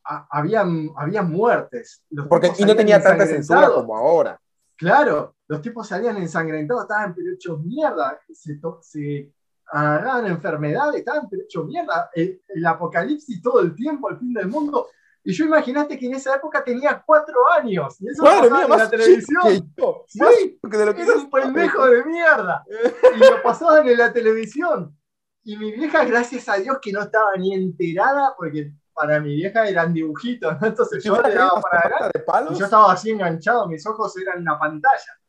había, 0.04 0.66
había 0.96 1.22
muertes. 1.22 2.04
Porque 2.28 2.52
y 2.58 2.66
no 2.66 2.76
tenía 2.76 3.00
tanta 3.00 3.28
censura 3.28 3.70
como 3.70 3.96
ahora. 3.96 4.42
Claro, 4.76 5.36
los 5.48 5.62
tipos 5.62 5.88
salían 5.88 6.18
ensangrentados, 6.18 6.84
estaban 6.84 7.14
pero 7.14 7.32
hechos 7.32 7.64
mierda, 7.64 8.20
se, 8.34 8.60
se 8.82 9.32
agarraban 9.68 10.26
enfermedades, 10.26 10.96
estaban 10.96 11.30
pero 11.30 11.44
hechos 11.44 11.68
mierda. 11.68 12.10
El, 12.16 12.42
el, 12.48 12.66
apocalipsis 12.66 13.40
todo 13.40 13.60
el 13.60 13.76
tiempo, 13.76 14.10
el 14.10 14.18
fin 14.18 14.34
del 14.34 14.48
mundo. 14.48 14.88
Y 15.24 15.34
yo 15.34 15.46
imaginaste 15.46 15.98
que 15.98 16.06
en 16.06 16.16
esa 16.16 16.36
época 16.36 16.64
tenía 16.64 17.04
cuatro 17.06 17.36
años. 17.52 17.98
Y 18.00 18.10
eso 18.10 18.24
Madre 18.24 18.50
mía, 18.50 18.64
en 18.64 18.70
la 18.70 18.90
televisión. 18.90 19.74
sí, 20.08 20.58
porque 20.62 20.78
de 20.78 20.86
lo 20.86 20.96
que 20.96 21.04
era 21.04 21.14
un 21.14 21.30
pendejo 21.30 21.86
de 21.86 22.06
mierda. 22.06 22.64
Y 23.16 23.20
lo 23.20 23.42
pasaban 23.44 23.88
en 23.88 23.98
la 23.98 24.14
televisión. 24.14 24.98
Y 25.44 25.58
mi 25.58 25.72
vieja, 25.72 26.04
gracias 26.06 26.48
a 26.50 26.56
Dios, 26.56 26.78
que 26.82 26.92
no 26.92 27.02
estaba 27.02 27.36
ni 27.38 27.54
enterada, 27.54 28.34
porque 28.38 28.74
para 28.94 29.20
mi 29.20 29.36
vieja 29.36 29.68
eran 29.68 29.94
dibujitos, 29.94 30.56
Entonces 30.62 31.04
yo 31.04 31.22
le 31.22 31.34
daba 31.34 31.62
para 31.62 31.80
adelante. 31.80 32.24
Y 32.54 32.60
yo 32.60 32.66
estaba 32.66 32.92
así 32.92 33.12
enganchado, 33.12 33.68
mis 33.68 33.86
ojos 33.88 34.18
eran 34.18 34.42
una 34.42 34.60
pantalla. 34.60 35.20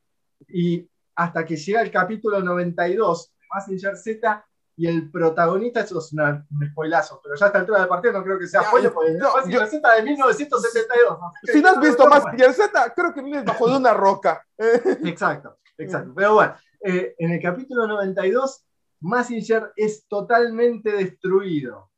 Y 0.49 0.89
hasta 1.15 1.45
que 1.45 1.57
llega 1.57 1.83
el 1.83 1.91
capítulo 1.91 2.41
92 2.41 3.33
de 3.33 3.47
Messenger 3.55 3.97
Z, 3.97 4.47
y 4.77 4.87
el 4.87 5.11
protagonista, 5.11 5.81
eso 5.81 5.99
es 5.99 6.13
un 6.13 6.71
spoilazo, 6.71 7.21
pero 7.23 7.35
ya 7.37 7.47
a 7.47 7.49
esta 7.49 7.59
altura 7.59 7.81
del 7.81 7.89
partido 7.89 8.15
no 8.15 8.25
creo 8.25 8.39
que 8.39 8.47
sea 8.47 8.63
spoiler, 8.63 8.93
porque 8.93 9.13
no, 9.13 9.47
yo, 9.47 9.67
Z 9.67 9.95
de 9.95 10.03
1972. 10.03 11.19
Si 11.45 11.61
no 11.61 11.69
has 11.69 11.81
visto 11.81 12.07
más. 12.07 12.25
Z, 12.55 12.95
creo 12.95 13.13
que 13.13 13.23
vives 13.23 13.45
bajo 13.45 13.69
de 13.69 13.77
una 13.77 13.93
roca. 13.93 14.43
exacto, 14.59 15.59
exacto. 15.77 16.13
Pero 16.17 16.35
bueno, 16.35 16.55
eh, 16.83 17.15
en 17.19 17.33
el 17.33 17.43
capítulo 17.43 17.87
92, 17.87 18.65
Massinger 19.01 19.73
es 19.77 20.07
totalmente 20.09 20.93
destruido. 20.93 21.91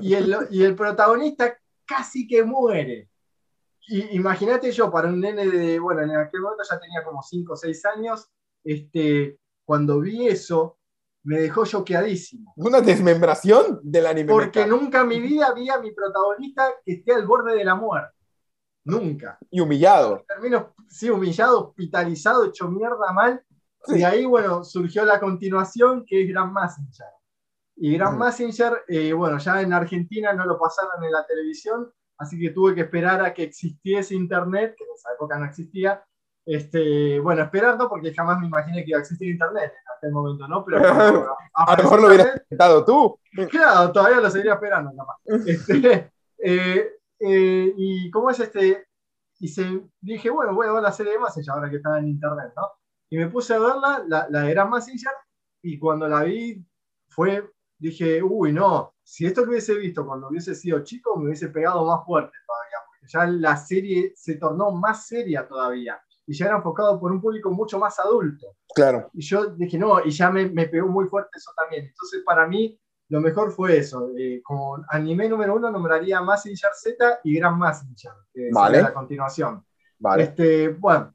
Y, 0.00 0.14
el, 0.14 0.36
y 0.50 0.64
el 0.64 0.74
protagonista 0.74 1.56
casi 1.86 2.26
que 2.26 2.42
muere. 2.44 3.08
Imagínate 4.12 4.70
yo, 4.72 4.90
para 4.90 5.08
un 5.08 5.20
nene 5.20 5.46
de, 5.46 5.78
bueno, 5.78 6.02
en 6.02 6.16
aquel 6.16 6.40
momento 6.40 6.64
ya 6.68 6.78
tenía 6.78 7.02
como 7.02 7.22
5 7.22 7.52
o 7.52 7.56
6 7.56 7.84
años, 7.86 8.30
este, 8.62 9.38
cuando 9.64 10.00
vi 10.00 10.28
eso, 10.28 10.78
me 11.22 11.38
dejó 11.38 11.66
choqueadísimo. 11.66 12.52
Una 12.56 12.80
desmembración 12.80 13.80
del 13.82 14.06
anime. 14.06 14.32
Porque 14.32 14.66
nunca 14.66 15.02
en 15.02 15.08
mi 15.08 15.20
vida 15.20 15.52
vi 15.52 15.68
a 15.68 15.78
mi 15.78 15.92
protagonista 15.92 16.68
que 16.84 16.92
esté 16.92 17.12
al 17.12 17.26
borde 17.26 17.54
de 17.54 17.64
la 17.64 17.74
muerte. 17.74 18.16
Nunca. 18.84 19.38
Y 19.50 19.60
humillado. 19.60 20.24
Termino, 20.26 20.74
sí, 20.88 21.10
humillado, 21.10 21.68
hospitalizado, 21.68 22.46
hecho 22.46 22.68
mierda 22.68 23.12
mal. 23.12 23.44
Y 23.88 24.02
ahí, 24.02 24.24
bueno, 24.24 24.64
surgió 24.64 25.04
la 25.04 25.20
continuación 25.20 26.04
que 26.06 26.22
es 26.22 26.28
Gran 26.28 26.52
Messenger. 26.52 27.06
Y 27.76 27.94
Grand 27.94 28.18
Messenger, 28.18 28.84
eh, 28.88 29.12
bueno, 29.12 29.38
ya 29.38 29.62
en 29.62 29.72
Argentina 29.72 30.32
no 30.32 30.44
lo 30.44 30.58
pasaron 30.58 31.02
en 31.02 31.12
la 31.12 31.24
televisión, 31.26 31.90
así 32.18 32.38
que 32.38 32.50
tuve 32.50 32.74
que 32.74 32.82
esperar 32.82 33.24
a 33.24 33.32
que 33.32 33.44
existiese 33.44 34.14
internet, 34.14 34.74
que 34.76 34.84
en 34.84 34.90
esa 34.94 35.12
época 35.14 35.38
no 35.38 35.46
existía. 35.46 36.04
Este, 36.50 37.20
bueno, 37.20 37.42
esperando 37.42 37.88
porque 37.88 38.12
jamás 38.12 38.40
me 38.40 38.48
imaginé 38.48 38.82
que 38.82 38.90
iba 38.90 38.98
a 38.98 39.02
existir 39.02 39.30
internet 39.30 39.72
en 39.72 39.96
aquel 39.96 40.10
momento, 40.10 40.48
¿no? 40.48 40.64
Pero 40.64 40.78
a 41.54 41.76
lo 41.76 41.82
mejor 41.84 42.00
lo 42.00 42.08
hubieras 42.08 42.40
intentado 42.42 42.84
tú. 42.84 43.20
Claro, 43.48 43.92
todavía 43.92 44.18
lo 44.18 44.28
seguiría 44.28 44.54
esperando, 44.54 44.90
nada 44.92 45.06
más. 45.06 45.18
Este, 45.46 46.10
eh, 46.38 46.90
eh, 47.20 47.74
y 47.76 48.10
cómo 48.10 48.30
es 48.30 48.40
este, 48.40 48.84
y 49.38 49.46
se, 49.46 49.80
dije, 50.00 50.28
bueno, 50.28 50.52
voy 50.52 50.66
a 50.66 50.72
ver 50.72 50.82
la 50.82 50.90
serie 50.90 51.12
de 51.12 51.20
Messenger 51.20 51.54
ahora 51.54 51.70
que 51.70 51.76
está 51.76 51.96
en 52.00 52.08
internet, 52.08 52.52
¿no? 52.56 52.68
Y 53.10 53.18
me 53.18 53.28
puse 53.28 53.54
a 53.54 53.60
verla, 53.60 54.04
la, 54.08 54.26
la 54.28 54.40
de 54.40 54.50
Grand 54.50 54.74
Messenger, 54.74 55.12
y 55.62 55.78
cuando 55.78 56.08
la 56.08 56.24
vi, 56.24 56.66
fue 57.10 57.48
dije, 57.78 58.24
uy, 58.24 58.52
no, 58.52 58.92
si 59.04 59.24
esto 59.24 59.44
que 59.44 59.50
hubiese 59.50 59.74
visto 59.74 60.04
cuando 60.04 60.26
hubiese 60.26 60.56
sido 60.56 60.82
chico, 60.82 61.16
me 61.16 61.26
hubiese 61.26 61.48
pegado 61.50 61.86
más 61.86 62.04
fuerte 62.04 62.36
todavía, 62.44 62.78
porque 62.88 63.06
ya 63.06 63.26
la 63.38 63.56
serie 63.56 64.12
se 64.16 64.34
tornó 64.34 64.72
más 64.72 65.06
seria 65.06 65.46
todavía 65.46 65.96
y 66.30 66.34
ya 66.34 66.46
era 66.46 66.58
enfocado 66.58 67.00
por 67.00 67.10
un 67.10 67.20
público 67.20 67.50
mucho 67.50 67.76
más 67.76 67.98
adulto. 67.98 68.54
Claro. 68.72 69.10
Y 69.14 69.20
yo 69.20 69.46
dije, 69.46 69.76
no, 69.76 69.98
y 70.04 70.10
ya 70.12 70.30
me, 70.30 70.48
me 70.48 70.68
pegó 70.68 70.86
muy 70.86 71.08
fuerte 71.08 71.30
eso 71.34 71.50
también. 71.56 71.86
Entonces, 71.86 72.22
para 72.24 72.46
mí, 72.46 72.78
lo 73.08 73.20
mejor 73.20 73.50
fue 73.50 73.78
eso. 73.78 74.10
Eh, 74.16 74.40
como 74.44 74.78
anime 74.90 75.28
número 75.28 75.56
uno, 75.56 75.72
nombraría 75.72 76.20
Massinger 76.20 76.70
Z 76.72 77.18
y 77.24 77.36
Gran 77.36 77.58
Massinger, 77.58 78.12
que 78.32 78.48
vale. 78.52 78.78
a 78.78 78.94
continuación. 78.94 79.66
Vale. 79.98 80.22
Este, 80.22 80.68
bueno, 80.68 81.12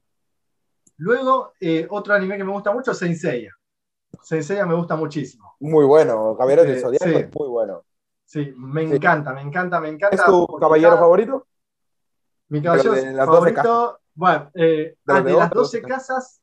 luego, 0.98 1.54
eh, 1.60 1.86
otro 1.88 2.12
anime 2.12 2.36
que 2.36 2.44
me 2.44 2.52
gusta 2.52 2.70
mucho 2.70 2.90
es. 2.90 2.98
Senseiya 2.98 4.66
me 4.66 4.74
gusta 4.74 4.96
muchísimo. 4.96 5.56
Muy 5.60 5.86
bueno, 5.86 6.36
Caballero 6.36 6.62
del 6.62 6.78
Zodíaco 6.78 7.06
sí. 7.06 7.14
es 7.14 7.34
muy 7.34 7.48
bueno. 7.48 7.84
Sí, 8.26 8.52
me 8.54 8.86
sí. 8.86 8.96
encanta, 8.96 9.32
me 9.32 9.40
encanta, 9.40 9.80
me 9.80 9.88
encanta. 9.88 10.14
¿Es 10.14 10.24
tu 10.26 10.46
caballero 10.60 10.90
cada... 10.90 11.00
favorito? 11.00 11.46
Mi 12.48 12.60
caballero 12.60 12.94
favorito, 13.24 14.00
bueno, 14.16 14.50
eh, 14.54 14.96
de, 15.04 15.12
ah, 15.14 15.20
de, 15.20 15.32
las 15.34 15.50
12 15.50 15.82
casas, 15.82 16.40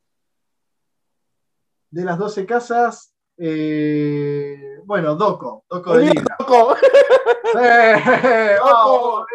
de 1.90 2.06
las 2.06 2.18
12 2.20 2.46
casas, 2.46 3.14
eh, 3.36 4.80
bueno, 4.86 5.16
Doco, 5.16 5.66
Doco 5.68 5.98
de. 5.98 6.14
Doco. 6.40 6.76
eh, 7.60 8.56
oh, 8.64 9.26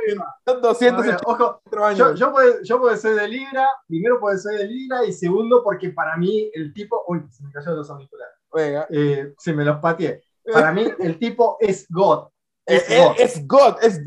Son 0.47 0.63
280 0.63 1.21
ojo, 1.27 1.61
años. 1.85 1.99
Yo, 1.99 2.15
yo, 2.15 2.33
puedo, 2.33 2.63
yo 2.63 2.79
puedo 2.79 2.97
ser 2.97 3.17
de 3.17 3.29
Libra, 3.29 3.69
primero 3.89 4.21
puedo 4.21 4.39
ser 4.39 4.59
de 4.59 4.69
Libra 4.69 5.05
y 5.05 5.13
segundo 5.13 5.63
porque 5.65 5.91
para 5.91 6.17
mí 6.17 6.49
el 6.55 6.73
tipo, 6.73 7.05
uy, 7.09 7.25
se 7.31 7.43
me 7.43 7.51
cayó 7.51 7.73
los 7.73 7.91
auriculares. 7.91 8.35
Venga. 8.53 8.87
Eh, 8.91 9.35
se 9.37 9.53
me 9.53 9.65
los 9.65 9.79
pateé. 9.79 10.23
Para 10.53 10.73
mí 10.73 10.89
el 11.01 11.19
tipo 11.19 11.57
es 11.61 11.87
God. 11.91 12.29
Es, 12.65 12.89
es, 12.89 12.99
God. 12.99 13.17
es 13.19 13.47
God, 13.47 13.77
es 13.81 14.05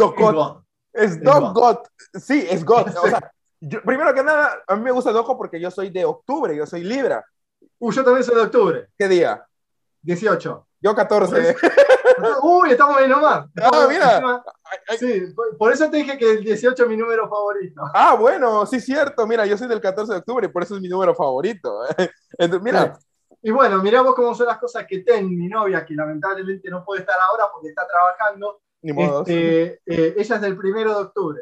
Doc 1.22 1.54
God. 1.54 1.78
Sí, 2.14 2.48
es 2.50 2.64
God. 2.64 2.88
O 3.04 3.08
sea, 3.08 3.32
yo, 3.62 3.82
primero 3.84 4.14
que 4.14 4.24
nada, 4.24 4.64
a 4.68 4.76
mí 4.76 4.82
me 4.82 4.92
gusta 4.92 5.12
Doco 5.12 5.38
porque 5.38 5.60
yo 5.60 5.70
soy 5.70 5.90
de 5.90 6.04
octubre, 6.04 6.56
yo 6.56 6.66
soy 6.66 6.84
Libra. 6.84 7.24
Uh, 7.80 7.92
yo 7.92 8.04
también 8.04 8.24
soy 8.24 8.36
de 8.36 8.42
octubre. 8.42 8.88
¿Qué 8.98 9.08
día? 9.08 9.46
18. 10.02 10.68
Yo 10.82 10.96
14. 10.96 11.56
Uy, 12.42 12.72
estamos 12.72 12.98
ahí 12.98 13.08
nomás. 13.08 13.46
Ah, 13.62 13.86
mira. 13.88 14.44
Sí, 14.98 15.34
por 15.58 15.72
eso 15.72 15.90
te 15.90 15.98
dije 15.98 16.18
que 16.18 16.32
el 16.32 16.44
18 16.44 16.84
es 16.84 16.90
mi 16.90 16.98
número 16.98 17.30
favorito. 17.30 17.84
Ah, 17.94 18.16
bueno, 18.16 18.66
sí, 18.66 18.80
cierto. 18.82 19.28
Mira, 19.28 19.46
yo 19.46 19.58
soy 19.58 19.68
del 19.68 19.82
14 19.82 20.12
de 20.12 20.20
octubre 20.20 20.48
y 20.48 20.50
por 20.50 20.64
eso 20.64 20.76
es 20.76 20.82
mi 20.82 20.90
número 20.90 21.14
favorito. 21.14 21.82
Entonces, 22.38 22.62
mira. 22.64 22.96
Sí. 22.96 23.06
Y 23.44 23.52
bueno, 23.52 23.82
mirá 23.82 24.02
vos 24.02 24.16
cómo 24.16 24.36
son 24.36 24.48
las 24.48 24.60
cosas 24.60 24.86
que 24.88 25.00
ten 25.00 25.28
mi 25.28 25.48
novia, 25.48 25.86
que 25.86 25.96
lamentablemente 25.96 26.70
no 26.70 26.86
puede 26.86 27.02
estar 27.02 27.16
ahora 27.30 27.46
porque 27.52 27.70
está 27.70 27.88
trabajando. 27.88 28.62
Ni 28.82 28.94
modo. 28.94 29.22
Este, 29.22 29.82
eh, 29.86 30.16
ella 30.18 30.36
es 30.36 30.42
del 30.42 30.58
primero 30.58 30.96
de 30.96 31.02
octubre. 31.04 31.42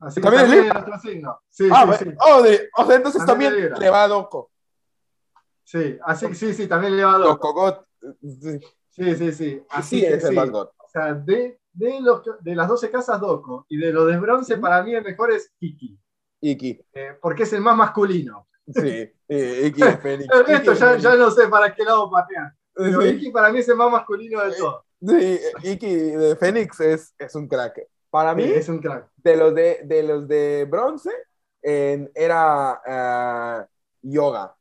Así 0.00 0.20
¿También 0.20 0.46
que 0.46 0.56
es 0.58 0.62
Libra? 0.62 0.98
signo. 1.00 1.40
Sí, 1.50 1.68
ah, 1.72 1.96
sí, 1.98 2.04
sí. 2.04 2.16
Oh, 2.20 2.42
de, 2.42 2.68
o 2.76 2.86
sea, 2.86 2.96
entonces 2.96 3.24
También 3.26 3.52
también, 3.52 3.80
le 3.80 3.90
va 3.90 4.04
a 4.04 4.08
Doco. 4.08 4.50
Sí, 5.64 5.98
así 6.02 6.34
sí, 6.34 6.54
sí, 6.54 6.66
también 6.68 6.96
le 6.96 7.04
va 7.04 7.14
a 7.14 7.18
Doco. 7.18 7.84
Sí, 8.90 9.16
sí, 9.16 9.32
sí. 9.32 9.62
Así 9.70 10.04
es 10.04 10.24
el 10.24 10.34
más. 10.34 10.50
O 10.50 10.90
sea, 10.90 11.14
de, 11.14 11.60
de, 11.72 12.00
los, 12.00 12.22
de 12.40 12.54
las 12.54 12.68
12 12.68 12.90
casas 12.90 13.20
Doco 13.20 13.66
y 13.68 13.76
de 13.76 13.92
los 13.92 14.06
de 14.06 14.18
bronce, 14.18 14.56
para 14.58 14.82
mí 14.82 14.94
el 14.94 15.04
mejor 15.04 15.32
es 15.32 15.52
Iki. 15.58 15.98
Iki. 16.40 16.80
Eh, 16.92 17.18
porque 17.20 17.42
es 17.42 17.52
el 17.52 17.60
más 17.60 17.76
masculino. 17.76 18.48
Sí, 18.72 19.12
eh, 19.28 19.62
Iki 19.66 19.82
de 19.82 19.96
Fénix. 19.98 20.34
El 20.34 20.46
resto 20.46 20.72
ya, 20.74 20.96
ya 20.96 21.16
no 21.16 21.30
sé 21.30 21.48
para 21.48 21.74
qué 21.74 21.84
lado 21.84 22.10
patear. 22.10 22.52
Pero 22.72 23.02
Sí. 23.02 23.08
Iki 23.08 23.30
para 23.30 23.50
mí 23.50 23.58
es 23.58 23.68
el 23.68 23.76
más 23.76 23.90
masculino 23.90 24.40
de 24.44 24.56
todos. 24.56 24.84
Sí, 25.00 25.40
Iki 25.64 25.94
de 25.94 26.36
Fénix 26.36 26.80
es, 26.80 27.14
es 27.18 27.34
un 27.34 27.48
crack. 27.48 27.80
Para 28.10 28.34
mí, 28.34 28.44
Sí, 28.44 28.52
es 28.54 28.68
un 28.68 28.78
crack. 28.80 29.10
de 29.16 29.36
los 29.36 29.54
de, 29.54 29.80
de 29.84 30.02
los 30.02 30.26
de 30.28 30.66
bronce, 30.70 31.10
en- 31.62 32.10
era 32.14 32.80
ah, 32.86 33.66
yoga. 34.02 34.54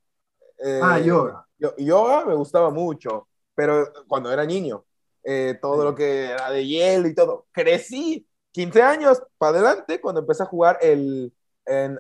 Eh, 0.57 0.79
Ah, 0.83 0.99
yoga. 0.99 1.45
yo- 1.57 1.75
yoga 1.77 2.25
me 2.25 2.33
gustaba 2.33 2.69
mucho, 2.71 3.27
pero 3.55 3.85
cuando 4.07 4.31
era 4.31 4.43
niño, 4.45 4.83
eh, 5.23 5.57
todo 5.61 5.77
Sí. 5.79 5.83
lo 5.83 5.95
que 5.95 6.25
era 6.31 6.49
de 6.51 6.65
hielo 6.65 7.07
y 7.07 7.15
todo. 7.15 7.45
Crecí 7.51 8.27
15 8.51 8.81
años 8.81 9.21
para 9.37 9.57
adelante 9.57 10.01
cuando 10.01 10.21
empecé 10.21 10.43
a 10.43 10.47
jugar 10.47 10.77
el 10.81 11.33
en 11.65 11.99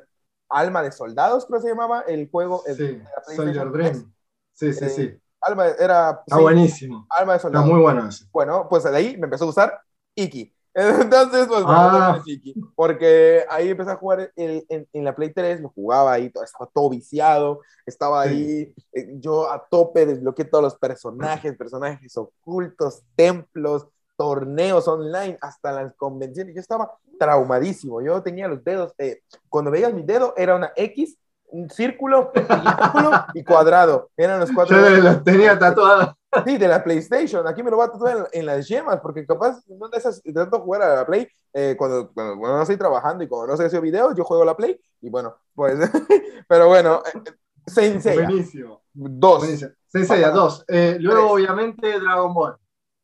Alma 0.49 0.81
de 0.81 0.91
Soldados, 0.93 1.45
creo 1.45 1.59
que 1.59 1.63
se 1.63 1.69
llamaba, 1.69 2.01
el 2.07 2.29
juego. 2.31 2.63
el- 2.65 2.75
Sí, 2.77 3.01
Soldier 3.35 3.69
Dream. 3.71 4.13
Sí, 4.53 4.73
sí, 4.73 4.85
Eh, 4.85 4.89
sí. 4.89 5.21
Alma 5.41 5.67
era. 5.67 6.21
Está 6.25 6.37
sí, 6.37 6.41
buenísimo. 6.41 7.05
Alma 7.09 7.33
de 7.33 7.37
Está 7.37 7.47
Soldados. 7.49 7.67
muy 7.69 7.79
bueno. 7.81 8.09
Bueno, 8.31 8.67
pues 8.69 8.83
de 8.85 8.95
ahí 8.97 9.17
me 9.17 9.25
empezó 9.25 9.43
a 9.43 9.47
gustar 9.47 9.81
Iki. 10.15 10.55
Entonces, 10.79 11.47
pues, 11.47 11.63
Ah. 11.65 12.19
bueno. 12.23 12.69
Porque 12.75 13.43
ahí 13.49 13.69
empecé 13.69 13.91
a 13.91 13.95
jugar 13.95 14.31
el- 14.35 14.63
en, 14.69 14.87
en 14.93 15.03
la 15.03 15.15
Play 15.15 15.33
3, 15.33 15.59
lo 15.59 15.69
jugaba 15.69 16.13
ahí, 16.13 16.25
estaba 16.43 16.69
todo 16.71 16.89
viciado, 16.91 17.61
estaba 17.85 18.25
Sí. 18.25 18.29
ahí, 18.29 18.73
eh, 18.93 19.09
yo 19.19 19.51
a 19.51 19.65
tope 19.69 20.05
desbloqueé 20.05 20.45
todos 20.45 20.63
los 20.63 20.75
personajes, 20.75 21.57
personajes 21.57 22.15
ocultos, 22.15 23.01
templos, 23.15 23.87
torneos 24.15 24.87
online, 24.87 25.37
hasta 25.41 25.71
las 25.71 25.93
convenciones. 25.95 26.53
Yo 26.53 26.61
estaba 26.61 26.93
traumadísimo, 27.19 27.99
yo 28.01 28.21
tenía 28.21 28.47
los 28.47 28.63
dedos, 28.63 28.93
eh, 28.99 29.21
cuando 29.49 29.71
veías 29.71 29.93
mi 29.93 30.03
dedo 30.03 30.35
era 30.37 30.55
una 30.55 30.71
X, 30.75 31.17
un 31.49 31.69
círculo, 31.71 32.29
triángulo 32.33 33.11
y 33.33 33.43
cuadrado. 33.43 34.09
Eran 34.17 34.39
los 34.41 34.51
cuatro. 34.51 34.77
Yo 34.79 34.89
lo 35.01 35.23
tenía 35.23 35.57
tatuado. 35.57 36.15
Sí, 36.45 36.57
de 36.57 36.67
la 36.67 36.83
PlayStation. 36.83 37.47
Aquí 37.47 37.63
me 37.63 37.71
lo 37.71 37.77
voy 37.77 37.85
a 37.87 37.91
tatuar 37.91 38.17
en, 38.17 38.39
en 38.39 38.45
las 38.45 38.67
yemas, 38.67 38.99
porque 39.01 39.25
capaz 39.25 39.59
no 39.67 39.87
de 39.89 39.97
esas, 39.97 40.21
de 40.23 40.33
tanto 40.33 40.59
jugar 40.59 40.81
a 40.81 40.95
la 40.95 41.05
Play, 41.05 41.27
eh, 41.53 41.75
cuando, 41.77 42.11
cuando, 42.13 42.37
cuando 42.37 42.57
no 42.57 42.61
estoy 42.63 42.77
trabajando 42.77 43.23
y 43.23 43.27
cuando 43.27 43.47
no 43.47 43.53
estoy 43.53 43.67
haciendo 43.67 43.83
videos, 43.83 44.15
yo 44.15 44.23
juego 44.23 44.43
a 44.43 44.47
la 44.47 44.55
Play 44.57 44.79
y 45.01 45.09
bueno, 45.09 45.35
pues, 45.55 45.77
pero 46.47 46.67
bueno, 46.67 47.01
eh, 47.13 48.15
Buenísimo. 48.15 48.81
dos. 48.93 49.39
Buenísimo. 49.39 49.71
Senseiya, 49.87 50.31
dos. 50.31 50.63
Eh, 50.67 50.97
luego, 50.99 51.21
Tres. 51.21 51.31
obviamente, 51.33 51.99
Dragon 51.99 52.33
Ball. 52.33 52.57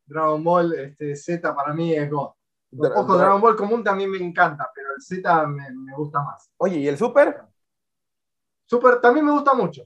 Dragon 0.05 0.43
Ball 0.43 0.73
este, 0.73 1.15
Z 1.15 1.55
para 1.55 1.73
mí 1.73 1.93
es 1.93 2.09
God. 2.09 2.31
Dra- 2.71 2.91
Ojo, 2.95 3.13
Dra- 3.13 3.17
Dragon 3.19 3.41
Ball 3.41 3.55
común 3.55 3.83
también 3.83 4.11
me 4.11 4.17
encanta, 4.17 4.69
pero 4.73 4.89
el 4.95 5.01
Z 5.01 5.47
me, 5.47 5.69
me 5.71 5.95
gusta 5.95 6.21
más. 6.21 6.49
Oye, 6.57 6.77
¿y 6.77 6.87
el 6.87 6.97
Super? 6.97 7.41
Super 8.65 8.99
también 9.01 9.25
me 9.25 9.31
gusta 9.31 9.53
mucho. 9.53 9.83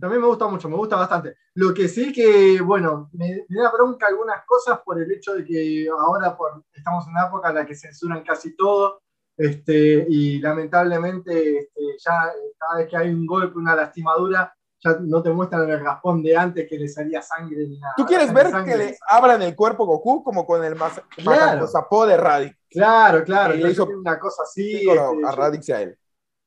También 0.00 0.20
me 0.22 0.28
gusta 0.28 0.46
mucho, 0.46 0.68
me 0.68 0.76
gusta 0.76 0.96
bastante. 0.96 1.36
Lo 1.54 1.72
que 1.74 1.88
sí 1.88 2.12
que, 2.12 2.60
bueno, 2.60 3.08
me, 3.12 3.44
me 3.48 3.60
da 3.62 3.70
bronca 3.72 4.06
algunas 4.06 4.44
cosas 4.46 4.80
por 4.84 5.00
el 5.00 5.10
hecho 5.12 5.34
de 5.34 5.44
que 5.44 5.88
ahora 5.88 6.36
por- 6.36 6.64
estamos 6.72 7.04
en 7.06 7.12
una 7.12 7.26
época 7.26 7.48
en 7.50 7.54
la 7.56 7.66
que 7.66 7.74
censuran 7.74 8.22
casi 8.22 8.54
todo, 8.56 9.00
este, 9.36 10.06
y 10.08 10.38
lamentablemente 10.40 11.58
este, 11.58 11.80
ya 11.98 12.32
cada 12.58 12.78
vez 12.78 12.88
que 12.88 12.96
hay 12.96 13.10
un 13.10 13.26
golpe, 13.26 13.58
una 13.58 13.74
lastimadura, 13.76 14.52
ya 14.82 14.98
no 15.00 15.22
te 15.22 15.30
muestran 15.30 15.68
el 15.70 15.80
raspón 15.80 16.22
de 16.22 16.36
antes 16.36 16.68
que 16.68 16.78
le 16.78 16.88
salía 16.88 17.22
sangre 17.22 17.66
ni 17.66 17.78
nada. 17.78 17.94
¿tú 17.96 18.04
quieres 18.04 18.32
ver 18.32 18.48
que 18.64 18.76
le 18.76 18.96
abran 19.08 19.40
el 19.42 19.56
cuerpo 19.56 19.86
Goku 19.86 20.22
como 20.22 20.46
con 20.46 20.62
el 20.64 20.74
mas 20.76 21.00
Claro. 21.16 21.66
De 22.06 22.16
Raditz? 22.16 22.56
Claro, 22.70 23.24
claro, 23.24 23.54
Y 23.54 23.58
le 23.62 23.70
hizo 23.70 23.86
una 23.86 24.18
cosa 24.18 24.42
así. 24.42 24.62
Sí, 24.80 24.88
este, 24.88 24.98
a 25.00 25.12
yo- 25.12 25.36
Raditz 25.36 25.68
y 25.68 25.72
a 25.72 25.80
él. 25.82 25.98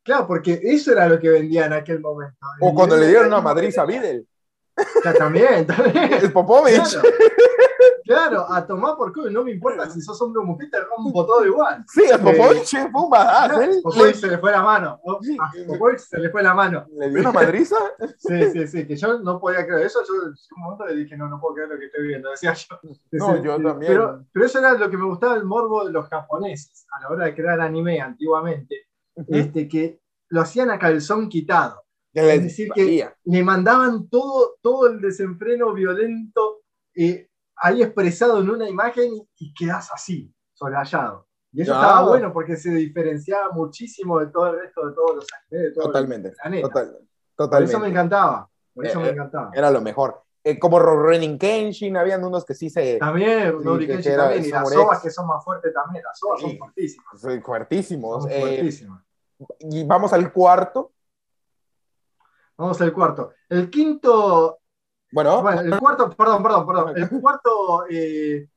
Claro, 0.09 0.27
porque 0.27 0.59
eso 0.63 0.91
era 0.91 1.07
lo 1.07 1.19
que 1.19 1.29
vendía 1.29 1.67
en 1.67 1.73
aquel 1.73 1.99
momento. 1.99 2.35
O 2.61 2.73
cuando 2.73 2.97
le 2.97 3.07
dieron 3.07 3.27
una 3.27 3.37
el 3.37 3.43
madriz 3.43 3.77
a. 3.77 3.85
Videl. 3.85 4.27
Ya, 5.03 5.13
También, 5.13 5.67
también. 5.67 6.13
Es 6.13 6.31
Popovich. 6.31 6.97
Claro, 8.05 8.45
claro, 8.45 8.51
a 8.51 8.65
tomar 8.65 8.95
por 8.95 9.13
culo, 9.13 9.29
no 9.29 9.43
me 9.43 9.51
importa 9.51 9.87
si 9.89 10.01
sos 10.01 10.19
hombre 10.21 10.41
o 10.41 10.45
mujer, 10.45 10.69
te 10.71 10.79
rompo 10.79 11.25
todo 11.25 11.45
igual. 11.45 11.83
Sí, 11.87 12.03
es 12.05 12.17
Popovich, 12.17 12.89
fue 12.91 13.01
un 13.03 13.09
badass. 13.09 13.59
Él 13.59 13.79
Popovich 13.83 14.15
se 14.15 14.27
le 14.27 14.37
fue 14.39 14.51
la 14.51 14.63
mano. 14.63 14.99
A 15.05 15.51
Popovich 15.67 15.99
se 15.99 16.17
le 16.17 16.29
fue 16.31 16.41
la 16.41 16.53
mano. 16.53 16.87
le 16.91 17.09
dio 17.09 17.19
una 17.19 17.31
madriza. 17.31 17.75
Sí, 18.17 18.51
sí, 18.51 18.67
sí, 18.67 18.87
que 18.87 18.95
yo 18.95 19.19
no 19.19 19.39
podía 19.39 19.65
creer 19.67 19.85
eso. 19.85 19.99
Yo 20.07 20.13
en 20.15 20.29
un 20.29 20.61
momento 20.63 20.85
le 20.85 20.95
dije, 20.95 21.15
no, 21.17 21.29
no 21.29 21.39
puedo 21.39 21.55
creer 21.55 21.69
lo 21.69 21.77
que 21.77 21.85
estoy 21.85 22.07
viendo. 22.07 22.31
Decía 22.31 22.53
yo. 22.53 22.79
No, 23.11 23.35
Sí, 23.35 23.41
yo 23.43 23.57
sí, 23.57 23.63
también. 23.63 23.91
Pero, 23.91 24.25
pero 24.31 24.45
eso 24.45 24.59
era 24.59 24.73
lo 24.73 24.89
que 24.89 24.97
me 24.97 25.05
gustaba 25.05 25.35
del 25.35 25.45
morbo 25.45 25.85
de 25.85 25.91
los 25.91 26.07
japoneses 26.07 26.87
a 26.97 27.01
la 27.01 27.09
hora 27.09 27.25
de 27.25 27.35
crear 27.35 27.59
anime 27.59 28.01
antiguamente. 28.01 28.88
Este, 29.27 29.67
que 29.67 29.99
lo 30.29 30.41
hacían 30.41 30.71
a 30.71 30.79
calzón 30.79 31.29
quitado. 31.29 31.83
Que 32.13 32.21
le 32.21 32.35
Es 32.35 32.43
decir, 32.43 32.69
que 32.73 33.07
le 33.23 33.43
mandaban 33.43 34.09
todo, 34.09 34.55
todo 34.61 34.87
el 34.87 34.99
desenfreno 34.99 35.73
violento 35.73 36.61
eh, 36.95 37.29
ahí 37.55 37.83
expresado 37.83 38.39
en 38.39 38.49
una 38.49 38.67
imagen 38.67 39.11
y 39.37 39.53
quedas 39.53 39.89
así, 39.93 40.33
sobrallado. 40.53 41.27
Y 41.51 41.61
eso 41.61 41.73
estaba 41.73 42.07
bueno 42.07 42.31
porque 42.31 42.55
se 42.55 42.71
diferenciaba 42.71 43.51
muchísimo 43.51 44.19
de 44.19 44.27
todo 44.27 44.47
el 44.47 44.59
resto 44.59 44.87
de 44.87 44.93
todos 44.93 45.15
los 45.15 45.27
animes, 45.33 45.69
de 45.69 45.73
todo 45.73 45.85
Totalmente. 45.85 46.33
El 46.43 46.61
totalmente. 46.61 47.07
Por 47.35 47.63
eso 47.63 47.79
me 47.79 47.87
encantaba. 47.87 48.49
Por 48.73 48.85
eso 48.85 48.99
me 48.99 49.07
eh, 49.07 49.11
encantaba. 49.11 49.51
Era 49.53 49.71
lo 49.71 49.81
mejor. 49.81 50.21
Eh, 50.43 50.57
como 50.57 50.79
Ronin 50.79 51.37
Kenshin, 51.37 51.97
habían 51.97 52.23
unos 52.23 52.45
que 52.45 52.53
sí 52.53 52.69
se. 52.69 52.97
También, 52.97 53.55
sí, 53.61 53.87
Kenshin 53.87 54.15
también. 54.15 54.45
Y 54.45 54.49
las 54.49 54.69
sobas 54.71 55.01
que 55.01 55.09
son 55.09 55.27
más 55.27 55.43
fuertes 55.43 55.73
también. 55.73 56.03
Las 56.03 56.19
sobas 56.19 56.41
son 56.41 56.57
fuertísimas. 56.57 57.19
Son 57.19 57.41
fuertísimos. 57.41 58.23
Son 58.23 58.31
fuertísimas. 58.31 59.03
Y 59.59 59.83
vamos 59.85 60.13
al 60.13 60.31
cuarto. 60.31 60.93
Vamos 62.57 62.81
al 62.81 62.93
cuarto. 62.93 63.33
El 63.47 63.69
quinto. 63.69 64.59
Bueno, 65.11 65.41
bueno 65.41 65.61
el 65.61 65.79
cuarto, 65.79 66.09
perdón, 66.11 66.43
perdón, 66.43 66.67
perdón. 66.67 66.97
El 66.97 67.09
cuarto, 67.21 67.85
eh, 67.89 68.47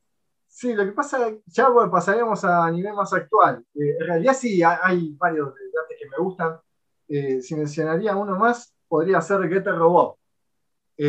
sí, 0.47 0.73
lo 0.73 0.85
que 0.85 0.91
pasa, 0.91 1.31
ya 1.45 1.69
bueno, 1.69 1.89
pasaríamos 1.89 2.43
a 2.43 2.69
nivel 2.69 2.93
más 2.93 3.11
actual. 3.13 3.65
Eh, 3.73 3.95
en 3.99 4.05
realidad 4.05 4.33
sí, 4.33 4.61
hay 4.61 5.15
varios 5.17 5.53
debates 5.55 5.97
que 5.97 6.09
me 6.09 6.17
gustan. 6.17 6.59
Eh, 7.07 7.41
si 7.41 7.55
mencionaría 7.55 8.15
uno 8.15 8.37
más, 8.37 8.73
podría 8.87 9.21
ser 9.21 9.47
Get 9.49 9.65
Robot. 9.65 10.17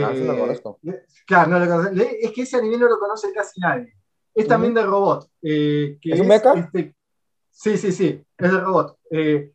Ah, 0.02 0.12
no 0.14 0.32
lo 0.32 0.38
conozco. 0.38 0.80
Claro, 1.26 1.50
no 1.50 1.58
lo 1.58 1.66
conozco. 1.66 1.94
Es 1.94 2.32
que 2.32 2.42
ese 2.42 2.56
anime 2.56 2.78
no 2.78 2.88
lo 2.88 2.98
conoce 2.98 3.32
casi 3.32 3.60
nadie. 3.60 3.92
Es 4.34 4.48
también 4.48 4.72
de 4.74 4.82
robot. 4.82 5.28
que 5.40 5.98
¿Es 6.02 6.20
un 6.20 6.26
mecha? 6.26 6.54
Este, 6.54 6.96
sí, 7.50 7.76
sí, 7.76 7.92
sí, 7.92 8.24
es 8.38 8.52
de 8.52 8.60
robot. 8.60 8.98
Eh, 9.10 9.53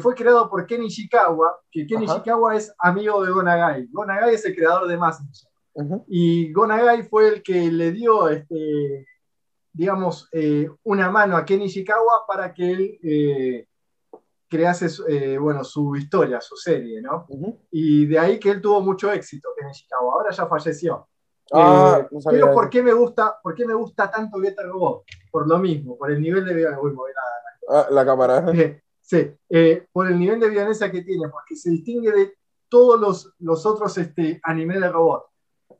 fue 0.00 0.14
creado 0.14 0.48
por 0.48 0.66
Kenny 0.66 0.88
Shikawa, 0.88 1.60
que 1.70 1.86
Kenny 1.86 2.06
Shikawa 2.06 2.56
es 2.56 2.72
amigo 2.78 3.24
de 3.24 3.32
Gonagai. 3.32 3.88
Gonagai 3.90 4.34
es 4.34 4.44
el 4.44 4.54
creador 4.54 4.86
de 4.86 4.96
Messenger. 4.96 6.04
Y 6.08 6.52
Gonagai 6.52 7.02
fue 7.04 7.28
el 7.28 7.42
que 7.42 7.70
le 7.70 7.92
dio, 7.92 8.28
este, 8.28 9.06
digamos, 9.72 10.28
eh, 10.32 10.68
una 10.84 11.10
mano 11.10 11.36
a 11.36 11.44
Kenny 11.44 11.68
Shikawa 11.68 12.26
para 12.26 12.52
que 12.52 12.70
él 12.70 12.98
eh, 13.02 13.66
crease 14.48 14.86
bueno, 15.38 15.64
su 15.64 15.96
historia, 15.96 16.40
su 16.40 16.56
serie, 16.56 17.00
¿no? 17.00 17.26
Y 17.70 18.06
de 18.06 18.18
ahí 18.18 18.38
que 18.38 18.50
él 18.50 18.60
tuvo 18.60 18.80
mucho 18.80 19.10
éxito, 19.10 19.48
Kenny 19.56 19.72
Shikawa. 19.72 20.12
Ahora 20.14 20.30
ya 20.30 20.46
falleció. 20.46 21.08
Ah, 21.52 22.06
pero 22.30 22.52
¿por 22.52 22.70
qué, 22.70 22.82
me 22.82 22.92
gusta, 22.92 23.38
¿por 23.42 23.54
qué 23.54 23.66
me 23.66 23.74
gusta 23.74 24.10
tanto 24.10 24.40
Getter 24.40 24.66
Robot? 24.66 25.04
Por 25.30 25.48
lo 25.48 25.58
mismo, 25.58 25.98
por 25.98 26.10
el 26.10 26.20
nivel 26.20 26.44
de... 26.44 26.54
Uy, 26.54 26.94
ah, 27.68 27.88
la 27.90 28.04
cámara. 28.04 28.46
Sí, 29.12 29.30
eh, 29.50 29.86
por 29.92 30.10
el 30.10 30.18
nivel 30.18 30.40
de 30.40 30.48
violencia 30.48 30.90
que 30.90 31.02
tiene, 31.02 31.28
porque 31.28 31.54
se 31.54 31.68
distingue 31.68 32.10
de 32.12 32.32
todos 32.66 32.98
los, 32.98 33.34
los 33.40 33.66
otros 33.66 33.98
este, 33.98 34.40
animes 34.42 34.80
de 34.80 34.88
robot. 34.88 35.26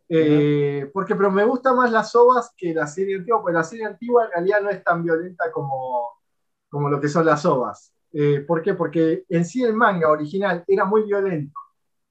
Eh, 0.07 0.91
porque, 0.93 1.17
pero 1.17 1.31
me 1.31 1.43
gusta 1.47 1.73
más 1.73 1.91
las 1.91 2.15
ovas 2.15 2.53
que 2.55 2.75
la 2.75 2.87
serie 2.87 3.17
antigua, 3.17 3.41
porque 3.41 3.57
la 3.57 3.65
serie 3.65 3.87
antigua 3.87 4.27
en 4.27 4.33
realidad 4.33 4.61
no 4.61 4.69
es 4.69 4.85
tan 4.85 5.03
violenta 5.03 5.51
como, 5.51 6.11
como 6.69 6.91
lo 6.91 7.01
que 7.01 7.09
son 7.09 7.25
las 7.25 7.47
ovas. 7.47 7.95
Eh, 8.13 8.41
¿Por 8.47 8.61
qué? 8.61 8.75
Porque 8.75 9.25
en 9.31 9.47
sí 9.47 9.63
el 9.63 9.73
manga 9.73 10.11
original 10.11 10.63
era 10.69 10.85
muy 10.85 11.05
violento 11.05 11.59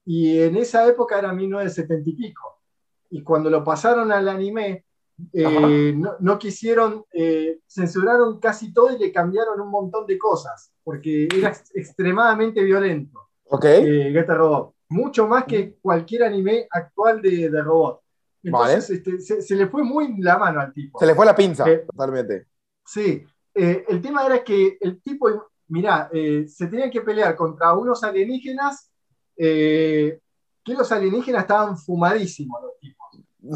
y 0.04 0.40
en 0.40 0.56
esa 0.56 0.88
época 0.88 1.20
era 1.20 1.32
1970 1.32 2.10
y 2.10 2.14
pico. 2.14 2.62
Y 3.10 3.22
cuando 3.22 3.48
lo 3.48 3.62
pasaron 3.62 4.10
al 4.10 4.28
anime, 4.28 4.86
eh, 5.32 5.94
no, 6.20 6.38
quisieron, 6.38 7.04
eh, 7.12 7.58
censuraron 7.66 8.40
casi 8.40 8.72
todo 8.72 8.94
y 8.94 8.98
le 8.98 9.12
cambiaron 9.12 9.60
un 9.60 9.70
montón 9.70 10.06
de 10.06 10.18
cosas, 10.18 10.72
porque 10.82 11.28
era 11.36 11.54
extremadamente 11.74 12.62
violento. 12.62 13.28
Ok. 13.44 13.64
Eh, 13.66 14.24
Robot. 14.26 14.74
Mucho 14.88 15.26
más 15.26 15.44
que 15.44 15.76
cualquier 15.80 16.24
anime 16.24 16.66
actual 16.70 17.22
de, 17.22 17.48
de 17.48 17.62
robot. 17.62 18.00
Entonces 18.42 18.90
este, 18.90 19.18
se, 19.18 19.54
le 19.54 19.66
fue 19.68 19.82
muy 19.82 20.20
la 20.20 20.36
mano 20.36 20.60
al 20.60 20.72
tipo. 20.72 20.98
Se 20.98 21.06
le 21.06 21.14
fue 21.14 21.24
la 21.24 21.34
pinza, 21.34 21.64
totalmente. 21.86 22.48
Sí. 22.84 23.24
el 23.54 24.02
tema 24.02 24.26
era 24.26 24.44
que 24.44 24.76
el 24.80 25.00
tipo, 25.00 25.48
mirá, 25.68 26.10
se 26.12 26.66
tenía 26.66 26.90
que 26.90 27.00
pelear 27.00 27.34
contra 27.36 27.72
unos 27.72 28.04
alienígenas, 28.04 28.90
que 29.34 30.20
los 30.66 30.92
alienígenas 30.92 31.42
estaban 31.42 31.78
fumadísimos 31.78 32.60
los 32.62 32.78
tipos. 32.78 33.01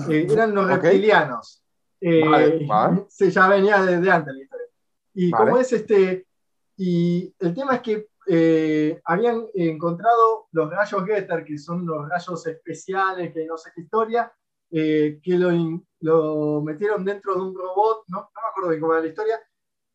Eh, 0.08 0.26
eran 0.30 0.54
los 0.54 0.66
reptilianos. 0.66 1.62
Eh, 2.00 2.66
ya 3.30 3.48
venía 3.48 3.82
desde 3.82 4.10
antes 4.10 4.34
la 4.34 4.42
historia. 4.42 4.66
Y 5.14 5.30
como 5.30 5.58
es 5.58 5.72
este, 5.72 6.26
y 6.76 7.34
el 7.38 7.54
tema 7.54 7.76
es 7.76 7.80
que 7.80 8.08
eh, 8.28 9.00
habían 9.04 9.46
encontrado 9.54 10.48
los 10.52 10.70
rayos 10.70 11.04
Getter, 11.06 11.44
que 11.44 11.56
son 11.58 11.86
los 11.86 12.08
rayos 12.08 12.46
especiales, 12.46 13.32
que 13.32 13.46
no 13.46 13.56
sé 13.56 13.70
qué 13.74 13.82
historia, 13.82 14.30
que 14.68 15.20
lo, 15.26 15.50
lo, 16.00 16.60
metieron 16.60 17.04
dentro 17.04 17.34
de 17.34 17.40
un 17.40 17.54
robot, 17.54 18.04
no, 18.08 18.18
no 18.18 18.42
me 18.42 18.48
acuerdo 18.50 18.70
bien 18.70 18.80
cómo 18.80 18.92
era 18.92 19.02
la 19.02 19.08
historia, 19.08 19.40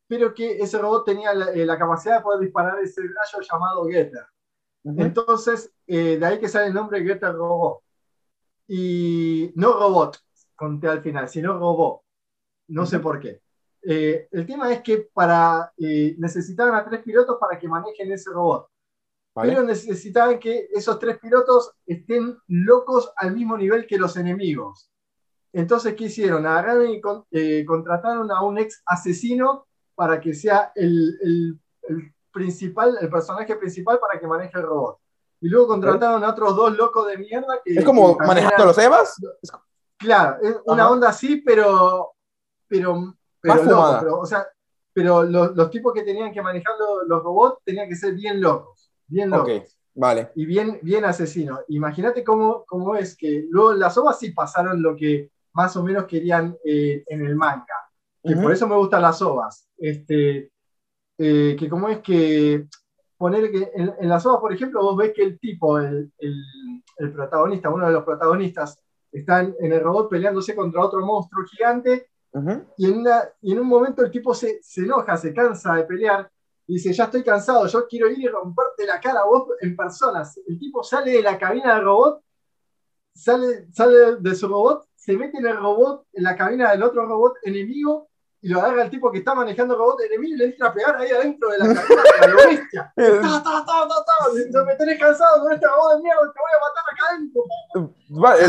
pero 0.08 0.34
que 0.34 0.58
ese 0.58 0.78
robot 0.78 1.04
tenía 1.04 1.34
la, 1.34 1.78
capacidad 1.78 2.16
de 2.16 2.22
poder 2.22 2.40
disparar 2.40 2.80
ese 2.80 3.02
rayo 3.02 3.46
llamado 3.48 3.86
Getter. 3.86 4.26
Entonces, 4.84 5.72
de 5.86 6.24
ahí 6.24 6.40
que 6.40 6.48
sale 6.48 6.66
el 6.66 6.74
nombre 6.74 7.04
Getter 7.04 7.32
Robot 7.32 7.82
y 8.66 9.52
no 9.56 9.72
robot, 9.74 10.18
conté 10.56 10.88
al 10.88 11.02
final, 11.02 11.28
sino 11.28 11.58
robot. 11.58 12.02
No 12.68 12.86
sé 12.86 13.00
por 13.00 13.20
qué. 13.20 13.42
Eh, 13.82 14.28
el 14.30 14.46
tema 14.46 14.72
es 14.72 14.80
que 14.82 15.08
para, 15.12 15.72
eh, 15.76 16.14
necesitaban 16.18 16.74
a 16.74 16.84
tres 16.84 17.02
pilotos 17.02 17.36
para 17.40 17.58
que 17.58 17.68
manejen 17.68 18.12
ese 18.12 18.30
robot. 18.30 18.68
Pero 19.34 19.62
necesitaban 19.62 20.38
que 20.38 20.68
esos 20.72 20.98
tres 20.98 21.18
pilotos 21.18 21.72
estén 21.86 22.36
locos 22.48 23.12
al 23.16 23.34
mismo 23.34 23.56
nivel 23.56 23.86
que 23.86 23.98
los 23.98 24.16
enemigos. 24.16 24.90
Entonces, 25.52 25.94
¿qué 25.94 26.04
hicieron? 26.04 26.46
Agarraron 26.46 26.90
y 26.90 27.00
eh, 27.30 27.64
contrataron 27.64 28.30
a 28.30 28.42
un 28.42 28.58
ex 28.58 28.82
asesino 28.86 29.66
para 29.94 30.20
que 30.20 30.34
sea 30.34 30.72
el, 30.74 31.18
el, 31.22 31.60
el, 31.88 32.14
principal, 32.32 32.96
el 33.00 33.10
personaje 33.10 33.56
principal 33.56 33.98
para 33.98 34.18
que 34.18 34.26
maneje 34.26 34.58
el 34.58 34.64
robot. 34.64 34.98
Y 35.42 35.48
luego 35.48 35.66
contrataron 35.66 36.22
a 36.22 36.30
otros 36.30 36.54
dos 36.54 36.76
locos 36.76 37.08
de 37.08 37.18
mierda 37.18 37.60
que. 37.64 37.74
¿Es 37.74 37.84
como 37.84 38.16
manejando 38.16 38.64
los 38.64 38.78
Evas? 38.78 39.20
Claro, 39.98 40.38
es 40.40 40.56
una 40.64 40.88
onda 40.88 41.08
así, 41.08 41.42
pero. 41.44 42.12
Pero. 42.68 43.14
Pero, 43.40 43.64
loco, 43.64 43.96
pero 44.00 44.20
o 44.20 44.26
sea, 44.26 44.46
pero 44.92 45.24
los, 45.24 45.56
los, 45.56 45.68
tipos 45.68 45.92
que 45.92 46.02
tenían 46.02 46.32
que 46.32 46.40
manejar 46.40 46.74
los, 47.08 47.22
robots 47.24 47.58
tenían 47.64 47.88
que 47.88 47.96
ser 47.96 48.14
bien 48.14 48.40
locos. 48.40 48.92
Bien 49.08 49.30
locos. 49.30 49.42
Okay, 49.42 49.62
vale. 49.96 50.30
Y 50.36 50.46
bien, 50.46 50.78
bien 50.80 51.04
asesinos. 51.04 51.58
Imagínate 51.66 52.22
cómo, 52.22 52.64
cómo, 52.64 52.94
es 52.94 53.16
que 53.16 53.44
luego 53.50 53.72
las 53.72 53.98
ovas 53.98 54.20
sí 54.20 54.30
pasaron 54.30 54.80
lo 54.80 54.94
que 54.94 55.32
más 55.54 55.76
o 55.76 55.82
menos 55.82 56.04
querían 56.04 56.56
eh, 56.64 57.02
en 57.08 57.26
el 57.26 57.34
manga. 57.34 57.66
Y 58.22 58.36
por 58.36 58.52
eso 58.52 58.68
me 58.68 58.76
gustan 58.76 59.02
las 59.02 59.20
ovas. 59.20 59.68
Este, 59.76 60.52
eh, 61.18 61.56
que 61.58 61.68
como 61.68 61.88
es 61.88 61.98
que 61.98 62.68
poner 63.22 63.52
que 63.52 63.70
en, 63.76 64.08
las 64.08 64.26
obras, 64.26 64.40
por 64.40 64.52
ejemplo, 64.52 64.82
vos 64.82 64.96
ves 64.96 65.12
que 65.14 65.22
el 65.22 65.38
tipo, 65.38 65.78
el, 65.78 66.12
el, 66.18 67.12
protagonista, 67.12 67.70
uno 67.70 67.86
de 67.86 67.92
los 67.92 68.02
protagonistas, 68.02 68.82
están 69.12 69.54
en 69.60 69.72
el 69.72 69.80
robot 69.80 70.10
peleándose 70.10 70.56
contra 70.56 70.84
otro 70.84 71.06
monstruo 71.06 71.44
gigante, 71.44 72.08
y, 72.76 72.90
en 72.90 73.04
y 73.42 73.52
en 73.52 73.60
un 73.60 73.68
momento 73.68 74.02
el 74.02 74.10
tipo 74.10 74.34
se, 74.34 74.60
se, 74.60 74.80
enoja, 74.80 75.16
se 75.16 75.32
cansa 75.32 75.76
de 75.76 75.84
pelear, 75.84 76.28
y 76.66 76.74
dice, 76.74 76.92
ya 76.92 77.04
estoy 77.04 77.22
cansado, 77.22 77.64
yo 77.68 77.86
quiero 77.86 78.10
ir 78.10 78.18
y 78.18 78.26
romperte 78.26 78.86
la 78.86 78.98
cara 78.98 79.20
a 79.20 79.26
vos 79.26 79.50
en 79.60 79.76
personas. 79.76 80.36
El 80.44 80.58
tipo 80.58 80.82
sale 80.82 81.12
de 81.12 81.22
la 81.22 81.38
cabina 81.38 81.76
del 81.76 81.84
robot, 81.84 82.24
sale, 83.14 83.72
sale 83.72 84.16
de 84.18 84.34
su 84.34 84.48
robot, 84.48 84.84
se 84.96 85.16
mete 85.16 85.38
en 85.38 85.46
el 85.46 85.58
robot, 85.58 86.08
en 86.12 86.24
la 86.24 86.36
cabina 86.36 86.72
del 86.72 86.82
otro 86.82 87.06
robot 87.06 87.36
enemigo, 87.44 88.08
y 88.42 88.48
lo 88.48 88.60
agarra 88.60 88.82
el 88.82 88.90
tipo 88.90 89.10
que 89.12 89.18
está 89.18 89.36
manejando 89.36 89.74
el 89.74 89.78
robot 89.78 90.00
enemigo 90.00 90.34
y 90.34 90.36
le 90.36 90.44
entra 90.46 90.68
a 90.68 90.74
pegar 90.74 90.96
ahí 90.96 91.10
adentro 91.10 91.48
de 91.48 91.58
la 91.58 91.66
cabina 91.66 92.02
de 92.20 92.28
la 92.34 92.46
bestia. 92.46 92.92
¡Ta, 92.96 93.42
ta, 93.42 93.64
ta, 93.64 93.88
ta, 93.88 94.64
Me 94.64 94.74
tenés 94.74 94.98
cansado 94.98 95.42
con 95.42 95.52
este 95.52 95.66
robot 95.66 95.96
de 95.96 96.02
mierda, 96.02 96.20
te 96.20 96.40
voy 96.40 96.52
a 96.52 96.60
matar 96.60 96.84
acá 96.92 97.04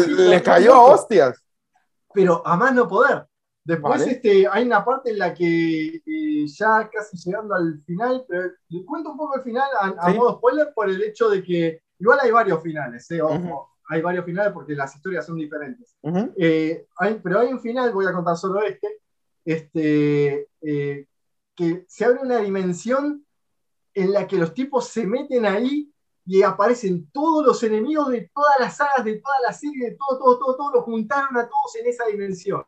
adentro. 0.02 0.30
le 0.30 0.42
cayó 0.42 0.74
a 0.74 0.82
hostias. 0.82 1.44
Pero 2.12 2.42
a 2.46 2.58
más 2.58 2.74
no 2.74 2.88
poder. 2.88 3.28
Después 3.66 4.06
este, 4.08 4.46
hay 4.52 4.66
una 4.66 4.84
parte 4.84 5.12
en 5.12 5.20
la 5.20 5.34
que 5.34 5.96
eh, 5.96 6.48
ya 6.48 6.90
casi 6.92 7.16
llegando 7.18 7.56
al 7.56 7.82
final, 7.86 8.26
pero 8.28 8.52
le 8.70 8.86
cuento 8.86 9.12
un 9.12 9.18
poco 9.18 9.36
el 9.36 9.42
final 9.42 9.68
a, 9.80 10.10
modo 10.10 10.38
spoiler 10.38 10.74
por 10.74 10.90
el 10.90 11.02
hecho 11.02 11.30
de 11.30 11.42
que 11.42 11.82
igual 11.98 12.20
hay 12.22 12.32
varios 12.32 12.62
finales, 12.62 13.10
eh, 13.12 13.22
ojo, 13.22 13.70
hay 13.88 14.02
varios 14.02 14.26
finales 14.26 14.52
porque 14.52 14.76
las 14.76 14.94
historias 14.94 15.26
son 15.26 15.38
diferentes. 15.38 15.96
Eh, 16.36 16.88
pero 17.24 17.40
hay 17.40 17.54
un 17.54 17.62
final, 17.62 17.94
voy 17.94 18.06
a 18.06 18.12
contar 18.12 18.36
solo 18.36 18.62
este, 18.64 19.03
este, 19.46 20.50
eh, 20.62 21.08
que 21.56 21.86
se 21.88 22.06
abre 22.06 22.20
una 22.22 22.40
dimensión 22.40 23.26
en 23.94 24.12
la 24.12 24.28
que 24.28 24.38
los 24.38 24.54
tipos 24.54 24.88
se 24.88 25.06
meten 25.06 25.46
ahí 25.46 25.92
y 26.26 26.42
aparecen 26.42 27.10
todos 27.12 27.46
los 27.46 27.62
enemigos 27.64 28.10
de 28.10 28.30
todas 28.34 28.56
las 28.60 28.78
sagas, 28.78 29.04
de 29.04 29.20
toda 29.20 29.36
la 29.46 29.54
serie, 29.54 29.92
de 29.92 29.98
todo, 29.98 30.18
todo, 30.18 30.40
todo, 30.40 30.56
todo, 30.56 30.72
lo 30.72 30.82
juntaron 30.82 31.38
a 31.38 31.48
todos 31.48 31.76
en 31.80 31.88
esa 31.88 32.06
dimensión. 32.06 32.64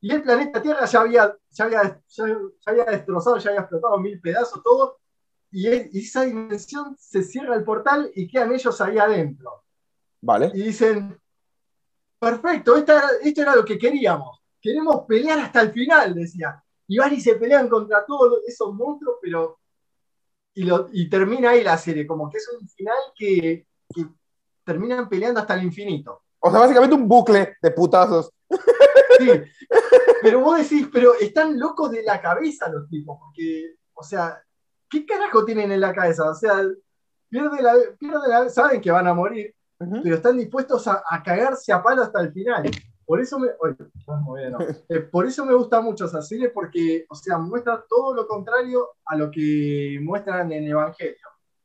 Y 0.00 0.12
el 0.12 0.22
planeta 0.22 0.62
Tierra 0.62 0.84
ya 0.86 1.00
había, 1.00 1.36
ya 1.50 1.64
había, 1.64 2.02
ya, 2.08 2.24
había 2.66 2.84
destrozado, 2.84 3.38
ya 3.38 3.50
había 3.50 3.60
explotado 3.62 3.98
mil 3.98 4.20
pedazos, 4.20 4.62
todo, 4.62 4.98
y, 5.50 5.66
esa 5.98 6.22
dimensión 6.22 6.96
se 6.98 7.22
cierra 7.22 7.56
el 7.56 7.64
portal 7.64 8.10
y 8.14 8.28
quedan 8.28 8.52
ellos 8.52 8.80
ahí 8.80 8.98
adentro. 8.98 9.64
Vale. 10.20 10.50
Y 10.54 10.62
dicen, 10.62 11.18
perfecto, 12.18 12.76
esto 12.76 12.92
era, 12.92 13.08
esto 13.22 13.42
era 13.42 13.56
lo 13.56 13.64
que 13.64 13.78
queríamos. 13.78 14.39
Queremos 14.60 15.04
pelear 15.06 15.38
hasta 15.38 15.62
el 15.62 15.72
final, 15.72 16.14
decía. 16.14 16.62
Y 16.86 16.98
van 16.98 17.14
y 17.14 17.20
se 17.20 17.36
pelean 17.36 17.68
contra 17.68 18.04
todos 18.04 18.40
esos 18.46 18.74
monstruos, 18.74 19.16
pero. 19.22 19.58
Y, 20.54 20.64
lo, 20.64 20.88
y 20.92 21.08
termina 21.08 21.50
ahí 21.50 21.62
la 21.62 21.78
serie, 21.78 22.06
como 22.06 22.28
que 22.28 22.38
es 22.38 22.48
un 22.60 22.68
final 22.68 22.96
que, 23.14 23.66
que 23.94 24.06
terminan 24.64 25.08
peleando 25.08 25.40
hasta 25.40 25.54
el 25.54 25.64
infinito. 25.64 26.22
O 26.40 26.50
sea, 26.50 26.60
básicamente 26.60 26.96
un 26.96 27.06
bucle 27.06 27.56
de 27.62 27.70
putazos. 27.70 28.32
Sí, 29.18 29.28
pero 30.22 30.40
vos 30.40 30.58
decís, 30.58 30.88
pero 30.92 31.14
están 31.14 31.58
locos 31.58 31.90
de 31.90 32.02
la 32.02 32.20
cabeza 32.20 32.68
los 32.68 32.88
tipos, 32.88 33.18
porque, 33.20 33.76
o 33.94 34.02
sea, 34.02 34.42
¿qué 34.88 35.04
carajo 35.04 35.44
tienen 35.44 35.70
en 35.72 35.80
la 35.80 35.94
cabeza? 35.94 36.30
O 36.30 36.34
sea, 36.34 36.62
pierde 37.28 37.62
la, 37.62 37.74
pierde 37.98 38.28
la, 38.28 38.48
saben 38.48 38.80
que 38.80 38.90
van 38.90 39.06
a 39.06 39.14
morir, 39.14 39.54
pero 40.02 40.16
están 40.16 40.38
dispuestos 40.38 40.86
a, 40.88 41.02
a 41.08 41.22
cagarse 41.22 41.72
a 41.72 41.82
palo 41.82 42.02
hasta 42.02 42.20
el 42.20 42.32
final. 42.32 42.70
Por 43.10 43.20
eso 43.20 43.40
me, 43.40 43.48
bien, 44.36 44.52
no. 44.52 44.58
Eh, 44.88 45.00
por 45.00 45.26
eso 45.26 45.44
me 45.44 45.52
gusta 45.52 45.80
mucho 45.80 46.04
esa 46.04 46.22
serie, 46.22 46.50
porque, 46.50 47.06
o 47.08 47.14
sea, 47.16 47.38
muestra 47.38 47.84
todo 47.88 48.14
lo 48.14 48.28
contrario 48.28 48.90
a 49.04 49.16
lo 49.16 49.32
que 49.32 49.98
muestran 50.00 50.52
en 50.52 50.68
Evangelion. 50.68 51.16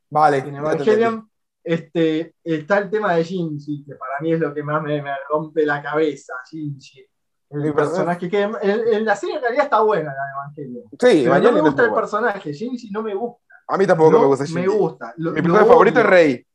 Vale. 0.09 0.39
En 0.39 0.55
Evangelion 0.55 1.29
este, 1.63 2.33
está 2.43 2.79
el 2.79 2.89
tema 2.89 3.13
de 3.13 3.23
Shinji, 3.23 3.85
que 3.85 3.93
para 3.93 4.19
mí 4.21 4.33
es 4.33 4.39
lo 4.39 4.55
que 4.55 4.63
más 4.63 4.81
me, 4.81 4.99
me 5.03 5.11
rompe 5.29 5.63
la 5.67 5.83
cabeza, 5.83 6.33
Shinji. 6.51 7.05
El 7.51 7.73
personaje- 7.75 8.27
que 8.27 8.41
en, 8.41 8.55
en 8.63 9.05
la 9.05 9.15
serie 9.15 9.35
en 9.35 9.41
realidad 9.43 9.65
está 9.65 9.81
buena, 9.81 10.15
la 10.15 10.55
de 10.55 10.63
Evangelion. 10.65 10.83
Sí, 10.99 11.29
Pero 11.29 11.39
no 11.41 11.51
me 11.51 11.61
gusta 11.61 11.85
el 11.85 11.93
personaje, 11.93 12.53
Shinji 12.53 12.89
no 12.89 13.03
me 13.03 13.13
gusta. 13.13 13.43
A 13.67 13.77
mí 13.77 13.85
tampoco 13.85 14.13
No 14.13 14.19
me 14.21 14.25
gusta 14.25 14.45
me 14.45 14.61
Shinji. 14.63 14.77
gusta. 14.79 15.13
Lo, 15.17 15.29
Mi 15.31 15.43
personaje 15.43 15.67
favorito 15.67 15.99
es 15.99 16.05
Rey. 16.07 16.47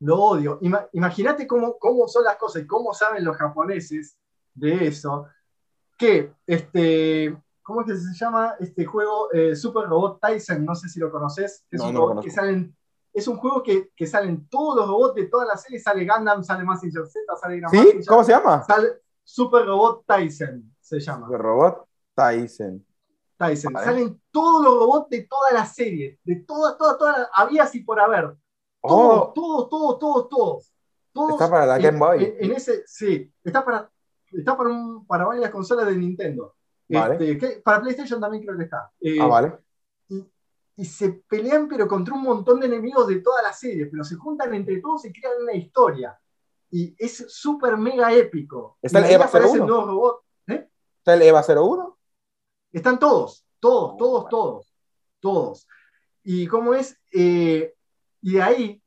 Lo 0.00 0.16
odio. 0.20 0.58
Ima- 0.60 0.88
Imagínate 0.92 1.46
cómo, 1.46 1.76
cómo 1.78 2.06
son 2.08 2.24
las 2.24 2.36
cosas 2.36 2.62
y 2.62 2.66
cómo 2.66 2.94
saben 2.94 3.24
los 3.24 3.36
japoneses 3.36 4.16
de 4.54 4.86
eso. 4.88 5.26
Que, 5.96 6.32
este, 6.46 7.36
¿cómo 7.62 7.80
es 7.80 7.86
que 7.88 7.96
se 7.96 8.14
llama 8.14 8.54
este 8.60 8.84
juego? 8.84 9.32
Eh, 9.32 9.56
Super 9.56 9.88
Robot 9.88 10.20
Tyson, 10.20 10.64
no 10.64 10.74
sé 10.74 10.88
si 10.88 11.00
lo 11.00 11.10
conoces. 11.10 11.64
Es, 11.70 11.80
No, 11.80 11.88
un 11.88 11.94
no 11.94 12.00
lo 12.00 12.06
robot 12.08 12.22
que 12.24 12.30
conozco. 12.30 12.40
salen, 12.40 12.76
es 13.12 13.26
un 13.26 13.36
juego 13.38 13.62
que, 13.62 13.90
que 13.96 14.06
salen 14.06 14.48
todos 14.48 14.76
los 14.76 14.86
robots 14.88 15.14
de 15.16 15.24
toda 15.26 15.44
la 15.46 15.56
serie. 15.56 15.80
Sale 15.80 16.06
Gundam, 16.06 16.44
sale 16.44 16.62
Mazinger 16.64 17.06
Z, 17.06 17.20
sale 17.40 17.54
¿Sí? 17.56 17.60
Grandmaster, 17.60 18.04
¿Cómo 18.06 18.22
se 18.24 18.32
llama? 18.32 18.62
Sale 18.64 18.88
Super 19.24 19.66
Robot 19.66 20.04
Tyson, 20.06 20.74
se 20.80 21.00
llama. 21.00 21.28
De 21.28 21.36
robot 21.38 21.84
Tyson. 22.14 22.84
Tyson. 23.36 23.72
Vale. 23.72 23.86
Salen 23.86 24.22
todos 24.30 24.64
los 24.64 24.78
robots 24.78 25.10
de 25.10 25.22
toda 25.28 25.52
la 25.52 25.64
serie, 25.66 26.18
de 26.24 26.36
todas, 26.36 26.76
todas, 26.78 26.96
todas, 26.98 27.28
había 27.34 27.64
así 27.64 27.80
por 27.80 27.98
haber. 28.00 28.36
Oh, 28.80 29.32
Todos, 29.34 29.68
todos, 29.68 29.98
todos, 29.98 30.28
todos, 30.28 30.72
todos. 31.12 31.30
Está 31.32 31.50
para 31.50 31.66
la 31.66 31.78
Game 31.78 31.98
Boy. 31.98 32.24
En, 32.24 32.44
en 32.44 32.52
ese, 32.56 32.82
sí, 32.86 33.32
está 33.42 33.64
para, 33.64 33.90
está 34.32 34.56
para, 34.56 34.70
un- 34.70 35.06
para 35.06 35.24
varias 35.26 35.50
consolas 35.50 35.86
de 35.86 35.96
Nintendo. 35.96 36.54
Vale. 36.88 37.14
Este, 37.14 37.38
que- 37.38 37.60
para 37.60 37.80
PlayStation 37.80 38.20
también 38.20 38.44
creo 38.44 38.56
que 38.56 38.64
está. 38.64 38.90
Eh, 39.00 39.18
ah, 39.20 39.26
vale. 39.26 39.58
y, 40.08 40.24
y 40.76 40.84
se 40.84 41.10
pelean, 41.28 41.68
pero 41.68 41.86
contra 41.88 42.14
un 42.14 42.22
montón 42.22 42.60
de 42.60 42.66
enemigos 42.66 43.06
de 43.08 43.20
toda 43.20 43.42
la 43.42 43.52
serie, 43.52 43.86
pero 43.86 44.04
se 44.04 44.14
juntan 44.16 44.54
entre 44.54 44.80
todos 44.80 45.04
y 45.04 45.12
crean 45.12 45.42
una 45.42 45.54
historia. 45.54 46.18
Y 46.70 46.94
es 46.98 47.24
súper 47.28 47.76
mega 47.76 48.12
épico. 48.12 48.78
¿Está 48.82 48.98
el 49.00 49.06
EVA 49.12 49.24
aparecen 49.24 49.60
01? 49.62 49.66
nuevos 49.66 49.86
robots. 49.86 50.24
¿eh? 50.48 50.68
¿Está 50.98 51.14
el 51.14 51.22
EVA 51.22 51.42
01? 51.42 51.98
Están 52.72 52.98
todos, 52.98 53.46
todos, 53.58 53.92
Oh, 53.94 53.96
todos, 53.96 54.28
todos, 54.28 54.74
todos. 55.20 55.68
Y 56.22 56.46
cómo 56.46 56.74
es, 56.74 56.96
Eh, 57.12 57.74
y 58.22 58.38
ahí, 58.38 58.82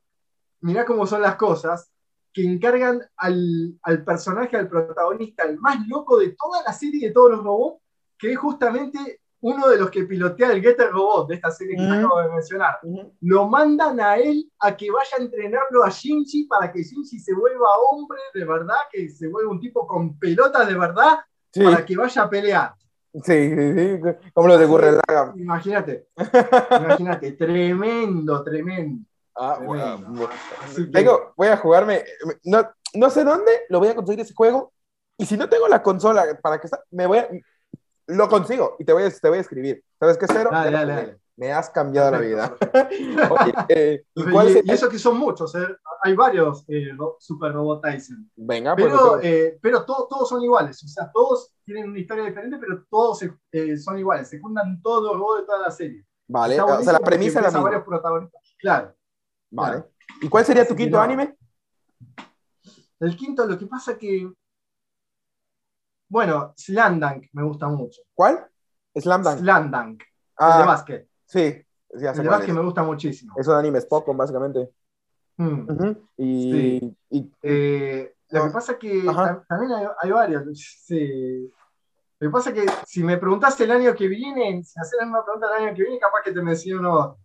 mirá 0.62 0.86
cómo 0.86 1.06
son 1.08 1.22
las 1.22 1.36
cosas, 1.36 1.92
que 2.34 2.44
encargan 2.46 3.02
al, 3.18 3.78
al 3.84 4.04
personaje, 4.06 4.56
al 4.56 4.70
protagonista, 4.70 5.44
el 5.44 5.60
más 5.60 5.86
loco 5.88 6.18
de 6.18 6.30
toda 6.30 6.64
la 6.66 6.72
serie 6.74 7.08
de 7.08 7.14
todos 7.14 7.32
los 7.32 7.44
robots, 7.44 7.82
que 8.18 8.32
es 8.34 8.38
justamente 8.38 9.20
uno 9.42 9.68
de 9.70 9.78
los 9.78 9.90
que 9.90 10.04
pilotea 10.04 10.52
el 10.52 10.62
Getter 10.62 10.92
Robot 10.92 11.28
de 11.30 11.36
esta 11.36 11.50
serie 11.50 11.76
que 11.76 11.82
te 11.82 11.90
Mm. 11.90 11.94
acabo 11.94 12.22
de 12.22 12.30
mencionar. 12.30 12.80
Lo 13.22 13.48
mandan 13.50 14.00
a 14.00 14.16
él 14.18 14.50
a 14.60 14.78
que 14.78 14.92
vaya 14.92 15.18
a 15.18 15.22
entrenarlo 15.22 15.84
a 15.84 15.90
Shinji 15.90 16.46
para 16.46 16.72
que 16.72 16.84
Shinji 16.84 17.20
se 17.20 17.34
vuelva 17.34 17.68
hombre 17.90 18.20
de 18.36 18.46
verdad, 18.46 18.76
que 18.92 19.10
se 19.10 19.28
vuelva 19.28 19.52
un 19.52 19.60
tipo 19.60 19.88
con 19.88 20.18
pelotas 20.20 20.68
de 20.68 20.76
verdad, 20.78 21.18
Sí, 21.54 21.64
para 21.64 21.84
que 21.86 21.98
vaya 21.98 22.22
a 22.22 22.30
pelear. 22.30 22.76
sí, 23.14 23.22
sí, 23.24 23.74
sí. 23.76 24.00
Así 24.36 24.66
Gurren 24.66 24.94
es. 24.96 25.02
Lagann. 25.10 25.40
Imagínate, 25.40 26.08
imagínate, 26.80 27.32
tremendo, 27.34 28.44
tremendo. 28.44 29.06
Ah, 29.36 29.60
bueno. 29.64 30.30
Tengo, 30.92 31.34
voy 31.38 31.48
a 31.48 31.58
jugarme. 31.58 32.04
No, 32.44 32.70
no 32.94 33.10
sé 33.10 33.24
dónde 33.24 33.52
lo 33.70 33.80
voy 33.80 33.88
a 33.90 33.96
conseguir 33.96 34.20
ese 34.22 34.34
juego. 34.34 34.74
Y 35.18 35.26
si 35.26 35.38
no 35.38 35.48
tengo 35.50 35.68
la 35.68 35.82
consola 35.84 36.26
para 36.42 36.60
que 36.60 36.68
está, 36.68 36.84
me 36.92 37.06
voy 37.06 37.20
a. 37.20 37.30
Lo 38.08 38.28
consigo 38.28 38.76
y 38.80 38.84
te 38.86 38.92
voy 38.94 39.04
a, 39.04 39.10
te 39.12 39.30
voy 39.30 39.38
a 39.38 39.42
escribir. 39.42 39.84
¿Sabes 40.00 40.18
qué, 40.18 40.26
Cero? 40.28 40.50
Dale, 40.52 40.72
dale, 40.72 40.94
me- 40.94 41.02
dale. 41.02 41.18
Me 41.38 41.52
has 41.52 41.70
cambiado 41.70 42.12
la 42.12 42.20
vida. 42.20 42.56
Oye, 43.30 43.54
eh, 43.70 44.04
¿y 44.14 44.22
Y, 44.22 44.32
cuál 44.32 44.48
es 44.50 44.66
y 44.66 44.72
eso 44.72 44.90
que 44.90 45.00
son 45.00 45.18
muchos, 45.18 45.56
¿eh? 45.56 45.66
hay 46.04 46.14
varios 46.16 46.66
eh, 46.68 46.90
ro- 46.96 47.16
Super 47.20 47.54
Robot 47.54 47.82
Tyson. 47.82 48.30
Venga, 48.36 48.76
pues. 48.76 48.88
Pero, 48.88 48.98
lo 48.98 49.12
tengo. 49.20 49.24
eh, 49.24 49.58
pero 49.62 49.86
to- 49.86 50.08
todos 50.10 50.28
son 50.30 50.44
iguales, 50.44 50.84
o 50.84 50.88
sea, 50.88 51.10
todos 51.12 51.54
tienen 51.64 51.90
una 51.90 52.00
historia 52.00 52.26
diferente, 52.26 52.58
pero 52.60 52.84
todos 52.90 53.24
eh, 53.52 53.78
son 53.78 53.98
iguales, 53.98 54.28
se 54.30 54.40
juntan 54.40 54.82
todos 54.82 55.04
los 55.04 55.14
robots 55.14 55.40
de 55.42 55.46
toda 55.48 55.60
la 55.60 55.72
serie. 55.72 56.06
vale, 56.28 56.60
o 56.62 56.82
sea, 56.84 56.94
la 56.94 57.00
premisa 57.00 57.40
es 57.40 57.46
la 57.46 57.50
misma. 57.50 57.64
varios 57.64 57.84
protagonistas. 57.86 58.56
Claro. 58.60 58.94
Vale. 59.52 59.84
¿Y 60.22 60.30
cuál 60.30 60.46
sería 60.46 60.68
tu 60.68 60.76
quinto 60.76 61.00
anime? 61.00 61.36
El 63.00 63.16
quinto, 63.16 63.46
lo 63.46 63.58
que 63.58 63.66
pasa 63.68 63.98
que. 63.98 64.32
Bueno, 66.10 66.54
Slandunk 66.58 67.28
me 67.34 67.44
gusta 67.44 67.68
mucho. 67.68 68.02
¿Cuál? 68.14 68.48
Slam 68.96 69.24
Dunk. 69.24 69.38
Slandunk, 69.40 70.02
el 70.02 70.04
de 70.04 70.04
Ah, 70.38 70.66
básquet. 70.66 71.08
sí. 71.26 71.66
Ya 71.94 72.10
El 72.12 72.16
sé 72.16 72.22
de 72.22 72.28
cuál 72.28 72.40
básquet 72.40 72.50
es. 72.50 72.56
me 72.56 72.62
gusta 72.64 72.84
muchísimo. 72.84 73.34
Es 73.38 73.48
un 73.48 73.56
anime 73.56 73.80
Spokon, 73.82 74.16
básicamente. 74.18 74.70
Mm. 75.38 75.92
Y, 76.18 76.52
Sí. 76.52 76.98
y- 77.10 77.32
Eh, 77.42 78.16
lo 78.30 78.46
que 78.46 78.50
pasa 78.52 78.78
que 78.78 79.04
Ajá. 79.08 79.44
también 79.48 79.72
hay, 79.74 79.88
hay 80.02 80.12
varios. 80.12 80.44
Sí. 80.86 81.52
Lo 82.20 82.28
que 82.30 82.32
pasa 82.32 82.50
es 82.52 82.56
que 82.56 82.72
si 82.86 83.04
me 83.04 83.18
preguntás 83.18 83.60
el 83.62 83.72
año 83.72 83.96
que 83.96 84.08
viene, 84.08 84.62
si 84.64 84.80
haces 84.80 84.96
la 85.00 85.06
misma 85.06 85.24
pregunta 85.26 85.48
el 85.58 85.64
año 85.66 85.76
que 85.76 85.82
viene, 85.84 86.00
capaz 86.00 86.22
que 86.24 86.32
te 86.34 86.42
menciono. 86.42 87.18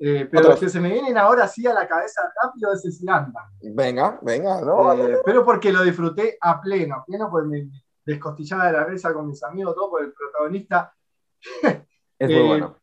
Eh, 0.00 0.28
pero 0.30 0.50
los 0.50 0.60
que 0.60 0.68
se 0.68 0.78
me 0.80 0.92
vienen 0.92 1.18
ahora 1.18 1.48
sí 1.48 1.66
a 1.66 1.74
la 1.74 1.88
cabeza 1.88 2.22
rápido 2.42 2.72
es 2.72 2.82
Slanda. 2.82 3.50
venga, 3.60 4.18
venga, 4.22 4.60
no, 4.60 4.92
Eh, 4.94 5.18
pero 5.24 5.44
porque 5.44 5.72
lo 5.72 5.82
disfruté 5.82 6.38
a 6.40 6.60
pleno, 6.60 6.96
a 6.96 7.04
pleno, 7.04 7.28
porque 7.30 7.48
me 7.48 7.68
descostillaba 8.04 8.66
de 8.66 8.72
la 8.72 8.84
risa 8.84 9.12
con 9.12 9.26
mis 9.26 9.42
amigos, 9.42 9.74
todo, 9.74 9.90
porque 9.90 10.06
el 10.06 10.12
protagonista 10.12 10.92
es 11.62 12.30
eh, 12.30 12.38
muy 12.38 12.46
bueno. 12.48 12.76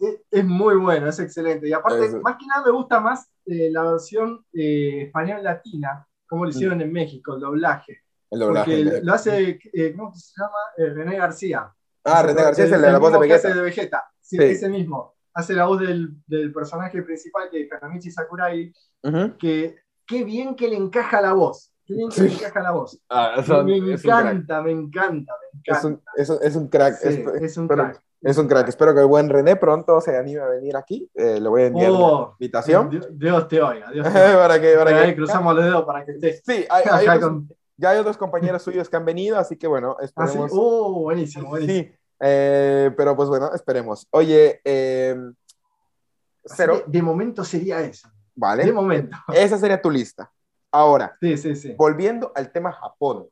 es, 0.00 0.20
es 0.30 0.44
muy 0.44 0.76
bueno, 0.76 1.08
es 1.08 1.18
excelente. 1.18 1.68
Y 1.68 1.72
aparte, 1.72 2.06
Es- 2.06 2.14
más 2.22 2.36
que 2.36 2.46
nada 2.46 2.64
me 2.64 2.72
gusta 2.72 2.98
más 3.00 3.30
eh, 3.46 3.68
la 3.70 3.82
versión 3.82 4.44
eh, 4.54 5.02
español 5.06 5.42
latina, 5.44 6.06
como 6.26 6.44
lo 6.44 6.50
hicieron 6.50 6.80
en 6.80 6.90
México, 6.92 7.34
el 7.34 7.40
doblaje. 7.40 8.00
El 8.30 8.40
doblaje. 8.40 8.82
Porque 8.84 9.00
lo 9.04 9.12
hace, 9.12 9.58
eh, 9.72 9.94
¿cómo 9.96 10.14
se 10.14 10.32
llama? 10.40 10.56
Eh, 10.78 10.94
René 10.94 11.16
García. 11.18 11.70
Ah, 12.04 12.22
René 12.22 12.42
García 12.42 12.64
es 12.64 12.72
el 12.72 12.80
de 12.82 12.90
la 12.92 12.98
voz 12.98 13.12
de 13.12 13.26
que 13.28 13.34
hace 13.34 13.48
Vegeta. 13.48 13.58
de 13.60 13.64
Vegeta. 13.64 14.04
Sí, 14.20 14.36
Sí. 14.38 14.42
ese 14.44 14.68
mismo. 14.70 15.13
Hace 15.34 15.54
la 15.54 15.64
voz 15.66 15.80
del, 15.80 16.10
del 16.26 16.52
personaje 16.52 17.02
principal, 17.02 17.48
que 17.50 17.62
es 17.62 17.68
Kanamichi 17.68 18.10
Sakurai, 18.10 18.72
que 19.38 19.76
qué 20.06 20.24
bien 20.24 20.54
que 20.54 20.68
le 20.68 20.76
encaja 20.76 21.20
la 21.20 21.32
voz. 21.32 21.72
Qué 21.86 21.94
bien 21.94 22.08
que 22.08 22.22
le 22.22 22.32
encaja 22.32 22.60
la 22.62 22.70
voz. 22.70 22.98
Ah, 23.10 23.34
Me, 23.36 23.42
son- 23.42 23.66
me 23.66 23.76
encanta, 23.76 24.62
me 24.62 24.70
encanta, 24.70 25.32
me 25.42 25.60
Es 25.62 25.84
encanta. 25.84 25.86
un, 25.88 26.02
es 26.16 26.30
un- 26.30 26.38
es 26.42 26.56
un 26.56 26.68
crack. 26.68 26.94
Sí, 26.96 27.08
Es- 27.08 27.42
es 27.42 27.56
un 27.58 27.68
crack. 27.68 28.00
Es 28.22 28.38
un 28.38 28.48
crack. 28.48 28.68
Espero 28.68 28.94
que 28.94 29.00
el 29.00 29.06
buen 29.06 29.28
René 29.28 29.56
pronto 29.56 30.00
se 30.00 30.16
anime 30.16 30.40
a 30.40 30.46
venir 30.46 30.74
aquí. 30.76 31.10
Eh, 31.14 31.38
le 31.40 31.46
voy 31.48 31.62
a 31.62 31.66
enviar 31.66 31.90
Oh, 31.90 32.18
una 32.22 32.32
invitación 32.40 32.88
Dios, 32.88 33.06
Dios 33.18 33.48
te 33.48 33.60
oiga, 33.60 33.90
Dios 33.90 34.06
te 34.10 34.18
oiga. 34.18 34.38
para 34.38 34.60
que, 34.60 34.74
para 34.76 34.98
Ahí 35.02 35.10
que 35.10 35.16
cruzamos 35.16 35.54
los 35.54 35.64
dedos 35.64 35.84
para 35.84 36.04
que 36.06 36.12
estés. 36.12 36.42
Sí, 36.46 36.64
hay, 36.70 36.84
hay 36.90 37.06
acá 37.06 37.16
otros- 37.16 37.30
con- 37.30 37.48
ya 37.76 37.90
hay 37.90 37.98
otros 37.98 38.16
compañeros 38.16 38.62
suyos 38.62 38.88
que 38.88 38.96
han 38.96 39.04
venido, 39.04 39.36
así 39.36 39.56
que 39.58 39.66
bueno, 39.66 39.96
Ah, 39.98 40.06
sí. 40.06 40.06
esperemos. 40.06 40.52
Oh, 40.54 41.00
buenísimo, 41.02 41.48
buenísimo. 41.50 41.80
Sí, 41.82 41.92
eh, 42.20 42.90
pero 42.96 43.16
pues 43.16 43.28
bueno, 43.28 43.52
esperemos. 43.54 44.06
Oye, 44.10 44.60
eh, 44.64 45.16
cero, 46.44 46.82
que 46.84 46.90
de 46.90 47.02
momento 47.02 47.44
sería 47.44 47.80
eso. 47.80 48.08
De 48.08 48.14
vale. 48.36 48.72
momento. 48.72 49.16
Esa 49.34 49.58
sería 49.58 49.80
tu 49.80 49.90
lista. 49.90 50.30
Ahora, 50.72 51.16
Sí, 51.20 51.36
sí, 51.36 51.54
sí. 51.54 51.74
volviendo 51.76 52.32
al 52.34 52.50
tema 52.50 52.72
Japón. 52.72 53.28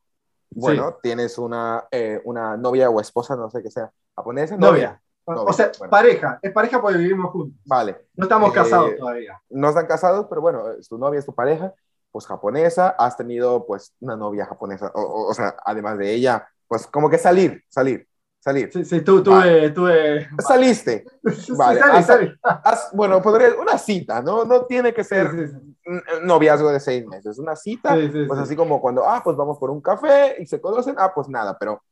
Bueno, 0.54 0.98
tienes 1.02 1.38
una, 1.38 1.84
eh, 1.90 2.20
una 2.24 2.56
novia 2.58 2.90
o 2.90 3.00
esposa, 3.00 3.34
no 3.36 3.48
sé 3.50 3.62
qué 3.62 3.70
sea, 3.70 3.90
japonesa. 4.14 4.56
Novia. 4.56 5.00
O- 5.24 5.32
Novia, 5.34 5.50
O 5.50 5.52
sea, 5.52 5.72
bueno. 5.78 5.90
pareja. 5.90 6.38
Es 6.42 6.52
pareja 6.52 6.80
porque 6.80 6.98
vivimos 6.98 7.30
juntos. 7.32 7.58
Vale. 7.64 8.06
No 8.14 8.24
estamos 8.26 8.50
Eh, 8.50 8.54
casados 8.54 8.90
todavía. 8.98 9.40
no 9.48 9.68
están 9.68 9.86
casados, 9.86 10.26
pero 10.28 10.40
bueno, 10.42 10.70
es 10.72 10.88
tu 10.88 10.98
novia, 10.98 11.18
es 11.20 11.24
tu 11.26 11.34
pareja, 11.34 11.72
pues 12.10 12.26
japonesa, 12.26 12.90
has 12.90 13.16
tenido 13.16 13.64
pues 13.66 13.94
una 14.00 14.14
novia 14.14 14.44
japonesa, 14.46 14.92
o, 14.94 15.00
o- 15.00 15.30
o 15.30 15.34
sea, 15.34 15.56
además 15.64 15.96
de 15.96 16.12
ella, 16.12 16.46
pues 16.68 16.86
como 16.86 17.08
que 17.08 17.18
salir, 17.18 17.64
salir. 17.68 18.06
Salir. 18.42 18.72
Sí, 18.72 18.84
sí, 18.84 19.02
tú, 19.02 19.22
tuve, 19.22 19.70
tuve... 19.70 20.28
Saliste. 20.40 21.04
Vale. 21.56 21.78
Sale, 21.78 22.02
sale. 22.02 22.34
Haz- 22.42 22.90
bueno, 22.92 23.22
podría 23.22 23.54
una 23.54 23.78
cita, 23.78 24.20
¿no? 24.20 24.44
No 24.44 24.64
tiene 24.66 24.92
que 24.92 25.04
ser 25.04 25.30
Sí, 25.30 25.46
sí, 25.46 25.52
sí. 25.84 26.00
noviazgo 26.24 26.72
de 26.72 26.80
seis 26.80 27.06
meses. 27.06 27.38
Una 27.38 27.54
cita, 27.54 27.94
Sí, 27.94 28.10
sí, 28.12 28.24
pues 28.26 28.38
sí. 28.38 28.42
así 28.42 28.56
como 28.56 28.80
cuando, 28.80 29.08
ah, 29.08 29.20
pues 29.22 29.36
vamos 29.36 29.58
por 29.58 29.70
un 29.70 29.80
café 29.80 30.34
y 30.40 30.46
se 30.46 30.60
conocen, 30.60 30.96
ah, 30.98 31.12
pues 31.14 31.28
nada, 31.28 31.56
pero 31.56 31.84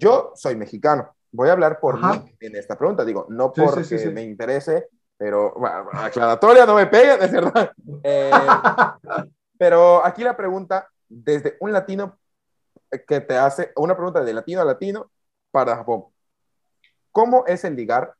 yo 0.00 0.32
soy 0.34 0.56
mexicano. 0.56 1.14
Voy 1.30 1.48
a 1.48 1.52
hablar 1.52 1.78
por 1.78 1.96
Ajá. 1.96 2.14
mí 2.14 2.34
en 2.40 2.56
esta 2.56 2.76
pregunta. 2.76 3.04
Digo, 3.04 3.26
no 3.28 3.52
Sí, 3.54 3.60
sí, 3.60 3.66
porque 3.66 3.84
sí, 3.84 3.98
sí. 4.00 4.08
me 4.08 4.22
interese, 4.24 4.88
pero, 5.16 5.54
bueno, 5.56 5.88
aclaratoria, 5.92 6.66
no 6.66 6.74
me 6.74 6.86
peguen, 6.88 7.22
es 7.22 7.30
verdad. 7.30 7.70
Eh, 8.02 8.30
pero 9.56 10.04
aquí 10.04 10.24
la 10.24 10.36
pregunta, 10.36 10.88
desde 11.08 11.56
un 11.60 11.72
latino 11.72 12.18
que 13.06 13.20
te 13.20 13.36
hace, 13.38 13.72
una 13.76 13.94
pregunta 13.94 14.22
de 14.22 14.32
latino 14.34 14.60
a 14.60 14.64
latino 14.64 15.10
para 15.54 15.76
Japón. 15.76 16.06
¿Cómo 17.12 17.46
es 17.46 17.62
el 17.62 17.76
ligar 17.76 18.12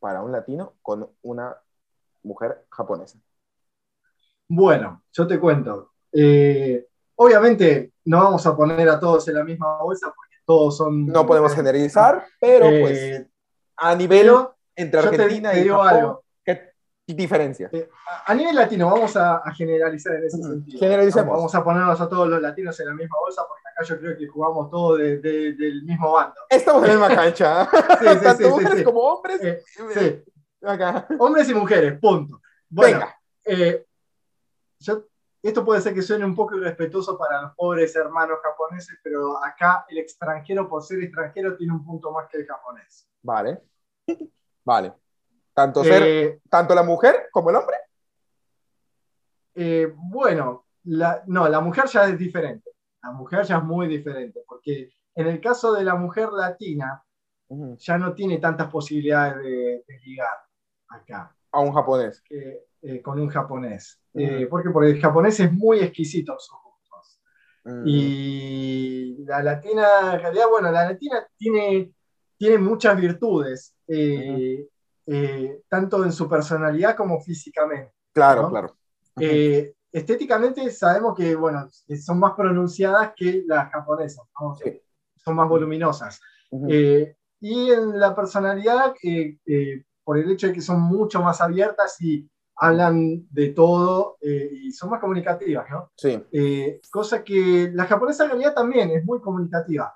para 0.00 0.20
un 0.20 0.32
latino 0.32 0.74
con 0.82 1.08
una 1.22 1.56
mujer 2.24 2.66
japonesa? 2.68 3.20
Bueno, 4.48 5.00
yo 5.12 5.28
te 5.28 5.38
cuento. 5.38 5.92
Eh, 6.10 6.88
obviamente 7.14 7.92
no 8.06 8.18
vamos 8.24 8.44
a 8.48 8.56
poner 8.56 8.88
a 8.88 8.98
todos 8.98 9.28
en 9.28 9.34
la 9.34 9.44
misma 9.44 9.80
bolsa 9.80 10.12
porque 10.12 10.34
todos 10.44 10.76
son... 10.76 11.06
No 11.06 11.24
podemos 11.24 11.54
generalizar, 11.54 12.26
pero 12.40 12.66
Eh, 12.66 12.80
pues 12.80 13.26
a 13.76 13.94
nivel 13.94 14.28
entre 14.74 15.02
yo 15.02 15.10
te- 15.10 15.22
Argentina 15.22 15.54
y 15.56 15.68
Japón, 15.68 15.88
algo. 15.88 16.24
¿Qué 17.06 17.14
diferencia? 17.14 17.68
eh, 17.72 17.88
a- 18.08 18.32
a 18.32 18.34
nivel 18.34 18.54
latino 18.56 18.90
vamos 18.90 19.16
a, 19.16 19.36
a 19.36 19.52
generalizar 19.54 20.14
en 20.16 20.24
ese 20.24 20.42
sentido. 20.42 20.78
Generalicemos. 20.78 21.34
Vamos 21.36 21.54
a 21.54 21.62
ponernos 21.64 22.00
a 22.00 22.08
todos 22.08 22.28
los 22.28 22.40
latinos 22.42 22.78
en 22.80 22.86
la 22.88 22.94
misma 22.94 23.16
bolsa 23.20 23.42
porque 23.46 23.62
acá 23.68 23.84
yo 23.84 23.98
creo 24.00 24.16
que 24.18 24.26
jugamos 24.26 24.70
todos 24.70 24.98
de- 24.98 25.18
de- 25.18 25.52
del 25.54 25.84
mismo 25.84 26.12
bando. 26.12 26.40
Estamos 26.50 26.82
en 26.82 26.88
la 26.88 26.94
misma 27.08 27.14
cancha. 27.22 27.68
Sí, 28.00 28.06
sí, 28.08 28.18
Tanto 28.24 28.44
sí, 28.44 28.50
mujeres 28.50 28.84
como 28.84 29.00
hombres. 29.00 29.40
Eh, 29.42 29.62
sí, 29.94 30.24
Acá. 30.66 31.06
hombres 31.18 31.48
y 31.48 31.54
mujeres, 31.54 31.98
punto. 32.00 32.40
Bueno, 32.68 32.98
Venga. 32.98 33.16
eh, 33.44 33.86
yo- 34.80 35.04
esto 35.42 35.64
puede 35.64 35.80
ser 35.80 35.94
que 35.94 36.02
suene 36.02 36.24
un 36.24 36.34
poco 36.34 36.56
irrespetuoso 36.56 37.16
para 37.16 37.40
los 37.42 37.54
pobres 37.54 37.94
hermanos 37.94 38.38
japoneses, 38.42 38.98
pero 39.00 39.42
acá 39.44 39.86
el 39.88 39.98
extranjero, 39.98 40.68
por 40.68 40.82
ser 40.82 41.00
extranjero, 41.04 41.56
tiene 41.56 41.72
un 41.72 41.84
punto 41.84 42.10
más 42.10 42.26
que 42.28 42.38
el 42.38 42.46
japonés. 42.46 43.08
Vale. 43.22 43.62
Vale. 44.64 44.92
Tanto, 45.56 45.82
ser, 45.82 46.02
Eh, 46.02 46.40
tanto 46.50 46.74
la 46.74 46.82
mujer 46.82 47.28
como 47.32 47.48
el 47.48 47.56
hombre. 47.56 47.76
eh, 49.54 49.90
bueno, 49.96 50.66
la, 50.84 51.22
no, 51.26 51.48
la 51.48 51.60
mujer 51.60 51.86
ya 51.86 52.06
es 52.08 52.18
diferente. 52.18 52.70
La 53.02 53.10
mujer 53.12 53.42
ya 53.44 53.56
es 53.56 53.62
muy 53.64 53.88
diferente, 53.88 54.40
porque 54.46 54.90
en 55.14 55.26
el 55.28 55.40
caso 55.40 55.72
de 55.72 55.82
la 55.82 55.94
mujer 55.94 56.28
latina, 56.30 57.02
ya 57.78 57.96
no 57.96 58.12
tiene 58.12 58.38
tantas 58.38 58.68
posibilidades 58.70 59.36
de, 59.42 59.84
de 59.86 59.98
ligar 60.04 60.36
acá. 60.88 61.34
A 61.52 61.60
un 61.60 61.72
japonés. 61.72 62.22
eh, 62.28 63.00
con 63.02 63.18
un 63.18 63.28
japonés. 63.28 63.98
Ujú. 64.12 64.24
Eh, 64.24 64.46
¿Por 64.46 64.62
qué? 64.62 64.70
Porque 64.70 64.90
el 64.90 65.00
japonés 65.00 65.40
es 65.40 65.50
muy 65.52 65.78
exquisito 65.80 66.32
en 66.32 66.38
sus 66.38 66.56
gustos. 66.62 67.20
Mm. 67.64 67.82
Y 67.86 69.16
la 69.24 69.42
latina, 69.42 69.86
en 70.14 70.20
realidad, 70.20 70.46
bueno, 70.50 70.70
la 70.70 70.84
latina 70.90 71.26
tiene, 71.36 71.92
tiene 72.36 72.58
muchas 72.58 72.96
virtudes, 73.00 73.74
eh, 73.88 74.66
eh, 75.06 75.62
tanto 75.68 76.04
en 76.04 76.12
su 76.12 76.28
personalidad 76.28 76.96
como 76.96 77.20
físicamente. 77.20 77.92
Claro, 78.12 78.42
¿no? 78.42 78.50
claro. 78.50 78.76
Eh, 79.18 79.74
estéticamente 79.92 80.70
sabemos 80.70 81.14
que, 81.16 81.34
bueno, 81.34 81.68
son 82.02 82.18
más 82.18 82.34
pronunciadas 82.34 83.12
que 83.16 83.44
las 83.46 83.70
japonesas, 83.70 84.26
¿no? 84.40 84.54
Sí. 84.56 84.80
son 85.16 85.36
más 85.36 85.48
voluminosas. 85.48 86.20
Eh, 86.68 87.16
y 87.40 87.70
en 87.70 87.98
la 87.98 88.14
personalidad, 88.14 88.94
eh, 89.02 89.38
eh, 89.46 89.84
por 90.04 90.18
el 90.18 90.30
hecho 90.30 90.46
de 90.46 90.52
que 90.52 90.60
son 90.60 90.80
mucho 90.80 91.20
más 91.22 91.40
abiertas 91.40 92.00
y 92.00 92.28
hablan 92.56 93.26
de 93.30 93.48
todo 93.50 94.16
eh, 94.20 94.48
y 94.52 94.72
son 94.72 94.90
más 94.90 95.00
comunicativas, 95.00 95.68
¿no? 95.70 95.90
Sí. 95.96 96.22
Eh, 96.32 96.80
cosa 96.90 97.22
que 97.22 97.70
la 97.72 97.84
japonesa 97.84 98.24
en 98.24 98.30
realidad 98.30 98.54
también 98.54 98.90
es 98.90 99.04
muy 99.04 99.20
comunicativa, 99.20 99.94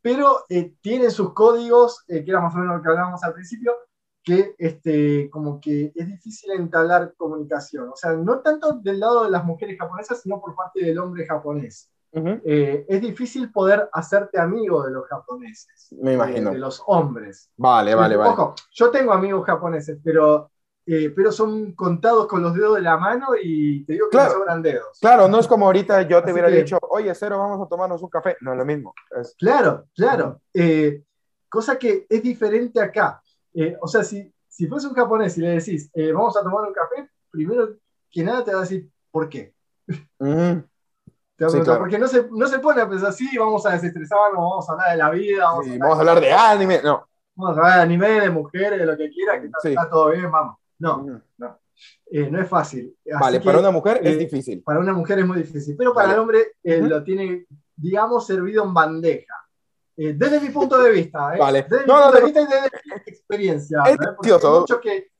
pero 0.00 0.44
eh, 0.48 0.74
tiene 0.80 1.10
sus 1.10 1.32
códigos, 1.32 2.04
eh, 2.06 2.24
que 2.24 2.30
era 2.30 2.40
más 2.40 2.54
o 2.54 2.58
menos 2.58 2.76
lo 2.76 2.82
que 2.82 2.88
hablábamos 2.90 3.24
al 3.24 3.32
principio, 3.34 3.74
que 4.24 4.54
este, 4.58 5.28
como 5.30 5.60
que 5.60 5.92
es 5.94 6.06
difícil 6.06 6.52
entablar 6.52 7.12
comunicación. 7.16 7.90
O 7.90 7.96
sea, 7.96 8.12
no 8.14 8.40
tanto 8.40 8.72
del 8.82 8.98
lado 9.00 9.24
de 9.24 9.30
las 9.30 9.44
mujeres 9.44 9.76
japonesas, 9.78 10.22
sino 10.22 10.40
por 10.40 10.54
parte 10.54 10.84
del 10.84 10.98
hombre 10.98 11.26
japonés. 11.26 11.90
Ujú. 12.12 12.40
Eh, 12.44 12.86
es 12.88 13.00
difícil 13.00 13.52
poder 13.52 13.88
hacerte 13.92 14.38
amigo 14.40 14.82
de 14.84 14.92
los 14.92 15.06
japoneses. 15.08 15.88
Me 16.00 16.14
imagino. 16.14 16.50
De, 16.50 16.54
de 16.56 16.60
los 16.60 16.82
hombres. 16.86 17.50
Vale, 17.56 17.94
vale, 17.94 18.16
vale. 18.16 18.30
Ojo, 18.30 18.54
yo 18.72 18.90
tengo 18.90 19.12
amigos 19.12 19.44
japoneses, 19.44 19.98
pero, 20.02 20.50
eh, 20.86 21.10
pero 21.14 21.32
son 21.32 21.72
contados 21.74 22.26
con 22.28 22.40
los 22.40 22.54
dedos 22.54 22.76
de 22.76 22.82
la 22.82 22.96
mano 22.96 23.28
y 23.42 23.84
te 23.84 23.94
digo 23.94 24.06
que 24.08 24.16
Claro. 24.16 24.30
me 24.32 24.38
sobran 24.38 24.62
dedos. 24.62 24.98
Claro, 25.00 25.26
no 25.28 25.38
es 25.40 25.46
como 25.48 25.66
ahorita 25.66 26.02
yo 26.02 26.18
te 26.20 26.24
Así 26.26 26.32
hubiera 26.32 26.48
que- 26.48 26.58
dicho, 26.62 26.78
oye, 26.82 27.12
Cero, 27.14 27.36
vamos 27.38 27.60
a 27.66 27.68
tomarnos 27.68 28.00
un 28.00 28.08
café. 28.08 28.36
No 28.40 28.52
es 28.52 28.58
lo 28.58 28.64
mismo. 28.64 28.94
Es- 29.20 29.34
Claro, 29.36 29.84
claro. 29.94 30.40
Eh, 30.54 31.02
cosa 31.48 31.76
que 31.78 32.06
es 32.08 32.22
diferente 32.22 32.80
acá. 32.80 33.20
Eh, 33.54 33.76
o 33.80 33.86
sea, 33.86 34.02
si, 34.04 34.32
si 34.48 34.66
fuese 34.66 34.86
un 34.88 34.94
japonés 34.94 35.36
y 35.38 35.40
le 35.42 35.50
decís, 35.50 35.90
eh, 35.94 36.12
vamos 36.12 36.36
a 36.36 36.42
tomar 36.42 36.66
un 36.68 36.72
café, 36.74 37.08
primero 37.30 37.76
que 38.10 38.22
nada 38.22 38.44
te 38.44 38.52
va 38.52 38.58
a 38.58 38.62
decir, 38.62 38.88
¿por 39.10 39.28
qué? 39.28 39.54
Te 40.18 41.44
va 41.44 41.48
a 41.48 41.50
Sí, 41.50 41.60
claro. 41.60 41.80
Porque 41.80 41.98
no 41.98 42.06
se, 42.08 42.28
no 42.30 42.46
se 42.46 42.58
pone 42.60 42.80
a 42.80 42.88
pensar, 42.88 43.12
sí, 43.12 43.36
vamos 43.36 43.66
a 43.66 43.70
desestresarnos, 43.72 44.36
vamos 44.38 44.68
a 44.68 44.72
hablar 44.72 44.90
de 44.92 44.96
la 44.98 45.10
vida, 45.10 45.44
vamos, 45.44 45.64
Sí, 45.66 45.74
a, 45.74 45.78
vamos 45.78 45.96
a 45.96 46.00
hablar 46.00 46.20
de 46.20 46.32
anime. 46.32 46.80
No. 46.82 47.08
vamos 47.34 47.56
a 47.56 47.60
hablar 47.60 47.76
de 47.78 47.82
anime, 47.82 48.08
de 48.20 48.30
mujeres, 48.30 48.78
de 48.78 48.86
lo 48.86 48.96
que 48.96 49.10
quiera, 49.10 49.40
que 49.40 49.46
está, 49.46 49.58
Sí. 49.62 49.68
está 49.70 49.90
todo 49.90 50.10
bien, 50.10 50.30
vamos. 50.30 50.56
No, 50.78 50.98
Ujú. 50.98 51.20
eh, 52.06 52.30
no 52.30 52.40
es 52.40 52.48
fácil. 52.48 52.96
Así 53.06 53.18
Vale, 53.20 53.38
que, 53.40 53.44
para 53.44 53.58
una 53.58 53.70
mujer 53.70 54.00
es 54.02 54.18
difícil. 54.18 54.62
para 54.62 54.78
una 54.80 54.92
mujer 54.92 55.18
es 55.20 55.26
muy 55.26 55.38
difícil, 55.38 55.76
pero 55.76 55.92
para 55.92 56.06
Vale. 56.08 56.14
el 56.14 56.20
hombre 56.20 56.88
lo 56.88 57.02
tiene, 57.02 57.46
digamos, 57.76 58.26
servido 58.26 58.64
en 58.64 58.72
bandeja. 58.74 59.34
Eh, 59.96 60.12
desde 60.16 60.40
mi 60.40 60.48
punto 60.50 60.78
de 60.82 60.90
vista, 60.90 61.34
¿eh? 61.34 61.38
Vale. 61.38 61.62
desde 61.68 61.86
No, 61.86 61.94
mi 61.94 62.00
no, 62.00 62.04
punto 62.04 62.14
de 62.14 62.20
no. 62.20 62.26
vista 62.26 62.40
y 62.40 62.44
desde 62.46 62.70
mi 62.86 63.02
experiencia. 63.06 63.78
Es 63.86 63.96
hay 64.00 64.50
mucho 64.60 64.80
que 64.80 65.10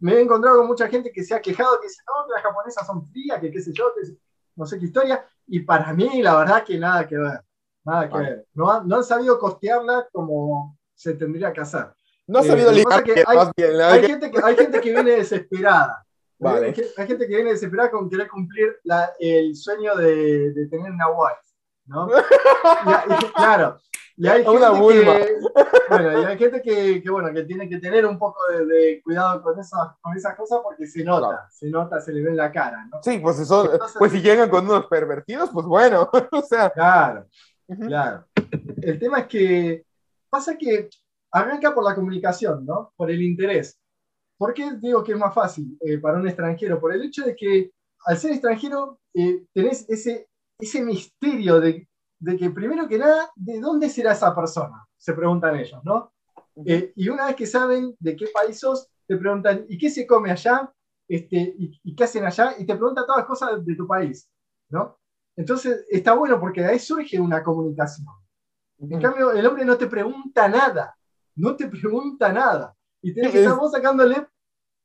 me 0.00 0.14
he 0.14 0.20
encontrado 0.20 0.58
con 0.58 0.66
mucha 0.66 0.88
gente 0.88 1.10
que 1.12 1.22
se 1.24 1.34
ha 1.34 1.40
quejado, 1.40 1.80
que 1.80 1.86
dice, 1.88 2.02
no, 2.06 2.26
que 2.26 2.32
las 2.32 2.42
japonesas 2.42 2.86
son 2.86 3.04
frías, 3.06 3.40
que 3.40 3.50
qué 3.50 3.60
sé 3.60 3.72
yo, 3.72 3.92
que 3.94 4.08
no 4.56 4.66
sé 4.66 4.78
qué 4.78 4.86
historia, 4.86 5.24
y 5.46 5.60
para 5.60 5.92
mí 5.92 6.20
la 6.22 6.36
verdad 6.36 6.64
que 6.64 6.78
nada 6.78 7.06
que 7.06 7.16
ver, 7.16 7.40
nada 7.84 8.08
que 8.08 8.14
Vale. 8.14 8.30
ver. 8.30 8.46
No, 8.54 8.70
han- 8.70 8.88
no 8.88 8.96
han 8.96 9.04
sabido 9.04 9.38
costearla 9.38 10.08
como 10.12 10.76
se 10.94 11.14
tendría 11.14 11.52
que 11.52 11.60
hacer. 11.60 11.86
No 12.26 12.40
has 12.40 12.46
eh, 12.46 12.48
sabido 12.48 12.72
ligar 12.72 13.02
que 13.04 13.24
hay- 13.26 13.38
bien. 13.56 14.02
Gente 14.04 14.30
que, 14.30 14.40
hay 14.42 14.56
gente 14.56 14.80
que 14.80 14.90
viene 14.92 15.10
desesperada. 15.12 16.04
Vale. 16.40 16.66
Hay 16.96 17.06
gente 17.06 17.26
que 17.26 17.34
viene 17.34 17.50
desesperada 17.50 17.90
con 17.90 18.08
querer 18.10 18.28
cumplir 18.28 18.78
la- 18.84 19.12
el 19.18 19.54
sueño 19.56 19.94
de, 19.96 20.52
de 20.52 20.66
tener 20.68 20.90
una 20.92 21.08
wife, 21.08 21.40
¿no? 21.86 22.08
Y- 23.10 23.24
y- 23.24 23.32
claro. 23.32 23.78
Y 24.20 24.26
hay 24.26 24.44
gente 24.44 24.50
Una 24.50 24.72
que, 24.72 25.38
bueno, 25.88 26.20
y 26.20 26.24
hay 26.24 26.38
gente 26.38 26.60
que, 26.60 27.02
que, 27.02 27.10
bueno, 27.10 27.32
que 27.32 27.44
tiene 27.44 27.68
que 27.68 27.78
tener 27.78 28.04
un 28.04 28.18
poco 28.18 28.38
de, 28.50 28.66
de 28.66 29.02
cuidado 29.02 29.40
con 29.42 29.58
esas, 29.60 29.80
con 30.00 30.16
esas 30.16 30.34
cosas 30.34 30.58
porque 30.64 30.86
se 30.88 31.04
nota, 31.04 31.28
Claro. 31.28 31.42
se 31.50 31.70
nota, 31.70 32.00
se 32.00 32.12
le 32.12 32.22
ve 32.22 32.30
en 32.30 32.36
la 32.36 32.50
cara, 32.50 32.84
¿no? 32.90 33.00
Sí, 33.00 33.18
pues, 33.18 33.38
eso, 33.38 33.72
Entonces- 33.72 33.96
pues 33.96 34.10
si 34.10 34.20
llegan 34.20 34.50
con 34.50 34.64
unos 34.64 34.86
pervertidos, 34.86 35.50
pues 35.50 35.66
bueno. 35.66 36.10
o 36.32 36.42
sea. 36.42 36.70
Claro, 36.70 37.26
claro. 37.86 38.24
El 38.82 38.98
tema 38.98 39.20
es 39.20 39.26
que 39.28 39.84
pasa 40.28 40.58
que 40.58 40.88
arranca 41.30 41.72
por 41.72 41.84
la 41.84 41.94
comunicación, 41.94 42.66
¿no? 42.66 42.92
Por 42.96 43.10
el 43.12 43.22
interés. 43.22 43.78
¿Por 44.36 44.52
qué 44.54 44.72
digo 44.80 45.04
que 45.04 45.12
es 45.12 45.18
más 45.18 45.34
fácil 45.34 45.78
eh, 45.80 45.98
para 45.98 46.18
un 46.18 46.26
extranjero? 46.26 46.80
Por 46.80 46.92
el 46.92 47.02
hecho 47.02 47.24
de 47.24 47.36
que 47.36 47.70
al 48.04 48.16
ser 48.18 48.32
extranjero 48.32 48.98
eh, 49.14 49.44
tenés 49.52 49.88
ese, 49.88 50.28
ese 50.58 50.82
misterio 50.82 51.60
de, 51.60 51.86
de 52.20 52.36
que 52.36 52.50
primero 52.50 52.88
que 52.88 52.98
nada, 52.98 53.30
¿de 53.36 53.60
dónde 53.60 53.88
será 53.88 54.12
esa 54.12 54.34
persona? 54.34 54.84
Se 54.96 55.12
preguntan 55.12 55.56
ellos, 55.56 55.80
¿no? 55.84 56.12
Eh, 56.66 56.92
y 56.96 57.08
una 57.08 57.26
vez 57.26 57.36
que 57.36 57.46
saben 57.46 57.94
de 58.00 58.16
qué 58.16 58.26
país 58.34 58.58
sos, 58.58 58.88
te 59.06 59.16
preguntan, 59.16 59.64
¿y 59.68 59.78
qué 59.78 59.88
se 59.90 60.06
come 60.06 60.30
allá? 60.30 60.72
Este, 61.08 61.36
y, 61.58 61.80
y 61.82 61.94
qué 61.94 62.04
hacen 62.04 62.24
allá? 62.24 62.54
Y 62.58 62.66
te 62.66 62.74
preguntan 62.74 63.06
todas 63.06 63.18
las 63.20 63.26
cosas 63.26 63.64
de 63.64 63.74
tu 63.76 63.86
país, 63.86 64.28
¿no? 64.68 64.98
Entonces, 65.36 65.86
está 65.88 66.14
bueno 66.14 66.40
porque 66.40 66.60
de 66.62 66.66
ahí 66.68 66.78
surge 66.78 67.18
una 67.20 67.42
comunicación. 67.42 68.06
En 68.80 69.00
cambio, 69.00 69.30
el 69.32 69.46
hombre 69.46 69.64
no 69.64 69.76
te 69.76 69.86
pregunta 69.86 70.48
nada, 70.48 70.96
no 71.36 71.54
te 71.56 71.68
pregunta 71.68 72.32
nada. 72.32 72.74
Y 73.00 73.14
tenés 73.14 73.30
que 73.32 73.38
Es- 73.38 73.44
estar 73.44 73.58
vos 73.58 73.70
sacándole 73.72 74.26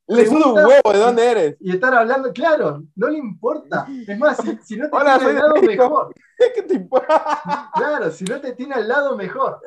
Le 0.07 0.25
suda 0.25 0.47
un 0.47 0.65
huevo 0.65 0.91
de 0.91 0.99
dónde 0.99 1.31
eres. 1.31 1.57
y 1.59 1.71
estar 1.71 1.93
hablando, 1.93 2.33
claro, 2.33 2.83
no 2.95 3.07
le 3.09 3.17
importa. 3.17 3.87
Es 4.07 4.19
más, 4.19 4.37
si, 4.37 4.57
si 4.63 4.77
no 4.77 4.89
te 4.89 4.95
Hola, 4.97 5.17
tiene 5.17 5.31
al 5.31 5.35
lado, 5.37 5.53
México. 5.55 5.83
mejor. 5.83 6.13
¿Qué 6.53 6.61
te 6.63 6.73
importa? 6.73 7.71
Claro, 7.75 8.11
si 8.11 8.25
no 8.25 8.41
te 8.41 8.53
tiene 8.53 8.75
al 8.75 8.87
lado, 8.87 9.15
mejor. 9.15 9.61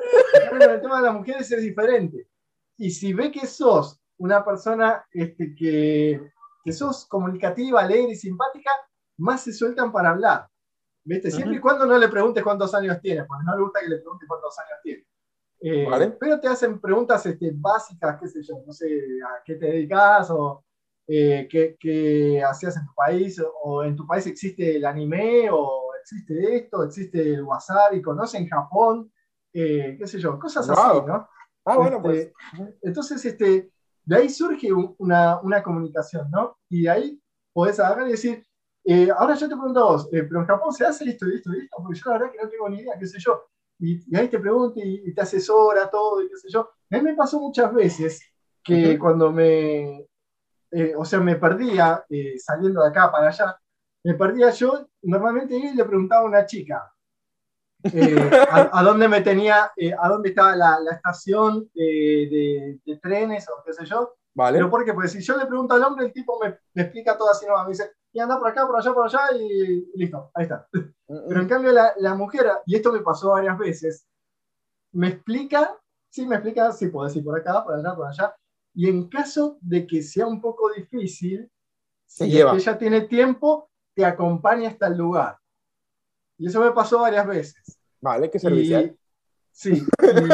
Cambio, 0.49 0.71
el 0.71 0.81
tema 0.81 0.97
de 0.97 1.03
las 1.03 1.13
mujeres 1.13 1.51
es 1.51 1.61
diferente. 1.61 2.27
Y 2.77 2.91
si 2.91 3.13
ve 3.13 3.31
que 3.31 3.47
sos 3.47 3.99
una 4.17 4.45
persona 4.45 5.05
este, 5.11 5.55
que, 5.55 6.31
que 6.63 6.71
sos 6.71 7.05
comunicativa, 7.07 7.81
alegre 7.81 8.11
y 8.11 8.15
simpática, 8.15 8.71
más 9.17 9.41
se 9.41 9.53
sueltan 9.53 9.91
para 9.91 10.11
hablar. 10.11 10.47
¿Viste? 11.03 11.31
Siempre 11.31 11.55
y 11.57 11.59
cuando 11.59 11.85
no 11.85 11.97
le 11.97 12.09
preguntes 12.09 12.43
cuántos 12.43 12.75
años 12.75 12.99
tiene, 13.01 13.23
porque 13.23 13.43
no 13.45 13.55
le 13.55 13.63
gusta 13.63 13.79
que 13.79 13.87
le 13.87 13.97
preguntes 13.97 14.27
cuántos 14.27 14.59
años 14.59 14.79
tiene. 14.83 15.07
Eh, 15.59 16.15
pero 16.19 16.39
te 16.39 16.47
hacen 16.47 16.79
preguntas 16.79 17.25
este, 17.25 17.51
básicas, 17.55 18.19
qué 18.19 18.27
sé 18.27 18.43
yo, 18.43 18.61
no 18.65 18.71
sé, 18.71 18.87
a 19.25 19.41
qué 19.43 19.55
te 19.55 19.65
dedicas 19.65 20.29
o 20.29 20.63
eh, 21.07 21.47
qué, 21.49 22.43
hacías 22.43 22.77
en 22.77 22.85
tu 22.85 22.93
país, 22.93 23.41
o 23.63 23.83
en 23.83 23.95
tu 23.95 24.05
país 24.05 24.27
existe 24.27 24.75
el 24.75 24.85
anime, 24.85 25.49
o 25.51 25.93
existe 25.99 26.57
esto, 26.57 26.83
existe 26.83 27.33
el 27.33 27.43
WhatsApp, 27.43 27.93
y 27.93 28.01
conocen 28.01 28.47
Japón, 28.47 29.11
eh, 29.53 29.95
qué 29.97 30.05
sé 30.05 30.19
yo, 30.19 30.37
cosas 30.37 30.69
así, 30.69 31.05
¿no? 31.07 31.27
Ah, 31.65 31.77
bueno, 31.77 32.01
pues. 32.01 32.19
Este, 32.19 32.33
entonces, 32.83 33.25
este, 33.25 33.71
de 34.05 34.15
ahí 34.15 34.29
surge 34.29 34.69
una, 34.71 35.39
una 35.41 35.63
comunicación, 35.63 36.29
¿no? 36.29 36.57
Y 36.69 36.83
de 36.83 36.89
ahí 36.89 37.21
podés 37.51 37.79
agarrar 37.79 38.07
y 38.07 38.11
decir, 38.11 38.45
ahora 39.17 39.33
yo 39.35 39.49
te 39.49 39.55
pregunto 39.55 39.79
a 39.79 39.91
vos, 39.91 40.09
pero 40.11 40.39
en 40.39 40.45
Japón 40.45 40.71
se 40.71 40.85
hace 40.85 41.09
esto 41.09 41.27
y 41.27 41.35
esto 41.35 41.53
y 41.53 41.61
esto, 41.61 41.77
porque 41.81 41.99
yo 41.99 42.11
la 42.11 42.17
verdad 42.19 42.31
que 42.31 42.43
no 42.43 42.49
tengo 42.49 42.69
ni 42.69 42.79
idea, 42.79 42.97
qué 42.99 43.07
sé 43.07 43.17
yo 43.19 43.43
y, 43.79 44.15
ahí 44.15 44.27
te 44.27 44.39
pregunta 44.39 44.79
y, 44.83 45.13
te 45.13 45.21
asesora 45.21 45.89
todo 45.89 46.21
y 46.21 46.29
qué 46.29 46.37
sé 46.37 46.49
yo. 46.49 46.69
A 46.91 46.97
mí 46.97 47.01
me 47.01 47.15
pasó 47.15 47.39
muchas 47.39 47.73
veces 47.73 48.21
que 48.63 48.97
cuando 48.99 49.31
me, 49.31 50.07
eh, 50.71 50.93
o 50.97 51.05
sea, 51.05 51.19
me 51.19 51.35
perdía 51.35 52.05
eh, 52.09 52.37
saliendo 52.37 52.81
de 52.81 52.89
acá 52.89 53.11
para 53.11 53.29
allá, 53.29 53.57
me 54.03 54.13
perdía 54.15 54.49
yo, 54.51 54.87
normalmente 55.03 55.59
le 55.73 55.85
preguntaba 55.85 56.21
a 56.21 56.25
una 56.25 56.45
chica 56.45 56.91
eh, 57.83 58.15
a, 58.51 58.83
dónde 58.83 59.07
me 59.07 59.21
tenía, 59.21 59.71
a 59.99 60.09
dónde 60.09 60.29
estaba 60.29 60.55
la, 60.55 60.79
la 60.79 60.91
estación 60.93 61.69
de, 61.73 62.79
de, 62.85 62.97
trenes 62.97 63.47
o 63.49 63.63
qué 63.65 63.73
sé 63.73 63.85
yo. 63.85 64.15
Vale. 64.33 64.57
Pero 64.57 64.69
porque, 64.69 64.93
pues 64.93 65.11
si 65.11 65.21
yo 65.21 65.37
le 65.37 65.45
pregunto 65.45 65.73
al 65.73 65.83
hombre, 65.83 66.05
el 66.05 66.13
tipo 66.13 66.39
me, 66.39 66.57
me 66.73 66.83
explica 66.83 67.17
todo 67.17 67.31
así, 67.31 67.45
no, 67.47 67.61
me 67.63 67.69
dice, 67.69 67.91
y 68.17 68.19
anda 68.19 68.39
por 68.39 68.47
acá, 68.47 68.65
por 68.65 68.75
allá, 68.75 68.93
por 68.95 69.05
allá, 69.05 69.19
y, 69.39 69.91
listo, 69.93 70.31
ahí 70.33 70.45
está. 70.45 70.67
Pero 70.71 71.39
en 71.39 71.47
cambio 71.47 71.71
la, 71.71 71.93
la, 71.97 72.15
mujer, 72.15 72.47
y 72.65 72.75
esto 72.75 72.91
me 72.91 73.01
pasó 73.01 73.29
varias 73.29 73.55
veces, 73.59 74.07
me 74.93 75.09
explica, 75.09 75.77
sí, 76.09 76.25
me 76.25 76.37
explica, 76.37 76.71
sí, 76.71 76.87
puedo 76.87 77.07
decir 77.07 77.23
por 77.23 77.39
acá, 77.39 77.63
por 77.63 77.75
allá, 77.75 77.95
por 77.95 78.07
allá, 78.07 78.35
y 78.73 78.89
en 78.89 79.07
caso 79.07 79.59
de 79.61 79.85
que 79.85 80.01
sea 80.01 80.25
un 80.25 80.41
poco 80.41 80.71
difícil, 80.71 81.47
si 82.07 82.27
lleva. 82.27 82.55
ella 82.55 82.75
tiene 82.79 83.01
tiempo, 83.01 83.69
te 83.93 84.03
acompaña 84.03 84.69
hasta 84.69 84.87
el 84.87 84.97
lugar. 84.97 85.37
Y 86.39 86.47
eso 86.47 86.59
me 86.59 86.71
pasó 86.71 87.01
varias 87.01 87.27
veces. 87.27 87.79
Vale, 88.01 88.31
qué 88.31 88.39
servicial. 88.39 88.96
Sí, 89.57 89.83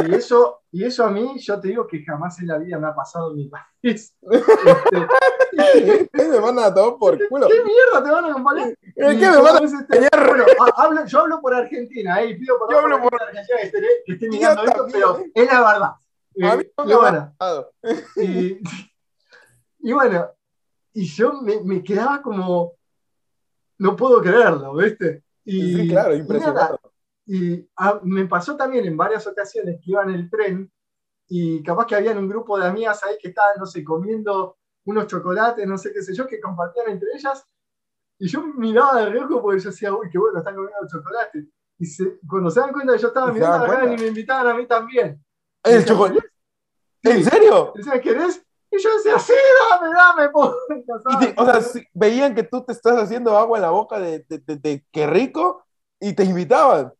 y 0.09 0.15
eso, 0.15 0.63
y 0.69 0.83
eso 0.83 1.05
a 1.05 1.09
mí, 1.09 1.39
yo 1.39 1.57
te 1.57 1.69
digo 1.69 1.87
que 1.87 2.03
jamás 2.03 2.37
en 2.41 2.47
la 2.47 2.57
vida 2.57 2.77
me 2.77 2.87
ha 2.87 2.93
pasado 2.93 3.31
en 3.31 3.37
mi 3.37 3.47
país. 3.47 4.13
Este, 5.53 6.27
me 6.27 6.39
mandan 6.41 6.65
a 6.65 6.73
todo 6.73 6.97
por 6.97 7.15
culo. 7.29 7.47
¿Qué 7.47 7.63
mierda 7.63 8.03
te 8.03 8.09
van 8.09 8.25
a 8.25 8.29
acompañar? 8.31 8.75
¿Qué 8.95 9.03
me 9.03 9.41
mandan 9.41 9.63
este, 9.63 10.09
bueno, 10.17 10.45
hablo, 10.75 11.05
yo 11.05 11.19
hablo 11.19 11.39
por 11.39 11.53
Argentina, 11.53 12.21
eh, 12.21 12.35
pido 12.35 12.57
por, 12.57 12.71
yo 12.71 12.79
hablo 12.79 13.01
por, 13.01 13.21
Argentina 13.21 13.57
que 13.61 13.67
esté, 13.67 13.79
que 14.05 14.13
esté 14.13 14.29
mirando 14.29 14.63
esto, 14.63 14.87
pero 14.91 15.23
es 15.33 15.45
la 15.45 15.61
verdad. 15.61 16.51
a 16.51 16.57
mí 16.57 16.63
no 16.75 17.01
me 18.15 18.23
y, 18.23 18.59
y, 19.79 19.93
bueno, 19.93 20.31
y 20.91 21.05
yo 21.05 21.41
me, 21.41 21.61
me, 21.61 21.83
quedaba 21.83 22.21
como, 22.21 22.73
no 23.77 23.95
puedo 23.95 24.21
creerlo, 24.21 24.73
¿viste? 24.73 25.23
Y, 25.45 25.75
sí, 25.75 25.87
claro, 25.87 26.13
impresionante. 26.13 26.92
Y 27.25 27.69
ah, 27.77 27.99
me 28.03 28.25
pasó 28.25 28.55
también 28.57 28.85
en 28.85 28.97
varias 28.97 29.25
ocasiones 29.27 29.79
que 29.81 29.91
iba 29.91 30.03
en 30.03 30.09
el 30.09 30.29
tren 30.29 30.71
y 31.27 31.63
capaz 31.63 31.85
que 31.87 31.95
habían 31.95 32.17
un 32.17 32.27
grupo 32.27 32.59
de 32.59 32.67
amigas 32.67 33.03
ahí 33.03 33.15
que 33.19 33.29
estaban, 33.29 33.55
no 33.57 33.65
sé, 33.65 33.83
comiendo 33.83 34.57
unos 34.85 35.07
chocolates, 35.07 35.65
no 35.65 35.77
sé 35.77 35.93
qué 35.93 36.01
sé 36.01 36.13
yo, 36.13 36.27
que 36.27 36.41
compartían 36.41 36.89
entre 36.89 37.09
ellas. 37.15 37.45
Y 38.19 38.27
yo 38.27 38.43
miraba 38.43 39.01
de 39.01 39.09
riesgo 39.09 39.41
porque 39.41 39.59
yo 39.59 39.69
decía, 39.69 39.93
uy, 39.93 40.09
qué 40.11 40.17
bueno, 40.17 40.39
están 40.39 40.55
comiendo 40.55 40.87
chocolate. 40.87 41.47
Y 41.79 41.87
cuando 42.27 42.49
se 42.49 42.59
dan 42.59 42.71
cuenta 42.71 42.93
que 42.93 42.99
yo 42.99 43.07
estaba 43.07 43.31
mirando 43.31 43.65
a 43.65 43.85
y 43.85 43.97
me 43.97 44.07
invitaban 44.07 44.47
a 44.47 44.53
mí 44.53 44.67
también. 44.67 45.23
¿El 45.63 45.85
chocolate? 45.85 46.27
¿En 47.03 47.23
serio? 47.23 47.73
Decían, 47.75 48.01
¿querés? 48.01 48.45
Y 48.71 48.81
yo 48.81 48.95
decía, 48.95 49.19
sí, 49.19 49.33
dame, 49.69 49.93
dame. 49.93 50.31
o 50.33 51.45
sea, 51.45 51.83
veían 51.93 52.33
que 52.33 52.43
tú 52.43 52.63
te 52.63 52.71
estás 52.71 52.97
haciendo 52.97 53.37
agua 53.37 53.57
en 53.57 53.61
la 53.61 53.69
boca 53.69 53.99
de, 53.99 54.25
de, 54.27 54.39
de 54.57 54.85
qué 54.91 55.07
rico 55.07 55.65
y 55.99 56.13
te 56.13 56.23
invitaban. 56.23 56.93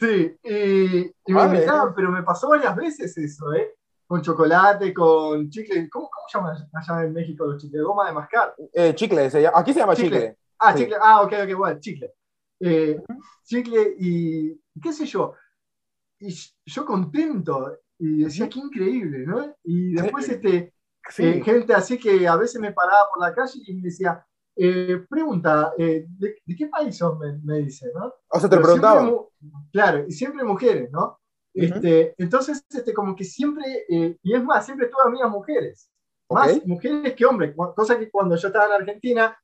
Sí, 0.00 0.34
y, 0.42 1.32
me 1.32 1.44
invitaban, 1.44 1.94
pero 1.94 2.10
me 2.10 2.22
pasó 2.22 2.48
varias 2.48 2.74
veces 2.74 3.16
eso, 3.18 3.52
¿eh? 3.52 3.74
Con 4.06 4.22
chocolate, 4.22 4.94
con 4.94 5.50
chicle. 5.50 5.90
¿Cómo, 5.90 6.08
cómo 6.10 6.26
llaman 6.32 6.68
allá 6.72 7.04
en 7.04 7.12
México 7.12 7.44
los 7.44 7.60
chicles? 7.60 7.82
¿Goma 7.82 8.06
de 8.06 8.14
mascar? 8.14 8.54
Eh, 8.72 8.94
chicle, 8.94 9.26
aquí 9.54 9.72
se 9.72 9.80
llama 9.80 9.94
chicle. 9.94 10.38
Ah, 10.58 10.74
chicle. 10.74 10.96
Ah, 11.00 11.20
ok, 11.20 11.32
ok, 11.44 11.56
bueno, 11.56 11.80
chicle. 11.80 12.14
Eh, 12.60 12.98
chicle 13.44 13.94
y 13.98 14.58
qué 14.82 14.92
sé 14.92 15.04
yo. 15.04 15.34
Y 16.18 16.34
yo 16.64 16.84
contento. 16.86 17.78
Y 17.98 18.24
decía, 18.24 18.48
qué 18.48 18.58
increíble, 18.58 19.26
¿no? 19.26 19.54
Y 19.62 19.92
después, 19.92 20.26
este, 20.30 20.72
eh, 21.18 21.42
gente 21.44 21.74
así 21.74 21.98
que 21.98 22.26
a 22.26 22.36
veces 22.36 22.58
me 22.58 22.72
paraba 22.72 23.06
por 23.12 23.22
la 23.22 23.34
calle 23.34 23.60
y 23.66 23.74
me 23.74 23.82
decía, 23.82 24.26
eh, 24.56 25.04
pregunta, 25.08 25.72
eh, 25.78 26.06
¿de, 26.08 26.36
qué 26.56 26.66
país 26.66 26.96
son? 26.96 27.18
Me, 27.44 27.58
dice, 27.58 27.90
¿no? 27.94 28.12
O 28.28 28.40
sea, 28.40 28.50
te 28.50 28.58
preguntaba. 28.58 29.10
Claro, 29.72 30.04
y 30.06 30.12
siempre 30.12 30.44
mujeres, 30.44 30.90
¿no? 30.90 31.18
este, 31.52 32.14
entonces, 32.18 32.64
este, 32.68 32.94
como 32.94 33.16
que 33.16 33.24
siempre, 33.24 33.64
eh, 33.88 34.16
y 34.22 34.34
es 34.34 34.44
más, 34.44 34.64
siempre 34.64 34.86
tuve 34.86 35.02
amigas 35.04 35.30
mujeres, 35.30 35.90
más 36.28 36.64
mujeres 36.64 37.14
que 37.14 37.26
hombres, 37.26 37.54
cosa 37.74 37.98
que 37.98 38.10
cuando 38.10 38.36
yo 38.36 38.48
estaba 38.48 38.66
en 38.66 38.82
Argentina, 38.82 39.36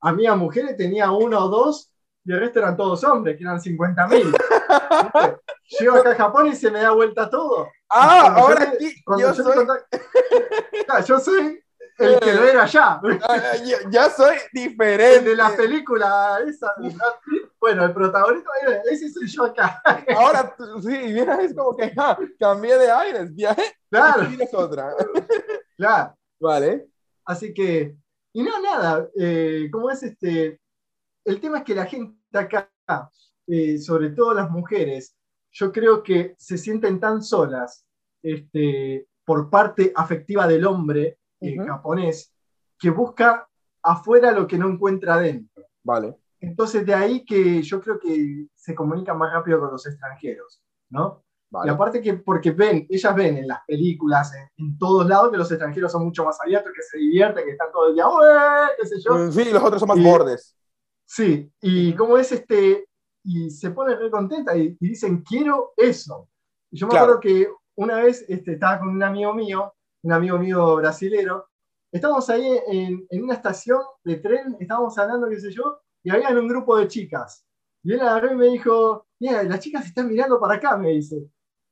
amigas 0.00 0.38
mujeres 0.38 0.76
tenía 0.76 1.10
una 1.10 1.44
o 1.44 1.48
dos, 1.48 1.92
y 2.24 2.32
el 2.32 2.40
resto 2.40 2.60
eran 2.60 2.76
todos 2.76 3.02
hombres, 3.04 3.36
que 3.36 3.44
eran 3.44 3.58
50.000. 3.58 4.08
mil. 4.08 4.32
Llego 5.80 5.96
acá 5.96 6.10
a 6.12 6.14
Japón 6.14 6.48
y 6.48 6.54
se 6.54 6.70
me 6.70 6.80
da 6.80 6.92
vuelta 6.92 7.28
todo. 7.30 7.68
Ah, 7.88 8.34
ahora 8.36 8.72
aquí, 8.72 8.94
yo, 9.18 9.34
soy... 9.34 9.66
yo 11.06 11.20
soy 11.20 11.60
el 12.00 12.20
que 12.20 12.32
lo 12.32 12.44
era 12.44 12.66
ya. 12.66 13.00
ya, 13.90 14.10
soy 14.10 14.36
diferente. 14.52 15.30
de 15.30 15.36
la 15.36 15.54
película 15.54 16.38
esa 16.46 16.72
Bueno, 17.60 17.84
el 17.84 17.92
protagonista, 17.92 18.50
ese 18.90 19.10
soy 19.10 19.26
yo 19.28 19.44
acá. 19.44 19.82
Ahora, 20.16 20.54
sí, 20.82 20.88
mira, 20.88 21.40
es 21.42 21.54
como 21.54 21.76
que 21.76 21.92
cambié 22.38 22.78
de 22.78 22.90
aires, 22.90 23.34
viaje. 23.34 23.62
Claro. 23.90 24.28
Y 24.30 24.42
es 24.42 24.54
otra. 24.54 24.94
Claro. 25.76 26.14
Vale. 26.40 26.88
Así 27.24 27.52
que, 27.52 27.96
y 28.32 28.42
no, 28.42 28.60
nada, 28.60 29.08
eh, 29.18 29.68
como 29.70 29.90
es 29.90 30.02
este, 30.02 30.60
el 31.24 31.40
tema 31.40 31.58
es 31.58 31.64
que 31.64 31.74
la 31.74 31.86
gente 31.86 32.16
acá, 32.32 32.70
eh, 33.46 33.78
sobre 33.78 34.10
todo 34.10 34.34
las 34.34 34.50
mujeres, 34.50 35.16
yo 35.52 35.70
creo 35.70 36.02
que 36.02 36.34
se 36.38 36.56
sienten 36.56 36.98
tan 36.98 37.22
solas 37.22 37.84
este, 38.22 39.06
por 39.24 39.50
parte 39.50 39.92
afectiva 39.94 40.46
del 40.46 40.66
hombre 40.66 41.19
japonés 41.40 42.32
que 42.78 42.90
busca 42.90 43.48
afuera 43.82 44.32
lo 44.32 44.46
que 44.46 44.58
no 44.58 44.68
encuentra 44.68 45.14
adentro. 45.14 45.64
Vale. 45.82 46.16
Entonces 46.40 46.84
de 46.86 46.94
ahí 46.94 47.24
que 47.24 47.62
yo 47.62 47.80
creo 47.80 47.98
que 47.98 48.46
se 48.54 48.74
comunica 48.74 49.14
más 49.14 49.32
rápido 49.32 49.60
con 49.60 49.70
los 49.70 49.86
extranjeros, 49.86 50.62
¿no? 50.88 51.22
Y 51.64 51.68
aparte 51.68 52.00
que 52.00 52.14
porque 52.14 52.52
ven, 52.52 52.86
ellas 52.88 53.14
ven 53.14 53.38
en 53.38 53.48
las 53.48 53.58
películas, 53.66 54.32
en, 54.56 54.78
todos 54.78 55.06
lados, 55.08 55.32
que 55.32 55.36
los 55.36 55.50
extranjeros 55.50 55.90
son 55.90 56.04
mucho 56.04 56.24
más 56.24 56.40
abiertos, 56.40 56.72
que 56.74 56.82
se 56.82 56.98
divierten, 56.98 57.44
que 57.44 57.50
están 57.50 57.72
todo 57.72 57.88
el 57.88 57.94
día, 57.94 58.04
qué 58.80 58.86
sé 58.86 59.00
yo. 59.00 59.14
Mm, 59.14 59.32
sí, 59.32 59.50
los 59.50 59.62
otros 59.62 59.80
son 59.80 59.88
más 59.88 60.00
bordes. 60.00 60.56
Sí, 61.04 61.52
y 61.60 61.92
como 61.94 62.16
es 62.18 62.30
este, 62.30 62.86
y 63.24 63.50
se 63.50 63.70
pone 63.72 63.96
re 63.96 64.10
contenta 64.12 64.56
y, 64.56 64.76
dicen, 64.78 65.22
quiero 65.22 65.72
eso. 65.76 66.28
Y 66.70 66.78
yo 66.78 66.86
me 66.86 66.96
acuerdo 66.96 67.18
que 67.18 67.48
una 67.74 67.96
vez 67.96 68.24
este, 68.28 68.52
estaba 68.52 68.78
con 68.78 68.90
un 68.90 69.02
amigo 69.02 69.34
mío 69.34 69.74
un 70.02 70.12
amigo 70.12 70.38
mío 70.38 70.76
brasilero. 70.76 71.48
Estábamos 71.92 72.28
ahí 72.30 72.60
en, 72.68 73.06
una 73.22 73.34
estación 73.34 73.80
de 74.04 74.16
tren, 74.16 74.56
estábamos 74.60 74.96
hablando, 74.98 75.28
qué 75.28 75.40
sé 75.40 75.50
yo, 75.50 75.80
y 76.02 76.10
había 76.10 76.30
un 76.30 76.48
grupo 76.48 76.76
de 76.76 76.88
chicas. 76.88 77.44
Y 77.82 77.92
él 77.94 78.00
agarró 78.00 78.32
y 78.32 78.36
me 78.36 78.46
dijo, 78.46 79.06
mira, 79.18 79.42
las 79.42 79.60
chicas 79.60 79.86
están 79.86 80.08
mirando 80.08 80.38
para 80.38 80.54
acá, 80.54 80.76
me 80.76 80.90
dice. 80.90 81.28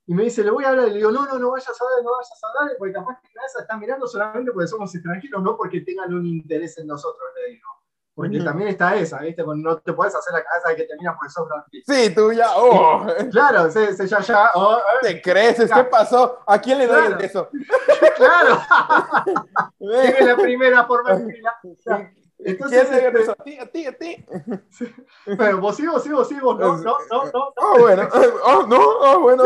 Y 0.07 0.15
me 0.15 0.25
dice, 0.25 0.43
le 0.43 0.51
voy 0.51 0.65
a 0.65 0.71
hablar. 0.71 0.89
Y 0.89 0.93
le 0.93 0.97
digo, 0.97 1.13
no, 1.13 1.27
no, 1.27 1.39
no 1.39 1.51
vayas 1.51 1.69
a 1.69 1.85
hablar, 1.85 2.03
no 2.03 2.11
vayas 2.17 2.41
a 2.43 2.61
hablar, 2.61 2.77
porque 2.79 2.95
capaz 2.95 3.21
que 3.21 3.29
esas 3.29 3.63
están 3.63 3.79
mirando 3.79 4.07
solamente 4.07 4.53
porque 4.53 4.67
somos 4.67 4.95
extranjeros, 4.95 5.43
no 5.43 5.57
porque 5.57 5.83
tengan 5.83 6.13
un 6.15 6.27
interés 6.27 6.79
en 6.79 6.87
nosotros, 6.87 7.29
le 7.37 7.55
digo. 7.55 7.69
Porque 8.19 8.41
también 8.41 8.71
está 8.71 8.97
esa, 8.97 9.21
¿viste? 9.21 9.45
no 9.47 9.79
te 9.79 9.93
puedes 9.93 10.13
hacer 10.13 10.33
la 10.33 10.43
cabeza 10.43 10.71
de 10.71 10.75
que 10.75 10.85
terminas 10.87 11.17
por 11.17 11.29
eso. 11.29 11.49
Sí, 11.87 12.13
tú 12.13 12.33
ya, 12.33 12.49
oh. 12.57 13.07
Claro, 13.31 13.71
se, 13.71 13.95
se 13.95 14.09
ya, 14.09 14.19
ya. 14.19 14.51
Oh, 14.57 14.77
eh. 14.77 14.81
¿Te 15.03 15.23
creces? 15.23 15.71
¿Qué 15.73 15.85
pasó? 15.85 16.41
¿A 16.45 16.61
quién 16.61 16.79
le 16.79 16.89
doy 16.89 17.07
el 17.07 17.15
beso? 17.15 17.49
claro. 18.17 18.61
es 19.79 20.27
la 20.27 20.37
primera 20.37 20.85
forma 20.85 21.15
de 21.15 21.33
Entonces, 22.41 22.89
¿Quién 22.89 23.05
le 23.05 23.11
beso? 23.11 23.37
A 23.39 23.45
ti, 23.45 23.57
a 23.57 23.67
ti, 23.67 23.87
a 23.87 23.97
ti. 23.97 24.27
Pero 25.25 25.61
vos 25.61 25.77
sí, 25.77 25.87
vos 25.87 26.03
sí, 26.03 26.11
vos 26.11 26.27
sí, 26.27 26.41
vos 26.41 26.59
no, 26.59 26.77
no, 26.77 26.97
no, 27.09 27.25
no. 27.33 27.53
Ah, 27.57 27.75
bueno. 27.79 28.09
Oh, 28.47 28.67
no, 28.67 29.05
ah, 29.05 29.17
bueno. 29.19 29.45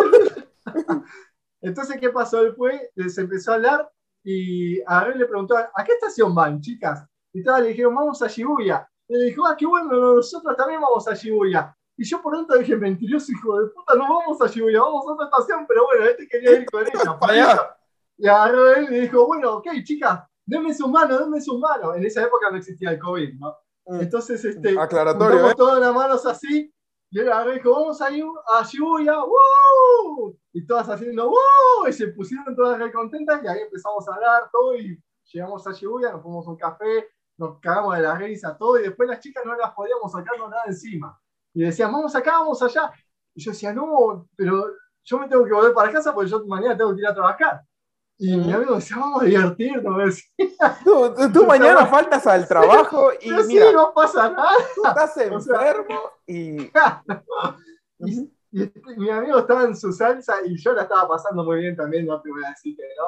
Entonces, 1.61 1.99
¿qué 2.01 2.09
pasó? 2.09 2.41
Él 2.41 2.55
fue, 2.57 2.91
se 3.07 3.21
empezó 3.21 3.53
a 3.53 3.57
hablar 3.57 3.93
y 4.25 4.81
a 4.87 5.05
ver 5.05 5.17
le 5.17 5.27
preguntó, 5.27 5.59
¿a 5.59 5.85
qué 5.85 5.93
estación 5.93 6.35
van, 6.35 6.63
chicas? 6.63 7.07
Y 7.33 7.43
tal, 7.43 7.63
le 7.63 7.71
dijeron, 7.71 7.95
vamos 7.95 8.21
a 8.23 8.29
Shibuya. 8.29 8.89
Y 9.09 9.17
le 9.17 9.25
dijo, 9.27 9.47
ah, 9.47 9.57
qué 9.57 9.67
bueno, 9.67 10.15
nosotros 10.17 10.57
también 10.57 10.81
vamos 10.81 11.07
a 11.09 11.15
Shibuya. 11.15 11.77
Y 11.97 12.05
yo 12.05 12.23
por 12.23 12.37
dentro 12.37 12.59
dije, 12.59 12.77
mentiroso 12.77 13.33
hijo 13.33 13.61
de 13.61 13.69
puta, 13.69 13.95
no 13.95 14.03
vamos 14.03 14.41
a 14.41 14.47
Shibuya, 14.47 14.81
vamos 14.81 15.07
a 15.07 15.13
otra 15.13 15.27
estación, 15.27 15.67
pero 15.67 15.85
bueno, 15.87 16.05
este 16.07 16.29
quería 16.29 16.53
ir 16.53 16.67
con 16.67 16.83
ella. 16.83 17.19
Para 17.21 17.33
allá. 17.33 17.77
Y 18.17 18.27
agarró 18.27 18.75
él 18.75 18.89
y 18.91 19.01
dijo, 19.01 19.27
bueno, 19.27 19.57
ok, 19.57 19.69
chicas, 19.83 20.21
denme 20.47 20.75
su 20.75 20.89
mano, 20.89 21.19
denme 21.19 21.41
su 21.41 21.59
mano. 21.59 21.95
En 21.95 22.05
esa 22.05 22.23
época 22.23 22.51
no 22.51 22.57
existía 22.57 22.91
el 22.91 22.99
COVID, 22.99 23.35
¿no? 23.39 23.57
Mm. 23.87 24.01
Entonces, 24.01 24.45
este, 24.45 24.79
Aclaratorio, 24.79 25.51
¿eh? 25.51 25.55
todas 25.57 25.81
las 25.81 25.95
manos 25.95 26.25
así, 26.27 26.73
y 27.11 27.19
él 27.19 27.31
agarró 27.31 27.53
y 27.53 27.57
dijo, 27.57 27.73
vamos 27.73 28.01
a, 28.01 28.07
a 28.07 28.65
Shibuya, 28.65 29.19
¡woo! 29.25 30.37
Y 30.53 30.65
todas 30.67 30.89
haciendo, 30.89 31.29
¡woo! 31.29 31.89
Y 31.89 31.93
se 31.93 32.09
pusieron 32.09 32.55
todas 32.55 32.79
re 32.79 32.93
contentas, 32.93 33.43
y 33.43 33.49
ahí 33.49 33.61
empezamos 33.61 34.09
a 34.09 34.15
hablar 34.15 34.49
todo, 34.51 34.77
y 34.77 34.99
llegamos 35.33 35.67
a 35.67 35.73
Shibuya, 35.73 36.13
nos 36.13 36.23
fuimos 36.23 36.47
un 36.47 36.57
café, 36.57 37.09
nos 37.37 37.59
cagamos 37.61 37.97
de 37.97 38.03
la 38.03 38.15
risa, 38.17 38.57
todo, 38.57 38.79
y 38.79 38.83
después 38.85 39.09
las 39.09 39.21
chicas 39.21 39.45
no 39.45 39.55
las 39.57 39.73
podíamos 39.73 40.11
sacar 40.13 40.39
nada 40.39 40.63
encima. 40.67 41.19
Y 41.55 41.63
decían, 41.65 41.93
vamos 41.93 42.15
acá, 42.15 42.33
vamos 42.33 42.63
allá. 42.63 42.91
Y 43.35 43.43
yo 43.43 43.51
decía, 43.53 43.73
no, 43.73 44.29
pero 44.37 44.65
yo 45.05 45.19
me 45.19 45.29
tengo 45.29 45.45
que 45.45 45.53
volver 45.53 45.75
para 45.75 45.93
casa 45.93 46.15
porque 46.15 46.31
yo 46.31 46.45
mañana 46.47 46.77
tengo 46.77 46.95
que 46.95 47.01
ir 47.01 47.07
a 47.07 47.15
trabajar. 47.15 47.63
Y 48.19 48.37
mi 48.37 48.53
amigo 48.53 48.77
decía, 48.77 48.97
vamos 48.99 49.23
a 49.23 49.25
divertirnos. 49.25 50.23
Tú, 50.85 51.15
tú- 51.15 51.33
tú 51.33 51.47
mañana 51.47 51.87
faltas 51.87 52.25
al 52.27 52.47
trabajo 52.47 53.11
y 53.21 53.31
sí, 53.45 53.59
no 53.75 53.93
pasa 53.93 54.31
nada. 54.31 54.51
tú 54.77 54.83
estás 54.87 55.11
o 55.33 55.41
sea- 55.41 55.57
enfermo 55.71 56.01
y... 56.27 56.71
Y, 57.99 58.63
y 58.65 58.71
mi 58.99 59.09
amigo 59.11 59.39
estaba 59.39 59.65
en 59.65 59.75
su 59.77 59.93
salsa 59.93 60.35
y 60.45 60.57
yo 60.59 60.73
la 60.73 60.83
estaba 60.83 61.09
pasando 61.09 61.43
muy 61.43 61.61
bien 61.61 61.75
también, 61.75 62.05
no 62.07 62.21
te 62.21 62.31
voy 62.31 62.45
a 62.45 62.51
decir 62.51 62.77
que 62.77 62.83
no. 62.99 63.05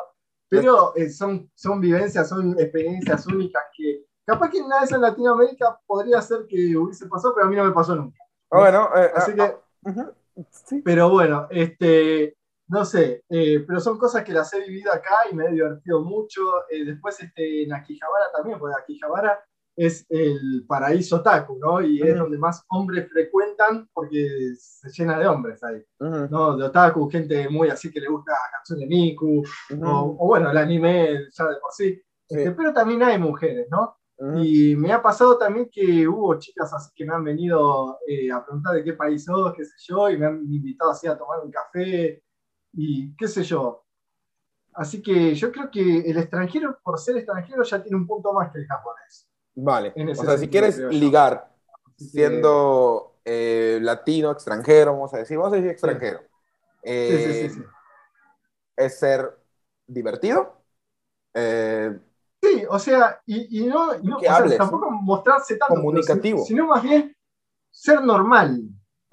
Pero 0.49 0.95
eh, 0.97 1.11
son, 1.11 1.51
son 1.55 1.81
vivencias, 1.81 2.29
son 2.29 2.59
experiencias 2.59 3.27
únicas 3.27 3.63
que 3.77 4.07
capaz 4.25 4.51
que 4.51 4.61
una 4.61 4.81
vez 4.81 4.93
en 4.93 5.01
Latinoamérica 5.01 5.79
podría 5.87 6.21
ser 6.21 6.47
que 6.49 6.77
hubiese 6.77 7.07
pasado, 7.07 7.35
pero 7.35 7.47
a 7.47 7.51
mí 7.51 7.57
no 7.57 7.65
me 7.65 7.73
pasó 7.73 7.95
nunca. 7.95 8.19
Bueno, 8.51 8.89
eh, 8.97 9.11
Así 9.15 9.33
ah, 9.33 9.35
que, 9.35 9.91
ah, 9.91 10.13
sí. 10.51 10.83
pero 10.83 11.11
bueno, 11.11 11.49
este, 11.51 12.37
no 12.69 12.85
sé, 12.85 13.25
eh, 13.29 13.65
pero 13.67 13.81
son 13.81 13.99
cosas 13.99 14.25
que 14.25 14.33
las 14.33 14.53
he 14.55 14.61
vivido 14.61 14.93
acá 14.93 15.29
y 15.31 15.35
me 15.35 15.47
he 15.47 15.53
divertido 15.53 16.03
mucho. 16.03 16.41
Eh, 16.71 16.85
después 16.85 17.21
este, 17.21 17.65
en 17.65 17.73
Akihabara 17.73 18.31
también, 18.33 18.59
porque 18.59 18.77
Akihabara 18.81 19.45
es 19.77 20.07
el 20.09 20.65
paraíso 20.69 21.17
otaku, 21.17 21.59
¿no? 21.59 21.83
Y 21.83 22.01
es 22.01 22.17
donde 22.17 22.39
más 22.39 22.63
hombres 22.69 23.11
frecuentan 23.11 23.89
porque 23.93 24.55
se 24.57 24.89
llena 24.91 25.19
de 25.19 25.27
hombres 25.27 25.63
ahí. 25.65 25.85
¿no? 25.99 26.57
De 26.57 26.65
otaku, 26.67 27.11
gente 27.11 27.49
muy 27.49 27.69
así 27.71 27.91
que 27.91 28.01
le 28.01 28.09
gusta 28.09 28.33
Hatsune 28.57 28.87
Miku, 28.87 29.43
ujú, 29.71 29.85
o, 29.85 30.17
o 30.21 30.27
bueno, 30.29 30.51
el 30.53 30.57
anime 30.59 31.27
ya 31.33 31.49
de 31.49 31.57
por 31.57 31.73
sí. 31.73 32.01
Sí. 32.29 32.39
Este, 32.39 32.53
pero 32.53 32.73
también 32.73 33.03
hay 33.03 33.19
mujeres, 33.19 33.67
¿no? 33.71 33.97
Ujú. 34.19 34.41
Y 34.43 34.77
me 34.77 34.93
ha 34.93 35.03
pasado 35.03 35.39
también 35.39 35.69
que 35.71 36.07
hubo 36.09 36.39
chicas 36.39 36.73
así 36.75 36.91
que 36.95 37.05
me 37.05 37.15
han 37.15 37.25
venido 37.25 37.99
eh, 38.07 38.31
a 38.33 38.45
preguntar 38.45 38.75
de 38.75 38.85
qué 38.85 38.93
país 38.95 39.25
sos, 39.25 39.53
qué 39.55 39.65
sé 39.65 39.75
yo, 39.89 40.11
y 40.11 40.19
me 40.19 40.27
han 40.27 40.41
invitado 40.53 40.91
así 40.93 41.07
a 41.07 41.17
tomar 41.17 41.41
un 41.41 41.51
café, 41.51 42.23
y 42.73 43.15
qué 43.17 43.29
sé 43.29 43.43
yo. 43.45 43.85
Así 44.75 45.03
que 45.03 45.35
yo 45.35 45.53
creo 45.53 45.71
que 45.71 46.01
el 46.01 46.19
extranjero, 46.19 46.79
por 46.85 46.99
ser 46.99 47.17
extranjero, 47.19 47.63
ya 47.65 47.83
tiene 47.83 47.97
un 47.99 48.07
punto 48.07 48.33
más 48.35 48.53
que 48.53 48.59
el 48.61 48.67
japonés. 48.67 49.29
Vale, 49.57 49.97
o 50.17 50.25
sea, 50.25 50.37
si 50.37 50.49
quieres 50.49 50.79
yo. 50.79 50.89
ligar 50.89 51.49
siendo 51.97 53.19
eh, 53.25 53.79
latino, 53.83 54.33
extranjero, 54.33 54.93
vamos 54.95 55.15
a 55.15 55.19
decir, 55.19 55.37
vamos 55.39 55.53
a 55.53 55.57
decir 55.57 55.71
extranjero, 55.71 56.21
Sí, 57.07 57.19
eh, 57.19 57.21
sí, 57.21 57.35
sí, 57.35 57.49
sí. 57.51 57.61
es 58.77 58.99
ser 58.99 59.39
divertido, 59.87 60.63
eh, 61.35 61.99
Sí, 62.45 62.65
o 62.69 62.79
sea, 62.79 63.21
y, 63.27 63.63
y 63.63 63.67
no, 63.67 63.95
y 63.97 64.03
no- 64.07 64.19
Que 64.19 64.27
o 64.27 64.29
sea, 64.29 64.37
hables, 64.37 64.59
tampoco 64.59 64.91
mostrarse 64.91 65.57
tanto, 65.57 65.75
Comunicativo. 65.75 66.39
si- 66.41 66.49
sino 66.49 66.67
más 66.67 66.83
bien 66.83 67.17
ser 67.71 68.03
normal. 68.03 68.61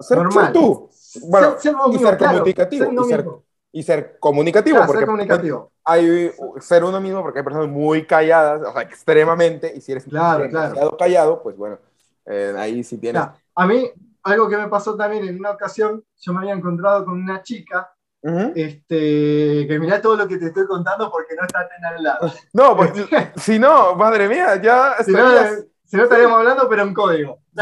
ser, 0.00 0.18
Normal. 0.18 0.44
ser 0.46 0.52
tú, 0.52 0.90
bueno, 1.28 1.50
ser, 1.52 1.60
ser 1.60 1.74
y 1.92 1.98
ser 1.98 2.16
claro, 2.18 2.38
comunicativo, 2.38 2.84
y 2.92 3.04
ser- 3.04 3.18
mismo. 3.24 3.44
y 3.72 3.82
ser 3.82 4.18
comunicativo, 4.18 4.76
Claro, 4.76 4.86
porque 4.86 4.98
ser 5.00 5.06
comunicativo. 5.06 5.72
hay 5.84 6.30
ser 6.60 6.84
uno 6.84 7.00
mismo, 7.00 7.22
porque 7.22 7.38
hay 7.38 7.44
personas 7.44 7.68
muy 7.68 8.06
calladas, 8.06 8.62
o 8.68 8.72
sea, 8.72 8.82
extremadamente, 8.82 9.72
y 9.74 9.80
si 9.80 9.92
eres 9.92 10.04
Claro, 10.04 10.44
demasiado 10.44 10.96
callado, 10.96 11.42
pues 11.42 11.56
bueno, 11.56 11.78
eh, 12.26 12.54
ahí 12.58 12.82
sí 12.84 12.98
tienes... 12.98 13.22
A 13.54 13.66
mí, 13.66 13.90
algo 14.24 14.48
que 14.48 14.56
me 14.56 14.68
pasó 14.68 14.96
también 14.96 15.24
en 15.28 15.38
una 15.38 15.50
ocasión, 15.52 16.04
yo 16.20 16.32
me 16.32 16.40
había 16.40 16.52
encontrado 16.54 17.04
con 17.04 17.20
una 17.20 17.42
chica, 17.42 17.91
Este, 18.22 19.66
que 19.66 19.78
mirá 19.80 20.00
todo 20.00 20.16
lo 20.16 20.28
que 20.28 20.36
te 20.36 20.46
estoy 20.46 20.66
contando 20.66 21.10
porque 21.10 21.34
no 21.34 21.44
está 21.44 21.68
tan 21.68 21.84
al 21.84 22.02
lado. 22.02 22.32
No, 22.52 22.76
pues, 22.76 22.92
si 23.36 23.58
no, 23.58 23.96
madre 23.96 24.28
mía, 24.28 24.60
ya 24.62 24.96
si, 25.04 25.10
no, 25.10 25.18
estarías... 25.18 25.66
si 25.84 25.96
no 25.96 26.04
estaríamos 26.04 26.38
hablando, 26.38 26.68
pero 26.68 26.82
en 26.82 26.94
código. 26.94 27.40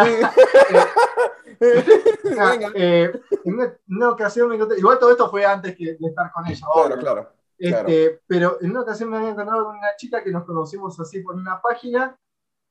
Ah, 2.39 2.53
Venga. 2.53 2.71
eh, 2.75 3.13
en 3.45 3.55
una, 3.55 3.65
en 3.65 3.97
una 3.97 4.11
ocasión 4.11 4.49
me 4.49 4.55
encontré, 4.55 4.79
igual 4.79 4.99
todo 4.99 5.11
esto 5.11 5.31
fue 5.31 5.45
antes 5.45 5.77
que, 5.77 5.97
de 5.99 6.09
estar 6.09 6.33
con 6.33 6.47
ella, 6.47 6.67
Claro, 6.73 6.99
claro. 6.99 7.33
Este, 7.59 8.21
Pero 8.27 8.57
en 8.63 8.71
una 8.71 8.81
ocasión 8.81 9.11
me 9.11 9.19
había 9.19 9.31
encontrado 9.31 9.67
con 9.67 9.77
una 9.77 9.95
chica 9.97 10.25
que 10.25 10.31
nos 10.31 10.45
conocimos 10.45 10.99
así 10.99 11.21
por 11.21 11.35
una 11.35 11.61
página 11.61 12.17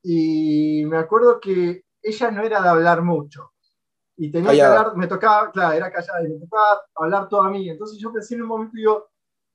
y 0.01 0.83
me 0.85 0.97
acuerdo 0.97 1.39
que 1.39 1.83
ella 2.01 2.31
no 2.31 2.41
era 2.41 2.61
de 2.61 2.69
hablar 2.69 3.03
mucho. 3.03 3.51
Y 4.21 4.29
tenía 4.31 4.49
Callada. 4.49 4.73
que 4.73 4.79
hablar, 4.79 4.97
me 4.97 5.07
tocaba, 5.07 5.49
claro, 5.49 5.77
era 5.77 5.89
callada 5.89 6.21
y 6.25 6.27
me 6.27 6.39
tocaba 6.39 6.81
hablar 6.95 7.29
todo 7.29 7.41
a 7.41 7.49
mí. 7.49 7.69
Entonces 7.69 7.97
yo 7.97 8.11
pensé 8.11 8.35
en 8.35 8.41
un 8.41 8.49
momento 8.49 8.75
y 8.75 8.79
digo, 8.81 9.07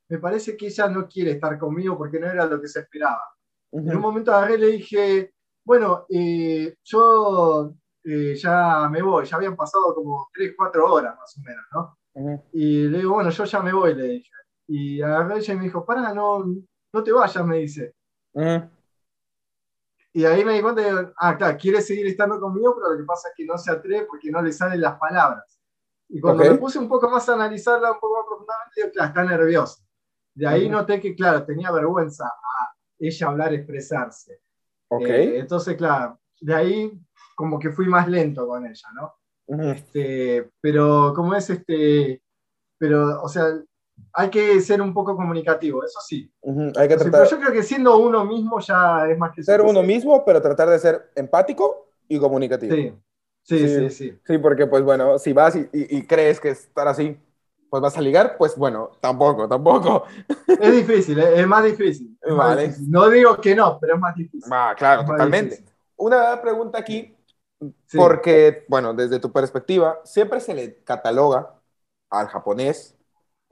me 0.08 0.18
parece 0.18 0.56
que 0.56 0.68
ella 0.68 0.88
no 0.88 1.06
quiere 1.06 1.32
estar 1.32 1.58
conmigo 1.58 1.98
porque 1.98 2.18
no 2.18 2.26
era 2.26 2.46
lo 2.46 2.58
que 2.58 2.68
se 2.68 2.80
esperaba. 2.80 3.22
En 3.72 3.94
un 3.94 4.00
momento 4.00 4.32
agarré 4.32 4.54
y 4.54 4.58
le 4.58 4.66
dije, 4.68 5.34
bueno, 5.66 6.06
eh, 6.08 6.76
yo 6.82 7.74
eh, 8.04 8.34
ya 8.36 8.88
me 8.88 9.02
voy, 9.02 9.26
ya 9.26 9.36
habían 9.36 9.56
pasado 9.56 9.94
como 9.94 10.28
3, 10.32 10.54
4 10.56 10.92
horas 10.92 11.14
más 11.18 11.36
o 11.36 11.40
menos, 11.42 11.64
¿no? 11.72 11.98
Y 12.52 12.88
le 12.88 12.98
digo, 12.98 13.14
bueno, 13.14 13.28
yo 13.28 13.44
ya 13.44 13.60
me 13.60 13.72
voy, 13.72 13.94
le 13.94 14.04
dije. 14.04 14.30
Y 14.68 15.02
agarré 15.02 15.38
ella 15.38 15.52
y 15.52 15.56
me 15.58 15.64
dijo, 15.64 15.84
pará, 15.84 16.14
no, 16.14 16.42
no 16.92 17.02
te 17.02 17.12
vayas, 17.12 17.44
me 17.44 17.58
dice. 17.58 17.94
Y 20.16 20.24
ahí 20.24 20.44
me 20.44 20.52
di 20.52 20.62
cuenta 20.62 20.80
de, 20.80 21.12
ah, 21.18 21.36
claro, 21.36 21.58
quiere 21.58 21.82
seguir 21.82 22.06
estando 22.06 22.38
conmigo, 22.38 22.76
pero 22.76 22.92
lo 22.92 22.98
que 22.98 23.04
pasa 23.04 23.28
es 23.28 23.34
que 23.36 23.44
no 23.44 23.58
se 23.58 23.72
atreve 23.72 24.06
porque 24.06 24.30
no 24.30 24.40
le 24.40 24.52
salen 24.52 24.80
las 24.80 24.96
palabras. 24.96 25.60
Y 26.08 26.20
cuando 26.20 26.44
Ok. 26.44 26.50
me 26.50 26.58
puse 26.58 26.78
un 26.78 26.88
poco 26.88 27.10
más 27.10 27.28
a 27.28 27.34
analizarla 27.34 27.90
un 27.90 27.98
poco 27.98 28.14
más 28.18 28.26
profundamente, 28.28 28.72
digo, 28.76 28.90
claro, 28.92 29.08
está 29.08 29.24
nerviosa. 29.24 29.82
De 30.34 30.46
ahí 30.46 30.66
Ujú. 30.66 30.72
noté 30.72 31.00
que, 31.00 31.16
claro, 31.16 31.44
tenía 31.44 31.72
vergüenza 31.72 32.26
a 32.26 32.74
ella 32.96 33.26
hablar, 33.26 33.54
expresarse. 33.54 34.40
Ok. 34.88 35.08
Eh, 35.08 35.38
entonces, 35.40 35.76
claro, 35.76 36.20
de 36.40 36.54
ahí 36.54 37.00
como 37.34 37.58
que 37.58 37.70
fui 37.72 37.88
más 37.88 38.06
lento 38.06 38.46
con 38.46 38.64
ella, 38.64 38.88
¿no? 38.94 39.14
Ujú. 39.46 39.62
Este, 39.70 40.48
pero 40.60 41.12
como 41.12 41.34
es 41.34 41.50
este, 41.50 42.22
pero, 42.78 43.20
o 43.20 43.28
sea, 43.28 43.46
hay 44.12 44.30
que 44.30 44.60
ser 44.60 44.80
un 44.82 44.92
poco 44.94 45.16
comunicativo, 45.16 45.84
eso 45.84 45.98
sí. 46.00 46.30
Ujú. 46.42 46.72
Hay 46.78 46.88
que 46.88 46.96
tratar 46.96 47.26
pero 47.26 47.30
yo 47.30 47.38
creo 47.40 47.52
que 47.52 47.62
siendo 47.62 47.96
uno 47.98 48.24
mismo 48.24 48.60
ya 48.60 49.08
es 49.08 49.18
más 49.18 49.32
que 49.34 49.42
ser 49.42 49.60
uno 49.60 49.82
suficiente. 49.82 49.86
mismo, 49.94 50.24
pero 50.24 50.40
tratar 50.42 50.68
de 50.70 50.78
ser 50.78 51.10
empático 51.14 51.88
y 52.08 52.18
comunicativo. 52.18 52.74
Sí, 52.74 52.92
sí, 53.42 53.58
Sí. 53.58 53.68
sí, 53.68 53.90
sí. 53.90 54.18
Sí, 54.26 54.38
porque 54.38 54.66
pues 54.66 54.82
bueno, 54.82 55.18
si 55.18 55.32
vas 55.32 55.54
y, 55.56 55.60
y- 55.72 55.98
y 55.98 56.06
crees 56.06 56.40
que 56.40 56.50
estar 56.50 56.88
así, 56.88 57.18
pues 57.68 57.82
vas 57.82 57.96
a 57.98 58.00
ligar, 58.00 58.36
pues 58.38 58.56
bueno, 58.56 58.90
tampoco, 59.00 59.48
tampoco. 59.48 60.04
Es 60.48 60.72
difícil, 60.72 61.18
¿eh? 61.18 61.40
es 61.40 61.46
más 61.46 61.64
difícil. 61.64 62.16
es 62.22 62.32
más 62.32 62.48
Vale. 62.48 62.62
difícil. 62.68 62.90
No 62.90 63.08
digo 63.10 63.36
que 63.40 63.54
no, 63.54 63.78
pero 63.80 63.94
es 63.94 64.00
más 64.00 64.14
difícil. 64.14 64.52
Ah, 64.52 64.74
claro, 64.76 65.02
Es 65.02 65.06
más 65.08 65.18
totalmente. 65.18 65.64
Una 65.96 66.40
pregunta 66.40 66.78
aquí, 66.78 67.16
Sí. 67.86 67.98
porque, 67.98 68.64
bueno, 68.68 68.94
desde 68.94 69.20
tu 69.20 69.32
perspectiva, 69.32 70.00
siempre 70.04 70.40
se 70.40 70.54
le 70.54 70.82
cataloga 70.84 71.54
al 72.10 72.28
japonés 72.28 72.93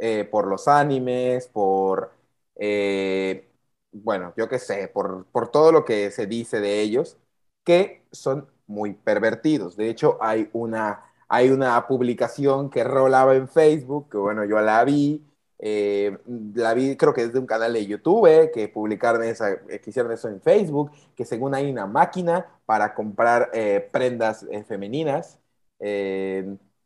eh, 0.02 0.24
por 0.30 0.46
los 0.48 0.68
animes, 0.68 1.48
por, 1.48 2.12
eh, 2.56 3.48
bueno, 3.92 4.34
yo 4.36 4.48
qué 4.48 4.58
sé, 4.58 4.88
por, 4.88 5.26
por 5.26 5.50
todo 5.50 5.72
lo 5.72 5.84
que 5.84 6.10
se 6.10 6.26
dice 6.26 6.60
de 6.60 6.80
ellos, 6.82 7.18
que 7.64 8.02
son 8.12 8.48
muy 8.66 8.94
pervertidos. 8.94 9.76
De 9.76 9.88
hecho, 9.90 10.18
hay 10.20 10.48
una, 10.52 11.04
hay 11.28 11.50
una 11.50 11.86
publicación 11.86 12.70
que 12.70 12.84
rolaba 12.84 13.34
en 13.36 13.48
Facebook, 13.48 14.10
que 14.10 14.18
bueno, 14.18 14.44
yo 14.44 14.60
la 14.60 14.84
vi, 14.84 15.24
eh, 15.58 16.18
la 16.54 16.74
vi 16.74 16.96
creo 16.96 17.12
que 17.14 17.22
es 17.22 17.32
de 17.32 17.38
un 17.38 17.46
canal 17.46 17.72
de 17.72 17.86
YouTube, 17.86 18.26
eh, 18.26 18.50
que 18.52 18.68
publicaron 18.68 19.22
esa, 19.24 19.52
eh, 19.52 19.80
que 19.82 19.90
hicieron 19.90 20.12
eso 20.12 20.28
en 20.28 20.40
Facebook, 20.40 20.90
que 21.16 21.24
según 21.24 21.54
hay 21.54 21.70
una 21.70 21.86
máquina 21.86 22.46
para 22.66 22.94
comprar 22.94 23.50
eh, 23.54 23.88
prendas 23.92 24.44
eh, 24.50 24.64
femeninas. 24.64 25.38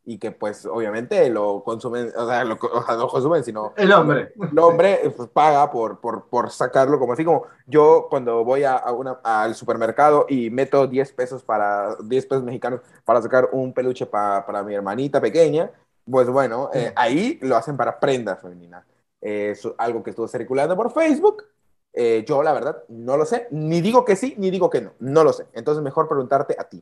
Y 0.09 0.17
que 0.19 0.31
pues 0.31 0.65
obviamente 0.65 1.29
lo 1.29 1.63
consumen, 1.65 2.13
o 2.15 2.25
sea, 2.27 2.45
lo, 2.45 2.55
o 2.55 2.83
sea, 2.85 2.95
no 2.95 3.09
consumen, 3.09 3.43
sino 3.43 3.73
El 3.75 3.91
hombre. 3.91 4.31
el 4.39 4.57
hombre 4.59 5.13
pues, 5.15 5.27
paga 5.29 5.69
por, 5.69 5.99
por, 5.99 6.27
por 6.29 6.49
sacarlo, 6.49 6.97
como 6.97 7.11
así 7.11 7.25
como 7.25 7.43
yo 7.65 8.07
cuando 8.09 8.45
voy 8.45 8.63
a, 8.63 8.77
a 8.77 8.93
una, 8.93 9.19
al 9.21 9.53
supermercado 9.53 10.25
y 10.29 10.49
meto 10.49 10.87
10 10.87 11.11
pesos 11.11 11.43
para 11.43 11.95
10 12.05 12.25
pesos 12.25 12.43
mexicanos 12.43 12.79
para 13.03 13.21
sacar 13.21 13.49
un 13.51 13.73
peluche 13.73 14.05
pa- 14.05 14.45
para 14.45 14.63
mi 14.63 14.73
hermanita 14.75 15.19
pequeña, 15.19 15.69
pues 16.09 16.29
bueno, 16.29 16.69
eh, 16.73 16.93
ahí 16.95 17.37
lo 17.41 17.57
hacen 17.57 17.75
para 17.75 17.99
prendas 17.99 18.39
femeninas. 18.41 18.85
Eh, 19.19 19.49
Es 19.51 19.67
algo 19.77 20.03
que 20.03 20.11
estuvo 20.11 20.27
circulando 20.29 20.77
por 20.77 20.93
Facebook. 20.93 21.43
Eh, 21.91 22.23
yo, 22.25 22.43
la 22.43 22.53
verdad, 22.53 22.83
no 22.87 23.17
lo 23.17 23.25
sé. 23.25 23.47
Ni 23.51 23.81
digo 23.81 24.05
que 24.05 24.15
sí, 24.15 24.35
ni 24.37 24.51
digo 24.51 24.69
que 24.69 24.79
no. 24.81 24.93
No 24.99 25.23
lo 25.25 25.33
sé. 25.33 25.47
Entonces, 25.53 25.83
mejor 25.83 26.07
preguntarte 26.07 26.55
a 26.57 26.63
ti. 26.69 26.81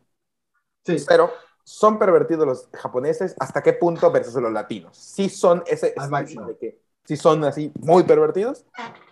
Sí. 0.85 0.97
Pero, 1.07 1.31
¿son 1.65 1.99
pervertidos 1.99 2.47
los 2.47 2.69
japoneses? 2.71 3.35
¿Hasta 3.39 3.61
qué 3.61 3.73
punto 3.73 4.09
versus 4.11 4.35
los 4.41 4.53
latinos? 4.53 4.95
¿Sí 4.97 5.27
son 5.27 5.63
ese 5.67 5.93
Al 5.97 6.09
máximo. 6.09 6.47
de 6.47 6.57
que 6.57 6.79
sí 7.03 7.17
son 7.17 7.43
así 7.43 7.71
muy 7.81 8.03
pervertidos? 8.03 8.65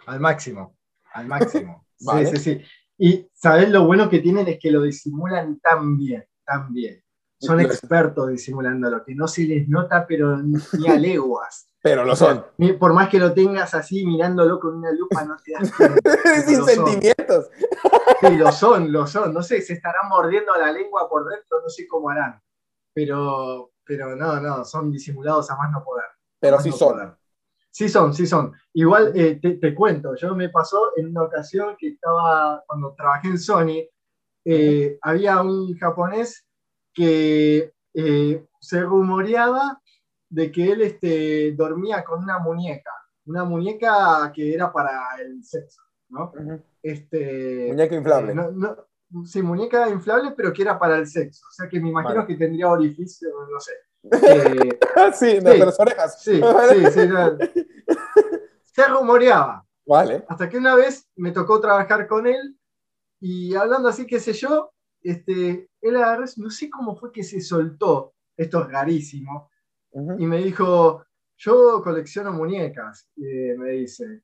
Al 0.06 0.22
máximo, 0.22 0.78
al 1.14 1.28
máximo. 1.28 1.84
Sí, 2.04 2.26
sí, 2.26 2.38
sí. 2.38 2.62
Y 2.98 3.30
sabes 3.34 3.70
lo 3.70 3.86
bueno 3.86 4.10
que 4.10 4.20
tienen 4.20 4.46
es 4.50 4.60
que 4.60 4.72
lo 4.72 4.82
disimulan 4.82 5.60
tan 5.60 5.98
bien, 5.98 6.26
tan 6.46 6.74
bien. 6.74 7.03
Son 7.46 7.60
expertos 7.60 8.30
disimulándolo, 8.30 9.04
que 9.04 9.14
no 9.14 9.28
se 9.28 9.44
les 9.44 9.68
nota, 9.68 10.06
pero 10.08 10.38
ni 10.38 10.88
a 10.88 10.96
leguas. 10.96 11.68
Pero 11.84 12.06
lo 12.06 12.16
son. 12.16 12.46
por 12.80 12.94
más 12.94 13.10
que 13.10 13.20
lo 13.20 13.34
tengas 13.34 13.74
así 13.74 14.06
mirándolo 14.06 14.58
con 14.58 14.78
una 14.78 14.90
lupa, 14.94 15.26
no 15.26 15.36
te 15.44 15.52
das 15.52 15.70
cuenta. 15.76 16.00
Sin 16.48 16.60
Lo 16.60 16.66
son. 16.66 16.76
sentimientos. 16.86 17.50
Sí, 18.22 18.38
lo 18.38 18.52
son, 18.54 18.90
lo 18.94 19.06
son. 19.06 19.34
No 19.34 19.44
sé, 19.44 19.62
se 19.62 19.74
estarán 19.74 20.08
mordiendo 20.08 20.56
la 20.56 20.72
lengua 20.72 21.10
por 21.10 21.26
dentro, 21.28 21.60
no 21.62 21.68
sé 21.68 21.86
cómo 21.86 22.10
harán. 22.10 22.42
Pero, 22.94 23.74
pero 23.84 24.16
no, 24.16 24.40
no, 24.40 24.64
son 24.64 24.92
disimulados 24.92 25.52
a 25.52 25.58
más 25.58 25.74
no 25.74 25.84
poder. 25.84 26.06
Pero 26.40 26.58
sí 26.62 26.70
no 26.70 26.76
son. 26.78 26.94
poder. 26.94 27.14
Sí 27.70 27.90
son, 27.90 28.14
sí 28.14 28.28
son. 28.28 28.54
Igual 28.72 29.12
eh, 29.14 29.40
te, 29.42 29.56
te 29.56 29.76
cuento, 29.76 30.16
yo 30.16 30.34
me 30.36 30.48
pasó 30.48 30.92
en 30.96 31.10
una 31.10 31.24
ocasión 31.24 31.76
que 31.78 31.90
estaba, 31.90 32.64
cuando 32.66 32.94
trabajé 32.96 33.28
en 33.28 33.38
Sony, 33.40 33.90
eh, 34.46 34.98
había 35.02 35.42
un 35.42 35.78
japonés 35.78 36.48
que 36.94 37.74
eh, 37.94 38.46
se 38.60 38.82
rumoreaba 38.82 39.82
de 40.30 40.52
que 40.52 40.72
él 40.72 40.82
este, 40.82 41.52
dormía 41.54 42.04
con 42.04 42.24
una 42.24 42.40
muñeca, 42.40 42.92
una 43.26 43.44
muñeca 43.44 44.32
que 44.34 44.54
era 44.54 44.72
para 44.72 45.00
el 45.22 45.44
sexo, 45.44 45.82
¿no? 46.10 46.32
Este, 46.82 47.68
Muñeca 47.70 47.96
inflable. 47.96 48.32
eh, 48.32 48.36
no- 48.36 48.52
no- 48.52 49.26
sí, 49.26 49.42
muñeca 49.42 49.90
inflable, 49.90 50.32
pero 50.36 50.52
que 50.52 50.64
era 50.64 50.78
para 50.80 50.98
el 50.98 51.08
sexo. 51.08 51.46
O 51.50 51.52
sea 51.54 51.70
que 51.70 51.80
me 51.80 51.90
imagino 51.90 52.16
Vale. 52.22 52.28
que 52.28 52.36
tendría 52.36 52.68
orificio, 52.70 53.30
no 53.52 53.60
sé. 53.60 53.74
Eh, 54.12 54.80
sí, 55.14 55.40
de 55.40 55.52
sí. 55.54 55.58
las 55.60 55.80
orejas. 55.80 56.22
sí, 56.22 56.42
sí, 56.42 56.86
sí. 56.92 57.08
no. 57.08 57.38
Se 58.64 58.88
rumoreaba. 58.88 59.66
Vale. 59.86 60.26
Hasta 60.28 60.50
que 60.50 60.58
una 60.58 60.76
vez 60.76 61.08
me 61.16 61.32
tocó 61.32 61.60
trabajar 61.62 62.08
con 62.08 62.26
él 62.26 62.58
y 63.20 63.54
hablando 63.56 63.90
así, 63.90 64.06
qué 64.08 64.20
sé 64.20 64.34
yo, 64.34 64.72
este, 65.02 65.70
él 65.84 65.96
agarró, 65.98 66.26
no 66.38 66.50
sé 66.50 66.70
cómo 66.70 66.96
fue 66.96 67.12
que 67.12 67.24
se 67.24 67.42
soltó, 67.42 68.16
esto 68.38 68.62
es 68.64 68.72
rarísimo, 68.72 69.52
y 70.18 70.26
me 70.26 70.38
dijo, 70.40 71.06
yo 71.38 71.82
colecciono 71.84 72.34
muñecas, 72.34 73.10
eh, 73.18 73.56
me 73.58 73.70
dice. 73.72 74.24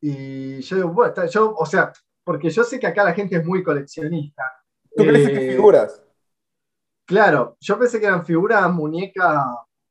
Y 0.00 0.60
yo 0.60 0.76
digo, 0.76 0.88
bueno, 0.90 1.08
está- 1.08 1.26
yo, 1.26 1.54
o 1.54 1.66
sea, 1.66 1.92
porque 2.24 2.50
yo 2.50 2.64
sé 2.64 2.78
que 2.78 2.86
acá 2.86 3.04
la 3.04 3.14
gente 3.14 3.36
es 3.36 3.44
muy 3.44 3.62
coleccionista. 3.62 4.42
¿Tú 4.94 5.04
crees 5.04 5.28
que 5.28 5.36
Eh, 5.38 5.56
figuras? 5.56 6.02
Claro, 7.06 7.56
yo 7.60 7.78
pensé 7.78 8.00
que 8.00 8.06
eran 8.06 8.24
figuras 8.24 8.70
muñecas 8.72 9.46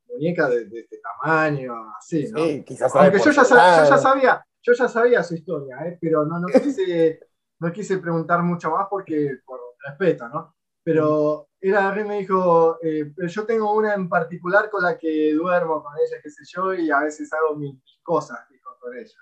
muñeca 0.08 0.48
de, 0.48 0.66
de 0.66 0.80
este 0.80 0.98
tamaño, 0.98 1.74
así, 1.98 2.28
¿no? 2.30 2.40
Sí, 2.40 2.64
quizás 2.64 2.94
Aunque 2.94 3.18
yo 3.18 3.30
ya, 3.30 3.44
sa- 3.44 3.84
yo 3.84 3.90
ya 3.90 3.98
sabía, 3.98 4.46
yo 4.62 4.72
ya 4.72 4.88
sabía 4.88 5.22
su 5.22 5.34
historia, 5.34 5.76
¿eh? 5.86 5.98
pero 6.00 6.24
no, 6.24 6.38
no, 6.38 6.46
quise, 6.62 7.20
no 7.60 7.72
quise 7.72 7.98
preguntar 7.98 8.42
mucho 8.42 8.70
más 8.70 8.86
porque, 8.90 9.38
por 9.44 9.60
respeto, 9.86 10.28
¿no? 10.28 10.55
Pero 10.86 11.48
era 11.60 11.90
me 11.92 12.18
dijo, 12.20 12.78
eh, 12.80 13.10
pero 13.16 13.26
yo 13.26 13.44
tengo 13.44 13.74
una 13.74 13.92
en 13.94 14.08
particular 14.08 14.70
con 14.70 14.84
la 14.84 14.96
que 14.96 15.32
duermo 15.32 15.82
con 15.82 15.92
ella, 15.98 16.20
qué 16.22 16.30
sé 16.30 16.44
yo, 16.46 16.72
y 16.74 16.88
a 16.92 17.00
veces 17.00 17.32
hago 17.32 17.56
mis, 17.56 17.74
mis 17.74 17.98
cosas, 18.04 18.38
dijo, 18.48 18.70
con 18.78 18.96
ella. 18.96 19.18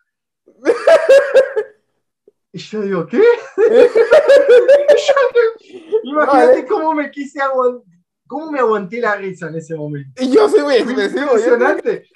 Y 2.53 2.59
yo 2.59 2.83
digo, 2.83 3.07
¿qué? 3.07 3.23
Imagínate 6.03 6.67
cómo 6.67 6.93
me 6.93 7.11
quise 7.11 7.41
aguantar, 7.41 7.91
cómo 8.27 8.53
me 8.53 8.59
aguanté 8.61 9.01
la 9.01 9.17
risa 9.17 9.49
en 9.49 9.55
ese 9.57 9.75
momento. 9.75 10.23
Y 10.23 10.31
yo 10.33 10.45
expresivo. 10.45 11.39
yo- 11.39 11.55
impresionante. 11.55 12.07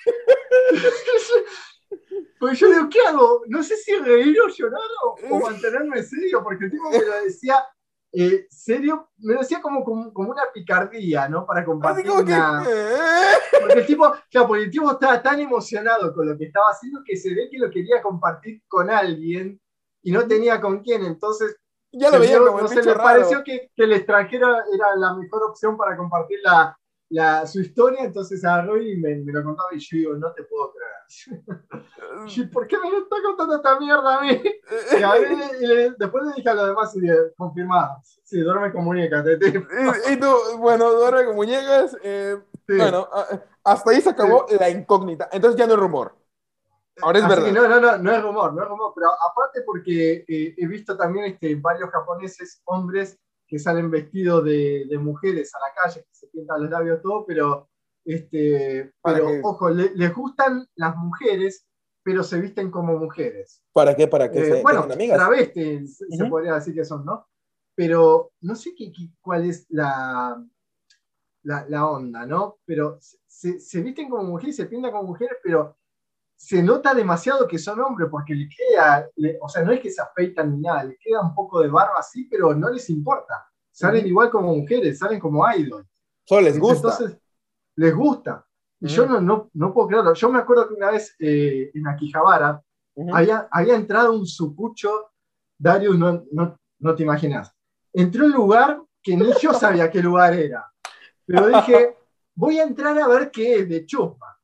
Pues 2.39 2.59
yo 2.59 2.69
digo, 2.71 2.87
¿qué 2.91 2.99
hago? 3.09 3.45
No 3.49 3.63
sé 3.63 3.77
si 3.79 3.97
reír 3.97 4.39
o 4.43 4.49
llorar 4.49 4.91
o, 5.05 5.17
o 5.31 5.41
mantenerme 5.51 6.03
serio, 6.03 6.43
porque 6.45 6.67
el 6.67 6.71
tipo 6.71 6.91
me 6.91 7.03
lo 7.03 7.23
decía 7.23 7.65
eh, 8.13 8.47
serio, 8.51 9.11
me 9.19 9.35
decía 9.35 9.61
como, 9.61 9.85
como, 9.85 10.13
como 10.13 10.31
una 10.31 10.43
picardía, 10.53 11.29
¿no? 11.29 11.47
Para 11.47 11.65
compartir 11.65 12.07
como 12.07 12.25
que. 12.25 12.33
una... 12.33 12.65
Porque 13.61 13.81
el 13.81 13.87
tipo, 13.87 14.13
claro, 14.31 14.49
porque 14.49 14.65
el 14.65 14.71
tipo 14.71 14.91
estaba 14.91 15.23
tan 15.23 15.41
emocionado 15.41 16.15
con 16.15 16.29
lo 16.29 16.37
que 16.39 16.47
estaba 16.47 16.67
haciendo 16.71 17.01
que 17.05 17.17
se 17.17 17.35
ve 17.35 17.49
que 17.51 17.59
lo 17.59 17.71
quería 17.71 18.01
compartir 18.01 18.63
con 18.67 18.91
alguien 18.91 19.61
y 20.03 20.13
no 20.13 20.27
tenía 20.27 20.61
con 20.61 20.81
quién, 20.81 21.05
entonces 21.05 21.57
Ya 21.93 22.09
lo 22.09 22.15
se 22.15 22.21
veía 22.21 22.39
como 22.39 22.61
no 22.63 22.69
le 22.69 22.83
raro. 22.83 23.03
pareció 23.03 23.45
que, 23.45 23.71
que 23.75 23.85
el 23.85 23.93
extranjero 23.93 24.49
era 24.49 24.97
la 24.97 25.15
mejor 25.15 25.43
opción 25.43 25.77
para 25.77 25.97
compartir 25.97 26.39
la, 26.43 26.79
la- 27.11 27.47
su 27.47 27.61
historia, 27.61 28.05
entonces 28.05 28.45
agarró 28.45 28.81
y 28.81 28.97
me, 28.97 29.17
me 29.17 29.33
lo 29.33 29.43
contaba 29.45 29.69
y 29.73 29.79
yo 29.79 29.97
digo, 29.97 30.15
no 30.15 30.33
te 30.33 30.45
puedo 30.45 30.73
creer. 30.73 31.43
Y, 32.27 32.47
¿Por 32.47 32.67
qué 32.67 32.77
me 32.79 32.89
está 32.99 33.17
contando 33.25 33.57
esta 33.57 33.79
mierda 33.79 34.19
a 34.19 34.21
mí? 34.23 34.43
Y, 34.99 35.03
a 35.03 35.13
ver, 35.13 35.33
y 35.61 35.67
le- 35.67 35.91
después 35.99 36.25
le 36.25 36.33
dije 36.35 36.49
a 36.49 36.55
los 36.55 36.67
demás 36.67 36.95
y 36.97 37.01
le 37.01 37.33
confirmado, 37.37 37.97
sí, 38.25 38.41
duerme 38.41 38.73
con 38.73 38.85
muñeca, 38.85 39.23
te, 39.25 39.37
te- 39.39 39.49
Y, 39.49 40.13
y 40.13 40.17
tú, 40.21 40.27
bueno, 40.59 40.91
duerme 40.93 41.25
con 41.27 41.37
muñecas. 41.37 41.97
eh, 42.03 42.37
sí. 42.67 42.77
Bueno, 42.77 43.09
a- 43.13 43.41
hasta 43.65 43.91
ahí 43.91 44.01
se 44.01 44.11
acabó 44.11 44.47
la 44.59 44.69
incógnita. 44.69 45.29
Entonces 45.33 45.59
ya 45.59 45.67
no 45.67 45.75
es 45.75 45.81
rumor. 45.81 46.15
Ahora 47.01 47.19
es 47.21 47.25
Así 47.25 47.35
verdad. 47.35 47.53
no, 47.53 47.69
no, 47.69 47.81
no, 47.81 47.99
no 47.99 48.13
es 48.13 48.23
rumor, 48.23 48.53
no 48.55 48.63
es 48.63 48.69
rumor, 48.69 48.93
pero 48.95 49.09
aparte 49.31 49.63
porque 49.65 50.25
eh, 50.29 50.55
he 50.57 50.67
visto 50.67 50.97
también 50.97 51.27
este, 51.27 51.55
varios 51.55 51.91
japoneses, 51.91 52.61
hombres, 52.65 53.19
que 53.49 53.59
salen 53.59 53.91
vestidos 53.91 54.45
de, 54.45 54.87
de 54.89 54.99
mujeres 54.99 55.53
a 55.55 55.59
la 55.59 55.75
calle, 55.75 56.03
que 56.05 56.15
se 56.15 56.27
pintan 56.29 56.63
los 56.63 56.71
labios 56.71 57.01
todo, 57.03 57.25
pero, 57.27 57.69
este, 58.05 58.93
¿Para 59.01 59.19
pero 59.19 59.31
ojo, 59.43 59.71
le- 59.71 59.95
les 59.95 60.15
gustan 60.15 60.67
las 60.77 60.95
mujeres, 60.97 61.67
pero 62.05 62.23
se 62.23 62.41
visten 62.41 62.71
como 62.71 62.97
mujeres. 62.99 63.63
¿Para 63.73 63.97
qué? 63.97 64.07
¿Para 64.07 64.31
que 64.31 64.41
Eh, 64.41 64.45
se 64.45 64.63
bueno, 64.63 64.81
amigas? 64.83 65.17
travestis, 65.19 65.97
se 65.99 66.23
Ujú. 66.23 66.29
podría 66.31 66.55
decir 66.55 66.75
que 66.75 66.85
son, 66.85 67.05
¿no? 67.05 67.27
Pero 67.75 68.33
no 68.43 68.55
sé 68.55 68.75
qué, 68.77 68.93
qué- 68.93 69.11
cuál 69.21 69.49
es 69.49 69.67
la, 69.71 70.45
la, 71.43 71.67
la 71.69 71.89
onda, 71.89 72.27
¿no? 72.27 72.59
Pero 72.65 72.99
se, 73.01 73.61
se 73.61 73.81
visten 73.81 74.09
como 74.11 74.25
mujeres, 74.25 74.57
se 74.57 74.67
pintan 74.67 74.91
como 74.93 75.05
mujeres, 75.09 75.39
pero 75.43 75.77
se 76.39 76.63
nota 76.63 76.95
demasiado 76.95 77.49
que 77.49 77.59
son 77.59 77.81
hombres, 77.81 78.09
porque 78.11 78.33
le 78.35 78.49
queda, 78.49 79.09
le- 79.17 79.37
o 79.43 79.49
sea, 79.49 79.63
no 79.65 79.73
es 79.73 79.81
que 79.81 79.91
se 79.91 80.01
afeitan 80.01 80.53
ni 80.55 80.61
nada, 80.61 80.85
les 80.85 80.97
queda 81.01 81.21
un 81.21 81.35
poco 81.35 81.61
de 81.61 81.69
barba 81.69 81.97
así, 81.99 82.25
pero 82.31 82.55
no 82.55 82.71
les 82.71 82.89
importa. 82.91 83.45
Salen 83.73 84.07
igual 84.07 84.31
como 84.31 84.55
mujeres, 84.55 84.99
salen 84.99 85.19
como 85.21 85.45
idols. 85.53 85.87
Solo 86.25 86.43
les 86.43 86.59
gusta. 86.59 86.77
Entonces, 86.91 87.19
les 87.77 87.95
gusta. 87.95 88.47
Y 88.81 88.87
yo 88.87 89.07
no, 89.07 89.21
no, 89.21 89.51
no 89.55 89.75
puedo 89.75 89.89
creerlo. 89.89 90.15
Yo 90.15 90.31
me 90.31 90.39
acuerdo 90.39 90.69
que 90.69 90.75
una 90.75 90.93
vez 90.93 91.15
eh, 91.19 91.71
en 91.75 91.87
Akihabara 91.89 92.63
Ujú. 92.95 93.17
había, 93.17 93.49
había 93.51 93.75
entrado 93.75 94.13
un 94.13 94.25
sucucho, 94.27 95.11
Darius, 95.59 95.99
no, 95.99 96.25
no, 96.31 96.57
no 96.79 96.95
te 96.95 97.03
imaginas. 97.03 97.53
Entró 97.93 98.23
a 98.25 98.27
un 98.27 98.33
lugar 98.33 98.81
que 99.03 99.17
ni 99.17 99.33
yo 99.41 99.53
sabía 99.53 99.91
qué 99.91 100.01
lugar 100.01 100.35
era. 100.35 100.73
Pero 101.27 101.49
dije, 101.49 101.97
voy 102.37 102.59
a 102.61 102.63
entrar 102.63 102.97
a 102.99 103.09
ver 103.09 103.31
qué 103.33 103.57
es 103.61 103.69
de 103.69 103.85
chupa. 103.85 104.39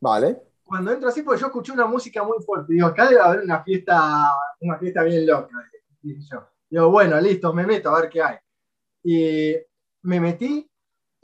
Vale. 0.00 0.42
Cuando 0.66 0.90
entro 0.90 1.08
así, 1.08 1.22
porque 1.22 1.40
yo 1.40 1.46
escuché 1.46 1.72
una 1.72 1.86
música 1.86 2.24
muy 2.24 2.42
fuerte. 2.42 2.72
Digo, 2.72 2.88
acá 2.88 3.08
debe 3.08 3.20
haber 3.20 3.40
una 3.44 3.62
fiesta, 3.62 4.32
una 4.60 4.76
fiesta 4.78 5.04
bien 5.04 5.24
loca. 5.24 5.56
Dije 6.02 6.20
yo. 6.28 6.44
Digo, 6.68 6.90
bueno, 6.90 7.20
listo, 7.20 7.52
me 7.52 7.64
meto 7.64 7.90
a 7.90 8.00
ver 8.00 8.10
qué 8.10 8.22
hay. 8.22 8.36
Y 9.04 9.56
me 10.02 10.20
metí 10.20 10.68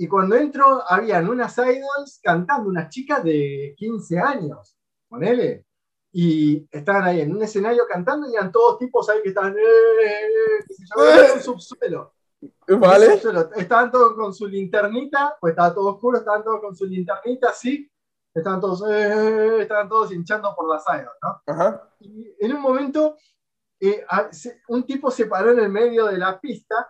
y 0.03 0.09
cuando 0.09 0.35
entro 0.35 0.83
habían 0.89 1.29
unas 1.29 1.57
idols 1.59 2.19
cantando, 2.23 2.69
unas 2.69 2.89
chicas 2.89 3.23
de 3.23 3.75
15 3.77 4.19
años, 4.19 4.77
ponele. 5.09 5.67
Y 6.13 6.67
estaban 6.71 7.05
ahí 7.05 7.21
en 7.21 7.35
un 7.35 7.43
escenario 7.43 7.85
cantando 7.89 8.29
y 8.29 8.35
eran 8.35 8.51
todos 8.51 8.79
tipos 8.79 9.09
ahí 9.09 9.23
que 9.23 9.29
estaban, 9.29 9.57
eh, 9.57 9.63
eh, 9.63 10.59
eh, 10.59 10.75
sé 10.75 10.85
yo, 10.93 11.25
en 11.25 11.33
un 11.37 11.41
subsuelo. 11.41 12.15
un 12.69 12.81
Vale. 12.81 13.21
Estaban 13.57 13.93
todos 13.93 14.15
con 14.15 14.35
su 14.35 14.49
linternita, 14.49 15.37
pues 15.41 15.53
estaba 15.53 15.73
todo 15.73 15.95
oscuro, 15.95 16.19
estaban 16.19 16.43
todos 16.43 16.61
con 16.61 16.75
su 16.75 16.85
linternita 16.85 17.51
así, 17.51 17.89
estaban 18.35 18.61
todos, 18.61 18.83
eh, 18.91 19.63
estaban 19.63 19.89
todos 19.89 20.13
hinchando 20.13 20.55
por 20.55 20.69
las 20.69 20.85
idols, 20.89 21.17
¿no? 21.23 21.43
Ajá. 21.47 21.95
Y 22.01 22.35
en 22.41 22.55
un 22.55 22.61
momento, 22.63 23.17
eh, 23.81 24.05
un 24.69 24.85
tipo 24.85 25.11
se 25.11 25.27
paró 25.27 25.53
en 25.53 25.61
el 25.61 25.69
medio 25.69 26.07
de 26.07 26.19
la 26.19 26.41
pista 26.41 26.89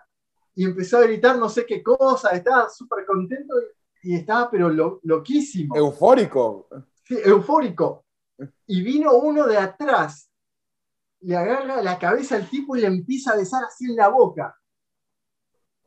y 0.55 0.65
empezó 0.65 0.99
a 0.99 1.03
gritar 1.03 1.39
no 1.39 1.49
sé 1.49 1.65
qué 1.67 1.83
cosa, 1.83 2.31
estaba 2.31 2.69
súper 2.69 3.05
contento 3.07 3.55
y, 4.03 4.13
y 4.13 4.17
estaba 4.17 4.51
pero 4.51 4.69
lo- 4.69 5.01
loquísimo, 5.03 5.75
Eufórico. 5.77 6.69
sí, 7.05 7.17
eufórico. 7.25 8.05
Y 8.67 8.83
vino 8.83 9.13
uno 9.15 9.47
de 9.47 9.57
atrás, 9.59 10.29
le 11.21 11.37
agarra 11.37 11.81
la 11.83 11.99
cabeza 11.99 12.37
al 12.37 12.49
tipo 12.51 12.77
y 12.77 12.81
le 12.81 12.89
empieza 12.89 13.33
a 13.33 13.37
besar 13.37 13.63
así 13.65 13.85
en 13.87 13.97
la 13.97 14.09
boca. 14.09 14.57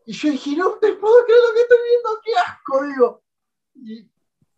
Y 0.06 0.14
yo 0.14 0.30
dije, 0.30 0.56
no 0.56 0.72
te 0.76 0.94
puedo 0.94 1.26
creer 1.26 1.40
lo 1.48 1.54
que 1.54 1.62
estoy 1.62 1.78
viendo, 1.90 2.10
qué 2.24 2.32
asco, 2.38 2.84
digo. 2.86 3.24
Y 3.76 4.12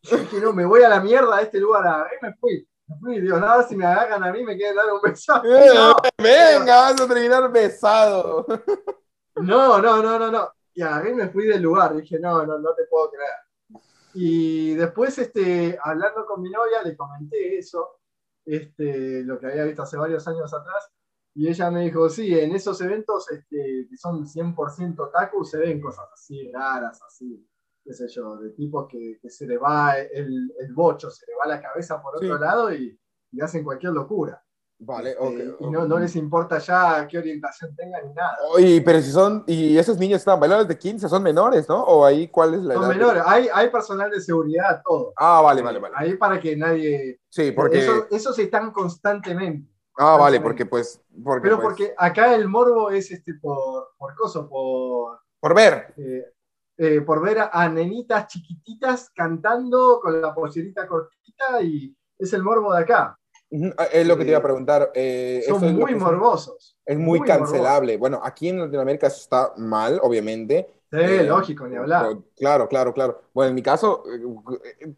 yo 0.10 0.18
dije, 0.18 0.40
no, 0.40 0.54
me 0.54 0.66
voy 0.66 0.82
a 0.84 0.90
la 0.90 1.00
mierda 1.00 1.38
de 1.38 1.44
este 1.44 1.60
lugar, 1.60 2.08
y 2.20 2.26
me 2.26 2.34
fui. 2.36 2.68
Me 2.88 2.96
fui, 3.00 3.22
digo, 3.22 3.38
nada, 3.40 3.64
si 3.68 3.76
me 3.76 3.86
agarran 3.86 4.24
a 4.24 4.32
mí 4.32 4.44
me 4.44 4.56
quieren 4.56 4.76
dar 4.76 4.92
un 4.94 5.02
beso. 5.02 5.34
Eh, 5.44 5.70
No, 5.74 5.96
Venga, 6.18 6.76
vas 6.82 7.02
a 7.02 7.08
terminar 7.08 7.52
besado. 7.52 8.46
No, 9.40 9.80
no, 9.80 10.02
no, 10.02 10.18
no, 10.18 10.32
no. 10.32 10.50
y 10.74 10.82
agarré 10.82 11.12
y 11.12 11.14
me 11.14 11.30
fui 11.30 11.46
del 11.46 11.62
lugar. 11.62 11.96
Dije, 11.96 12.18
no, 12.20 12.44
no, 12.44 12.58
no 12.58 12.74
te 12.74 12.86
puedo 12.90 13.12
creer. 13.12 13.84
Y 14.16 14.74
después, 14.74 15.16
este, 15.20 15.78
hablando 15.84 16.26
con 16.26 16.42
mi 16.42 16.50
novia, 16.50 16.82
le 16.84 16.98
comenté 16.98 17.60
eso, 17.60 18.00
este, 18.44 19.24
lo 19.24 19.40
que 19.40 19.46
había 19.46 19.66
visto 19.66 19.84
hace 19.84 19.96
varios 19.96 20.28
años 20.28 20.52
atrás, 20.52 20.90
y 21.36 21.48
ella 21.48 21.70
me 21.70 21.84
dijo, 21.84 22.10
sí, 22.10 22.34
en 22.40 22.56
esos 22.56 22.82
eventos 22.82 23.30
este, 23.30 23.86
que 23.88 23.96
son 23.96 24.26
100% 24.26 25.12
taku 25.12 25.46
se 25.46 25.60
ven 25.60 25.80
cosas 25.80 26.08
así, 26.12 26.52
raras, 26.52 27.00
así, 27.04 27.48
qué 27.88 27.94
sé 27.94 28.08
yo, 28.10 28.36
de 28.38 28.50
tipos 28.50 28.86
que, 28.90 29.18
que 29.22 29.30
se 29.30 29.48
le 29.48 29.58
va 29.58 29.98
el, 29.98 30.54
el, 30.60 30.74
bocho, 30.74 31.10
se 31.10 31.26
le 31.26 31.34
va 31.38 31.48
la 31.48 31.62
cabeza 31.62 32.02
por 32.02 32.18
otro 32.18 32.38
lado 32.38 32.74
y, 32.74 33.00
y, 33.32 33.42
hacen 33.42 33.64
cualquier 33.64 33.94
locura. 33.94 34.44
Vale, 34.80 35.12
este, 35.12 35.24
okay, 35.24 35.56
Y 35.62 35.70
no, 35.72 35.88
no, 35.88 35.98
les 35.98 36.16
importa 36.18 36.60
ya 36.60 37.08
qué 37.08 37.18
orientación 37.18 37.74
tengan 37.76 38.06
ni 38.06 38.14
nada. 38.14 38.36
Oye, 38.54 38.82
pero 38.82 39.02
si 39.02 39.10
son, 39.10 39.46
y 39.48 39.78
esos 39.78 39.98
niños 39.98 40.20
están 40.20 40.40
bailados 40.40 40.68
de 40.68 40.78
15, 40.78 41.08
son 41.08 41.24
menores, 41.24 41.68
¿no? 41.70 41.82
¿O 41.82 42.06
ahí 42.06 42.28
cuál 42.28 42.56
es 42.56 42.62
la 42.62 42.74
son 42.74 42.84
edad? 42.84 42.94
Menores, 42.94 43.24
hay, 43.26 43.48
hay 43.52 43.70
personal 43.70 44.12
de 44.12 44.20
seguridad, 44.20 44.82
todo. 44.84 45.14
Ah, 45.16 45.42
vale, 45.42 45.62
vale, 45.62 45.80
vale. 45.80 45.96
Ahí 45.98 46.18
para 46.18 46.40
que 46.42 46.58
nadie... 46.58 47.22
Sí, 47.30 47.52
porque... 47.54 47.80
Eso, 47.80 48.08
esos 48.12 48.38
están 48.38 48.72
constantemente. 48.72 49.72
Ah, 49.98 50.18
vale, 50.18 50.40
porque 50.40 50.66
pues. 50.66 51.02
Porque, 51.24 51.42
Pero 51.42 51.56
pues, 51.56 51.70
porque 51.70 51.94
acá 51.98 52.36
el 52.36 52.48
morbo 52.48 52.92
es 52.92 53.10
este 53.10 53.34
por, 53.42 53.96
por 53.98 54.14
coso, 54.16 54.48
por. 54.48 55.22
Por 55.40 55.56
ver. 55.56 55.96
Eh, 55.98 56.24
eh, 56.78 57.02
por 57.02 57.22
ver 57.22 57.40
a, 57.40 57.50
a, 57.52 57.70
nenitas 57.70 58.28
chiquititas 58.28 59.10
cantando 59.16 60.00
con 60.02 60.22
la 60.22 60.34
pollerita 60.34 60.88
cortita 60.88 61.62
y 61.62 61.96
es 62.18 62.34
el 62.34 62.44
morbo 62.44 62.74
de 62.74 62.82
acá. 62.82 63.18
Es 63.50 64.06
lo 64.06 64.18
que 64.18 64.24
te 64.26 64.32
iba 64.32 64.40
a 64.40 64.44
preguntar. 64.44 64.92
Eh, 64.94 65.44
son 65.48 65.64
es 65.64 65.74
muy 65.74 65.96
morbosos. 65.96 66.78
Es 66.86 66.98
muy, 66.98 67.20
muy 67.20 67.28
cancelable. 67.28 67.94
Morbosos. 67.94 68.00
Bueno, 68.00 68.22
aquí 68.24 68.50
en 68.50 68.60
Latinoamérica 68.60 69.08
eso 69.08 69.22
está 69.22 69.54
mal, 69.58 70.00
obviamente. 70.04 70.68
Sí, 70.92 70.98
eh, 71.00 71.24
lógico, 71.24 71.68
ni 71.68 71.76
hablar. 71.76 72.18
Claro, 72.36 72.68
claro, 72.68 72.94
claro. 72.94 73.22
Bueno, 73.34 73.50
en 73.50 73.56
mi 73.56 73.62
caso, 73.62 74.04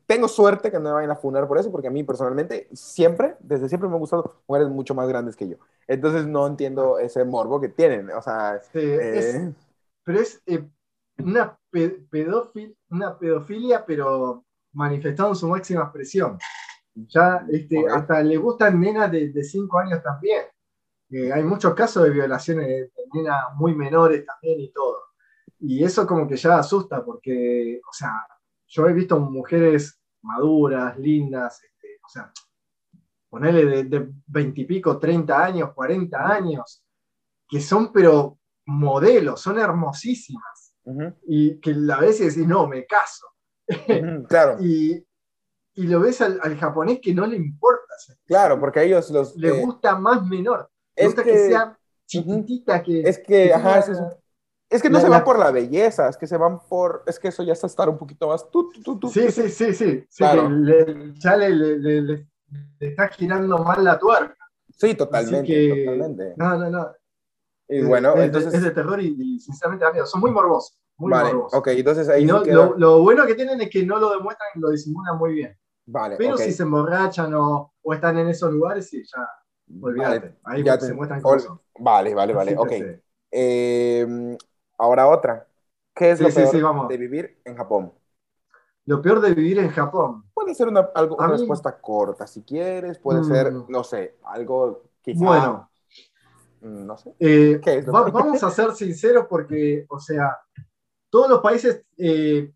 tengo 0.06 0.28
suerte 0.28 0.72
que 0.72 0.78
no 0.78 0.84
me 0.84 0.92
vayan 0.92 1.12
a 1.12 1.16
funar 1.16 1.48
por 1.48 1.58
eso, 1.58 1.72
porque 1.72 1.88
a 1.88 1.92
mí 1.92 2.04
personalmente 2.04 2.68
siempre, 2.74 3.36
desde 3.40 3.70
siempre 3.70 3.90
me 3.90 3.96
han 3.96 4.02
gustado 4.02 4.42
mujeres 4.48 4.70
mucho 4.70 4.94
más 4.94 5.08
grandes 5.08 5.36
que 5.36 5.48
yo. 5.48 5.58
Entonces 5.88 6.28
no 6.28 6.46
entiendo 6.46 7.00
ese 7.00 7.24
morbo 7.26 7.60
que 7.60 7.70
tienen. 7.70 8.12
O 8.12 8.22
sea, 8.22 8.60
sí, 8.72 8.80
eh... 8.80 9.18
es, 9.18 9.42
pero 10.04 10.20
es 10.20 10.42
eh, 10.46 10.64
una, 11.24 11.58
pedofilia, 13.20 13.86
pero 13.86 14.46
manifestado 14.74 15.30
en 15.30 15.36
su 15.36 15.48
máxima 15.48 15.84
expresión. 15.84 16.38
Ya 16.96 17.46
este, 17.50 17.80
okay. 17.80 17.94
hasta 17.94 18.22
le 18.24 18.38
gustan 18.38 18.80
nenas 18.80 19.12
de 19.12 19.44
5 19.44 19.80
años 19.80 20.04
también. 20.04 20.44
Eh, 21.12 21.34
hay 21.34 21.44
muchos 21.44 21.74
casos 21.74 22.04
de 22.04 22.12
violaciones 22.12 22.68
de, 22.68 22.92
nenas 23.14 23.56
muy 23.56 23.74
menores 23.74 24.26
también 24.26 24.60
y 24.60 24.72
todo. 24.72 25.00
Y 25.60 25.84
eso 25.84 26.06
como 26.06 26.28
que 26.28 26.38
ya 26.38 26.60
asusta 26.60 27.04
porque, 27.04 27.82
o 27.88 27.94
sea, 27.94 28.26
yo 28.68 28.88
he 28.88 28.94
visto 28.94 29.20
mujeres 29.20 30.00
maduras, 30.22 30.98
lindas, 31.00 31.64
este, 31.64 32.00
o 32.06 32.10
sea, 32.10 32.32
ponerle 33.28 33.84
de 33.84 34.10
veintipico, 34.28 35.00
30 35.00 35.44
años, 35.44 35.74
40 35.74 36.32
años, 36.32 36.84
que 37.48 37.60
son 37.60 37.92
pero 37.92 38.38
modelos, 38.66 39.42
son 39.42 39.58
hermosísimas. 39.58 40.59
Uh 40.90 40.94
-huh. 40.98 41.16
Y 41.28 41.60
que 41.60 41.74
la 41.74 42.00
ves 42.00 42.20
y 42.22 42.26
decís, 42.26 42.48
no, 42.48 42.68
me 42.68 42.86
caso. 42.86 43.26
Uh 43.68 43.74
-huh, 43.88 44.28
claro. 44.28 44.58
y, 44.60 45.06
y, 45.76 45.88
lo 45.88 46.00
ves 46.00 46.22
al, 46.22 46.40
al, 46.42 46.58
japonés 46.58 47.00
que 47.02 47.14
no 47.14 47.26
le 47.28 47.36
importa. 47.36 47.84
Claro, 48.26 48.60
porque 48.60 48.80
a 48.80 48.84
ellos 48.84 49.10
los... 49.12 49.36
Le 49.36 49.50
eh, 49.50 49.62
gusta 49.64 49.98
más 49.98 50.26
menor. 50.26 50.70
Le 50.96 51.04
es 51.04 51.08
gusta 51.10 51.24
que, 51.24 51.32
que, 51.32 51.48
sea 51.50 51.78
chiquitita, 52.08 52.74
uh 52.74 52.78
-huh. 52.78 52.84
que... 52.86 53.02
Es 53.02 53.18
que, 53.20 53.26
que 53.26 53.54
ajá, 53.54 53.82
sea, 53.82 53.94
es, 53.94 54.02
es 54.72 54.82
que 54.82 54.90
no 54.90 54.98
La- 54.98 55.02
se 55.02 55.10
la- 55.10 55.16
van 55.18 55.26
por 55.26 55.40
la 55.40 55.52
belleza, 55.52 56.10
es 56.10 56.18
que 56.18 56.28
se 56.28 56.38
van 56.38 56.60
por. 56.68 57.04
Es 57.08 57.20
que 57.20 57.28
eso 57.30 57.42
ya 57.44 57.54
está 57.54 57.68
estar 57.68 57.90
un 57.90 57.98
poquito 57.98 58.28
más. 58.28 58.50
Tú, 58.52 58.70
tú, 58.72 58.82
tú, 58.84 59.00
tú. 59.00 59.10
Sí, 59.10 59.32
sí, 59.32 59.50
sí, 59.50 59.74
sí. 59.74 60.06
sí 60.08 60.18
Claro. 60.18 60.44
que 60.44 60.50
le- 60.54 61.14
ya 61.16 61.36
le, 61.38 61.50
le- 61.50 62.02
le- 62.02 62.28
está 62.80 63.08
girando 63.10 63.58
mal 63.60 63.84
la 63.84 63.98
tuerca. 63.98 64.36
Sí, 64.70 64.94
totalmente, 64.96 65.48
que- 65.48 65.84
totalmente. 65.86 66.34
No, 66.38 66.58
no, 66.58 66.70
no. 66.70 66.92
Y 67.70 67.82
bueno, 67.84 68.16
es, 68.16 68.26
entonces. 68.26 68.54
es 68.56 68.64
de 68.64 68.72
terror 68.72 69.02
y, 69.02 69.16
y 69.18 69.40
sinceramente 69.40 69.86
da 69.86 69.92
miedo. 69.92 70.06
Son 70.06 70.22
muy 70.22 70.32
morbosos. 70.32 70.78
Muy 70.98 71.12
vale, 71.12 71.34
morbosos. 71.34 71.60
ok, 71.60 71.68
entonces 71.70 72.10
ahí 72.10 72.26
no- 72.26 72.40
sí 72.40 72.50
queda- 72.50 72.56
lo, 72.56 72.78
lo 72.78 73.02
bueno 73.02 73.26
que 73.26 73.36
tienen 73.36 73.62
es 73.62 73.70
que 73.70 73.86
no 73.86 74.00
lo 74.00 74.10
demuestran 74.12 74.50
y 74.56 74.60
lo 74.60 74.70
disimulan 74.70 75.18
muy 75.18 75.34
bien. 75.34 75.58
Vale, 75.86 76.16
Pero 76.18 76.34
ok. 76.36 76.42
si 76.42 76.52
se 76.52 76.64
emborrachan 76.64 77.34
o, 77.36 77.74
o 77.82 77.94
están 77.94 78.18
en 78.18 78.28
esos 78.28 78.52
lugares, 78.52 78.90
sí, 78.90 79.04
ya, 79.06 79.28
olvídate. 79.82 80.20
Vale, 80.20 80.38
Ahí 80.44 80.64
ya 80.64 80.80
se 80.80 80.88
te- 80.88 80.94
muestran 80.94 81.22
ol- 81.22 81.38
cosas. 81.38 81.58
Vale, 81.80 82.14
vale, 82.14 82.34
vale, 82.34 82.52
Así 82.52 82.60
ok. 82.60 82.72
sí. 82.72 83.02
Eh, 83.32 84.38
ahora 84.78 85.08
otra. 85.08 85.48
¿Qué 85.96 86.12
es 86.12 86.18
Sí, 86.18 86.24
lo 86.24 86.30
sí, 86.32 86.36
peor 86.36 86.48
sí, 86.48 86.62
vamos. 86.62 86.90
de 86.90 86.98
vivir 86.98 87.42
en 87.46 87.56
Japón? 87.56 87.94
Lo 88.86 89.02
peor 89.02 89.22
de 89.22 89.34
vivir 89.34 89.60
en 89.60 89.70
Japón. 89.70 90.24
Puede 90.34 90.56
ser 90.56 90.68
una, 90.68 90.90
algo, 90.96 91.16
A 91.22 91.26
una 91.26 91.34
mí- 91.34 91.38
respuesta 91.38 91.80
corta, 91.80 92.26
si 92.28 92.44
quieres. 92.44 92.98
Puede 93.00 93.20
Mm. 93.22 93.24
ser, 93.24 93.54
no 93.68 93.84
sé, 93.84 94.18
algo 94.24 94.84
quizá. 95.02 95.26
Bueno, 95.26 95.69
No 96.62 96.98
sé. 96.98 97.14
eh, 97.20 97.60
vamos 97.88 98.44
a 98.44 98.50
ser 98.52 98.72
sinceros 98.74 99.26
porque, 99.30 99.86
o 99.90 100.00
sea, 100.00 100.38
todos 101.10 101.30
los 101.30 101.40
países 101.42 101.84
eh, 101.98 102.52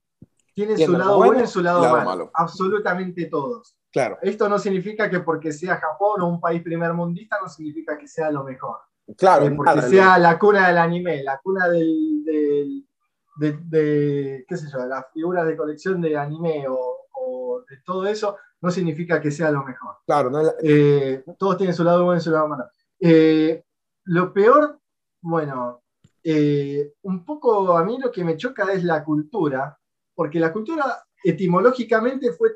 tienen 0.54 0.78
su 0.78 0.92
lado 0.94 1.18
bueno 1.18 1.34
bueno 1.34 1.44
y 1.46 1.48
su 1.48 1.62
lado, 1.62 1.82
malo. 1.82 2.04
malo. 2.06 2.32
Absolutamente 2.34 3.26
todos. 3.26 3.78
Claro, 3.92 4.18
Esto 4.22 4.50
no 4.50 4.58
significa 4.58 5.10
que 5.10 5.20
porque 5.20 5.52
sea 5.52 5.78
Japón 5.78 6.22
o 6.22 6.28
un 6.28 6.42
país 6.42 6.62
primermundista 6.64 7.38
no 7.42 7.48
significa 7.48 7.98
que 7.98 8.08
sea 8.08 8.32
lo 8.32 8.44
mejor. 8.44 8.78
claro. 9.18 9.46
Eh, 9.46 9.52
porque 9.52 9.76
nada, 9.76 9.88
sea 9.90 10.18
la 10.18 10.40
cuna 10.40 10.68
del 10.68 10.78
anime, 10.80 11.24
la 11.24 11.40
cuna 11.44 11.70
del, 11.70 12.24
del- 12.26 12.88
de, 13.36 13.52
de, 13.64 14.46
qué 14.48 14.58
sé 14.58 14.68
yo, 14.72 14.86
las 14.86 15.06
figuras 15.12 15.48
de 15.48 15.58
colección 15.58 16.00
de 16.02 16.16
anime 16.18 16.66
o, 16.70 17.08
o 17.14 17.64
de 17.68 17.78
todo 17.86 18.06
eso, 18.06 18.38
no 18.62 18.70
significa 18.70 19.20
que 19.20 19.32
sea 19.32 19.50
lo 19.52 19.64
mejor. 19.64 19.96
Claro, 20.06 20.30
no 20.30 20.40
es 20.40 20.46
la- 20.46 20.54
Eh, 20.62 21.24
todos 21.40 21.58
tienen 21.58 21.76
su 21.76 21.84
lado 21.84 22.04
bueno 22.04 22.20
y 22.20 22.22
su 22.24 22.30
lado 22.32 22.48
malo. 22.48 22.66
Eh, 23.00 23.64
lo 24.06 24.34
peor, 24.34 24.80
bueno, 25.22 25.82
eh, 26.24 26.94
un 27.04 27.24
poco 27.26 27.78
a 27.78 27.84
mí 27.84 27.98
lo 28.00 28.12
que 28.12 28.24
me 28.24 28.38
choca 28.38 28.72
es 28.74 28.84
la 28.84 29.04
cultura, 29.04 29.78
porque 30.16 30.40
la 30.40 30.52
cultura 30.54 31.04
etimológicamente 31.24 32.32
fue, 32.34 32.54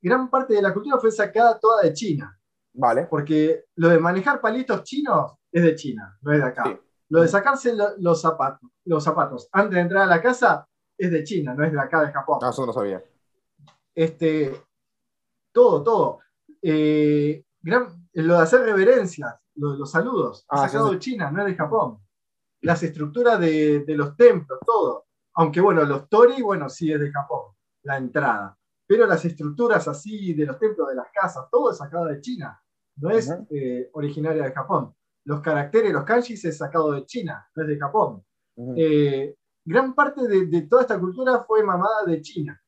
gran 0.00 0.28
parte 0.30 0.54
de 0.54 0.62
la 0.62 0.72
cultura 0.72 0.98
fue 0.98 1.10
sacada 1.10 1.58
toda 1.58 1.82
de 1.82 1.92
China. 1.92 2.38
Vale. 2.74 3.06
Porque 3.06 3.64
lo 3.76 3.88
de 3.88 3.98
manejar 3.98 4.40
palitos 4.40 4.82
chinos 4.82 5.32
es 5.52 5.62
de 5.62 5.74
China, 5.76 6.18
no 6.22 6.32
es 6.32 6.38
de 6.40 6.44
acá. 6.44 6.64
Sí. 6.66 6.76
Lo 7.10 7.22
de 7.22 7.28
sacarse 7.28 7.74
lo- 7.74 7.96
los, 7.98 8.20
zapatos, 8.20 8.68
los 8.84 9.04
zapatos 9.04 9.48
antes 9.52 9.74
de 9.76 9.80
entrar 9.80 10.02
a 10.02 10.06
la 10.06 10.20
casa 10.22 10.66
es 10.98 11.10
de 11.10 11.22
China, 11.22 11.54
no 11.54 11.64
es 11.64 11.72
de 11.72 11.80
acá 11.80 12.00
de 12.04 12.12
Japón. 12.12 12.38
Ah, 12.42 12.50
eso 12.50 12.66
no 12.66 12.72
sabía. 12.72 13.02
Este, 13.94 14.60
todo, 15.52 15.82
todo. 15.82 16.18
Eh, 16.62 17.44
gran- 17.62 18.08
lo 18.14 18.36
de 18.36 18.42
hacer 18.42 18.62
reverencias, 18.62 19.34
lo 19.56 19.72
de 19.72 19.78
los 19.78 19.90
saludos, 19.90 20.44
Ah, 20.48 20.66
sacado 20.68 20.88
sí, 20.88 20.94
de 20.94 21.00
China, 21.00 21.30
no 21.30 21.40
es 21.40 21.46
de 21.46 21.54
Japón. 21.54 21.98
Las 22.62 22.82
estructuras 22.82 23.38
de, 23.40 23.80
de 23.80 23.96
los 23.96 24.16
templos, 24.16 24.58
todo. 24.64 25.06
Aunque 25.34 25.60
bueno, 25.60 25.84
los 25.84 26.08
tori, 26.08 26.40
bueno, 26.42 26.68
sí 26.68 26.92
es 26.92 27.00
de 27.00 27.10
Japón, 27.10 27.52
la 27.82 27.96
entrada. 27.96 28.56
Pero 28.86 29.06
las 29.06 29.24
estructuras 29.24 29.86
así 29.88 30.34
de 30.34 30.46
los 30.46 30.58
templos, 30.58 30.88
de 30.88 30.94
las 30.94 31.08
casas, 31.12 31.46
todo 31.50 31.70
es 31.70 31.78
sacado 31.78 32.06
de 32.06 32.20
China, 32.20 32.60
no 32.96 33.10
es 33.10 33.32
eh, 33.50 33.90
originaria 33.92 34.44
de 34.44 34.52
Japón. 34.52 34.94
Los 35.24 35.40
caracteres, 35.40 35.92
los 35.92 36.04
kanjis 36.04 36.44
es 36.44 36.58
sacado 36.58 36.92
de 36.92 37.04
China, 37.06 37.48
no 37.54 37.62
es 37.62 37.68
de 37.68 37.78
Japón. 37.78 38.24
Eh, 38.76 39.34
gran 39.64 39.94
parte 39.94 40.28
de, 40.28 40.46
de 40.46 40.62
toda 40.62 40.82
esta 40.82 41.00
cultura 41.00 41.40
fue 41.44 41.64
mamada 41.64 42.04
de 42.06 42.20
China, 42.20 42.60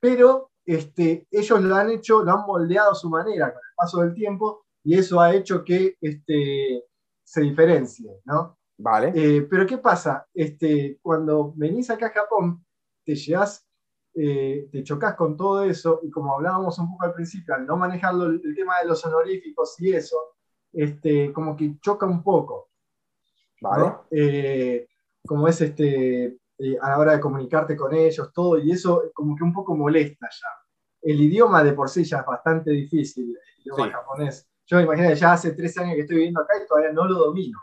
pero 0.00 0.52
este, 0.64 1.26
ellos 1.30 1.60
lo 1.60 1.74
han 1.74 1.90
hecho, 1.90 2.22
lo 2.22 2.32
han 2.32 2.46
moldeado 2.46 2.92
a 2.92 2.94
su 2.94 3.10
manera 3.10 3.52
con 3.52 3.58
el 3.58 3.74
paso 3.76 4.00
del 4.00 4.14
tiempo 4.14 4.66
y 4.84 4.94
eso 4.98 5.20
ha 5.20 5.34
hecho 5.34 5.64
que 5.64 5.96
este, 6.00 6.84
se 7.24 7.40
diferencie, 7.42 8.10
¿no? 8.24 8.58
Vale. 8.78 9.12
Eh, 9.14 9.42
pero 9.42 9.66
¿qué 9.66 9.78
pasa? 9.78 10.26
Este, 10.32 10.98
cuando 11.02 11.52
venís 11.56 11.90
acá 11.90 12.06
a 12.06 12.10
Japón, 12.10 12.64
te 13.04 13.14
llevas, 13.16 13.66
eh, 14.14 14.68
te 14.70 14.82
chocas 14.84 15.14
con 15.14 15.36
todo 15.36 15.64
eso 15.64 16.00
y 16.02 16.10
como 16.10 16.34
hablábamos 16.34 16.78
un 16.78 16.90
poco 16.92 17.04
al 17.04 17.14
principio, 17.14 17.54
al 17.54 17.66
no 17.66 17.76
manejarlo 17.76 18.26
el, 18.26 18.40
el 18.44 18.54
tema 18.54 18.78
de 18.80 18.86
los 18.86 19.04
honoríficos 19.04 19.80
y 19.80 19.92
eso, 19.92 20.16
este, 20.72 21.32
como 21.32 21.56
que 21.56 21.78
choca 21.80 22.06
un 22.06 22.22
poco. 22.22 22.70
Vale. 23.60 23.84
¿no? 23.84 24.04
Eh, 24.10 24.86
como 25.26 25.48
es 25.48 25.60
este, 25.60 26.38
eh, 26.58 26.78
a 26.80 26.90
la 26.90 26.98
hora 26.98 27.12
de 27.12 27.20
comunicarte 27.20 27.76
con 27.76 27.92
ellos, 27.94 28.32
todo, 28.32 28.58
y 28.58 28.70
eso 28.70 29.10
como 29.12 29.34
que 29.36 29.42
un 29.44 29.52
poco 29.52 29.76
molesta 29.76 30.28
ya. 30.30 30.48
El 31.02 31.20
idioma 31.20 31.62
de 31.64 31.72
por 31.72 31.88
sí 31.88 32.04
ya 32.04 32.18
es 32.18 32.26
bastante 32.26 32.70
difícil, 32.70 33.36
el 33.36 33.62
idioma 33.62 33.86
Sí. 33.86 33.92
japonés. 33.92 34.48
Yo 34.68 34.80
imagino 34.80 35.12
ya 35.14 35.32
hace 35.32 35.52
tres 35.52 35.76
años 35.78 35.94
que 35.94 36.02
estoy 36.02 36.16
viviendo 36.16 36.40
acá 36.40 36.54
y 36.62 36.66
todavía 36.66 36.92
no 36.92 37.06
lo 37.06 37.18
domino, 37.18 37.58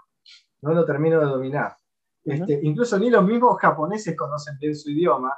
no 0.61 0.73
lo 0.73 0.83
termino 0.85 1.19
de 1.19 1.25
dominar. 1.27 1.77
Este, 2.23 2.59
incluso 2.63 2.97
ni 2.97 3.11
los 3.11 3.23
mismos 3.23 3.59
japoneses 3.59 4.15
conocen 4.17 4.57
bien 4.59 4.75
su 4.75 4.89
idioma, 4.89 5.31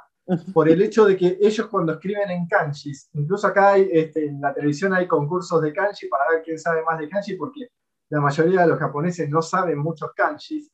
por 0.52 0.68
el 0.68 0.80
hecho 0.80 1.04
de 1.04 1.16
que 1.16 1.38
ellos 1.40 1.66
cuando 1.68 1.92
escriben 1.92 2.30
en 2.30 2.46
kanjis, 2.46 3.10
incluso 3.12 3.46
acá 3.46 3.72
hay, 3.72 3.88
este, 3.92 4.26
en 4.26 4.40
la 4.40 4.54
televisión 4.54 4.94
hay 4.94 5.06
concursos 5.06 5.60
de 5.60 5.72
kanji 5.72 6.08
para 6.08 6.30
ver 6.30 6.42
quién 6.42 6.58
sabe 6.58 6.82
más 6.84 6.98
de 6.98 7.08
kanji, 7.08 7.34
porque 7.34 7.68
la 8.10 8.20
mayoría 8.20 8.62
de 8.62 8.68
los 8.68 8.78
japoneses 8.78 9.28
no 9.28 9.42
saben 9.42 9.78
muchos 9.78 10.10
kanjis, 10.14 10.70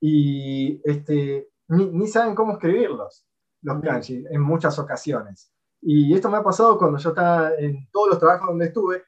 y 0.00 0.80
este, 0.84 1.48
ni, 1.68 2.08
saben 2.08 2.34
cómo 2.34 2.54
escribirlos, 2.54 3.24
los 3.62 3.80
kanji, 3.80 4.24
en 4.28 4.40
muchas 4.40 4.76
ocasiones. 4.80 5.52
Y 5.80 6.14
esto 6.14 6.28
me 6.28 6.38
ha 6.38 6.42
pasado 6.42 6.78
cuando 6.78 6.98
yo 6.98 7.10
estaba 7.10 7.54
en 7.56 7.88
todos 7.92 8.10
los 8.10 8.18
trabajos 8.18 8.48
donde 8.48 8.66
estuve, 8.66 9.04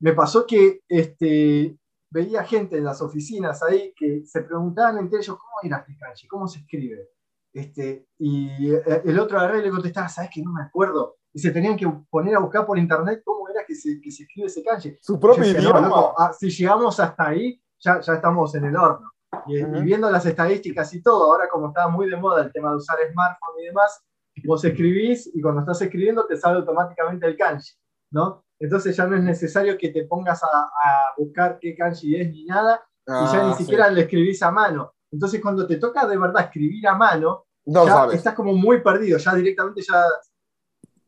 me 0.00 0.12
pasó 0.12 0.46
que 0.46 0.80
este, 0.88 1.76
veía 2.10 2.44
gente 2.44 2.78
en 2.78 2.84
las 2.84 3.00
oficinas 3.02 3.62
ahí 3.62 3.92
que 3.94 4.24
se 4.24 4.42
preguntaban 4.42 4.98
entre 4.98 5.18
ellos 5.18 5.38
cómo 5.38 5.52
era 5.62 5.78
este 5.78 5.96
kanji, 5.96 6.26
cómo 6.26 6.48
se 6.48 6.60
escribe. 6.60 7.08
Este, 7.52 8.06
y 8.18 8.72
eh, 8.72 9.02
el 9.04 9.18
otro 9.18 9.38
agarré 9.38 9.60
y 9.60 9.62
le 9.62 9.70
contestaba, 9.70 10.08
¿sabes 10.08 10.30
que 10.32 10.42
no 10.42 10.52
me 10.52 10.62
acuerdo? 10.62 11.16
Y 11.32 11.38
se 11.38 11.50
tenían 11.50 11.76
que 11.76 11.86
poner 12.08 12.34
a 12.34 12.40
buscar 12.40 12.66
por 12.66 12.78
internet 12.78 13.22
cómo 13.24 13.48
era 13.48 13.64
que 13.66 13.74
se, 13.74 14.00
que 14.00 14.10
se 14.10 14.24
escribe 14.24 14.46
ese 14.46 14.62
kanji. 14.62 14.96
Su 15.00 15.18
propio 15.18 15.44
idioma. 15.44 16.12
Ah, 16.16 16.32
si 16.32 16.50
llegamos 16.50 16.98
hasta 16.98 17.28
ahí, 17.28 17.60
ya, 17.78 18.00
ya 18.00 18.14
estamos 18.14 18.54
en 18.54 18.64
el 18.64 18.76
horno. 18.76 19.10
Y, 19.46 19.62
viendo 19.82 20.10
las 20.10 20.26
estadísticas 20.26 20.92
y 20.94 21.02
todo, 21.02 21.24
ahora 21.24 21.48
como 21.48 21.68
está 21.68 21.88
muy 21.88 22.08
de 22.08 22.16
moda 22.16 22.42
el 22.42 22.52
tema 22.52 22.70
de 22.70 22.76
usar 22.76 22.98
smartphone 23.12 23.60
y 23.62 23.66
demás, 23.66 24.02
vos 24.44 24.64
escribís 24.64 25.30
y 25.32 25.40
cuando 25.40 25.60
estás 25.60 25.82
escribiendo 25.82 26.26
te 26.26 26.36
sale 26.36 26.58
automáticamente 26.58 27.26
el 27.26 27.36
kanji, 27.36 27.72
¿no? 28.10 28.44
Entonces 28.60 28.94
ya 28.94 29.06
no 29.06 29.16
es 29.16 29.22
necesario 29.22 29.76
que 29.78 29.88
te 29.88 30.04
pongas 30.04 30.42
a, 30.44 30.68
buscar 31.16 31.58
qué 31.58 31.74
kanji 31.74 32.16
es 32.16 32.30
ni 32.30 32.44
nada, 32.44 32.80
y 33.06 33.32
ya 33.32 33.44
ni 33.44 33.52
ah, 33.52 33.56
siquiera 33.56 33.90
le 33.90 34.02
escribís 34.02 34.42
a 34.42 34.50
mano. 34.50 34.92
Entonces 35.10 35.40
cuando 35.40 35.66
te 35.66 35.76
toca 35.76 36.06
de 36.06 36.16
verdad 36.16 36.44
escribir 36.44 36.86
a 36.86 36.94
mano, 36.94 37.46
ya 37.64 38.06
estás 38.12 38.34
como 38.34 38.54
muy 38.54 38.80
perdido, 38.82 39.18
ya 39.18 39.34
directamente 39.34 39.82
ya 39.82 40.04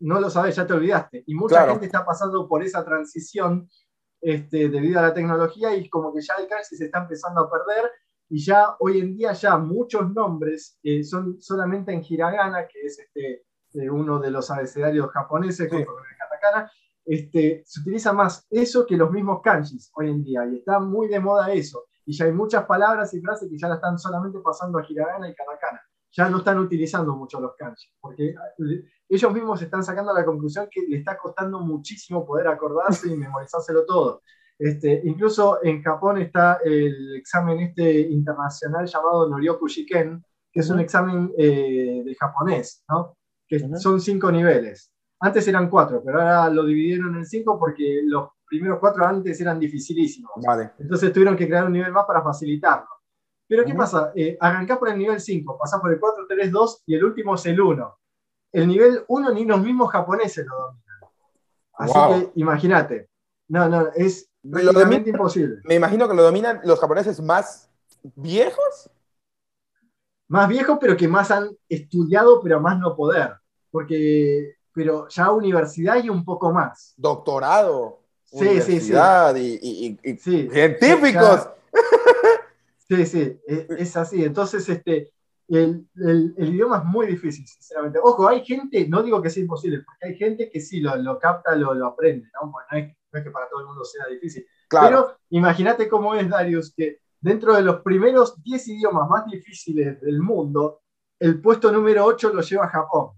no 0.00 0.18
lo 0.18 0.30
sabes, 0.30 0.56
ya 0.56 0.66
te 0.66 0.72
olvidaste. 0.72 1.22
Y 1.26 1.34
mucha 1.34 1.68
gente 1.68 1.86
está 1.86 2.04
pasando 2.04 2.48
por 2.48 2.62
esa 2.62 2.84
transición 2.84 3.68
este, 4.20 4.68
debido 4.68 4.98
a 4.98 5.02
la 5.02 5.14
tecnología 5.14 5.76
y 5.76 5.88
como 5.88 6.12
que 6.12 6.22
ya 6.22 6.34
el 6.40 6.48
kanji 6.48 6.76
se 6.76 6.86
está 6.86 7.00
empezando 7.00 7.42
a 7.42 7.50
perder 7.50 7.90
y 8.34 8.42
ya 8.42 8.76
hoy 8.78 8.98
en 8.98 9.14
día 9.14 9.34
ya 9.34 9.58
muchos 9.58 10.10
nombres 10.10 10.78
eh, 10.82 11.04
son 11.04 11.38
solamente 11.38 11.92
en 11.92 12.02
hiragana, 12.08 12.66
que 12.66 12.80
es 12.80 12.98
este, 12.98 13.44
eh, 13.74 13.90
uno 13.90 14.18
de 14.18 14.30
los 14.30 14.50
abecedarios 14.50 15.10
japoneses, 15.10 15.68
con 15.68 15.80
el 15.80 15.86
katakana, 16.18 16.72
este, 17.04 17.62
se 17.66 17.80
utiliza 17.80 18.12
más 18.12 18.46
eso 18.50 18.86
que 18.86 18.96
los 18.96 19.10
mismos 19.10 19.40
kanjis 19.42 19.90
hoy 19.94 20.10
en 20.10 20.22
día, 20.22 20.46
y 20.46 20.56
está 20.56 20.78
muy 20.78 21.08
de 21.08 21.20
moda 21.20 21.52
eso. 21.52 21.84
Y 22.04 22.12
ya 22.12 22.24
hay 22.24 22.32
muchas 22.32 22.64
palabras 22.64 23.12
y 23.14 23.20
frases 23.20 23.48
que 23.48 23.58
ya 23.58 23.68
la 23.68 23.76
están 23.76 23.98
solamente 23.98 24.38
pasando 24.40 24.78
a 24.78 24.84
hiragana 24.88 25.28
y 25.28 25.34
katakana. 25.34 25.80
Ya 26.10 26.28
no 26.28 26.38
están 26.38 26.58
utilizando 26.58 27.16
mucho 27.16 27.40
los 27.40 27.54
kanjis, 27.56 27.92
porque 28.00 28.28
eh, 28.28 28.84
ellos 29.08 29.32
mismos 29.32 29.62
están 29.62 29.82
sacando 29.82 30.12
la 30.12 30.24
conclusión 30.24 30.68
que 30.70 30.82
le 30.82 30.98
está 30.98 31.16
costando 31.16 31.60
muchísimo 31.60 32.26
poder 32.26 32.48
acordarse 32.48 33.08
y 33.08 33.16
memorizárselo 33.16 33.84
todo. 33.86 34.22
Este, 34.58 35.00
incluso 35.04 35.58
en 35.64 35.82
Japón 35.82 36.18
está 36.18 36.58
el 36.64 37.16
examen 37.16 37.60
este 37.60 38.00
internacional 38.00 38.86
llamado 38.86 39.28
Noryoku 39.28 39.66
Shiken, 39.66 40.22
que 40.52 40.60
es 40.60 40.70
un 40.70 40.80
examen 40.80 41.32
eh, 41.36 42.02
de 42.04 42.14
japonés, 42.14 42.84
¿no? 42.88 43.16
que 43.48 43.58
son 43.78 44.00
cinco 44.00 44.30
niveles. 44.30 44.91
Antes 45.24 45.46
eran 45.46 45.70
cuatro, 45.70 46.02
pero 46.04 46.20
ahora 46.20 46.50
lo 46.50 46.64
dividieron 46.64 47.16
en 47.16 47.24
cinco 47.24 47.56
porque 47.56 48.02
los 48.04 48.30
primeros 48.44 48.80
cuatro 48.80 49.06
antes 49.06 49.40
eran 49.40 49.60
dificilísimos. 49.60 50.32
Vale. 50.44 50.72
Entonces 50.80 51.12
tuvieron 51.12 51.36
que 51.36 51.46
crear 51.46 51.64
un 51.64 51.72
nivel 51.72 51.92
más 51.92 52.04
para 52.06 52.22
facilitarlo. 52.22 52.88
Pero 53.46 53.64
¿qué 53.64 53.72
pasa? 53.72 54.12
Eh, 54.16 54.36
arrancás 54.40 54.78
por 54.78 54.88
el 54.88 54.98
nivel 54.98 55.20
5, 55.20 55.58
pasás 55.58 55.80
por 55.80 55.92
el 55.92 56.00
4, 56.00 56.24
3, 56.26 56.50
2 56.50 56.82
y 56.86 56.94
el 56.94 57.04
último 57.04 57.34
es 57.36 57.46
el 57.46 57.60
1. 57.60 57.98
El 58.50 58.66
nivel 58.66 59.04
1 59.06 59.32
ni 59.32 59.44
los 59.44 59.60
mismos 59.62 59.92
japoneses 59.92 60.44
lo 60.44 60.56
dominan. 60.56 60.82
Así 61.74 62.24
que 62.24 62.40
imagínate. 62.40 63.08
No, 63.48 63.68
no, 63.68 63.88
es 63.94 64.28
realmente 64.42 65.10
imposible. 65.10 65.60
Me 65.64 65.76
imagino 65.76 66.08
que 66.08 66.14
lo 66.14 66.22
dominan 66.22 66.60
los 66.64 66.80
japoneses 66.80 67.20
más 67.20 67.70
viejos. 68.16 68.90
Más 70.26 70.48
viejos, 70.48 70.78
pero 70.80 70.96
que 70.96 71.06
más 71.06 71.30
han 71.30 71.50
estudiado, 71.68 72.40
pero 72.40 72.58
más 72.58 72.78
no 72.78 72.96
poder. 72.96 73.36
Porque 73.70 74.56
pero 74.72 75.08
ya 75.08 75.30
universidad 75.30 76.02
y 76.02 76.08
un 76.08 76.24
poco 76.24 76.52
más. 76.52 76.94
Doctorado. 76.96 78.00
Sí, 78.24 78.38
universidad 78.38 79.34
sí, 79.34 79.58
sí. 79.60 79.98
Y, 80.02 80.16
científicos. 80.16 81.48
sí, 82.88 83.06
sí, 83.06 83.40
e, 83.46 83.66
es, 83.78 83.96
así. 83.96 84.24
Entonces, 84.24 84.66
este, 84.68 85.12
el, 85.48 85.86
el, 85.96 86.34
idioma 86.54 86.78
es 86.78 86.84
muy 86.84 87.06
difícil, 87.06 87.46
sinceramente. 87.46 87.98
Ojo, 88.02 88.26
hay 88.26 88.44
gente, 88.44 88.88
no 88.88 89.02
digo 89.02 89.20
que 89.20 89.28
sea 89.28 89.42
imposible, 89.42 89.82
porque 89.82 90.06
hay 90.06 90.16
gente 90.16 90.50
que 90.50 90.60
sí 90.60 90.80
lo, 90.80 90.96
lo 90.96 91.18
capta, 91.18 91.54
lo, 91.54 91.74
lo 91.74 91.88
aprende, 91.88 92.28
¿no? 92.34 92.50
Bueno, 92.50 92.66
no, 92.70 92.78
es, 92.78 92.86
no, 93.12 93.18
es, 93.18 93.24
que 93.24 93.30
para 93.30 93.48
todo 93.48 93.60
el 93.60 93.66
mundo 93.66 93.84
sea 93.84 94.06
difícil. 94.06 94.46
Claro. 94.68 94.86
Pero 94.86 95.18
imagínate 95.30 95.88
cómo 95.88 96.14
es, 96.14 96.28
Darius, 96.28 96.72
que 96.74 97.00
dentro 97.20 97.54
de 97.54 97.62
los 97.62 97.80
primeros 97.82 98.42
10 98.42 98.68
idiomas 98.68 99.08
más 99.08 99.26
difíciles 99.26 100.00
del 100.00 100.20
mundo, 100.20 100.80
el 101.18 101.40
puesto 101.40 101.70
número 101.70 102.04
8 102.04 102.32
lo 102.32 102.40
lleva 102.40 102.68
Japón. 102.68 103.10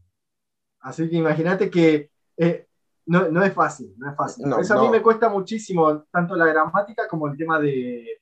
Así 0.85 1.09
que 1.09 1.17
imagínate 1.17 1.71
que 1.71 2.11
eh, 2.37 2.67
no, 3.07 3.29
no, 3.31 3.43
es 3.43 3.55
fácil, 3.55 3.95
no 3.97 4.11
es 4.11 4.17
fácil. 4.17 4.45
Eso 4.61 4.79
a 4.79 4.83
mí 4.83 4.91
me 4.91 5.03
cuesta 5.03 5.31
muchísimo, 5.31 6.05
tanto 6.11 6.37
la 6.37 6.47
gramática 6.47 7.09
como 7.09 7.27
el 7.27 7.37
tema 7.37 7.59
de, 7.59 8.21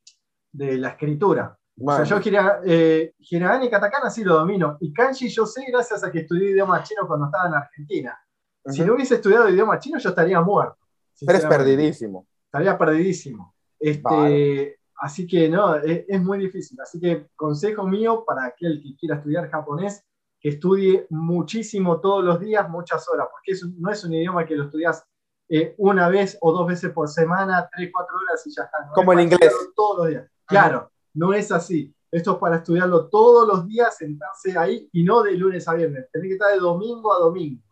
de 0.53 0.79
la 0.79 0.91
escritura. 0.91 1.59
O 1.81 1.97
sea, 1.97 2.05
yo 2.05 2.21
eh, 2.65 3.15
Hiragana 3.19 3.65
y 3.65 3.71
Katakana 3.71 4.11
sí 4.11 4.23
lo 4.23 4.37
domino. 4.37 4.77
Y 4.81 4.93
Kanji 4.93 5.29
yo 5.29 5.45
sé 5.45 5.65
gracias 5.69 6.05
a 6.05 6.13
que 6.13 6.21
estudié 6.21 6.51
idioma 6.51 6.83
chino 6.85 7.07
cuando 7.07 7.27
estaba 7.27 7.49
en 7.49 7.55
Argentina. 7.55 8.19
Si 8.67 8.85
no 8.85 8.95
hubiese 8.95 9.17
estudiado 9.17 9.49
idioma 9.49 9.81
chino, 9.81 9.99
yo 9.99 10.11
estaría 10.11 10.41
muerto. 10.41 10.79
Eres 11.21 11.45
perdidísimo. 11.47 12.29
Estaría 12.45 12.79
perdidísimo. 12.79 13.55
Este, 13.81 14.79
Así 15.03 15.27
que 15.27 15.49
no, 15.49 15.75
es, 15.75 16.05
es, 16.07 16.23
muy 16.23 16.39
difícil. 16.39 16.81
Así 16.81 17.01
que 17.01 17.27
consejo 17.35 17.85
mío 17.89 18.25
para 18.25 18.45
aquel 18.45 18.81
que 18.81 18.95
quiera 18.95 19.17
estudiar 19.17 19.51
japonés, 19.51 20.05
que 20.43 20.49
estudie 20.49 21.07
muchísimo 21.09 22.01
todos 22.01 22.25
los 22.25 22.41
días, 22.41 22.69
muchas 22.69 23.09
horas, 23.09 23.29
porque 23.31 23.57
no 23.79 23.93
es 23.93 24.05
un 24.05 24.13
idioma 24.13 24.45
que 24.45 24.57
lo 24.57 24.65
estudias 24.65 25.07
eh, 25.49 25.75
una 25.79 26.09
vez 26.09 26.37
o 26.41 26.53
dos 26.53 26.67
veces 26.67 26.91
por 26.91 27.09
semana, 27.09 27.71
tres, 27.73 27.91
cuatro 27.93 28.17
horas 28.17 28.45
y 28.45 28.53
ya 28.53 28.65
está. 28.65 28.91
Como 28.93 29.13
en 29.13 29.21
inglés. 29.21 29.55
Todos 29.77 29.99
los 29.99 30.09
días. 30.09 30.29
Claro, 30.45 30.91
no 31.15 31.33
es 31.33 31.53
así. 31.53 31.95
Esto 32.11 32.33
es 32.33 32.39
para 32.39 32.57
estudiarlo 32.57 33.09
todos 33.09 33.47
los 33.47 33.67
días, 33.67 33.97
sentarse 33.97 34.59
ahí 34.59 34.89
y 34.93 35.05
no 35.05 35.23
de 35.23 35.33
lunes 35.33 35.67
a 35.69 35.75
viernes. 35.75 36.11
Tenés 36.11 36.29
que 36.29 36.35
estar 36.35 36.53
de 36.53 36.59
domingo 36.59 37.15
a 37.15 37.21
domingo, 37.21 37.63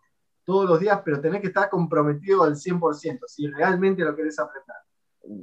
todos 0.45 0.67
los 0.69 0.79
días, 0.79 1.01
pero 1.03 1.19
tenés 1.19 1.41
que 1.41 1.47
estar 1.47 1.69
comprometido 1.69 2.43
al 2.43 2.55
100%, 2.55 3.19
si 3.27 3.47
realmente 3.47 4.03
lo 4.03 4.15
querés 4.15 4.39
aprender. 4.39 4.77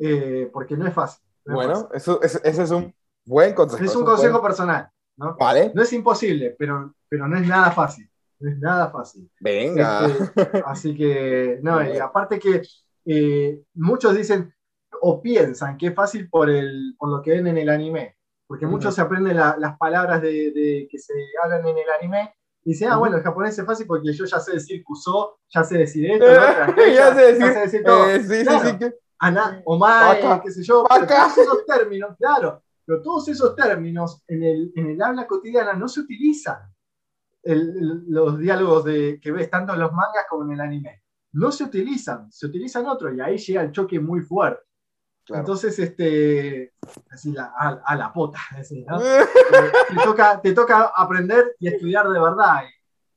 Eh, 0.00 0.50
porque 0.50 0.76
no 0.76 0.86
es 0.86 0.94
fácil. 0.94 1.22
bueno, 1.44 1.90
Eso, 1.92 2.22
ese 2.22 2.40
es 2.62 2.70
un 2.70 2.92
buen 3.26 3.55
consejo. 3.55 3.84
Es 3.84 3.94
un 3.94 4.05
consejo 4.05 4.40
personal. 4.40 4.90
¿No? 5.19 5.36
Vale. 5.39 5.73
No 5.74 5.82
es 5.82 5.93
imposible, 5.93 6.55
pero, 6.59 6.95
pero 7.09 7.28
no 7.28 7.36
es 7.36 7.47
nada 7.47 7.70
fácil. 7.70 8.09
No 8.40 8.51
es 8.51 8.59
nada 8.59 8.89
fácil. 8.90 9.31
Venga. 9.40 10.07
Este, 10.07 10.62
así 10.65 10.97
que, 10.97 11.59
no, 11.62 11.82
y 11.82 11.99
aparte 11.99 12.39
que 12.39 12.62
eh, 13.05 13.62
muchos 13.74 14.16
dicen 14.16 14.55
o 15.01 15.20
piensan 15.20 15.77
que 15.77 15.89
es 15.89 15.95
fácil 15.95 16.28
por, 16.28 16.49
el, 16.49 16.95
por 16.99 17.11
lo 17.11 17.23
que 17.23 17.32
ven 17.32 17.49
en 17.49 17.59
el 17.59 17.69
anime. 17.69 18.16
Porque 18.47 18.66
muchos 18.66 18.95
se 18.95 19.03
aprenden 19.03 19.36
las 19.36 19.77
palabras 19.77 20.23
de, 20.23 20.89
que 20.90 20.99
se 20.99 21.12
hablan 21.43 21.66
en 21.66 21.77
el 21.77 21.90
anime 22.01 22.32
y 22.65 22.70
dicen, 22.70 22.89
ah, 22.90 22.97
bueno, 22.97 23.19
el 23.19 23.23
japonés 23.23 23.59
es 23.59 23.66
fácil 23.66 23.86
porque 23.86 24.11
yo 24.12 24.24
ya 24.24 24.40
sé 24.40 24.53
decir 24.53 24.82
kuso, 24.82 25.39
ya 25.49 25.62
sé 25.65 25.77
decir 25.77 26.11
esto, 26.11 26.27
ya, 26.27 26.74
sé 27.15 27.61
decir, 27.61 27.85
todo. 27.85 28.09
Eh, 28.09 28.23
sí, 28.23 28.45
sí, 28.47 28.78
sí, 28.81 28.86
Ana, 29.19 29.61
omae, 29.66 30.40
qué 30.43 30.51
sé 30.51 30.62
yo, 30.62 30.86
esos 30.90 31.66
términos, 31.66 32.16
claro, 32.19 32.62
pero 32.89 33.02
todos 33.02 33.28
esos 33.28 33.55
términos 33.55 34.23
en 34.27 34.43
el, 34.43 34.73
en 34.74 34.86
el 34.86 35.02
habla 35.02 35.27
cotidiana 35.27 35.74
no 35.74 35.89
se 35.89 36.01
utilizan. 36.01 36.73
los 37.44 38.39
diálogos 38.39 38.86
de, 38.86 39.20
que 39.20 39.31
ves 39.31 39.51
tanto 39.51 39.74
en 39.74 39.81
los 39.81 39.93
mangas 39.93 40.24
como 40.27 40.44
en 40.44 40.52
el 40.52 40.60
anime. 40.62 41.02
No 41.32 41.52
se 41.52 41.65
utilizan, 41.65 42.32
se 42.32 42.47
utilizan 42.47 42.86
otros 42.86 43.15
y 43.15 43.20
ahí 43.20 43.36
llega 43.36 43.60
el 43.60 43.73
choque 43.73 44.01
muy 44.01 44.23
fuerte. 44.23 44.62
Entonces, 45.27 45.78
este, 45.78 46.73
así 47.10 47.35
a, 47.36 47.94
la 47.94 48.10
pota, 48.10 48.40
te, 48.56 50.02
toca, 50.02 50.40
te 50.40 50.55
toca 50.55 50.90
aprender 50.97 51.56
y 51.59 51.69
estudiar 51.69 52.09
de 52.09 52.19
verdad. 52.19 52.62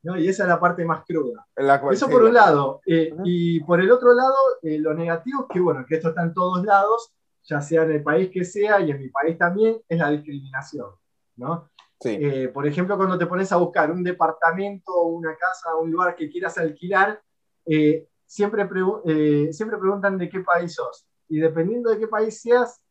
Y 0.03 0.27
esa 0.27 0.43
es 0.43 0.49
la 0.49 0.59
parte 0.59 0.83
más 0.83 1.05
cruda. 1.05 1.47
Eso 1.91 2.09
por 2.09 2.23
un 2.23 2.33
lado. 2.33 2.81
Eh, 2.85 3.15
y 3.23 3.61
por 3.61 3.79
el 3.79 3.89
otro 3.89 4.13
lado, 4.13 4.35
eh, 4.63 4.79
lo 4.79 4.93
negativo 4.93 5.43
es 5.43 5.53
que, 5.53 5.61
bueno, 5.61 5.85
que 5.87 5.95
esto 5.95 6.09
está 6.09 6.23
en 6.23 6.33
todos 6.33 6.65
lados 6.65 7.13
ya 7.43 7.61
sea 7.61 7.83
en 7.83 7.91
el 7.91 8.03
país 8.03 8.29
que 8.31 8.43
sea 8.43 8.79
y 8.79 8.91
en 8.91 8.99
mi 8.99 9.09
país 9.09 9.37
también, 9.37 9.81
es 9.87 9.97
la 9.97 10.09
discriminación, 10.09 10.91
¿no? 11.37 11.69
Eh, 12.03 12.47
por 12.47 12.65
ejemplo, 12.65 12.97
cuando 12.97 13.17
te 13.17 13.27
pones 13.27 13.51
a 13.51 13.57
buscar 13.57 13.91
un 13.91 14.03
departamento, 14.03 15.03
una 15.03 15.35
casa, 15.35 15.75
un 15.75 15.91
lugar 15.91 16.15
que 16.15 16.29
quieras 16.29 16.57
alquilar, 16.57 17.21
eh, 17.65 18.07
siempre, 18.25 18.67
eh, 19.05 19.49
siempre 19.51 19.77
preguntan 19.77 20.17
de 20.17 20.29
qué 20.29 20.39
país 20.39 20.73
sos. 20.73 21.05
Y 21.29 21.39
dependiendo 21.39 21.91
de 21.91 21.99
qué 21.99 22.07
país 22.07 22.41
seas, 22.41 22.81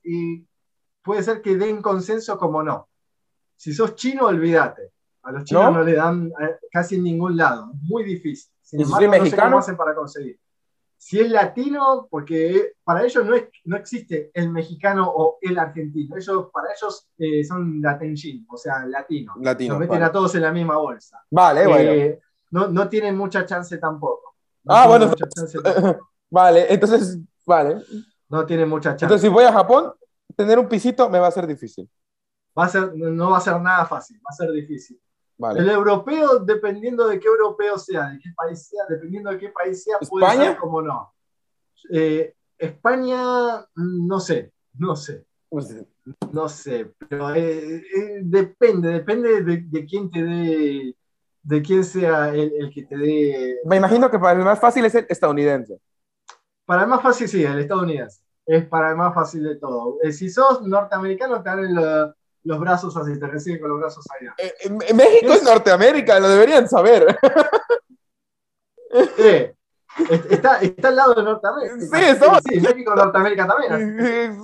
puede 1.03 1.23
ser 1.23 1.43
que 1.43 1.57
den 1.57 1.83
consenso 1.83 2.39
como 2.39 2.63
no. 2.63 2.89
Si 3.57 3.73
sos 3.73 3.97
chino, 3.97 4.27
olvídate. 4.27 4.93
A 5.23 5.33
los 5.33 5.45
chinos 5.45 5.73
no, 5.73 5.83
le 5.83 5.95
dan 5.95 6.33
casi 6.71 6.95
en 6.95 7.03
ningún 7.03 7.37
lado. 7.37 7.73
Muy 7.83 8.05
difícil. 8.05 8.51
Sin 8.63 8.81
embargo, 8.81 9.19
no 9.19 9.27
sé 9.27 9.37
cómo 9.37 9.59
hacen 9.59 9.77
para 9.77 9.95
conseguir. 9.95 10.39
Si 11.03 11.19
es 11.19 11.31
latino, 11.31 12.09
porque 12.11 12.75
para 12.85 13.03
ellos 13.03 13.25
no, 13.25 13.35
es, 13.35 13.45
no 13.65 13.79
existe 13.79 14.31
el 14.35 14.51
mexicano 14.51 15.11
o 15.11 15.39
el 15.41 15.59
argentino. 15.59 16.15
Ellos, 16.15 16.49
para 16.53 16.75
ellos 16.75 17.09
eh, 17.17 17.43
son 17.43 17.81
latenjin, 17.81 18.47
o 18.47 18.59
sea, 18.59 18.85
latino. 18.85 19.33
Latino. 19.41 19.79
Los 19.79 19.81
meten 19.81 20.03
a 20.03 20.13
todos 20.13 20.35
en 20.35 20.43
la 20.43 20.53
misma 20.53 20.77
bolsa. 20.77 21.25
Vale, 21.31 21.67
bueno. 21.67 21.91
Eh, 21.91 22.21
no, 22.51 22.69
no 22.69 22.87
tienen 22.91 23.17
mucha 23.17 23.47
chance 23.47 23.79
tampoco. 23.79 24.35
No 24.63 24.75
Ah, 24.75 24.87
bueno. 24.87 25.07
mucha 25.07 25.27
chance 25.27 25.59
tampoco. 25.63 26.11
Vale, 26.31 26.67
entonces, 26.73 27.19
vale. 27.47 27.83
No 28.29 28.45
tienen 28.45 28.69
mucha 28.69 28.91
chance. 28.91 29.07
Entonces, 29.07 29.23
si 29.27 29.33
voy 29.33 29.45
a 29.45 29.53
Japón, 29.53 29.95
tener 30.37 30.59
un 30.59 30.69
pisito 30.69 31.09
me 31.09 31.19
va 31.19 31.29
a 31.29 31.33
ser 31.33 31.47
difícil. 31.47 31.91
Va 32.57 32.67
a 32.67 32.69
ser, 32.69 32.95
no 32.95 33.31
va 33.31 33.39
a 33.39 33.41
ser 33.41 33.59
nada 33.61 33.87
fácil, 33.87 34.19
va 34.19 34.29
a 34.29 34.35
ser 34.35 34.53
difícil. 34.53 35.01
Vale. 35.41 35.61
El 35.61 35.71
europeo, 35.71 36.41
dependiendo 36.41 37.09
de 37.09 37.19
qué 37.19 37.27
europeo 37.27 37.79
sea, 37.79 38.11
de 38.11 38.19
qué 38.19 38.29
país 38.37 38.67
sea, 38.69 38.85
dependiendo 38.87 39.31
de 39.31 39.39
qué 39.39 39.49
país 39.49 39.83
sea, 39.83 39.97
puede 40.07 40.27
¿España? 40.27 40.51
ser 40.51 40.59
como 40.59 40.83
no. 40.83 41.15
Eh, 41.91 42.35
España, 42.59 43.61
mm, 43.75 44.07
no 44.07 44.21
sé, 44.21 44.53
no 44.75 44.95
sé, 44.95 45.25
Pues, 45.49 45.75
no 46.31 46.47
sé, 46.47 46.93
pero 47.09 47.35
eh, 47.35 47.77
eh, 47.79 48.21
depende, 48.23 48.91
depende 48.91 49.43
de, 49.43 49.65
de 49.67 49.85
quién 49.87 50.11
te 50.11 50.23
dé, 50.23 50.95
de 51.43 51.63
quién 51.63 51.85
sea 51.85 52.29
el, 52.35 52.53
el 52.59 52.71
que 52.71 52.83
te 52.83 52.99
dé. 52.99 53.61
Me 53.65 53.77
imagino 53.77 54.11
que 54.11 54.19
para 54.19 54.39
el 54.39 54.45
más 54.45 54.61
fácil 54.61 54.85
es 54.85 54.95
el 54.95 55.07
estadounidense. 55.09 55.81
Para 56.67 56.83
el 56.83 56.89
más 56.89 57.01
fácil, 57.03 57.27
sí, 57.29 57.43
el 57.43 57.59
estadounidense. 57.61 58.21
Es 58.45 58.67
para 58.67 58.91
el 58.91 58.97
más 58.97 59.15
fácil 59.15 59.43
de 59.45 59.57
todo. 59.57 59.97
Eh, 60.03 60.13
si 60.13 60.29
sos 60.29 60.61
norteamericano, 60.67 61.43
te 61.43 61.49
dan 61.49 61.61
el, 61.61 62.15
los 62.45 62.59
brazos 62.59 62.97
así, 62.97 63.19
te 63.19 63.27
reciben 63.27 63.61
con 63.61 63.71
los 63.71 63.81
brazos 63.81 64.05
allá. 64.19 64.35
Eh, 64.39 64.55
eh, 64.63 64.95
México 64.95 65.33
es 65.33 65.43
Norteamérica, 65.43 66.19
lo 66.21 66.29
deberían 66.29 66.69
saber. 66.69 67.19
Eh, 69.19 69.55
est- 70.11 70.33
está, 70.33 70.59
está 70.61 70.89
al 70.89 70.97
lado 70.97 71.15
de 71.15 71.23
Norteamérica. 71.23 71.79
Sí, 71.81 72.05
estamos- 72.05 72.41
Sí, 72.49 72.61
México, 72.61 72.95
Norteamérica 72.95 73.47
también. 73.47 73.73
así. 73.73 73.85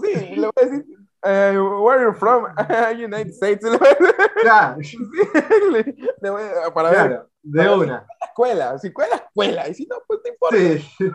Sí, 0.04 0.36
le 0.36 0.46
voy 0.46 0.52
a 0.56 0.64
decir. 0.64 0.84
eh, 1.24 1.58
where 1.58 2.00
are 2.00 2.12
you 2.12 2.14
from? 2.14 2.44
United 2.94 3.30
States. 3.32 3.66
Claro, 4.42 4.76
le- 5.72 5.96
le 6.20 6.30
voy 6.30 6.42
a- 6.64 6.72
para 6.72 6.90
ver, 6.90 6.98
claro, 7.08 7.30
de 7.42 7.68
una. 7.74 8.06
escuela. 8.24 8.78
Si 8.78 8.92
cuela, 8.92 9.16
escuela. 9.16 9.68
Y 9.68 9.74
si 9.74 9.86
no, 9.86 9.96
pues 10.06 10.20
no 10.24 10.30
importa. 10.30 10.56
Sí, 10.56 11.10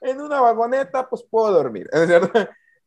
En 0.00 0.20
una 0.20 0.40
vagoneta, 0.40 1.08
pues 1.08 1.24
puedo 1.28 1.50
dormir. 1.52 1.88
¿Es 1.92 2.06
cierto? 2.06 2.38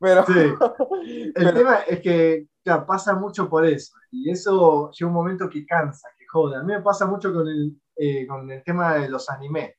Pero, 0.02 0.26
sí. 0.26 0.34
El 1.06 1.34
pero- 1.34 1.54
tema 1.54 1.76
es 1.88 2.02
que 2.02 2.48
claro, 2.64 2.86
pasa 2.86 3.16
mucho 3.16 3.48
por 3.50 3.66
eso. 3.66 3.94
Y 4.12 4.30
eso 4.32 4.92
llega 4.92 5.08
un 5.08 5.14
momento 5.14 5.50
que 5.50 5.66
cansa, 5.66 6.10
que 6.18 6.26
jode. 6.28 6.58
A 6.58 6.64
mí 6.64 6.74
me 6.74 6.82
pasa 6.82 7.06
mucho 7.06 7.34
con 7.34 7.48
el, 7.48 7.80
eh, 7.96 8.28
con 8.28 8.50
el 8.52 8.64
tema 8.64 8.96
de 8.96 9.08
los 9.10 9.30
animes. 9.30 9.76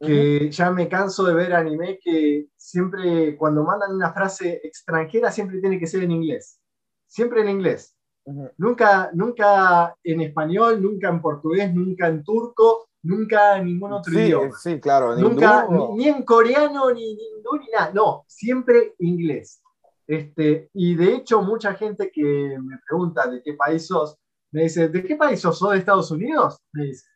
Que 0.00 0.50
ya 0.50 0.70
me 0.70 0.88
canso 0.88 1.24
de 1.24 1.32
ver 1.34 1.54
anime 1.54 1.98
que 2.02 2.48
siempre, 2.56 3.36
cuando 3.38 3.62
mandan 3.64 3.94
una 3.94 4.12
frase 4.12 4.60
extranjera, 4.62 5.30
siempre 5.30 5.60
tiene 5.60 5.78
que 5.78 5.86
ser 5.86 6.02
en 6.02 6.10
inglés. 6.10 6.60
Siempre 7.06 7.40
en 7.42 7.48
inglés. 7.48 7.96
Ujú. 8.24 8.50
Nunca, 8.58 9.10
nunca 9.14 9.94
en 10.02 10.20
español, 10.20 10.82
nunca 10.82 11.08
en 11.08 11.22
portugués, 11.22 11.72
nunca 11.72 12.08
en 12.08 12.22
turco, 12.24 12.88
nunca 13.04 13.58
en 13.58 13.66
ningún 13.66 13.92
otro 13.92 14.12
sí, 14.12 14.18
idioma. 14.20 14.56
sí, 14.58 14.80
claro. 14.80 15.14
Nunca, 15.16 15.66
hindú, 15.70 15.94
ni, 15.94 16.04
ni 16.04 16.08
en 16.08 16.22
coreano, 16.24 16.90
ni, 16.90 17.14
ni 17.14 17.22
hindú, 17.36 17.50
ni 17.60 17.66
nada. 17.68 17.92
No, 17.94 18.24
siempre 18.26 18.94
inglés. 18.98 19.62
Este, 20.06 20.68
y 20.74 20.94
de 20.96 21.14
hecho, 21.14 21.40
mucha 21.42 21.74
gente 21.74 22.10
que 22.12 22.22
me 22.60 22.78
pregunta 22.86 23.26
de 23.28 23.42
qué 23.42 23.54
país 23.54 23.86
sos, 23.86 24.18
me 24.50 24.62
dice, 24.64 24.88
¿de 24.88 25.02
qué 25.04 25.16
país 25.16 25.40
sos? 25.40 25.58
¿Sos 25.58 25.70
de 25.72 25.78
Estados 25.78 26.10
Unidos? 26.10 26.58
Me 26.72 26.84
dice. 26.84 27.06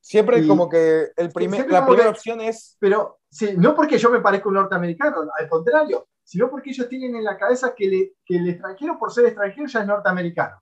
Siempre 0.00 0.38
y- 0.38 0.48
como 0.48 0.68
que 0.68 1.08
el 1.16 1.30
primer, 1.30 1.70
la 1.70 1.84
primera 1.84 2.04
que- 2.04 2.10
opción 2.10 2.40
es 2.40 2.76
Pero 2.80 3.18
sí, 3.30 3.54
no 3.56 3.74
porque 3.74 3.98
yo 3.98 4.10
me 4.10 4.20
parezca 4.20 4.48
un 4.48 4.54
norteamericano, 4.54 5.16
al 5.38 5.48
contrario, 5.48 6.08
sino 6.22 6.48
porque 6.50 6.70
ellos 6.70 6.88
tienen 6.88 7.16
en 7.16 7.24
la 7.24 7.36
cabeza 7.36 7.74
que, 7.74 7.86
le- 7.88 8.12
que 8.24 8.36
el 8.36 8.48
extranjero, 8.48 8.98
por 8.98 9.12
ser 9.12 9.26
extranjero, 9.26 9.66
ya 9.66 9.80
es 9.80 9.86
norteamericano. 9.86 10.56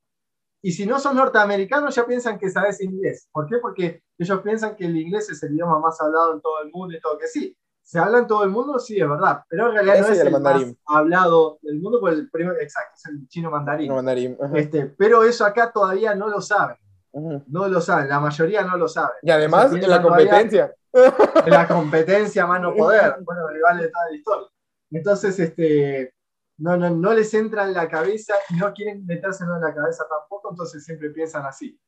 Y 0.62 0.73
si 0.73 0.87
no 0.87 0.99
son 0.99 1.16
norteamericanos, 1.16 1.95
ya 1.95 2.05
piensan 2.07 2.39
que 2.39 2.51
sabes 2.51 2.81
inglés. 2.81 3.28
¿Por 3.31 3.47
qué? 3.47 3.57
Porque 3.59 4.03
ellos 4.19 4.41
piensan 4.41 4.74
que 4.74 4.87
el 4.87 4.97
inglés 4.97 5.31
es 5.31 5.43
el 5.43 5.53
idioma 5.53 5.78
más 5.78 6.01
hablado 6.01 6.35
en 6.35 6.41
todo 6.41 6.62
el 6.65 6.70
mundo 6.73 6.97
y 6.97 7.01
todo, 7.01 7.19
que 7.19 7.27
sí. 7.28 7.57
¿Se 7.83 8.01
habla 8.01 8.19
en 8.19 8.27
todo 8.27 8.43
el 8.43 8.51
mundo? 8.51 8.81
Sí, 8.81 9.01
es 9.01 9.09
verdad. 9.09 9.43
Pero 9.49 9.69
en 9.69 9.74
realidad 9.74 9.95
Ese 9.97 10.09
no 10.09 10.12
es 10.15 10.20
el 10.20 10.27
el, 10.27 10.43
más 10.43 10.62
hablado 10.87 11.59
del 11.62 11.78
mundo, 11.78 12.01
porque 12.01 12.16
el 12.16 12.31
primero, 12.31 12.59
exacto, 12.59 12.95
es 12.97 13.07
el 13.07 13.28
chino 13.28 13.49
mandarín. 13.49 13.89
no, 13.89 13.95
mandarín. 13.95 14.37
Ajá, 14.43 14.59
Este, 14.59 14.87
pero 14.87 15.23
eso 15.23 15.45
acá 15.45 15.70
todavía 15.70 16.12
no 16.16 16.27
lo 16.28 16.41
saben. 16.41 16.77
ujú. 17.12 17.45
No 17.47 17.69
lo 17.69 17.81
saben, 17.81 18.09
la 18.09 18.19
mayoría 18.19 18.62
no 18.62 18.77
lo 18.77 18.89
saben. 18.89 19.12
Y 19.23 19.31
además, 19.31 19.66
en 19.66 19.74
la 19.74 19.78
piensan 19.78 20.03
todavía- 20.03 20.31
competencia. 20.31 20.74
en 21.45 21.51
la 21.53 21.69
competencia 21.69 22.47
mano 22.47 22.74
poder, 22.74 23.16
bueno, 23.23 23.51
le 23.51 23.61
vale 23.62 23.89
toda 23.89 24.05
la 24.11 24.16
historia. 24.16 24.49
Entonces, 24.91 25.39
este, 25.39 26.12
no, 26.59 26.77
no, 26.77 26.91
no 26.91 27.12
les 27.15 27.33
entra 27.35 27.65
en 27.65 27.73
la 27.74 27.89
cabeza 27.89 28.35
y 28.51 28.55
no 28.57 28.73
quieren 28.73 29.05
metérselo 29.07 29.57
en 29.57 29.62
la 29.62 29.74
cabeza 29.74 30.07
tampoco, 30.09 30.51
entonces 30.51 30.85
siempre 30.85 31.11
piensan 31.11 31.45
así. 31.47 31.78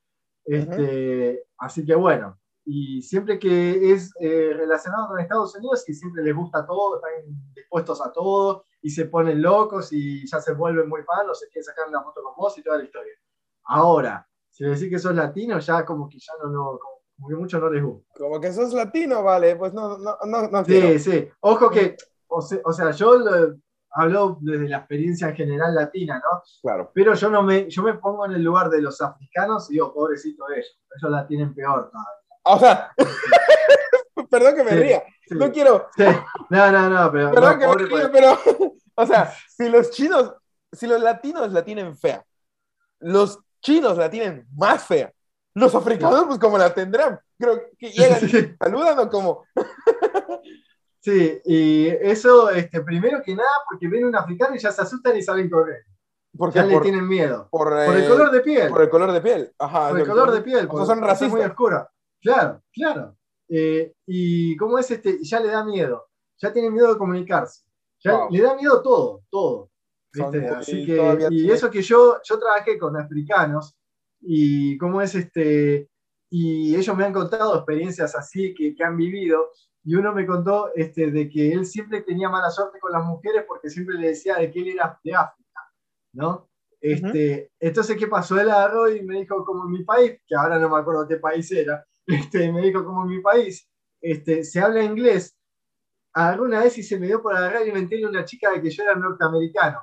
Este, 0.45 1.45
Así 1.59 1.85
que 1.85 1.95
bueno, 1.95 2.39
y 2.65 3.03
siempre 3.03 3.39
que 3.39 3.93
es 3.93 4.13
eh, 4.21 4.53
relacionado 4.55 5.09
con 5.09 5.21
Estados 5.21 5.55
Unidos, 5.57 5.85
que 5.87 5.93
siempre 5.95 6.23
les 6.23 6.35
gusta 6.35 6.65
todo, 6.67 6.97
están 6.97 7.13
dispuestos 7.55 8.01
a 8.05 8.13
todo 8.13 8.65
y 8.81 8.91
se 8.91 9.07
ponen 9.07 9.43
locos 9.43 9.93
y 9.93 10.27
ya 10.27 10.41
se 10.41 10.53
vuelven 10.55 10.89
muy 10.89 11.03
fan, 11.03 11.29
o 11.29 11.35
se 11.35 11.49
quieren 11.49 11.65
sacar 11.65 11.89
una 11.89 12.03
foto 12.03 12.23
con 12.23 12.35
vos 12.37 12.57
y 12.59 12.63
toda 12.63 12.79
la 12.79 12.85
historia. 12.85 13.13
Ahora, 13.65 14.27
si 14.51 14.65
decís 14.65 14.89
que 14.89 14.99
sos 14.99 15.15
latino, 15.15 15.59
ya 15.59 15.85
como 15.85 16.09
que 16.09 16.19
ya 16.19 16.33
no, 16.43 16.49
no 16.51 16.79
como, 16.79 17.29
que 17.29 17.35
mucho 17.35 17.59
no 17.59 17.69
les 17.71 17.83
gusta. 17.83 18.07
Como 18.17 18.41
que 18.41 18.53
sos 18.53 18.73
latino, 18.73 19.23
vale, 19.23 19.57
pues 19.57 19.73
no, 19.75 19.99
no, 19.99 20.17
no, 20.27 20.49
no 20.49 20.65
quiero. 20.65 20.89
Sí, 20.91 20.99
sí. 21.01 21.29
Ojo 21.41 21.69
que, 21.71 21.97
o 22.29 22.41
se- 22.41 22.63
o 22.65 22.73
sea, 22.73 22.91
yo 22.93 23.17
lo- 23.19 23.57
hablo 23.93 24.39
desde 24.41 24.69
la 24.69 24.79
experiencia 24.79 25.29
en 25.29 25.37
general 25.37 25.75
latina, 25.75 26.23
¿no? 26.23 26.43
Claro. 26.63 26.91
Pero 26.95 27.15
yo 27.15 27.31
no 27.31 27.43
me, 27.43 27.69
yo 27.69 27.83
me 27.83 27.95
pongo 27.95 28.27
en 28.27 28.33
el 28.33 28.43
lugar 28.43 28.69
de 28.71 28.83
los 28.83 29.01
africanos 29.01 29.71
y 29.71 29.75
digo, 29.75 29.93
pobrecito 29.93 30.45
ellos, 30.51 30.79
ellos 30.97 31.11
la 31.11 31.27
tienen 31.27 31.55
peor 31.55 31.91
todavía. 31.91 32.19
O 32.45 32.59
sea, 32.59 32.93
perdón 34.31 34.55
que 34.55 34.65
me 34.65 34.71
Sí, 34.71 34.77
ría. 34.77 35.03
Sí. 35.27 35.35
No 35.35 35.53
quiero, 35.53 35.89
Sí. 35.97 36.05
No, 36.51 36.73
no, 36.73 36.89
no, 36.89 37.13
pero. 37.13 37.31
perdón 37.33 37.53
no, 37.53 37.59
que 37.59 37.67
pobre, 37.67 37.85
me 37.85 37.97
ría, 37.97 38.11
pero, 38.13 38.39
o 38.95 39.07
sea, 39.07 39.33
si 39.49 39.69
los 39.69 39.91
chinos, 39.91 40.35
si 40.73 40.87
los 40.87 41.01
latinos 41.01 41.53
la 41.53 41.65
tienen 41.65 41.97
fea, 41.97 42.25
los 43.01 43.41
chinos 43.61 43.97
la 43.97 44.11
tienen 44.11 44.47
más 44.57 44.85
fea, 44.85 45.13
los 45.55 45.75
africanos, 45.75 46.25
pues 46.27 46.39
como 46.39 46.57
la 46.57 46.73
tendrán, 46.73 47.19
creo 47.39 47.61
que 47.79 47.91
llegan 47.91 48.21
y 48.23 48.57
saludan 48.57 48.99
o 48.99 49.11
como, 49.11 49.45
sí, 51.01 51.41
y 51.45 51.87
eso, 51.89 52.51
este, 52.51 52.83
primero 52.83 53.23
que 53.23 53.35
nada, 53.35 53.49
porque 53.69 53.89
ven 53.89 54.05
un 54.07 54.17
africano 54.17 54.55
y 54.57 54.59
ya 54.59 54.71
se 54.73 54.83
asustan 54.83 55.17
y 55.17 55.23
salen 55.23 55.49
corriendo. 55.51 55.85
porque 56.37 56.59
Ya 56.59 56.65
le 56.67 56.81
tienen 56.81 57.09
miedo. 57.09 57.49
por, 57.51 57.69
Por 57.69 57.97
el 57.97 58.05
eh, 58.05 58.09
color 58.09 58.31
de 58.31 58.41
piel. 58.41 58.69
por 58.69 58.83
el 58.83 58.89
color 58.91 59.13
de 59.13 59.21
piel. 59.21 59.53
Ajá, 59.59 59.89
por 59.89 60.01
el 60.01 60.07
lo- 60.07 60.13
color 60.15 60.31
de 60.33 60.41
piel, 60.43 60.69
porque 60.69 60.87
son 60.87 60.95
es 60.99 61.01
muy 61.01 61.09
racistas. 61.09 61.51
oscura. 61.51 61.91
Claro, 62.21 62.63
claro. 62.73 63.17
Eh, 63.49 63.95
y 64.07 64.57
cómo 64.57 64.79
es 64.79 64.91
este, 64.91 65.19
ya 65.25 65.41
le 65.41 65.49
da 65.49 65.65
miedo, 65.65 66.07
ya 66.37 66.53
tiene 66.53 66.71
miedo 66.71 66.93
de 66.93 66.99
comunicarse, 66.99 67.63
ya 68.05 68.15
Wow. 68.17 68.29
le 68.31 68.41
da 68.43 68.55
miedo 68.57 68.83
todo, 68.83 69.23
todo. 69.31 69.71
¿viste? 70.13 70.49
Así 70.49 70.85
que, 70.87 70.97
y 71.31 71.37
tiene- 71.39 71.53
eso 71.55 71.71
que 71.71 71.81
yo, 71.83 72.19
yo 72.23 72.39
trabajé 72.39 72.79
con 72.79 72.97
africanos 72.97 73.75
y 74.21 74.77
cómo 74.79 75.01
es 75.03 75.15
este, 75.15 75.89
y 76.31 76.75
ellos 76.77 76.95
me 76.97 77.05
han 77.05 77.13
contado 77.13 77.55
experiencias 77.57 78.15
así 78.15 78.55
que, 78.55 78.75
que 78.75 78.85
han 78.85 78.97
vivido, 78.97 79.51
y 79.85 79.95
uno 79.95 80.13
me 80.13 80.27
contó 80.27 80.71
este, 80.75 81.11
de 81.11 81.29
que 81.29 81.53
él 81.53 81.65
siempre 81.65 82.03
tenía 82.03 82.29
mala 82.29 82.51
suerte 82.51 82.79
con 82.79 82.93
las 82.93 83.05
mujeres 83.05 83.45
porque 83.47 83.71
siempre 83.71 83.97
le 83.97 84.09
decía 84.09 84.37
de 84.37 84.51
que 84.51 84.61
él 84.61 84.69
era 84.69 84.99
de 85.03 85.15
África, 85.15 85.61
¿no? 86.13 86.49
Este, 86.81 87.51
Entonces, 87.59 87.97
¿qué 87.97 88.07
pasó? 88.07 88.41
Él 88.41 88.51
agarró 88.51 88.89
y 88.91 89.03
me 89.03 89.19
dijo, 89.19 89.45
como 89.45 89.65
en 89.65 89.73
mi 89.73 89.85
país, 89.85 90.21
que 90.27 90.35
ahora 90.37 90.59
no 90.59 90.69
me 90.69 90.79
acuerdo 90.79 91.09
qué 91.09 91.17
país 91.17 91.51
era, 91.51 91.85
este, 92.07 92.53
me 92.53 92.63
dijo, 92.63 92.85
como 92.85 93.03
en 93.03 93.09
mi 93.09 93.21
país, 93.21 93.69
este, 94.01 94.45
se 94.45 94.61
habla 94.61 94.83
inglés, 94.83 95.37
agarró 96.13 96.45
una 96.45 96.61
vez 96.61 96.79
y 96.79 96.83
se 96.83 96.99
me 96.99 97.07
dio 97.07 97.23
por 97.23 97.37
agarrar 97.37 97.67
y 97.67 97.73
mentirle 97.73 98.07
a 98.07 98.11
una 98.11 98.25
chica 98.25 98.51
de 98.53 98.63
que 98.63 98.71
yo 98.71 98.83
era 98.83 98.95
norteamericano. 98.95 99.81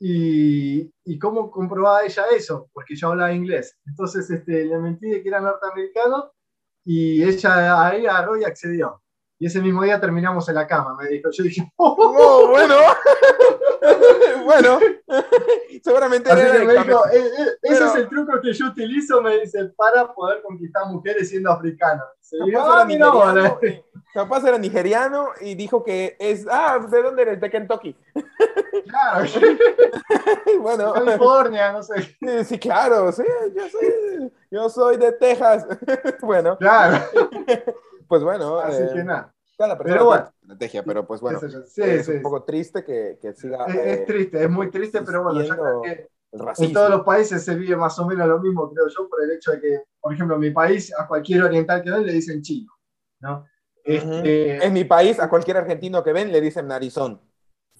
Y, 0.00 0.92
y 1.04 1.18
cómo 1.18 1.50
comprobaba 1.50 2.04
ella 2.04 2.24
eso, 2.36 2.68
porque 2.72 2.96
yo 2.96 3.08
hablaba 3.08 3.32
inglés. 3.32 3.78
Entonces 3.86 4.28
este, 4.28 4.64
le 4.64 4.78
mentí 4.78 5.08
de 5.08 5.22
que 5.22 5.28
era 5.28 5.40
norteamericano 5.40 6.33
y 6.84 7.22
ella 7.22 7.86
ahí 7.88 8.06
agarró 8.06 8.36
y 8.38 8.44
accedió. 8.44 9.03
Y 9.38 9.46
ese 9.46 9.60
mismo 9.60 9.82
día 9.82 10.00
terminamos 10.00 10.48
en 10.48 10.54
la 10.54 10.66
cama, 10.66 10.96
me 11.00 11.08
dijo. 11.08 11.28
Yo 11.30 11.42
dije, 11.44 11.70
"Oh". 11.76 11.96
Oh, 12.16 12.48
bueno. 12.48 12.76
bueno. 14.44 14.78
Seguramente 15.82 16.30
Así 16.30 16.40
era 16.40 16.52
que 16.58 16.64
me 16.64 16.72
dijo, 16.72 17.06
"Eh, 17.12 17.18
eh, 17.18 17.46
ese 17.62 17.84
es 17.84 17.94
el 17.96 18.08
truco 18.08 18.40
que 18.40 18.52
yo 18.52 18.66
utilizo, 18.66 19.20
me 19.20 19.40
dice, 19.40 19.64
para 19.76 20.12
poder 20.14 20.40
conquistar 20.42 20.86
mujeres 20.86 21.28
siendo 21.28 21.50
africano. 21.50 22.02
Capaz 22.52 22.88
y- 22.90 23.82
capaz 24.14 24.44
era 24.46 24.56
nigeriano 24.58 25.28
y 25.40 25.54
dijo 25.56 25.82
que 25.84 26.16
es, 26.18 26.46
ah, 26.50 26.78
¿de 26.88 27.02
dónde 27.02 27.22
eres? 27.22 27.40
De 27.40 27.50
Kentucky. 27.50 27.94
Claro, 28.88 29.26
bueno, 30.60 30.92
California, 30.92 31.72
no 31.72 31.82
sé. 31.82 32.02
sí, 32.20 32.44
sí, 32.44 32.58
claro, 32.58 33.10
sí, 33.12 33.24
yo 33.54 33.68
soy, 33.68 34.32
yo 34.50 34.68
soy 34.68 34.96
de 34.96 35.12
Texas. 35.12 35.66
bueno, 36.22 36.56
Claro. 36.58 37.04
Pues 38.14 38.22
bueno, 38.22 38.60
Así 38.60 38.82
eh, 38.82 38.90
que 38.94 39.02
nada. 39.02 39.34
Cada 39.58 39.76
persona 39.76 39.96
Pero 39.96 40.04
bueno. 40.06 40.30
estrategia, 40.40 40.82
pero 40.84 41.04
pues 41.04 41.20
bueno. 41.20 41.40
Sí, 41.40 41.82
es 41.82 42.06
sí, 42.06 42.12
un 42.12 42.22
poco 42.22 42.44
triste 42.44 42.84
que, 42.84 43.18
que 43.20 43.32
siga 43.34 43.64
Es, 43.66 43.74
eh, 43.74 43.92
es 43.92 44.06
triste, 44.06 44.44
es 44.44 44.50
muy 44.50 44.70
triste, 44.70 45.02
pero 45.02 45.24
bueno, 45.24 45.42
yo 45.42 45.56
creo 45.56 45.82
que 45.82 46.08
en 46.58 46.72
todos 46.72 46.90
los 46.90 47.02
países 47.02 47.44
se 47.44 47.56
vive 47.56 47.76
más 47.76 47.98
o 47.98 48.06
menos 48.06 48.28
lo 48.28 48.38
mismo, 48.38 48.70
creo 48.72 48.86
yo, 48.88 49.08
por 49.08 49.22
el 49.24 49.32
hecho 49.32 49.50
de 49.50 49.60
que, 49.60 49.82
por 50.00 50.12
ejemplo, 50.14 50.36
en 50.36 50.40
mi 50.42 50.50
país, 50.52 50.92
a 50.96 51.08
cualquier 51.08 51.42
oriental 51.42 51.82
que 51.82 51.90
ven 51.90 52.06
le 52.06 52.12
dicen 52.12 52.40
chino, 52.40 52.72
¿no? 53.20 53.46
Este, 53.84 54.64
En 54.64 54.72
mi 54.72 54.84
país, 54.84 55.18
a 55.18 55.28
cualquier 55.28 55.56
argentino 55.56 56.04
que 56.04 56.12
ven 56.12 56.30
le 56.30 56.40
dicen 56.40 56.68
narizón. 56.68 57.20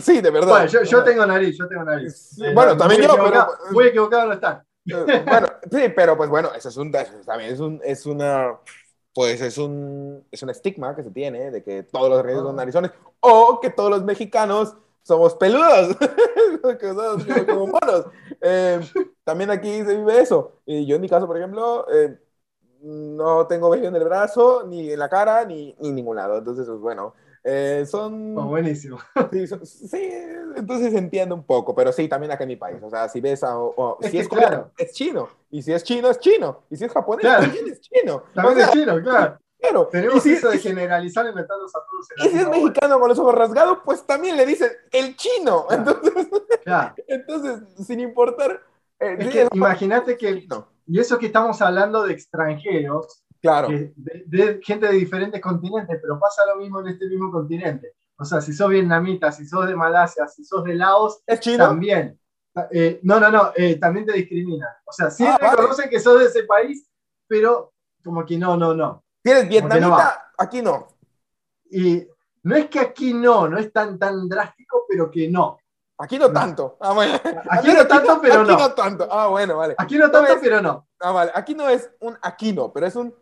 Sí, 0.00 0.20
de 0.20 0.30
verdad. 0.30 0.48
bueno, 0.48 0.66
yo, 0.66 0.82
yo 0.84 1.02
tengo 1.02 1.26
nariz, 1.26 1.56
yo 1.58 1.66
tengo 1.66 1.82
nariz. 1.82 2.34
Sí, 2.36 2.44
Eh, 2.44 2.54
bueno, 2.54 2.76
también 2.76 3.02
yo, 3.02 3.16
pero- 3.16 3.48
Muy 3.72 3.86
equivocado 3.86 4.26
no 4.26 4.34
están. 4.34 4.62
Bueno, 5.26 5.48
sí, 5.70 5.82
pero 5.94 6.16
pues 6.16 6.30
bueno, 6.30 6.50
eso 6.54 6.68
es 6.68 6.76
un, 6.76 6.90
también 6.92 7.52
es 7.52 7.60
un, 7.60 7.80
es 7.84 8.06
una, 8.06 8.58
pues 9.14 9.40
es 9.40 9.58
un, 9.58 10.24
es 10.30 10.42
un 10.42 10.50
estigma 10.50 10.94
que 10.94 11.02
se 11.02 11.10
tiene 11.10 11.50
de 11.50 11.62
que 11.62 11.82
todos 11.84 12.08
los 12.08 12.18
argentinos 12.18 12.46
son 12.48 12.56
narizones 12.56 12.92
o 13.20 13.60
que 13.60 13.70
todos 13.70 13.90
los 13.90 14.04
mexicanos 14.04 14.76
somos 15.02 15.34
peludos, 15.34 15.96
que 16.80 16.88
somos 16.88 17.24
como, 17.24 17.46
como 17.46 17.66
monos. 17.68 18.06
Eh, 18.40 18.80
también 19.24 19.50
aquí 19.50 19.82
se 19.84 19.96
vive 19.96 20.20
eso. 20.20 20.60
Y 20.66 20.86
yo 20.86 20.96
en 20.96 21.02
mi 21.02 21.08
caso, 21.08 21.26
por 21.26 21.36
ejemplo, 21.36 21.86
eh, 21.92 22.18
no 22.82 23.46
tengo 23.46 23.70
vello 23.70 23.88
en 23.88 23.96
el 23.96 24.04
brazo, 24.04 24.64
ni 24.66 24.90
en 24.92 24.98
la 24.98 25.08
cara, 25.08 25.44
ni, 25.44 25.74
ni 25.80 25.88
en 25.88 25.94
ningún 25.94 26.16
lado. 26.16 26.38
Entonces, 26.38 26.66
pues 26.66 26.78
bueno, 26.80 27.14
eh, 27.44 27.84
son... 27.86 28.36
Oh, 28.36 28.46
buenísimo. 28.46 28.98
Sí, 29.32 29.46
so- 29.46 29.64
sí, 29.64 30.10
entonces 30.56 30.92
entiendo 30.94 31.34
un 31.34 31.44
poco, 31.44 31.74
pero 31.74 31.92
sí, 31.92 32.08
también 32.08 32.32
acá 32.32 32.44
en 32.44 32.48
mi 32.48 32.56
país. 32.56 32.78
O 32.82 32.90
sea, 32.90 33.08
si 33.08 33.20
ves 33.20 33.42
a. 33.44 33.58
o- 33.58 33.98
Es 34.00 34.10
si 34.10 34.18
es 34.18 34.28
coreano, 34.28 34.50
claro. 34.56 34.72
es 34.78 34.92
chino. 34.92 35.28
Y 35.50 35.62
si 35.62 35.72
es 35.72 35.82
chino, 35.84 36.10
es 36.10 36.18
chino. 36.18 36.62
Y 36.70 36.76
si 36.76 36.84
es 36.84 36.92
japonés, 36.92 37.20
Claro. 37.24 37.42
también 37.42 37.68
es 37.68 37.80
chino. 37.80 38.22
También 38.34 38.54
o 38.54 38.56
sea, 38.58 38.66
es 38.66 38.72
chino, 38.72 39.02
claro. 39.02 39.38
claro. 39.58 39.86
Tenemos 39.88 40.16
y 40.16 40.20
si, 40.20 40.32
eso 40.32 40.48
de 40.50 40.58
generalizar 40.58 41.24
y 41.26 41.34
meterlos 41.34 41.74
a 41.74 41.78
todos 41.78 42.08
en 42.10 42.26
y 42.26 42.30
si 42.30 42.38
es 42.38 42.46
bola. 42.46 42.56
mexicano 42.58 42.98
con 43.00 43.08
los 43.08 43.18
ojos 43.18 43.34
rasgados, 43.34 43.78
pues 43.84 44.02
también 44.06 44.36
le 44.36 44.46
dicen 44.46 44.70
el 44.90 45.16
chino. 45.16 45.66
Claro. 45.66 45.82
Entonces, 46.00 46.28
Claro. 46.64 46.94
entonces, 47.06 47.86
sin 47.86 48.00
importar. 48.00 48.62
eh, 49.00 49.16
Es 49.18 49.28
que 49.28 49.48
imagínate 49.52 50.16
que, 50.16 50.46
y 50.86 50.98
eso 51.00 51.18
que 51.18 51.26
estamos 51.26 51.60
hablando 51.62 52.04
de 52.04 52.12
extranjeros, 52.12 53.22
Claro. 53.42 53.68
de, 53.68 53.92
de 54.26 54.60
gente 54.62 54.86
de 54.86 54.92
diferentes 54.94 55.40
continentes, 55.40 55.98
pero 56.00 56.18
pasa 56.18 56.42
lo 56.46 56.56
mismo 56.56 56.80
en 56.80 56.88
este 56.88 57.06
mismo 57.08 57.30
continente. 57.32 57.94
O 58.18 58.24
sea, 58.24 58.40
si 58.42 58.52
sos 58.52 58.68
vietnamita, 58.68 59.32
si 59.32 59.46
sos 59.46 59.66
de 59.66 59.74
Malasia, 59.74 60.26
si 60.28 60.44
sos 60.44 60.62
de 60.64 60.74
Laos, 60.74 61.22
¿Es 61.26 61.40
chino? 61.40 61.66
también. 61.68 62.18
Eh, 62.70 63.00
no, 63.02 63.18
no, 63.18 63.30
no, 63.30 63.52
eh, 63.56 63.76
también 63.76 64.04
te 64.04 64.12
discriminan. 64.12 64.68
O 64.84 64.92
sea, 64.92 65.10
sí 65.10 65.24
Ah, 65.26 65.38
vale. 65.40 65.56
reconocen 65.56 65.88
que 65.88 66.00
sos 66.00 66.18
de 66.18 66.26
ese 66.26 66.42
país, 66.44 66.86
pero 67.26 67.72
como 68.04 68.26
que 68.26 68.36
no, 68.36 68.56
no, 68.56 68.74
no. 68.74 69.02
No 69.24 69.48
vietnamita, 69.48 70.32
aquí 70.36 70.60
no. 70.60 70.88
Y 71.70 72.06
no 72.42 72.56
es 72.56 72.68
que 72.68 72.80
aquí 72.80 73.14
no, 73.14 73.48
no 73.48 73.58
es 73.58 73.72
tan, 73.72 73.98
tan 73.98 74.28
drástico, 74.28 74.84
pero 74.88 75.10
que 75.10 75.28
no. 75.28 75.58
Aquí 75.98 76.18
no 76.18 76.32
tanto. 76.32 76.76
Ah, 76.80 76.92
bueno. 76.92 77.14
Aquí 77.50 77.68
no 77.74 77.86
tanto, 77.86 78.18
pero 78.20 78.40
aquí 78.40 78.50
no. 78.50 78.58
no 78.58 78.72
tanto. 78.74 79.08
Ah, 79.10 79.26
bueno, 79.28 79.56
vale. 79.58 79.74
Aquí 79.78 79.96
no 79.98 80.10
tanto, 80.10 80.34
pero 80.40 80.60
no. 80.60 80.88
Ah, 80.98 81.12
vale. 81.12 81.30
Aquí 81.34 81.54
no 81.54 81.68
es 81.68 81.90
un 82.00 82.18
aquí 82.22 82.52
no, 82.52 82.72
pero 82.72 82.86
es 82.86 82.96
un 82.96 83.14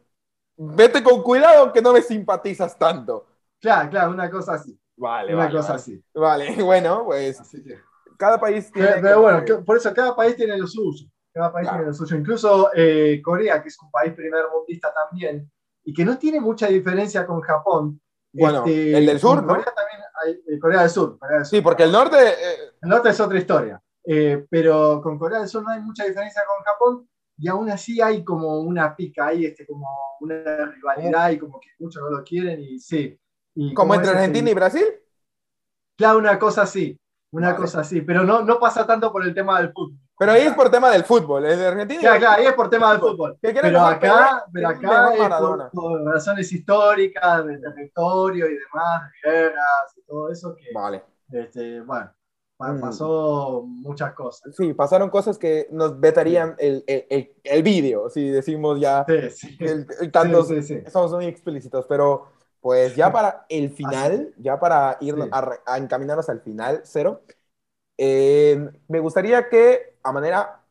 vete 0.59 1.03
con 1.03 1.23
cuidado 1.23 1.73
que 1.73 1.81
no 1.81 1.93
me 1.93 2.03
simpatizas 2.03 2.79
tanto. 2.79 3.27
Claro, 3.61 3.91
claro, 3.91 4.11
una 4.11 4.31
cosa 4.31 4.55
así. 4.55 4.79
Vale, 4.97 5.33
una 5.35 5.45
vale, 5.45 5.57
cosa 5.57 5.69
vale. 5.69 5.81
así. 5.81 6.05
Vale, 6.15 6.57
bueno, 6.63 7.05
pues 7.07 7.41
Así 7.41 7.63
que- 7.63 7.79
cada 8.19 8.39
país 8.41 8.71
tiene. 8.73 8.89
Pero, 8.89 9.01
pero 9.03 9.21
bueno, 9.23 9.45
que- 9.45 9.55
por 9.55 9.77
eso 9.77 9.95
cada 9.95 10.15
país 10.17 10.37
tiene 10.37 10.57
lo 10.59 10.67
suyo. 10.67 11.07
Cada 11.33 11.53
país 11.53 11.65
Claro. 11.69 11.79
tiene 11.79 11.91
lo 11.91 11.95
suyo. 11.95 12.17
Incluso 12.17 12.71
eh, 12.75 13.21
Corea, 13.25 13.63
que 13.63 13.69
es 13.69 13.81
un 13.81 13.91
país 13.91 14.13
primer 14.15 14.45
mundista 14.53 14.93
también, 14.93 15.51
y 15.85 15.95
que 15.95 16.05
no 16.05 16.19
tiene 16.19 16.41
mucha 16.41 16.67
diferencia 16.67 17.25
con 17.27 17.41
Japón. 17.41 18.01
Bueno, 18.33 18.59
Este, 18.59 18.99
el 18.99 19.07
del 19.07 19.21
sur, 19.21 19.41
¿no? 19.43 19.49
Corea 19.49 19.73
también 19.75 20.01
hay, 20.25 20.33
eh, 20.55 20.59
Corea 20.59 20.81
del 20.83 20.91
Sur. 20.91 21.19
Corea 21.19 21.37
del 21.39 21.47
Sur. 21.47 21.57
Sí, 21.59 21.63
porque 21.63 21.85
el 21.85 21.93
norte. 21.93 22.17
eh, 22.19 22.57
El 22.83 22.89
norte 22.91 23.09
es 23.11 23.21
otra 23.21 23.39
historia. 23.39 23.81
Eh, 24.05 24.47
pero 24.51 25.01
con 25.03 25.19
Corea 25.19 25.39
del 25.41 25.49
Sur 25.49 25.63
no 25.63 25.71
hay 25.71 25.81
mucha 25.81 26.05
diferencia 26.05 26.43
con 26.47 26.63
Japón. 26.65 27.09
Y 27.39 27.49
aún 27.49 27.71
así 27.71 28.01
hay 28.01 28.25
como 28.25 28.61
una 28.61 28.95
pica 28.97 29.29
ahí, 29.29 29.47
este, 29.47 29.65
como 29.67 29.87
una 30.21 30.67
rivalidad 30.67 31.31
y 31.31 31.39
como 31.39 31.61
que 31.61 31.69
muchos 31.79 32.03
no 32.03 32.11
lo 32.11 32.25
quieren 32.25 32.61
y 32.61 32.79
sí. 32.81 33.19
Y 33.55 33.73
como 33.75 33.95
entre 33.95 34.11
es 34.11 34.17
Argentina 34.17 34.51
y 34.51 34.55
Brasil. 34.55 34.85
Claro, 35.97 36.19
una 36.19 36.39
cosa 36.39 36.63
así, 36.63 36.99
una 37.31 37.49
Vale. 37.49 37.61
cosa 37.61 37.81
así, 37.81 38.01
pero 38.01 38.25
no, 38.25 38.43
no 38.43 38.59
pasa 38.59 38.87
tanto 38.87 39.13
por 39.13 39.25
el 39.25 39.35
tema 39.35 39.61
del 39.61 39.73
fútbol. 39.73 39.99
Pero 40.19 40.33
ahí 40.33 40.43
es 40.43 40.55
por 40.55 40.69
tema 40.69 40.91
del 40.91 41.05
fútbol. 41.05 41.47
El 41.47 41.59
de 41.59 41.67
Argentina. 41.67 42.01
Claro, 42.01 42.19
claro, 42.19 42.41
ahí 42.41 42.47
es 42.47 42.53
por 42.55 42.69
tema 42.71 42.91
del 42.91 43.01
fútbol. 43.01 43.39
Pero 43.41 43.81
acá, 43.81 44.45
pero 44.53 44.69
acá 44.69 45.15
es 45.15 45.29
por, 45.39 45.71
por 45.71 46.05
razones 46.05 46.53
históricas, 46.53 47.47
de 47.47 47.59
territorio 47.59 48.47
y 48.47 48.55
demás, 48.55 49.11
de 49.23 49.31
guerras 49.31 49.97
y 49.97 50.03
todo 50.03 50.33
eso, 50.33 50.57
que, 50.57 50.73
Vale. 50.75 51.05
este, 51.31 51.81
bueno. 51.83 52.11
Pasó 52.59 53.65
muchas 53.67 54.15
cosas. 54.15 54.55
Sí, 54.57 54.73
pasaron 54.75 55.11
cosas 55.11 55.39
que 55.39 55.69
nos 55.71 56.01
vetarían 56.01 56.57
el, 56.59 56.83
el, 56.87 57.07
el, 57.11 57.33
el 57.45 57.63
vídeo, 57.63 58.09
si 58.09 58.29
decimos 58.31 58.81
ya 58.81 59.07
Sí, 59.07 59.31
sí. 59.31 59.59
tantos 60.13 60.49
Sí, 60.67 60.83
somos 60.93 61.13
muy 61.13 61.27
explícitos, 61.27 61.87
pero 61.89 62.29
pues 62.61 62.97
ya 62.97 63.13
para 63.13 63.47
el 63.49 63.71
final, 63.71 64.35
ya 64.39 64.59
para 64.59 64.97
ir 65.01 65.15
a, 65.31 65.51
a 65.67 65.79
encaminarnos 65.79 66.29
al 66.29 66.41
final, 66.41 66.81
cero, 66.85 67.23
eh, 67.99 68.71
me 68.89 69.01
gustaría 69.01 69.49
que 69.49 69.97
a 70.03 70.13
manera, 70.13 70.63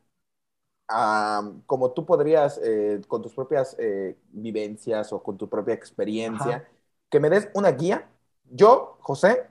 como 1.66 1.92
tú 1.94 2.06
podrías, 2.06 2.60
eh, 2.64 3.02
con 3.08 3.22
tus 3.22 3.34
propias 3.34 3.76
eh, 3.80 4.18
vivencias 4.32 5.12
o 5.14 5.22
con 5.24 5.38
tu 5.38 5.50
propia 5.50 5.74
experiencia, 5.74 6.64
Ajá. 6.64 6.68
que 7.10 7.20
me 7.20 7.30
des 7.30 7.50
una 7.54 7.72
guía. 7.72 8.10
Yo, 8.46 8.98
José, 9.02 9.48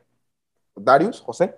Darius, 0.77 1.21
José, 1.23 1.57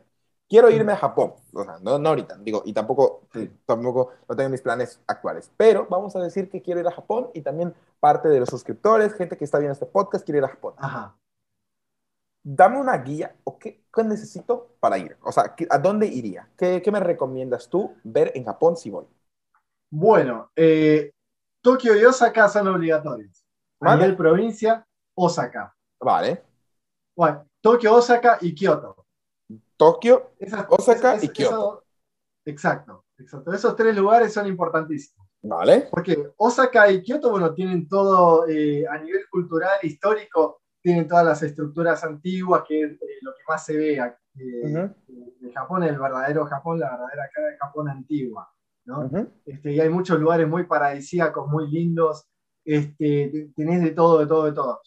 quiero 0.48 0.70
irme 0.70 0.92
a 0.92 0.96
Japón. 0.96 1.34
O 1.52 1.64
sea, 1.64 1.78
no, 1.80 1.98
no 1.98 2.08
ahorita, 2.10 2.36
digo, 2.40 2.62
y 2.64 2.72
tampoco, 2.72 3.22
tampoco 3.66 4.12
lo 4.28 4.36
tengo 4.36 4.46
en 4.46 4.52
mis 4.52 4.62
planes 4.62 5.00
actuales. 5.06 5.50
Pero 5.56 5.86
vamos 5.90 6.16
a 6.16 6.20
decir 6.22 6.50
que 6.50 6.62
quiero 6.62 6.80
ir 6.80 6.86
a 6.86 6.92
Japón 6.92 7.30
y 7.34 7.42
también 7.42 7.74
parte 8.00 8.28
de 8.28 8.40
los 8.40 8.48
suscriptores, 8.48 9.14
gente 9.14 9.36
que 9.36 9.44
está 9.44 9.58
viendo 9.58 9.72
este 9.74 9.86
podcast, 9.86 10.24
quiere 10.24 10.38
ir 10.38 10.44
a 10.44 10.48
Japón. 10.48 10.74
Ajá. 10.78 11.16
Dame 12.42 12.78
una 12.80 12.96
guía 12.98 13.36
o 13.44 13.58
qué, 13.58 13.84
qué 13.94 14.02
necesito 14.04 14.74
para 14.80 14.98
ir. 14.98 15.16
O 15.22 15.30
sea, 15.32 15.54
¿qué- 15.54 15.66
¿a 15.70 15.78
dónde 15.78 16.06
iría? 16.06 16.48
¿Qué, 16.56 16.82
qué 16.82 16.90
me 16.90 17.00
recomiendas 17.00 17.68
tú 17.68 17.94
ver 18.04 18.32
en 18.34 18.44
Japón 18.44 18.76
si 18.76 18.90
voy? 18.90 19.06
Bueno, 19.90 20.50
eh, 20.56 21.12
Tokio 21.62 21.96
y 21.96 22.04
Osaka 22.04 22.48
son 22.48 22.68
obligatorios. 22.68 23.44
A 23.80 23.86
Vale. 23.86 23.96
nivel 23.96 24.16
provincia, 24.16 24.86
Osaka. 25.14 25.74
Vale. 26.00 26.42
Bueno, 27.16 27.46
Tokio, 27.60 27.94
Osaka 27.96 28.38
y 28.40 28.54
Kioto. 28.54 29.06
Tokio, 29.78 30.32
Esas- 30.38 30.66
Osaka 30.68 31.14
es- 31.14 31.24
y 31.24 31.28
Kioto. 31.30 31.84
exacto, 32.44 33.04
exacto. 33.16 33.52
Esos 33.52 33.74
tres 33.76 33.96
lugares 33.96 34.32
son 34.32 34.46
importantísimos. 34.46 35.26
vale. 35.40 35.88
Porque 35.90 36.32
Osaka 36.36 36.90
y 36.90 37.00
Kioto, 37.02 37.30
bueno, 37.30 37.54
tienen 37.54 37.88
todo 37.88 38.46
eh, 38.48 38.84
a 38.88 38.98
nivel 38.98 39.22
cultural, 39.30 39.78
histórico, 39.82 40.60
tienen 40.82 41.06
todas 41.06 41.24
las 41.24 41.42
estructuras 41.42 42.02
antiguas, 42.04 42.64
que 42.66 42.82
es 42.82 42.92
eh, 42.92 42.98
lo 43.22 43.32
que 43.32 43.42
más 43.48 43.64
se 43.64 43.76
ve 43.76 44.00
aquí, 44.00 44.16
eh, 44.40 44.90
de 45.40 45.52
Japón, 45.52 45.84
el 45.84 45.98
verdadero 45.98 46.44
Japón, 46.46 46.80
la 46.80 46.90
verdadera 46.90 47.30
cara 47.32 47.48
de 47.48 47.56
Japón 47.56 47.88
antigua. 47.88 48.50
¿no? 48.84 49.08
Este, 49.44 49.72
y 49.72 49.80
hay 49.80 49.88
muchos 49.90 50.18
lugares 50.18 50.48
muy 50.48 50.64
paradisíacos, 50.64 51.46
muy 51.48 51.68
lindos, 51.70 52.26
este, 52.64 53.28
te- 53.30 53.50
tenés 53.54 53.82
de 53.82 53.90
todo, 53.90 54.18
de 54.20 54.26
todo, 54.26 54.44
de 54.46 54.52
todo. 54.52 54.80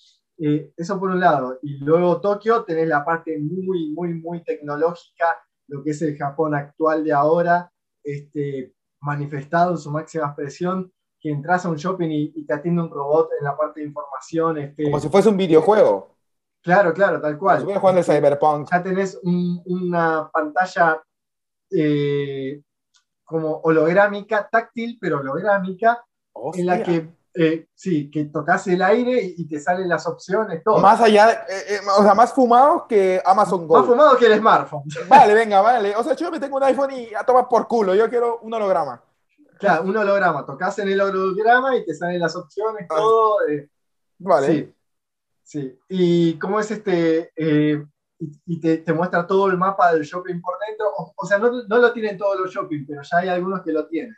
Eh, 0.43 0.73
eso 0.75 0.99
por 0.99 1.09
un 1.11 1.19
lado. 1.19 1.59
Y 1.61 1.77
luego 1.77 2.19
Tokio, 2.19 2.63
tenés 2.63 2.87
la 2.87 3.05
parte 3.05 3.37
muy, 3.37 3.91
muy, 3.91 4.13
muy 4.15 4.43
tecnológica, 4.43 5.37
lo 5.67 5.83
que 5.83 5.91
es 5.91 6.01
el 6.01 6.17
Japón 6.17 6.55
actual 6.55 7.03
de 7.03 7.13
ahora, 7.13 7.71
este, 8.03 8.73
manifestado 9.01 9.71
en 9.71 9.77
su 9.77 9.91
máxima 9.91 10.25
expresión, 10.27 10.91
que 11.19 11.29
entras 11.29 11.65
a 11.65 11.69
un 11.69 11.75
shopping 11.75 12.09
y, 12.09 12.31
y 12.35 12.45
te 12.45 12.53
atiende 12.55 12.81
un 12.81 12.89
robot 12.89 13.29
en 13.39 13.45
la 13.45 13.55
parte 13.55 13.81
de 13.81 13.85
información. 13.87 14.57
Este, 14.57 14.83
Como 14.85 14.99
si 14.99 15.09
fuese 15.09 15.29
un 15.29 15.37
videojuego. 15.37 16.15
claro, 16.63 16.91
claro, 16.93 17.21
tal 17.21 17.37
Como 17.37 17.41
cual. 17.51 17.59
si 17.59 17.73
jugando 17.79 17.99
el 17.99 18.05
Cyberpunk. 18.05 18.69
Ya 18.71 18.81
tenés 18.81 19.19
un- 19.23 19.61
una 19.65 20.29
pantalla 20.33 21.03
eh, 21.71 22.61
como 23.23 23.57
holográmica, 23.63 24.49
táctil, 24.51 24.97
pero 24.99 25.19
holográmica, 25.19 26.03
en 26.53 26.65
la 26.65 26.83
que, 26.83 27.07
eh, 27.33 27.67
sí, 27.73 28.11
que 28.11 28.25
tocas 28.25 28.67
el 28.67 28.81
aire 28.81 29.21
y 29.37 29.47
te 29.47 29.59
salen 29.59 29.87
las 29.87 30.05
opciones, 30.07 30.61
todo. 30.63 30.79
Más 30.79 30.99
allá, 30.99 31.45
eh, 31.49 31.75
eh, 31.75 31.79
o 31.97 32.03
sea, 32.03 32.13
más 32.13 32.33
fumado 32.33 32.85
que 32.87 33.21
Amazon 33.25 33.67
Go. 33.67 33.77
Más 33.77 33.85
fumado 33.85 34.17
que 34.17 34.25
el 34.25 34.37
smartphone. 34.39 34.83
Vale, 35.07 35.33
venga, 35.33 35.61
vale. 35.61 35.95
O 35.95 36.03
sea, 36.03 36.15
yo 36.15 36.29
me 36.31 36.39
tengo 36.39 36.57
un 36.57 36.63
iPhone 36.63 36.91
y 36.91 37.13
a 37.13 37.23
tomar 37.23 37.47
por 37.47 37.67
culo. 37.67 37.95
Yo 37.95 38.09
quiero 38.09 38.39
un 38.39 38.53
holograma. 38.53 39.01
Claro, 39.57 39.83
un 39.83 39.95
holograma. 39.95 40.45
Tocas 40.45 40.77
en 40.79 40.89
el 40.89 40.99
holograma 40.99 41.75
y 41.77 41.85
te 41.85 41.93
salen 41.93 42.19
las 42.19 42.35
opciones, 42.35 42.85
Ah. 42.89 42.95
todo. 42.95 43.47
eh, 43.47 43.69
Vale. 44.19 44.47
Sí, 44.47 44.75
sí. 45.43 45.79
Y 45.89 46.37
cómo 46.39 46.59
es 46.59 46.69
este, 46.71 47.31
y, 47.35 48.29
y 48.45 48.59
te, 48.59 48.77
te 48.77 48.93
muestra 48.93 49.25
todo 49.25 49.47
el 49.47 49.57
mapa 49.57 49.93
del 49.93 50.03
shopping 50.03 50.39
por 50.41 50.55
dentro. 50.67 50.87
O, 50.97 51.13
o 51.15 51.25
sea, 51.25 51.37
no, 51.39 51.49
no 51.67 51.77
lo 51.77 51.91
tienen 51.93 52.17
todos 52.17 52.39
los 52.39 52.51
shopping, 52.51 52.85
pero 52.87 53.01
ya 53.03 53.17
hay 53.17 53.29
algunos 53.29 53.61
que 53.61 53.71
lo 53.71 53.87
tienen. 53.87 54.15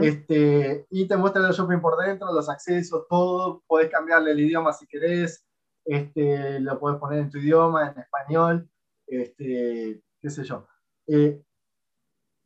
Este, 0.00 0.86
y 0.90 1.06
te 1.06 1.16
muestra 1.16 1.46
el 1.46 1.52
shopping 1.52 1.80
por 1.80 2.02
dentro, 2.02 2.32
los 2.32 2.48
accesos, 2.48 3.06
todo. 3.08 3.62
Podés 3.66 3.90
cambiarle 3.90 4.32
el 4.32 4.40
idioma 4.40 4.72
si 4.72 4.86
querés. 4.86 5.46
Este, 5.84 6.60
lo 6.60 6.78
puedes 6.78 6.98
poner 6.98 7.20
en 7.20 7.30
tu 7.30 7.38
idioma, 7.38 7.90
en 7.90 7.98
español, 8.00 8.68
este, 9.06 10.00
qué 10.20 10.30
sé 10.30 10.44
yo. 10.44 10.66
Eh, 11.06 11.42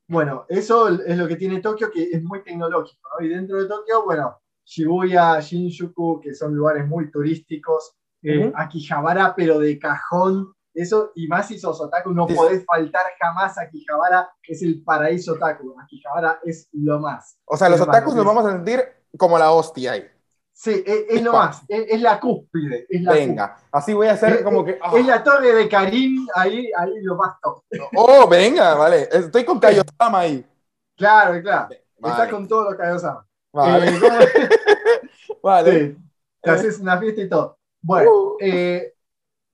bueno, 0.09 0.47
eso 0.49 0.89
es 0.89 1.17
lo 1.17 1.29
que 1.29 1.37
tiene 1.37 1.61
Tokio, 1.61 1.91
que 1.91 2.05
es 2.05 2.23
muy 2.23 2.43
tecnológico. 2.43 3.09
Y 3.21 3.29
dentro 3.29 3.63
de 3.63 3.69
Tokio, 3.69 4.05
bueno, 4.05 4.39
Shibuya, 4.65 5.39
Shinjuku, 5.41 6.21
que 6.21 6.35
son 6.35 6.55
lugares 6.55 6.87
muy 6.87 7.11
turísticos, 7.11 7.95
eh, 8.23 8.51
Akihabara, 8.55 9.35
pero 9.37 9.59
de 9.59 9.79
cajón. 9.79 10.53
Eso, 10.75 11.13
y 11.15 11.27
más 11.27 11.49
si 11.49 11.59
sos 11.59 11.81
otaku, 11.81 12.13
no 12.13 12.27
podés 12.27 12.65
faltar 12.65 13.05
jamás 13.21 13.59
a 13.59 13.63
Akihabara, 13.63 14.31
es 14.43 14.63
el 14.63 14.83
paraíso 14.83 15.33
otaku. 15.35 15.75
Akihabara 15.81 16.41
es 16.45 16.69
lo 16.73 17.01
más. 17.01 17.39
O 17.45 17.57
sea, 17.57 17.69
los 17.69 17.81
otakus 17.81 18.15
nos 18.15 18.25
vamos 18.25 18.47
a 18.47 18.53
sentir 18.53 18.81
como 19.17 19.39
la 19.39 19.51
hostia 19.51 19.93
ahí. 19.93 20.09
Sí, 20.53 20.83
es, 20.85 21.23
lo 21.23 21.33
más, 21.33 21.63
es, 21.69 22.01
la 22.01 22.19
cúspide. 22.19 22.85
venga, 22.91 23.57
así 23.71 23.95
voy 23.95 24.09
a 24.09 24.15
hacer 24.15 24.43
como 24.43 24.65
que. 24.65 24.81
Es 24.97 25.07
la 25.07 25.23
torre 25.23 25.55
de 25.55 25.69
Karim, 25.69 26.27
ahí, 26.35 26.69
ahí 26.77 26.95
lo 27.03 27.15
más 27.15 27.41
top. 27.41 27.63
Oh, 27.95 28.27
venga, 28.27 28.75
vale. 28.75 29.09
Estoy 29.13 29.45
con 29.45 29.61
Kaiosama 29.61 30.19
ahí. 30.19 30.45
Claro, 30.97 31.41
claro. 31.41 31.69
Está 31.97 32.29
con 32.29 32.49
todo 32.49 32.73
lo 32.73 32.77
Kaiosama. 32.77 33.25
Vale. 33.53 33.89
Eh, 33.89 34.49
vale. 35.43 35.97
Te 36.43 36.51
haces 36.51 36.81
una 36.81 36.99
fiesta 36.99 37.21
y 37.21 37.29
todo. 37.29 37.59
Bueno, 37.81 38.11
uh. 38.11 38.37
eh, 38.41 38.95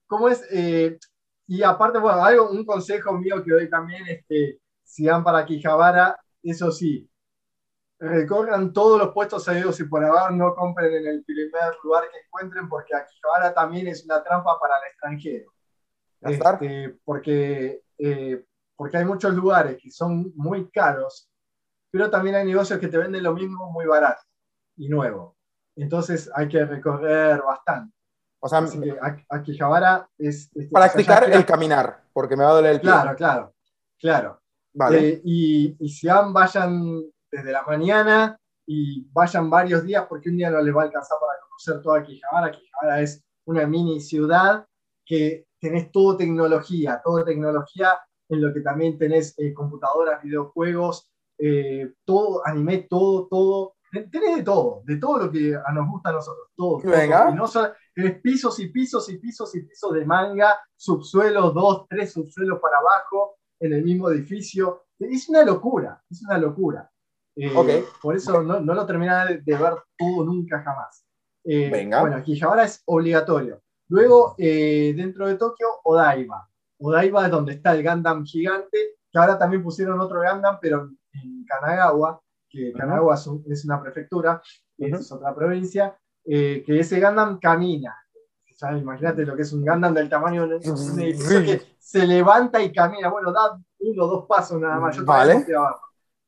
¿cómo 0.06 0.28
es? 0.28 0.44
Eh, 0.50 0.98
y 1.46 1.62
aparte, 1.62 1.98
bueno, 1.98 2.24
algo, 2.24 2.50
un 2.50 2.64
consejo 2.64 3.12
mío 3.12 3.42
que 3.44 3.52
doy 3.52 3.70
también 3.70 4.06
es 4.08 4.24
que 4.28 4.58
si 4.82 5.06
van 5.06 5.24
para 5.24 5.44
Quijabara, 5.44 6.18
eso 6.42 6.70
sí, 6.70 7.08
recorran 7.98 8.72
todos 8.72 8.98
los 8.98 9.12
puestos 9.12 9.44
salidos 9.44 9.78
y 9.80 9.84
por 9.84 10.04
haber 10.04 10.32
no 10.32 10.54
compren 10.54 10.92
en 10.94 11.06
el 11.06 11.24
primer 11.24 11.74
lugar 11.82 12.04
que 12.10 12.18
encuentren, 12.26 12.68
porque 12.68 12.94
Akihabara 12.94 13.54
también 13.54 13.88
es 13.88 14.04
una 14.04 14.22
trampa 14.22 14.58
para 14.58 14.76
el 14.78 14.90
extranjero. 14.90 15.52
Este, 16.20 16.98
porque, 17.04 17.82
eh, 17.98 18.44
porque 18.76 18.96
hay 18.96 19.04
muchos 19.04 19.34
lugares 19.34 19.78
que 19.80 19.90
son 19.90 20.32
muy 20.36 20.70
caros, 20.70 21.30
pero 21.90 22.10
también 22.10 22.36
hay 22.36 22.46
negocios 22.46 22.78
que 22.78 22.88
te 22.88 22.98
venden 22.98 23.22
lo 23.22 23.34
mismo 23.34 23.70
muy 23.70 23.86
barato 23.86 24.22
y 24.76 24.88
nuevo. 24.88 25.36
Entonces 25.76 26.30
hay 26.34 26.48
que 26.48 26.64
recorrer 26.64 27.42
bastante. 27.42 27.93
O 28.44 28.48
sea, 28.48 28.62
Akihabara 29.30 30.06
es... 30.18 30.50
Este, 30.54 30.68
practicar 30.70 31.32
el 31.32 31.46
caminar, 31.46 32.02
porque 32.12 32.36
me 32.36 32.44
va 32.44 32.50
a 32.50 32.54
doler 32.54 32.72
el 32.72 32.80
pie. 32.82 32.90
Claro, 32.90 33.16
claro, 33.16 33.54
claro. 33.98 34.40
Vale. 34.74 35.08
Eh, 35.08 35.20
y, 35.24 35.76
y 35.78 35.88
si 35.88 36.08
van, 36.08 36.30
vayan 36.30 37.00
desde 37.32 37.52
la 37.52 37.62
mañana 37.62 38.38
y 38.66 39.08
vayan 39.12 39.48
varios 39.48 39.82
días 39.84 40.04
porque 40.06 40.28
un 40.28 40.36
día 40.36 40.50
no 40.50 40.60
les 40.60 40.76
va 40.76 40.82
a 40.82 40.84
alcanzar 40.84 41.16
para 41.18 41.40
conocer 41.40 41.82
toda 41.82 42.02
Quijabara. 42.02 42.50
Quijabara 42.50 43.00
es 43.00 43.24
una 43.46 43.66
mini 43.66 43.98
ciudad 43.98 44.66
que 45.06 45.46
tenés 45.58 45.90
todo 45.90 46.14
tecnología, 46.18 47.00
todo 47.02 47.24
tecnología 47.24 47.98
en 48.28 48.42
lo 48.42 48.52
que 48.52 48.60
también 48.60 48.98
tenés 48.98 49.38
eh, 49.38 49.54
computadoras, 49.54 50.22
videojuegos, 50.22 51.10
eh, 51.38 51.94
todo, 52.04 52.46
anime, 52.46 52.86
todo, 52.90 53.26
todo. 53.26 53.76
Tenés 53.90 54.36
de 54.36 54.42
todo, 54.42 54.82
de 54.84 54.96
todo 54.96 55.18
lo 55.18 55.32
que 55.32 55.58
nos 55.72 55.88
gusta 55.88 56.10
a 56.10 56.12
nosotros, 56.12 56.48
todo. 56.54 56.78
Venga. 56.84 57.30
Y 57.30 57.34
no 57.34 57.46
tenés 57.94 58.20
pisos 58.20 58.58
y 58.60 58.68
pisos 58.68 59.08
y 59.08 59.18
pisos 59.18 59.54
y 59.54 59.60
pisos 59.60 59.92
de 59.92 60.04
manga, 60.04 60.58
subsuelos, 60.76 61.54
dos, 61.54 61.86
tres 61.88 62.12
subsuelos 62.12 62.58
para 62.60 62.78
abajo, 62.78 63.36
en 63.60 63.72
el 63.72 63.84
mismo 63.84 64.10
edificio. 64.10 64.86
Es 64.98 65.28
una 65.28 65.44
locura, 65.44 66.02
es 66.10 66.22
una 66.24 66.38
locura. 66.38 66.90
Eh, 67.36 67.84
por 68.00 68.14
eso 68.14 68.42
no, 68.42 68.60
no, 68.60 68.74
lo 68.74 68.86
terminé 68.86 69.40
de, 69.44 69.56
ver 69.56 69.74
todo 69.98 70.24
nunca 70.24 70.62
jamás. 70.62 71.04
Eh, 71.44 71.68
Venga. 71.70 72.00
Bueno, 72.00 72.22
ahora 72.42 72.64
es 72.64 72.82
obligatorio. 72.86 73.62
Luego, 73.88 74.34
eh, 74.38 74.94
dentro 74.96 75.26
de 75.26 75.36
Tokio, 75.36 75.66
Odaiba. 75.84 76.48
Odaiba 76.78 77.24
es 77.26 77.30
donde 77.30 77.54
está 77.54 77.74
el 77.74 77.82
Gundam 77.82 78.24
gigante, 78.24 78.96
que 79.10 79.18
ahora 79.18 79.38
también 79.38 79.62
pusieron 79.62 80.00
otro 80.00 80.20
Gundam, 80.20 80.58
pero 80.60 80.90
en 81.12 81.44
Kanagawa, 81.44 82.20
que 82.48 82.72
Kanagawa 82.72 83.14
es, 83.14 83.64
una 83.64 83.82
prefectura, 83.82 84.40
es 84.78 85.12
otra 85.12 85.34
provincia, 85.34 85.96
que 86.24 86.80
ese 86.80 87.00
Gundam 87.00 87.38
camina. 87.38 87.94
imagínate 88.78 89.24
lo 89.24 89.36
que 89.36 89.42
es 89.42 89.52
un 89.52 89.64
Gundam 89.64 89.92
del 89.94 90.08
tamaño 90.08 90.48
de 90.48 90.56
un 90.56 91.00
edificio 91.00 91.42
que 91.42 91.76
se 91.78 92.06
levanta 92.06 92.62
y 92.62 92.72
camina. 92.72 93.08
Bueno, 93.10 93.32
da 93.32 93.58
uno 93.80 94.04
o 94.04 94.06
dos 94.06 94.26
pasos 94.26 94.60
nada 94.60 94.78
más. 94.78 94.96
Yo 94.96 95.04
vale 95.04 95.44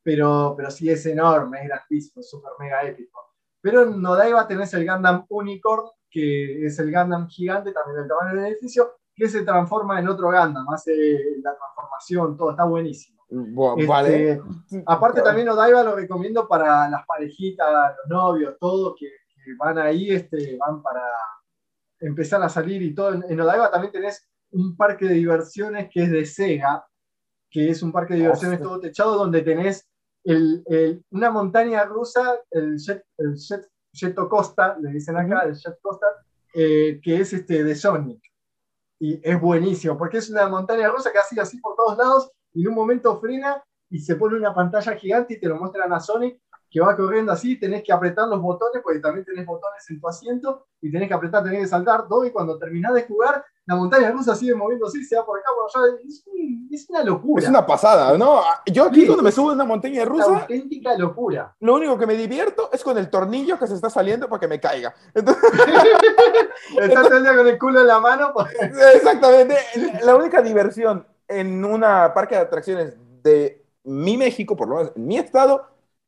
pero, 0.07 0.53
pero 0.55 0.71
sí 0.71 0.89
es 0.89 1.05
enorme, 1.05 1.63
es 1.63 1.67
grandísimo, 1.67 2.23
súper 2.23 2.53
mega 2.59 2.81
épico. 2.83 3.33
Pero 3.59 3.83
en 3.83 4.01
Nodaiba 4.01 4.47
tenés 4.47 4.73
el 4.73 4.89
Gundam 4.89 5.25
Unicorn, 5.27 5.83
que 6.09 6.65
es 6.65 6.79
el 6.79 6.93
Gundam 6.93 7.27
gigante, 7.27 7.73
también 7.73 7.97
del 7.97 8.07
tamaño 8.07 8.37
del 8.37 8.53
edificio, 8.53 8.99
que 9.13 9.27
se 9.27 9.43
transforma 9.43 9.99
en 9.99 10.07
otro 10.07 10.27
Gundam, 10.27 10.65
hace 10.69 10.93
la 11.43 11.53
transformación, 11.57 12.37
todo, 12.37 12.51
está 12.51 12.63
buenísimo. 12.63 13.21
Este, 13.29 13.85
vale. 13.85 14.41
Aparte 14.85 15.21
también 15.21 15.49
Odaiba 15.49 15.83
lo 15.83 15.93
recomiendo 15.93 16.47
para 16.47 16.87
las 16.87 17.05
parejitas, 17.05 17.67
los 17.97 18.09
novios, 18.09 18.55
todo, 18.61 18.95
que, 18.97 19.11
van 19.55 19.77
ahí, 19.77 20.11
este, 20.11 20.57
van 20.57 20.81
para 20.81 21.03
empezar 21.99 22.41
a 22.43 22.49
salir 22.49 22.81
y 22.81 22.93
todo. 22.93 23.13
En 23.27 23.39
Odaiba 23.39 23.71
también 23.71 23.91
tenés 23.91 24.27
un 24.51 24.75
parque 24.75 25.05
de 25.05 25.15
diversiones 25.15 25.89
que 25.91 26.03
es 26.03 26.11
de 26.11 26.25
Sega, 26.25 26.85
que 27.49 27.69
es 27.69 27.81
un 27.81 27.91
parque 27.91 28.13
de 28.13 28.21
diversiones 28.21 28.61
todo 28.61 28.79
techado 28.79 29.15
donde 29.15 29.41
tenés 29.41 29.87
una 31.09 31.31
montaña 31.31 31.85
rusa, 31.85 32.39
el 32.51 32.77
Jet, 32.77 33.03
el 33.17 33.35
Jet, 33.35 34.15
Costa, 34.29 34.77
le 34.79 34.91
dicen 34.91 35.15
acá, 35.17 35.43
el 35.43 35.55
Jet 35.55 35.79
Costa, 35.81 36.07
eh, 36.53 36.99
que 37.01 37.21
es 37.21 37.33
este, 37.33 37.63
de 37.63 37.75
Sonic. 37.75 38.21
Y 38.99 39.21
es 39.23 39.39
buenísimo, 39.39 39.97
porque 39.97 40.17
es 40.17 40.29
una 40.29 40.47
montaña 40.47 40.89
rusa 40.89 41.11
que 41.11 41.19
sido 41.19 41.43
así 41.43 41.59
por 41.59 41.75
todos 41.75 41.97
lados 41.97 42.31
y 42.53 42.63
en 42.63 42.69
un 42.69 42.75
momento 42.75 43.19
frena 43.19 43.63
y 43.89 43.99
se 43.99 44.15
pone 44.15 44.37
una 44.37 44.53
pantalla 44.53 44.93
gigante 44.95 45.35
y 45.35 45.39
te 45.39 45.47
lo 45.47 45.57
muestran 45.57 45.93
a 45.93 45.99
Sonic 45.99 46.41
que 46.69 46.79
va 46.79 46.95
corriendo 46.95 47.31
así, 47.31 47.59
tenés 47.59 47.83
que 47.83 47.93
apretar 47.93 48.27
los 48.27 48.41
botones, 48.41 48.81
porque 48.83 48.99
también 48.99 49.25
tenés 49.25 49.45
botones 49.45 49.89
en 49.89 49.99
tu 49.99 50.07
asiento, 50.07 50.67
y 50.81 50.91
tenés 50.91 51.07
que 51.07 51.13
apretar, 51.13 51.43
tenés 51.43 51.61
que 51.61 51.67
saltar 51.67 52.07
todo, 52.07 52.25
y 52.25 52.31
cuando 52.31 52.57
terminás 52.57 52.93
de 52.93 53.03
jugar, 53.03 53.43
la 53.65 53.75
montaña 53.75 54.11
rusa 54.11 54.33
sigue 54.35 54.55
moviendo 54.55 54.87
así, 54.87 55.03
se 55.03 55.17
va 55.17 55.25
por 55.25 55.39
acá, 55.39 55.49
por 55.55 55.83
allá, 55.83 55.97
es, 56.05 56.23
es 56.71 56.89
una 56.89 57.03
locura. 57.03 57.43
Es 57.43 57.49
una 57.49 57.65
pasada, 57.65 58.17
¿no? 58.17 58.41
Yo 58.65 58.85
aquí 58.85 59.05
cuando 59.05 59.23
me 59.23 59.31
subo 59.31 59.49
en 59.49 59.55
una 59.55 59.65
montaña 59.65 60.05
rusa... 60.05 60.27
Una 60.27 60.39
auténtica 60.39 60.97
locura. 60.97 61.55
Lo 61.59 61.75
único 61.75 61.97
que 61.97 62.07
me 62.07 62.15
divierto 62.15 62.69
es 62.71 62.83
con 62.83 62.97
el 62.97 63.09
tornillo 63.09 63.59
que 63.59 63.67
se 63.67 63.73
está 63.73 63.89
saliendo 63.89 64.29
para 64.29 64.39
que 64.39 64.47
me 64.47 64.59
caiga. 64.59 64.93
Entonces... 65.13 65.43
Estás 66.81 67.09
con 67.09 67.47
el 67.47 67.59
culo 67.59 67.81
en 67.81 67.87
la 67.87 67.99
mano. 67.99 68.31
Pues. 68.33 68.47
Exactamente. 68.95 69.57
La 70.03 70.15
única 70.15 70.41
diversión 70.41 71.05
en 71.27 71.65
una 71.65 72.13
parque 72.13 72.35
de 72.35 72.41
atracciones 72.41 72.95
de 73.21 73.65
mi 73.83 74.17
México, 74.17 74.55
por 74.55 74.67
lo 74.67 74.75
menos 74.77 74.91
en 74.95 75.07
mi 75.07 75.17
estado, 75.17 75.65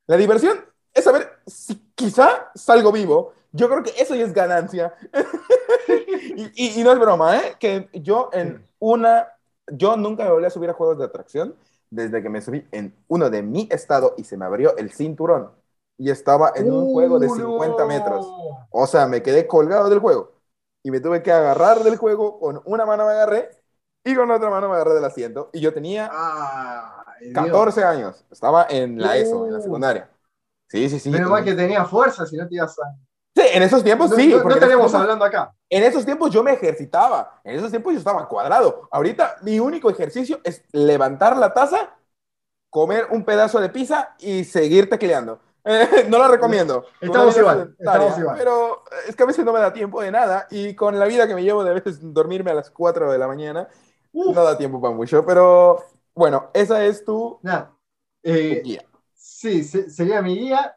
la 0.09 0.17
diversión 0.17 0.57
es 0.91 1.03
saber 1.03 1.29
si 1.45 1.75
quizá 1.93 2.49
salgo 2.55 2.91
vivo. 2.91 3.33
Yo 3.51 3.69
creo 3.69 3.83
que 3.83 3.91
eso 3.95 4.15
ya 4.15 4.25
es 4.25 4.33
ganancia. 4.33 4.95
y, 6.55 6.81
no 6.83 6.91
es 6.93 6.99
broma, 6.99 7.37
¿eh? 7.37 7.55
Que 7.59 7.89
yo 7.93 8.31
en 8.33 8.65
una, 8.79 9.27
yo 9.67 9.95
nunca 9.97 10.23
me 10.23 10.31
volví 10.31 10.45
a 10.45 10.49
subir 10.49 10.71
a 10.71 10.73
juegos 10.73 10.97
de 10.97 11.05
atracción 11.05 11.55
desde 11.91 12.23
que 12.23 12.29
me 12.29 12.41
subí 12.41 12.67
en 12.71 12.95
uno 13.07 13.29
de 13.29 13.43
mi 13.43 13.67
estado 13.69 14.15
y 14.17 14.23
se 14.23 14.35
me 14.35 14.45
abrió 14.45 14.75
el 14.77 14.89
cinturón. 14.91 15.51
Y 15.95 16.09
estaba 16.09 16.53
en 16.55 16.71
un 16.71 16.91
juego 16.91 17.19
de 17.19 17.29
50 17.29 17.85
metros. 17.85 18.27
O 18.71 18.87
sea, 18.87 19.05
me 19.05 19.21
quedé 19.21 19.45
colgado 19.45 19.91
del 19.91 19.99
juego. 19.99 20.31
Y 20.81 20.89
me 20.89 21.01
tuve 21.01 21.21
que 21.21 21.31
agarrar 21.31 21.83
del 21.83 21.97
juego, 21.97 22.39
con 22.39 22.63
una 22.65 22.87
mano 22.87 23.05
me 23.05 23.11
agarré 23.11 23.51
y 24.03 24.15
con 24.15 24.31
otra 24.31 24.49
mano 24.49 24.69
me 24.69 24.75
agarré 24.75 24.95
del 24.95 25.05
asiento. 25.05 25.51
Y 25.53 25.59
yo 25.59 25.71
tenía... 25.71 26.09
14 27.33 27.83
años. 27.83 28.25
Estaba 28.31 28.67
en 28.69 28.99
la 29.01 29.17
ESO, 29.17 29.45
en 29.47 29.53
la 29.53 29.61
secundaria. 29.61 30.09
Sí, 30.67 30.89
sí, 30.89 30.99
sí. 30.99 31.09
Menos 31.09 31.29
mal 31.29 31.43
que 31.43 31.53
tenía 31.53 31.85
fuerza, 31.85 32.25
si 32.25 32.37
no 32.37 32.47
te 32.47 32.55
ibas 32.55 32.77
a... 32.79 32.95
Sí, 33.35 33.43
en 33.53 33.63
esos 33.63 33.83
tiempos 33.83 34.11
sí. 34.15 34.27
No, 34.29 34.49
estaríamos 34.49 34.93
hablando 34.93 35.25
acá. 35.25 35.53
En 35.69 35.83
esos 35.83 36.05
tiempos 36.05 36.31
yo 36.31 36.43
me 36.43 36.53
ejercitaba. 36.53 37.41
En 37.43 37.55
esos 37.55 37.69
tiempos 37.69 37.93
yo 37.93 37.99
estaba 37.99 38.27
cuadrado. 38.27 38.87
Ahorita 38.91 39.37
mi 39.41 39.59
único 39.59 39.89
ejercicio 39.89 40.39
es 40.43 40.63
levantar 40.71 41.37
la 41.37 41.53
taza, 41.53 41.95
comer 42.69 43.07
un 43.11 43.23
pedazo 43.23 43.59
de 43.59 43.69
pizza 43.69 44.15
y 44.19 44.43
seguir 44.43 44.89
tecleando. 44.89 45.39
no 46.09 46.17
lo 46.17 46.27
recomiendo. 46.27 46.85
Estamos 47.01 47.37
igual, 47.37 47.75
estamos 47.77 48.17
igual. 48.17 48.35
Pero 48.37 48.83
es 49.07 49.15
que 49.15 49.23
a 49.23 49.27
veces 49.27 49.45
no 49.45 49.53
me 49.53 49.59
da 49.59 49.73
tiempo 49.73 50.01
de 50.01 50.11
nada 50.11 50.47
y 50.49 50.75
con 50.75 50.97
la 50.97 51.05
vida 51.05 51.27
que 51.27 51.35
me 51.35 51.43
llevo 51.43 51.63
de 51.63 51.73
veces 51.73 51.99
dormirme 52.01 52.51
a 52.51 52.55
las 52.55 52.71
4 52.71 53.11
de 53.11 53.17
la 53.17 53.27
mañana, 53.27 53.67
no 54.13 54.43
da 54.43 54.57
tiempo 54.57 54.81
para 54.81 54.93
mucho. 54.93 55.25
Pero 55.25 55.83
bueno, 56.19 56.51
esa 56.53 56.83
es 56.83 57.05
tu, 57.05 57.39
eh, 58.23 58.61
guía. 58.61 58.83
Sí, 59.13 59.63
sería 59.63 60.21
mi 60.21 60.37
guía 60.37 60.75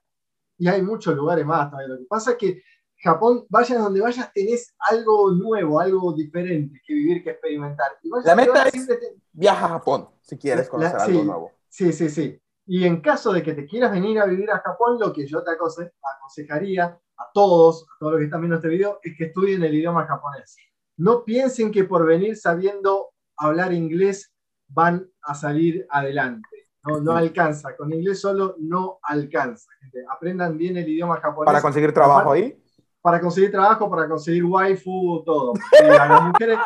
y 0.57 0.69
hay 0.69 0.83
muchos 0.83 1.17
lugares 1.17 1.45
más 1.45 1.73
Lo 1.89 1.99
que 1.99 2.05
pasa 2.09 2.31
es 2.31 2.37
que 2.37 2.63
Japón, 3.03 3.45
vayas 3.49 3.83
donde 3.83 4.01
vayas, 4.01 4.33
tenés 4.33 4.73
algo 4.79 5.33
nuevo, 5.33 5.81
algo 5.81 6.13
diferente 6.13 6.81
que 6.87 6.95
vivir, 6.95 7.25
que 7.25 7.31
experimentar. 7.31 7.91
la 8.25 8.37
meta 8.37 8.69
es 8.69 8.89
viaja 9.33 9.67
a 9.67 9.69
Japón 9.71 10.11
si 10.21 10.39
quieres 10.39 10.69
conocer 10.69 11.01
algo 11.01 11.25
nuevo. 11.25 11.53
Sí, 11.69 11.93
sí, 11.93 12.09
sí. 12.09 12.41
Y 12.65 12.85
en 12.85 13.01
caso 13.01 13.33
de 13.33 13.43
que 13.43 13.55
te 13.55 13.67
quieras 13.67 13.91
venir 13.91 14.21
a 14.21 14.27
vivir 14.27 14.49
a 14.53 14.61
Japón, 14.61 15.01
lo 15.01 15.13
que 15.13 15.27
yo 15.27 15.43
te 15.43 15.51
aconsejaría 15.51 16.85
a 16.85 17.31
todos, 17.35 17.83
a 17.83 17.99
todos 17.99 18.13
los 18.13 18.21
que 18.21 18.27
están 18.27 18.43
viendo 18.43 18.57
este 18.57 18.69
video, 18.69 19.01
es 19.03 19.17
que 19.19 19.25
estudien 19.25 19.65
el 19.65 19.75
idioma 19.75 20.07
japonés. 20.07 20.57
No 20.97 21.25
piensen 21.25 21.73
que 21.73 21.83
por 21.83 22.07
venir 22.07 22.37
sabiendo 22.37 23.09
hablar 23.37 23.73
inglés 23.73 24.32
van 24.73 25.07
a 25.23 25.35
salir 25.35 25.87
adelante. 25.91 26.49
No, 26.85 27.01
no 27.01 27.13
alcanza. 27.13 27.77
Con 27.77 27.93
inglés 27.93 28.21
solo 28.21 28.57
no 28.59 28.99
alcanza. 29.03 29.71
Aprendan 30.11 30.57
bien 30.57 30.77
el 30.77 30.89
idioma 30.89 31.21
japonés. 31.21 31.47
¿Para 31.47 31.63
conseguir 31.63 31.93
trabajo 31.93 32.33
ahí? 32.33 32.59
Para 33.01 33.21
conseguir 33.21 33.51
trabajo, 33.51 33.91
para 33.91 34.09
conseguir 34.09 34.45
waifu, 34.45 35.23
todo. 35.25 35.53
A 35.81 36.07
las 36.09 36.23
mujeres, 36.23 36.59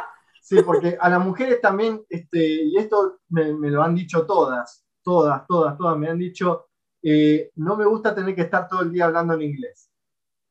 sí, 0.43 0.63
porque 0.63 0.97
a 1.01 1.09
las 1.09 1.25
mujeres 1.25 1.61
también, 1.61 2.03
este, 2.09 2.65
y 2.65 2.77
esto 2.77 3.21
me, 3.31 3.53
lo 3.71 3.83
han 3.83 3.95
dicho 3.95 4.27
todas, 4.27 4.85
todas, 5.03 5.47
todas, 5.47 5.77
todas, 5.79 5.99
me 5.99 6.09
han 6.09 6.19
dicho, 6.19 6.67
eh, 7.03 7.51
no 7.57 7.77
me 7.77 7.87
gusta 7.87 8.15
tener 8.15 8.35
que 8.35 8.43
estar 8.43 8.69
todo 8.69 8.83
el 8.83 8.93
día 8.93 9.07
hablando 9.07 9.35
en 9.35 9.43
inglés. 9.43 9.91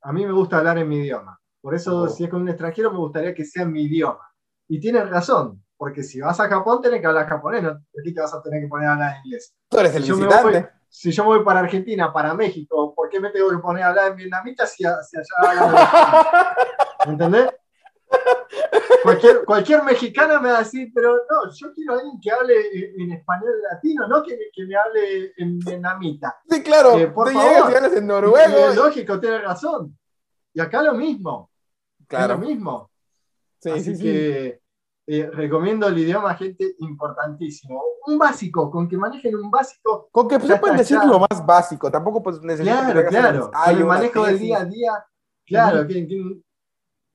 A 0.01 0.11
mí 0.11 0.25
me 0.25 0.31
gusta 0.31 0.57
hablar 0.57 0.77
en 0.77 0.89
mi 0.89 0.97
idioma. 0.97 1.39
Por 1.61 1.73
eso, 1.73 2.01
oh. 2.01 2.07
si 2.07 2.23
es 2.23 2.29
con 2.29 2.41
un 2.41 2.49
extranjero, 2.49 2.91
me 2.91 2.99
gustaría 2.99 3.33
que 3.33 3.43
sea 3.43 3.63
en 3.63 3.71
mi 3.71 3.83
idioma. 3.83 4.21
Y 4.67 4.79
tienen 4.79 5.09
razón, 5.09 5.64
porque 5.77 6.03
si 6.03 6.21
vas 6.21 6.39
a 6.39 6.47
Japón, 6.47 6.81
tenés 6.81 7.01
que 7.01 7.07
hablar 7.07 7.27
japonés, 7.27 7.63
no 7.63 7.69
aquí 7.99 8.13
te 8.13 8.21
vas 8.21 8.33
a 8.33 8.41
tener 8.41 8.61
que 8.61 8.67
poner 8.67 8.87
a 8.87 8.93
hablar 8.93 9.15
inglés. 9.23 9.53
Tú 9.69 9.79
eres 9.79 9.95
el 9.95 10.03
si 10.03 10.11
visitante. 10.11 10.69
si 10.89 11.11
yo 11.11 11.23
me 11.23 11.29
voy 11.29 11.43
para 11.43 11.59
Argentina, 11.59 12.13
para 12.13 12.33
México, 12.33 12.93
¿por 12.95 13.09
qué 13.09 13.19
me 13.19 13.31
tengo 13.31 13.49
que 13.49 13.57
poner 13.57 13.83
a 13.83 13.89
hablar 13.89 14.11
en 14.11 14.15
vietnamita 14.17 14.65
si, 14.65 14.83
si 14.83 15.17
allá 15.17 16.55
¿Me 17.05 17.11
¿Entendés? 17.13 17.49
Cualquier, 19.03 19.45
cualquier 19.45 19.83
mexicana 19.83 20.39
me 20.39 20.49
va 20.49 20.57
a 20.57 20.59
decir, 20.59 20.91
pero 20.93 21.15
no, 21.15 21.51
yo 21.53 21.73
quiero 21.73 21.93
a 21.93 21.97
alguien 21.97 22.19
que 22.19 22.31
hable 22.31 22.93
en 22.97 23.11
español 23.11 23.51
latino, 23.71 24.07
no 24.07 24.23
que, 24.23 24.37
que 24.51 24.65
me 24.65 24.75
hable 24.75 25.33
en 25.37 25.59
vietnamita. 25.59 26.39
Sí, 26.49 26.63
claro, 26.63 26.97
eh, 26.97 27.07
por 27.07 27.31
favor. 27.31 27.67
llegas 27.67 27.93
en 27.93 28.07
noruego. 28.07 28.37
Es 28.37 28.75
lógico, 28.75 29.19
tiene 29.19 29.39
razón. 29.39 29.95
Y 30.53 30.59
acá 30.59 30.81
lo 30.81 30.93
mismo. 30.93 31.51
Claro. 32.07 32.33
Es 32.33 32.39
lo 32.39 32.47
mismo. 32.47 32.91
Sí, 33.59 33.69
Así 33.69 33.95
sí, 33.95 34.03
que 34.03 34.61
eh, 35.07 35.29
recomiendo 35.31 35.87
el 35.87 35.97
idioma, 35.97 36.35
gente, 36.35 36.75
importantísimo. 36.79 37.81
Un 38.07 38.17
básico, 38.17 38.69
con 38.71 38.87
que 38.87 38.97
manejen 38.97 39.35
un 39.35 39.51
básico. 39.51 40.09
Con 40.11 40.27
que 40.27 40.39
se 40.39 40.57
pueden 40.57 40.77
decir 40.77 40.99
lo 41.05 41.19
más 41.19 41.45
básico, 41.45 41.91
tampoco 41.91 42.23
pues 42.23 42.41
necesitan. 42.41 42.91
Claro, 42.91 43.09
claro. 43.09 43.51
el 43.67 43.85
manejo 43.85 44.25
del 44.25 44.39
día 44.39 44.59
a 44.59 44.65
día, 44.65 45.05
claro, 45.45 45.87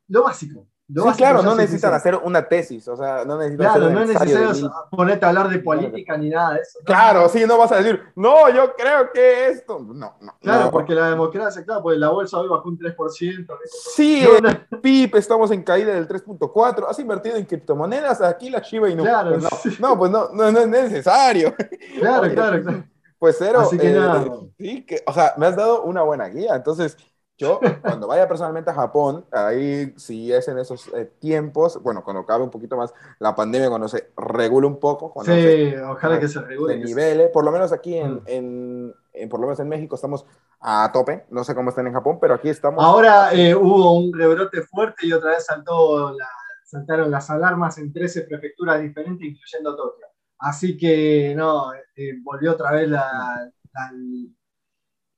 lo 0.09 0.23
básico 0.25 0.70
sí, 0.95 1.13
claro, 1.17 1.43
no 1.43 1.55
necesitan 1.55 1.95
hacer 1.95 2.17
una 2.17 2.47
tesis, 2.47 2.87
o 2.89 2.97
sea, 2.97 3.25
no 3.25 3.39
necesitan 3.39 3.75
Claro, 3.75 3.91
no 3.91 4.01
es 4.01 4.09
necesario 4.09 4.73
ponerte 4.91 5.25
a 5.25 5.29
hablar 5.29 5.49
de 5.49 5.59
política 5.59 6.17
ni 6.17 6.31
nada 6.31 6.55
de 6.55 6.61
eso. 6.61 6.79
Claro, 6.85 7.29
sí, 7.29 7.45
no 7.47 7.59
vas 7.59 7.73
a 7.73 7.77
decir, 7.77 8.01
no, 8.17 8.49
yo 8.51 8.75
creo 8.75 9.11
que 9.13 9.49
esto. 9.49 9.79
No, 9.79 10.17
no. 10.21 10.37
Claro, 10.41 10.71
porque 10.71 10.95
la 10.95 11.11
democracia, 11.11 11.65
claro, 11.65 11.83
pues 11.83 11.99
la 11.99 12.09
bolsa 12.09 12.39
hoy 12.39 12.49
bajó 12.49 12.69
un 12.69 12.79
3%. 12.79 13.47
Sí, 13.95 14.25
el 14.71 14.81
PIB 14.81 15.17
estamos 15.17 15.51
en 15.51 15.63
caída 15.63 15.93
del 15.93 16.09
3.4%, 16.09 16.87
has 16.89 16.99
invertido 16.99 17.37
en 17.37 17.45
criptomonedas, 17.45 18.21
aquí 18.23 18.51
la 18.51 18.61
Shiba 18.61 18.89
y 18.89 18.95
no. 18.95 19.05
Claro, 19.05 19.39
pues 19.63 19.81
no, 19.81 19.99
pues 19.99 20.11
no, 20.11 20.29
no, 20.33 20.49
es 20.49 20.69
necesario. 20.69 21.55
Claro, 21.99 22.33
claro, 22.33 22.63
claro. 22.63 22.85
Pues 23.19 23.37
cero. 23.39 23.61
Así 23.61 23.77
que 23.77 23.91
eh, 23.91 23.95
nada. 23.95 24.25
Sí, 24.59 24.87
que, 24.87 25.03
o 25.07 25.13
sea, 25.13 25.35
me 25.37 25.47
has 25.47 25.55
dado 25.55 25.83
una 25.83 26.03
buena 26.03 26.29
guía, 26.29 26.55
entonces 26.57 26.97
yo, 27.41 27.59
cuando 27.81 28.07
vaya 28.07 28.29
personalmente 28.29 28.71
a 28.71 28.75
Japón, 28.75 29.25
ahí 29.33 29.95
si 29.97 30.31
es 30.31 30.47
en 30.49 30.59
esos 30.59 30.89
eh, 30.89 31.11
tiempos, 31.19 31.83
bueno, 31.83 32.05
cuando 32.05 32.21
acabe 32.21 32.45
un 32.45 32.51
poquito 32.51 32.77
más 32.77 32.93
la 33.19 33.35
pandemia, 33.35 33.71
cuando 33.71 33.89
se 33.89 34.11
regule 34.17 34.67
un 34.67 34.79
poco. 34.79 35.13
sí, 35.25 35.75
ojalá 35.77 36.21
que 36.21 36.29
se 36.29 36.41
regule. 36.43 36.77
De 36.77 36.85
niveles, 36.85 37.31
por 37.31 37.45
lo 37.45 37.51
menos 37.51 37.73
aquí 37.73 37.97
en, 37.97 38.17
mm. 38.17 38.23
en, 38.27 38.95
en, 39.15 39.29
por 39.31 39.41
lo 39.41 39.47
menos 39.47 39.59
en 39.61 39.69
México 39.69 39.95
estamos 39.95 40.27
a 40.61 40.91
tope, 40.93 41.25
no 41.31 41.43
sé 41.43 41.55
cómo 41.55 41.71
están 41.71 41.87
en 41.87 41.95
Japón, 41.95 42.19
pero 42.21 42.35
aquí 42.35 42.51
estamos. 42.51 42.85
Ahora 42.85 43.33
eh, 43.33 43.55
hubo 43.55 43.99
un 43.99 44.13
rebrote 44.13 44.61
fuerte 44.63 45.07
y 45.07 45.13
otra 45.13 45.31
vez 45.31 45.47
saltó 45.47 46.13
la, 46.13 46.29
saltaron 46.65 47.11
las 47.11 47.31
alarmas 47.31 47.79
en 47.79 47.91
13 47.91 48.23
prefecturas 48.23 48.83
diferentes, 48.83 49.27
incluyendo 49.27 49.75
Tokio. 49.75 50.07
Así 50.39 50.77
que, 50.77 51.35
no, 51.35 51.73
eh, 51.73 52.15
volvió 52.23 52.53
otra 52.53 52.73
vez 52.73 52.89
la, 52.89 53.51
la 53.73 53.93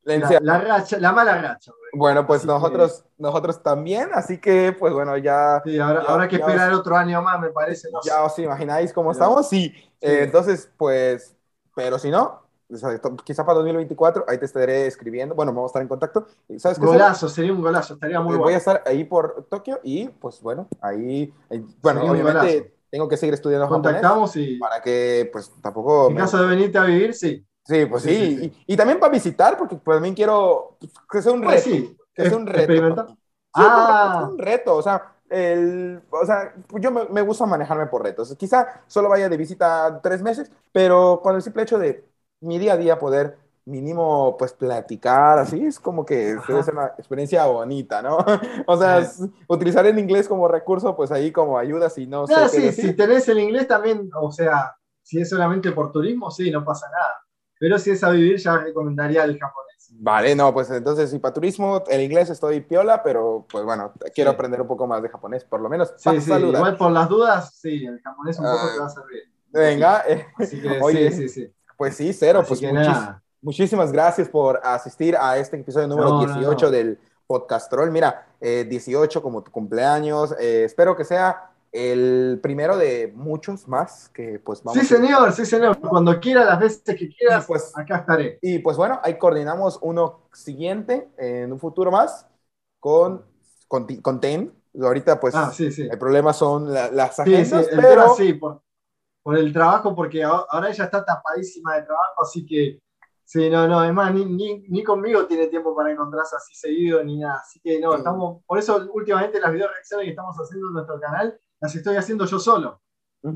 la, 0.05 0.59
racha, 0.59 0.99
la 0.99 1.12
mala 1.12 1.41
racha. 1.41 1.73
Bueno, 1.93 2.27
pues 2.27 2.45
nosotros, 2.45 3.05
nosotros 3.19 3.62
también, 3.62 4.11
así 4.15 4.39
que 4.39 4.74
pues 4.79 4.93
bueno, 4.93 5.16
ya... 5.16 5.62
Sí, 5.65 5.79
ahora, 5.79 6.03
ya, 6.07 6.20
hay 6.20 6.29
que 6.29 6.37
esperar 6.37 6.73
otro 6.73 6.97
año 6.97 7.23
más, 7.23 7.41
me 7.41 7.51
parece. 7.51 7.89
ya 8.05 8.24
os 8.24 8.39
imagináis 8.39 8.93
cómo 8.93 9.12
estamos, 9.12 9.49
sí. 9.49 9.73
Eh, 10.01 10.20
entonces, 10.23 10.70
pues, 10.77 11.37
pero 11.74 11.99
si 11.99 12.11
no, 12.11 12.43
quizá 13.24 13.45
para 13.45 13.59
2024, 13.59 14.24
ahí 14.29 14.39
te 14.39 14.47
estaré 14.47 14.87
escribiendo, 14.87 15.35
bueno, 15.35 15.53
vamos 15.53 15.69
a 15.69 15.70
estar 15.70 15.83
en 15.83 15.89
contacto. 15.89 16.27
¿Sabes 16.59 16.79
golazo, 16.79 17.29
sería 17.29 17.53
un 17.53 17.61
golazo, 17.61 17.95
estaría 17.95 18.20
muy 18.20 18.31
bueno. 18.31 18.45
Voy 18.45 18.55
a 18.55 18.59
estar 18.59 18.83
ahí 18.87 19.05
por 19.05 19.47
Tokio 19.51 19.81
y 19.83 20.09
pues 20.09 20.41
bueno, 20.41 20.69
ahí, 20.81 21.33
bueno, 21.83 22.03
obviamente 22.11 22.74
tengo 22.91 23.09
que 23.09 23.16
seguir 23.16 23.35
estudiando 23.35 23.69
Contactamos 23.69 24.37
y... 24.37 24.59
Para 24.59 24.83
que 24.83 25.29
pues 25.33 25.51
tampoco... 25.62 26.11
En 26.11 26.16
caso 26.16 26.43
de 26.43 26.47
venirte 26.47 26.77
a 26.77 26.85
vivir, 26.85 27.15
sí. 27.15 27.43
Sí, 27.65 27.87
pues 27.87 28.03
sí. 28.03 28.53
Y, 28.67 28.77
también 28.77 28.99
para 28.99 29.13
visitar, 29.13 29.57
porque 29.57 29.77
pues, 29.77 29.97
también 29.97 30.15
quiero 30.15 30.77
que 31.11 31.23
sea 31.23 31.33
un 31.33 31.43
pues 31.43 31.65
reto. 31.65 31.95
que 32.15 32.29
sea 32.29 32.37
un 32.37 32.47
reto. 32.47 33.17
ah. 33.55 34.29
un 34.31 34.39
reto, 34.39 34.77
o 34.77 34.83
sea, 34.83 35.15
el, 35.31 36.03
o 36.11 36.27
sea, 36.27 36.55
yo 36.79 36.91
me, 36.91 37.05
me, 37.09 37.23
gusta 37.23 37.47
manejarme 37.47 37.87
por 37.87 38.03
retos. 38.03 38.35
Quizá 38.37 38.83
solo 38.87 39.09
vaya 39.09 39.29
de 39.29 39.37
visita 39.37 40.01
tres 40.03 40.23
meses, 40.23 40.51
pero 40.73 41.21
con 41.23 41.37
el 41.37 41.43
simple 41.43 41.63
hecho 41.63 41.79
de 41.79 42.05
mi 42.41 42.59
día 42.59 42.75
a 42.75 42.77
día 42.77 42.99
poder 42.99 43.39
mínimo 43.65 44.37
pues 44.37 44.53
platicar 44.53 45.39
así 45.39 45.65
es 45.65 45.79
como 45.79 46.05
que 46.05 46.37
debe 46.49 46.63
ser 46.63 46.75
una 46.75 46.87
experiencia 46.99 47.47
bonita, 47.47 48.03
¿no? 48.03 48.19
o 48.67 48.77
sea, 48.77 49.09
utilizar 49.47 49.87
el 49.87 49.99
inglés 49.99 50.29
como 50.29 50.49
recurso 50.49 50.97
pues 50.97 51.13
ahí 51.13 51.31
como 51.31 51.59
ayuda 51.59 51.89
si 51.89 52.07
no, 52.07 52.27
no 52.27 52.49
sí, 52.49 52.73
si 52.73 52.95
tenés 52.95 53.29
el 53.29 53.39
inglés 53.39 53.69
también, 53.69 54.11
o 54.21 54.33
sea, 54.33 54.77
si 55.03 55.21
es 55.21 55.29
solamente 55.29 55.71
por 55.73 55.93
turismo, 55.93 56.31
sí, 56.31 56.51
no 56.51 56.65
pasa 56.65 56.89
nada. 56.91 57.22
Pero 57.63 57.79
si 57.79 57.93
es 57.93 58.03
a 58.03 58.11
vivir, 58.11 58.39
ya 58.39 58.59
recomendaría 58.59 59.23
el 59.23 59.39
japonés. 59.39 59.89
Vale, 59.93 60.35
no, 60.35 60.53
pues 60.53 60.69
entonces, 60.73 61.11
si 61.11 61.21
para 61.21 61.33
turismo, 61.33 61.85
el 61.89 62.01
inglés 62.01 62.29
estoy 62.29 62.61
piola, 62.61 63.05
pero 63.05 63.47
pues 63.49 63.65
bueno, 63.65 63.93
quiero 64.13 64.33
aprender 64.33 64.61
un 64.61 64.67
poco 64.67 64.89
más 64.89 65.01
de 65.01 65.09
japonés, 65.09 65.45
por 65.45 65.61
lo 65.61 65.69
menos. 65.69 65.95
Sí, 65.97 66.21
sí, 66.21 66.33
igual 66.33 66.77
por 66.77 66.91
las 66.91 67.09
dudas, 67.09 67.55
sí, 67.55 67.85
el 67.87 68.01
japonés 68.03 68.37
un 68.41 68.47
poco 68.47 68.69
te 68.69 68.81
va 68.81 68.87
a 68.87 68.91
servir. 68.91 69.23
Venga, 69.53 70.03
eh, 70.09 70.27
oye, 70.83 71.13
sí, 71.13 71.29
sí, 71.29 71.55
pues 71.77 71.95
sí, 71.95 72.13
cero, 72.13 72.43
pues 72.49 72.61
muchísimas 73.41 73.93
gracias 73.93 74.29
por 74.29 74.61
asistir 74.65 75.17
a 75.17 75.39
este 75.39 75.57
episodio 75.57 75.87
número 75.87 76.19
18 76.19 76.69
del 76.69 76.99
Podcast 77.29 77.71
Troll. 77.71 77.93
Mira, 77.93 78.27
18 78.41 79.19
eh, 79.21 79.23
como 79.23 79.45
tu 79.45 79.53
cumpleaños, 79.53 80.35
eh, 80.41 80.65
espero 80.65 80.97
que 80.97 81.05
sea 81.05 81.52
el 81.73 82.39
primero 82.43 82.77
de 82.77 83.11
muchos 83.15 83.66
más 83.66 84.11
que 84.11 84.39
pues 84.39 84.62
vamos. 84.62 84.78
Sí, 84.78 84.86
señor, 84.86 85.32
sí, 85.32 85.47
señor. 85.47 85.81
Cuando 85.81 86.20
quiera, 86.20 86.44
las 86.44 86.61
veces 86.61 86.82
que 86.85 87.09
quieras, 87.09 87.47
pues, 87.47 87.73
acá 87.77 87.99
estaré. 87.99 88.39
Y 88.43 88.59
pues 88.59 88.77
bueno, 88.77 89.01
ahí 89.03 89.19
coordinamos 89.19 89.78
uno 89.81 90.28
siguiente 90.32 91.09
en 91.16 91.51
un 91.51 91.59
futuro 91.59 91.90
más 91.90 92.28
con, 92.78 93.24
con, 93.66 93.86
con 93.86 94.20
TEN. 94.20 94.53
Ahorita 94.81 95.19
pues 95.19 95.35
ah, 95.35 95.53
el 95.59 95.99
problema 95.99 96.32
son 96.32 96.73
las 96.73 97.20
agencias, 97.20 97.66
sí, 97.66 97.77
pero... 97.77 98.15
sí, 98.15 98.32
por, 98.35 98.62
por, 99.23 99.36
el 99.36 99.53
trabajo, 99.53 99.94
porque 99.94 100.23
ahora 100.23 100.70
ella 100.70 100.85
está 100.85 101.05
tapadísima 101.05 101.77
de 101.77 101.82
trabajo, 101.82 102.23
así 102.23 102.47
que 102.47 102.81
Sí, 103.24 103.49
no, 103.49 103.66
no, 103.66 103.81
además 103.81 104.12
ni, 104.12 104.27
ni, 104.27 104.59
ni, 104.69 104.85
conmigo 104.85 105.27
tiene 105.27 105.47
tiempo 105.47 105.74
para 105.74 105.90
encontrarse 105.90 106.36
así 106.36 106.55
seguido 106.55 107.03
ni 107.03 107.19
nada. 107.19 107.40
Así 107.40 107.61
que 107.61 107.81
no, 107.81 107.94
estamos, 107.94 108.44
por 108.44 108.59
eso 108.59 108.86
últimamente 108.93 109.40
las 109.40 109.51
video 109.51 109.69
reacciones 109.69 110.05
que 110.05 110.11
estamos 110.11 110.36
haciendo 110.36 110.66
en 110.66 110.74
nuestro 110.74 111.01
canal 111.01 111.40
las 111.63 111.75
estoy 111.77 111.97
haciendo 111.97 112.27
yo 112.27 112.39
solo. 112.39 112.81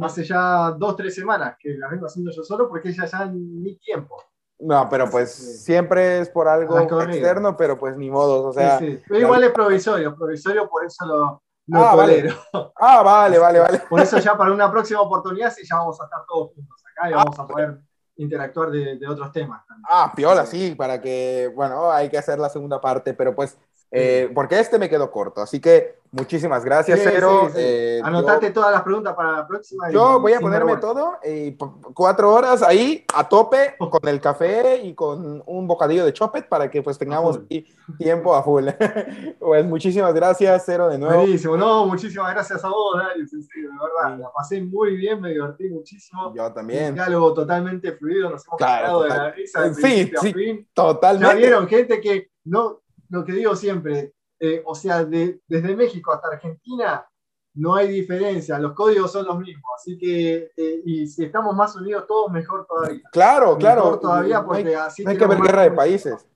Hace 0.03 0.25
ya 0.25 0.73
dos, 0.73 0.97
tres 0.97 1.15
semanas 1.15 1.57
que 1.61 1.75
las 1.79 1.89
vengo 1.89 2.07
haciendo 2.07 2.33
yo 2.33 2.43
solo 2.43 2.69
porque 2.69 2.89
ella 2.89 3.07
ya 3.07 3.25
ni 3.27 3.77
tiempo. 3.77 4.17
No, 4.59 4.89
pero 4.91 5.09
pues 5.09 5.63
siempre 5.63 6.21
es 6.21 6.29
por 6.29 6.49
algo 6.49 6.81
externo, 6.81 7.57
pero 7.57 7.79
pues 7.79 7.97
ni 7.97 8.11
modo, 8.11 8.49
o 8.49 8.53
sea... 8.53 8.79
Sí, 8.79 9.01
Pero 9.07 9.21
igual 9.21 9.45
es 9.45 9.53
provisorio, 9.53 10.17
provisorio 10.17 10.69
por 10.69 10.85
eso 10.85 11.07
lo, 11.07 11.43
lo 11.69 11.79
ah, 11.79 11.95
vale. 11.95 12.35
ah, 12.81 13.03
vale, 13.03 13.39
vale, 13.39 13.61
vale. 13.61 13.83
Por 13.89 14.01
eso 14.01 14.19
ya 14.19 14.37
para 14.37 14.53
una 14.53 14.71
próxima 14.73 15.03
oportunidad 15.03 15.53
sí 15.53 15.63
ya 15.65 15.77
vamos 15.77 16.01
a 16.01 16.05
estar 16.05 16.21
todos 16.27 16.53
juntos 16.55 16.83
acá 16.91 17.11
y 17.11 17.13
ah, 17.13 17.17
vamos 17.19 17.39
a 17.39 17.47
poder 17.47 17.79
interactuar 18.17 18.71
de, 18.71 18.97
de, 18.97 19.07
otros 19.07 19.31
temas. 19.31 19.63
Ah, 19.89 20.13
piola, 20.17 20.47
sí, 20.47 20.75
para 20.75 21.01
que, 21.01 21.53
bueno, 21.55 21.93
hay 21.93 22.09
que 22.09 22.19
hacer 22.19 22.39
la 22.39 22.49
segunda 22.49 22.81
parte, 22.81 23.15
pero 23.15 23.37
pues 23.37 23.57
eh, 23.91 24.31
porque 24.35 24.59
este 24.59 24.79
me 24.79 24.89
quedó 24.89 25.11
corto. 25.11 25.41
Así 25.41 25.61
que 25.61 26.01
muchísimas 26.11 26.65
gracias, 26.65 26.99
Sí, 26.99 27.07
Cero. 27.11 27.43
sí, 27.49 27.53
sí. 27.55 27.59
Eh, 27.63 28.01
Anotate 28.03 28.51
todas 28.51 28.73
las 28.73 28.83
preguntas 28.83 29.15
para 29.15 29.33
la 29.33 29.47
próxima. 29.47 29.91
yo 29.91 30.19
voy 30.21 30.33
a 30.33 30.41
ponerme 30.41 30.77
todo 30.79 31.15
y 31.25 31.57
cuatro 31.95 32.33
horas 32.33 32.63
ahí 32.63 33.05
a 33.15 33.29
tope 33.29 33.75
con 33.91 34.09
el 34.09 34.21
café 34.21 34.77
y 34.83 34.95
con 34.95 35.43
un 35.47 35.67
bocadillo 35.67 36.05
de 36.05 36.13
chopet 36.13 36.49
para 36.49 36.71
que 36.71 36.83
pues 36.83 36.97
tengamos 36.99 37.41
tiempo 37.99 38.35
a 38.35 38.43
full. 38.43 38.67
pues 39.39 39.65
muchísimas 39.67 40.15
gracias, 40.15 40.63
Cero, 40.67 40.89
de 40.89 40.99
nuevo. 40.99 41.21
Buenísimo, 41.21 41.57
no, 41.57 41.87
muchísimas 41.87 42.33
gracias 42.33 42.65
a 42.65 42.69
vos, 42.69 42.97
Darius, 42.99 43.33
en 43.35 43.43
serio, 43.43 43.71
de 43.71 43.77
verdad. 43.79 44.19
La 44.19 44.33
pasé 44.33 44.61
muy 44.63 44.97
bien, 44.97 45.21
me 45.21 45.31
divertí 45.31 45.69
muchísimo. 45.69 46.33
Yo 46.35 46.47
Un 46.47 46.55
también. 46.55 46.95
diálogo 46.95 47.35
totalmente 47.35 47.93
fluido, 47.93 48.31
nos 48.31 48.47
hemos 48.47 48.59
Claro, 48.59 49.03
de 49.03 49.09
la 49.11 49.31
risa 49.33 49.73
Sí, 49.75 50.11
sí. 50.21 50.33
fin. 50.33 50.59
Ya 50.61 50.67
Totalmente. 50.75 51.37
vieron, 51.37 51.67
gente 51.69 52.01
que 52.01 52.31
no, 52.45 52.81
lo 53.11 53.25
que 53.25 53.33
digo 53.33 53.55
siempre, 53.57 54.13
eh, 54.41 54.63
o 54.65 54.75
sea, 54.75 55.05
de- 55.05 55.41
desde 55.47 55.75
México 55.77 56.13
hasta 56.13 56.29
Argentina 56.29 57.07
no 57.55 57.75
hay 57.75 57.89
diferencia, 57.89 58.59
los 58.59 58.75
códigos 58.75 59.11
son 59.13 59.25
los 59.27 59.39
mismos, 59.39 59.65
así 59.77 59.97
que, 59.97 60.51
eh, 60.57 60.83
y 60.85 61.07
si 61.07 61.25
estamos 61.25 61.57
más 61.57 61.75
unidos 61.75 62.05
todos, 62.07 62.31
mejor 62.31 62.67
todavía. 62.67 63.01
Claro, 63.11 63.57
claro. 63.57 63.85
Mejor 63.85 64.01
todavía, 64.01 64.43
No 64.43 64.53
hay- 64.53 64.63
porque 64.65 64.77
así 64.77 65.05
no 65.05 65.11
hay 65.11 65.17
que 65.17 65.27
ver 65.27 65.41
guerra 65.41 65.63
de 65.63 65.71
países. 65.71 66.27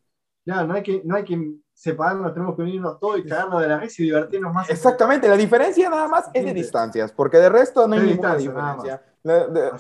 Claro, 0.45 0.67
no 0.69 0.75
hay 0.75 0.83
que, 0.83 1.03
no 1.05 1.17
hay 1.17 1.25
que 1.25 1.53
separarnos, 1.75 2.33
tenemos 2.33 2.57
que 2.57 2.63
unirnos 2.63 2.99
todos 2.99 3.19
y 3.19 3.25
cagarnos 3.25 3.61
de 3.61 3.69
la 3.69 3.79
risa 3.79 4.03
y 4.03 4.07
divertirnos 4.07 4.53
más. 4.55 4.71
Exactamente, 4.71 5.29
la 5.29 5.37
diferencia 5.37 5.91
nada 5.91 6.09
más 6.09 6.31
es 6.33 6.45
de 6.45 6.55
distancias, 6.55 7.13
porque 7.13 7.37
de 7.37 7.51
resto 7.51 7.87
no 7.87 7.95
hay 7.95 8.01
De 8.01 8.07
ninguna 8.07 8.37
diferencia. 8.37 9.03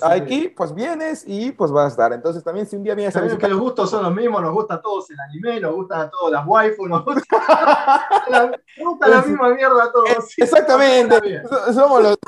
Aquí 0.02 0.48
pues 0.48 0.74
vienes 0.74 1.24
y 1.26 1.52
pues 1.52 1.70
vas 1.70 1.86
a 1.86 1.88
estar. 1.88 2.12
Entonces 2.12 2.44
también 2.44 2.66
si 2.66 2.76
un 2.76 2.82
día 2.82 2.94
vienes 2.94 3.14
a 3.16 3.20
Sabiendo 3.20 3.38
que 3.38 3.46
visitar... 3.46 3.50
los 3.50 3.60
gustos 3.60 3.90
son 3.90 4.02
los 4.04 4.14
mismos, 4.14 4.42
nos 4.42 4.52
gusta 4.52 4.74
a 4.74 4.82
todos 4.82 5.10
el 5.10 5.20
anime, 5.20 5.60
nos 5.60 5.74
gustan 5.74 6.00
a 6.00 6.10
todos 6.10 6.30
las 6.30 6.46
waifu, 6.46 6.86
nos 6.86 7.04
gusta, 7.04 7.24
la, 8.30 8.46
nos 8.78 8.88
gusta 8.88 9.08
la 9.08 9.22
misma 9.22 9.54
mierda 9.54 9.84
a 9.84 9.92
todos. 9.92 10.34
Exactamente, 10.36 11.42
somos 11.72 12.02
los, 12.02 12.18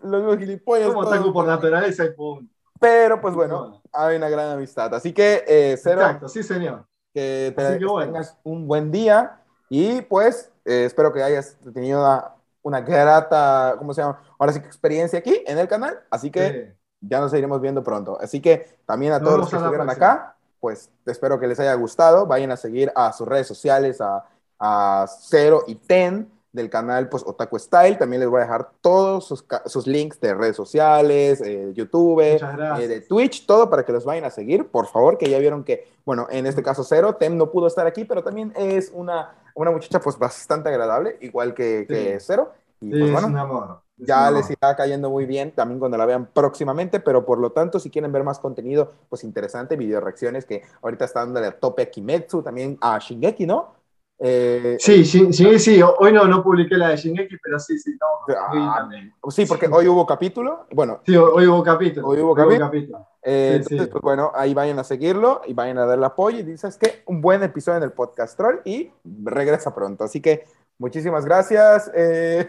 los, 0.03 0.13
mismos 0.15 0.39
gilipollas. 0.39 0.89
Somos 0.89 1.07
otaku 1.07 1.33
por 1.33 1.47
naturaleza 1.47 2.05
y 2.05 2.11
punto. 2.11 2.53
Pero 2.79 3.21
pues 3.21 3.35
bueno, 3.35 3.81
hay 3.93 4.17
una 4.17 4.29
gran 4.29 4.51
amistad. 4.51 4.93
Así 4.95 5.13
que, 5.13 5.45
eh, 5.47 5.77
Cero, 5.81 6.01
Exacto, 6.01 6.29
sí 6.29 6.43
señor. 6.43 6.85
que 7.15 7.53
te 7.57 7.79
que 7.79 7.85
bueno. 7.85 8.13
tengas 8.13 8.39
un 8.43 8.67
buen 8.67 8.91
día 8.91 9.41
y 9.69 10.03
pues 10.03 10.51
eh, 10.65 10.85
espero 10.87 11.13
que 11.13 11.23
hayas 11.23 11.57
tenido 11.73 12.01
una, 12.01 12.35
una 12.63 12.81
grata, 12.81 13.75
¿cómo 13.79 13.93
se 13.95 14.03
llama? 14.03 14.21
Ahora 14.39 14.53
sí 14.53 14.61
que 14.61 14.67
experiencia 14.67 15.19
aquí 15.19 15.43
en 15.47 15.59
el 15.59 15.69
canal. 15.69 16.01
Así 16.11 16.31
que 16.31 16.49
Sí. 16.51 16.79
ya 17.09 17.21
nos 17.21 17.31
seguiremos 17.31 17.61
viendo 17.61 17.83
pronto. 17.83 18.19
Así 18.21 18.41
que 18.41 18.79
también 18.87 19.13
a 19.13 19.21
todos 19.21 19.39
los 19.39 19.51
que 19.51 19.57
estuvieron 19.57 19.91
acá, 19.91 20.37
pues 20.61 20.91
espero 21.07 21.39
que 21.41 21.47
les 21.49 21.59
haya 21.61 21.75
gustado. 21.75 22.27
Vayan 22.27 22.53
a 22.53 22.57
seguir 22.57 22.93
a 22.95 23.13
sus 23.13 23.27
redes 23.27 23.47
sociales, 23.49 24.01
a, 24.01 24.25
a 24.59 25.07
Cero 25.21 25.65
y 25.67 25.75
Ten 25.75 26.31
del 26.53 26.69
canal 26.71 27.09
pues 27.09 27.23
Otaku 27.27 27.59
Style. 27.59 27.97
También 27.99 28.21
les 28.21 28.29
voy 28.29 28.41
a 28.41 28.45
dejar 28.45 28.71
todos 28.81 29.27
sus, 29.27 29.45
sus 29.67 29.87
links 29.87 30.21
de 30.21 30.35
redes 30.35 30.57
sociales, 30.57 31.41
eh, 31.41 31.73
YouTube, 31.75 32.21
eh, 32.21 32.39
de 32.89 33.01
Twitch, 33.01 33.47
todo 33.47 33.71
para 33.71 33.85
que 33.85 33.93
los 33.93 34.05
vayan 34.05 34.25
a 34.25 34.31
seguir, 34.31 34.67
por 34.69 34.87
favor, 34.87 35.19
que 35.19 35.29
ya 35.31 35.39
vieron 35.39 35.65
que, 35.65 35.89
bueno, 36.05 36.27
en 36.31 36.47
este 36.47 36.63
caso 36.63 36.85
Cero, 36.85 37.15
Tem 37.17 37.37
no 37.37 37.51
pudo 37.51 37.67
estar 37.67 37.87
aquí, 37.87 38.05
pero 38.05 38.23
también 38.23 38.53
es 38.57 38.91
una, 38.95 39.35
una 39.55 39.71
muchacha 39.71 40.01
pues 40.01 40.19
bastante 40.19 40.69
agradable, 40.69 41.17
igual 41.21 41.55
que, 41.55 41.87
que 41.89 42.19
Sí. 42.21 42.27
Cero. 42.27 42.53
Y 42.81 42.93
Sí, 42.93 42.99
pues 42.99 43.13
es 43.13 43.13
bueno, 43.13 43.29
un 43.29 43.37
amor. 43.37 43.83
es 43.99 44.07
ya 44.09 44.29
un 44.29 44.35
les 44.35 44.51
irá 44.51 44.75
cayendo 44.77 45.09
muy 45.11 45.25
bien 45.27 45.53
también 45.55 45.79
cuando 45.79 45.97
la 45.97 46.05
vean 46.07 46.27
próximamente, 46.33 46.99
pero 47.01 47.25
por 47.25 47.39
lo 47.39 47.53
tanto, 47.53 47.79
si 47.79 47.91
quieren 47.91 48.11
ver 48.13 48.25
más 48.25 48.39
contenido, 48.41 48.93
pues 49.09 49.23
interesante, 49.25 49.77
video 49.77 50.01
reacciones 50.01 50.45
que 50.45 50.63
ahorita 50.83 51.05
está 51.05 51.21
dándole 51.21 51.47
a 51.47 51.59
tope 51.59 51.83
a 51.83 51.91
Kimetsu, 51.91 52.43
también 52.43 52.77
a 52.81 52.99
Shingeki, 52.99 53.47
¿no? 53.47 53.75
Eh, 54.19 54.77
Sí, 54.79 55.05
sí, 55.05 55.33
sí, 55.33 55.59
sí, 55.59 55.83
hoy 55.83 56.13
no, 56.13 56.25
no 56.27 56.43
publiqué 56.43 56.77
la 56.77 56.91
de 56.91 56.97
Shingeki, 56.97 57.37
pero 57.43 57.59
sí, 57.59 57.79
sí, 57.79 57.97
Ah, 58.37 58.89
sí, 59.31 59.47
porque 59.47 59.67
hoy 59.67 59.89
hubo 59.89 60.07
capítulo, 60.07 60.67
bueno, 60.71 61.01
Sí, 61.05 61.17
hoy 61.17 61.47
hubo 61.47 61.63
capítulo. 61.63 62.07
Hoy 62.07 62.21
hubo 62.21 62.35
capítulo. 62.35 63.07
Eh, 63.23 63.63
Sí, 63.67 63.75
entonces, 63.75 63.87
sí. 63.87 63.91
pues 63.93 64.03
bueno, 64.03 64.31
ahí 64.35 64.55
vayan 64.55 64.79
a 64.79 64.85
seguirlo 64.85 65.43
y 65.47 65.55
vayan 65.55 65.79
a 65.79 65.87
darle 65.87 66.07
apoyo. 66.07 66.39
Y 66.39 66.43
dices 66.43 66.77
que 66.77 67.03
un 67.07 67.21
buen 67.21 67.43
episodio 67.43 67.79
en 67.79 67.85
el 67.85 67.93
podcast 67.93 68.37
troll 68.37 68.61
y 68.65 68.91
regresa 69.05 69.75
pronto. 69.75 70.05
Así 70.05 70.21
que 70.21 70.45
muchísimas 70.79 71.25
gracias. 71.25 71.91
Eh, 71.95 72.49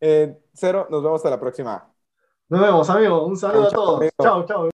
Cero, 0.54 0.86
nos 0.90 1.02
vemos 1.02 1.18
hasta 1.20 1.30
la 1.30 1.40
próxima. 1.40 1.88
Nos 2.48 2.60
vemos, 2.60 2.88
amigos. 2.90 3.26
Un 3.28 3.36
saludo 3.36 3.68
Chau, 3.68 3.70
a 3.70 3.74
todos. 3.74 3.96
amigo. 3.98 4.12
Chao, 4.22 4.46
chao. 4.46 4.64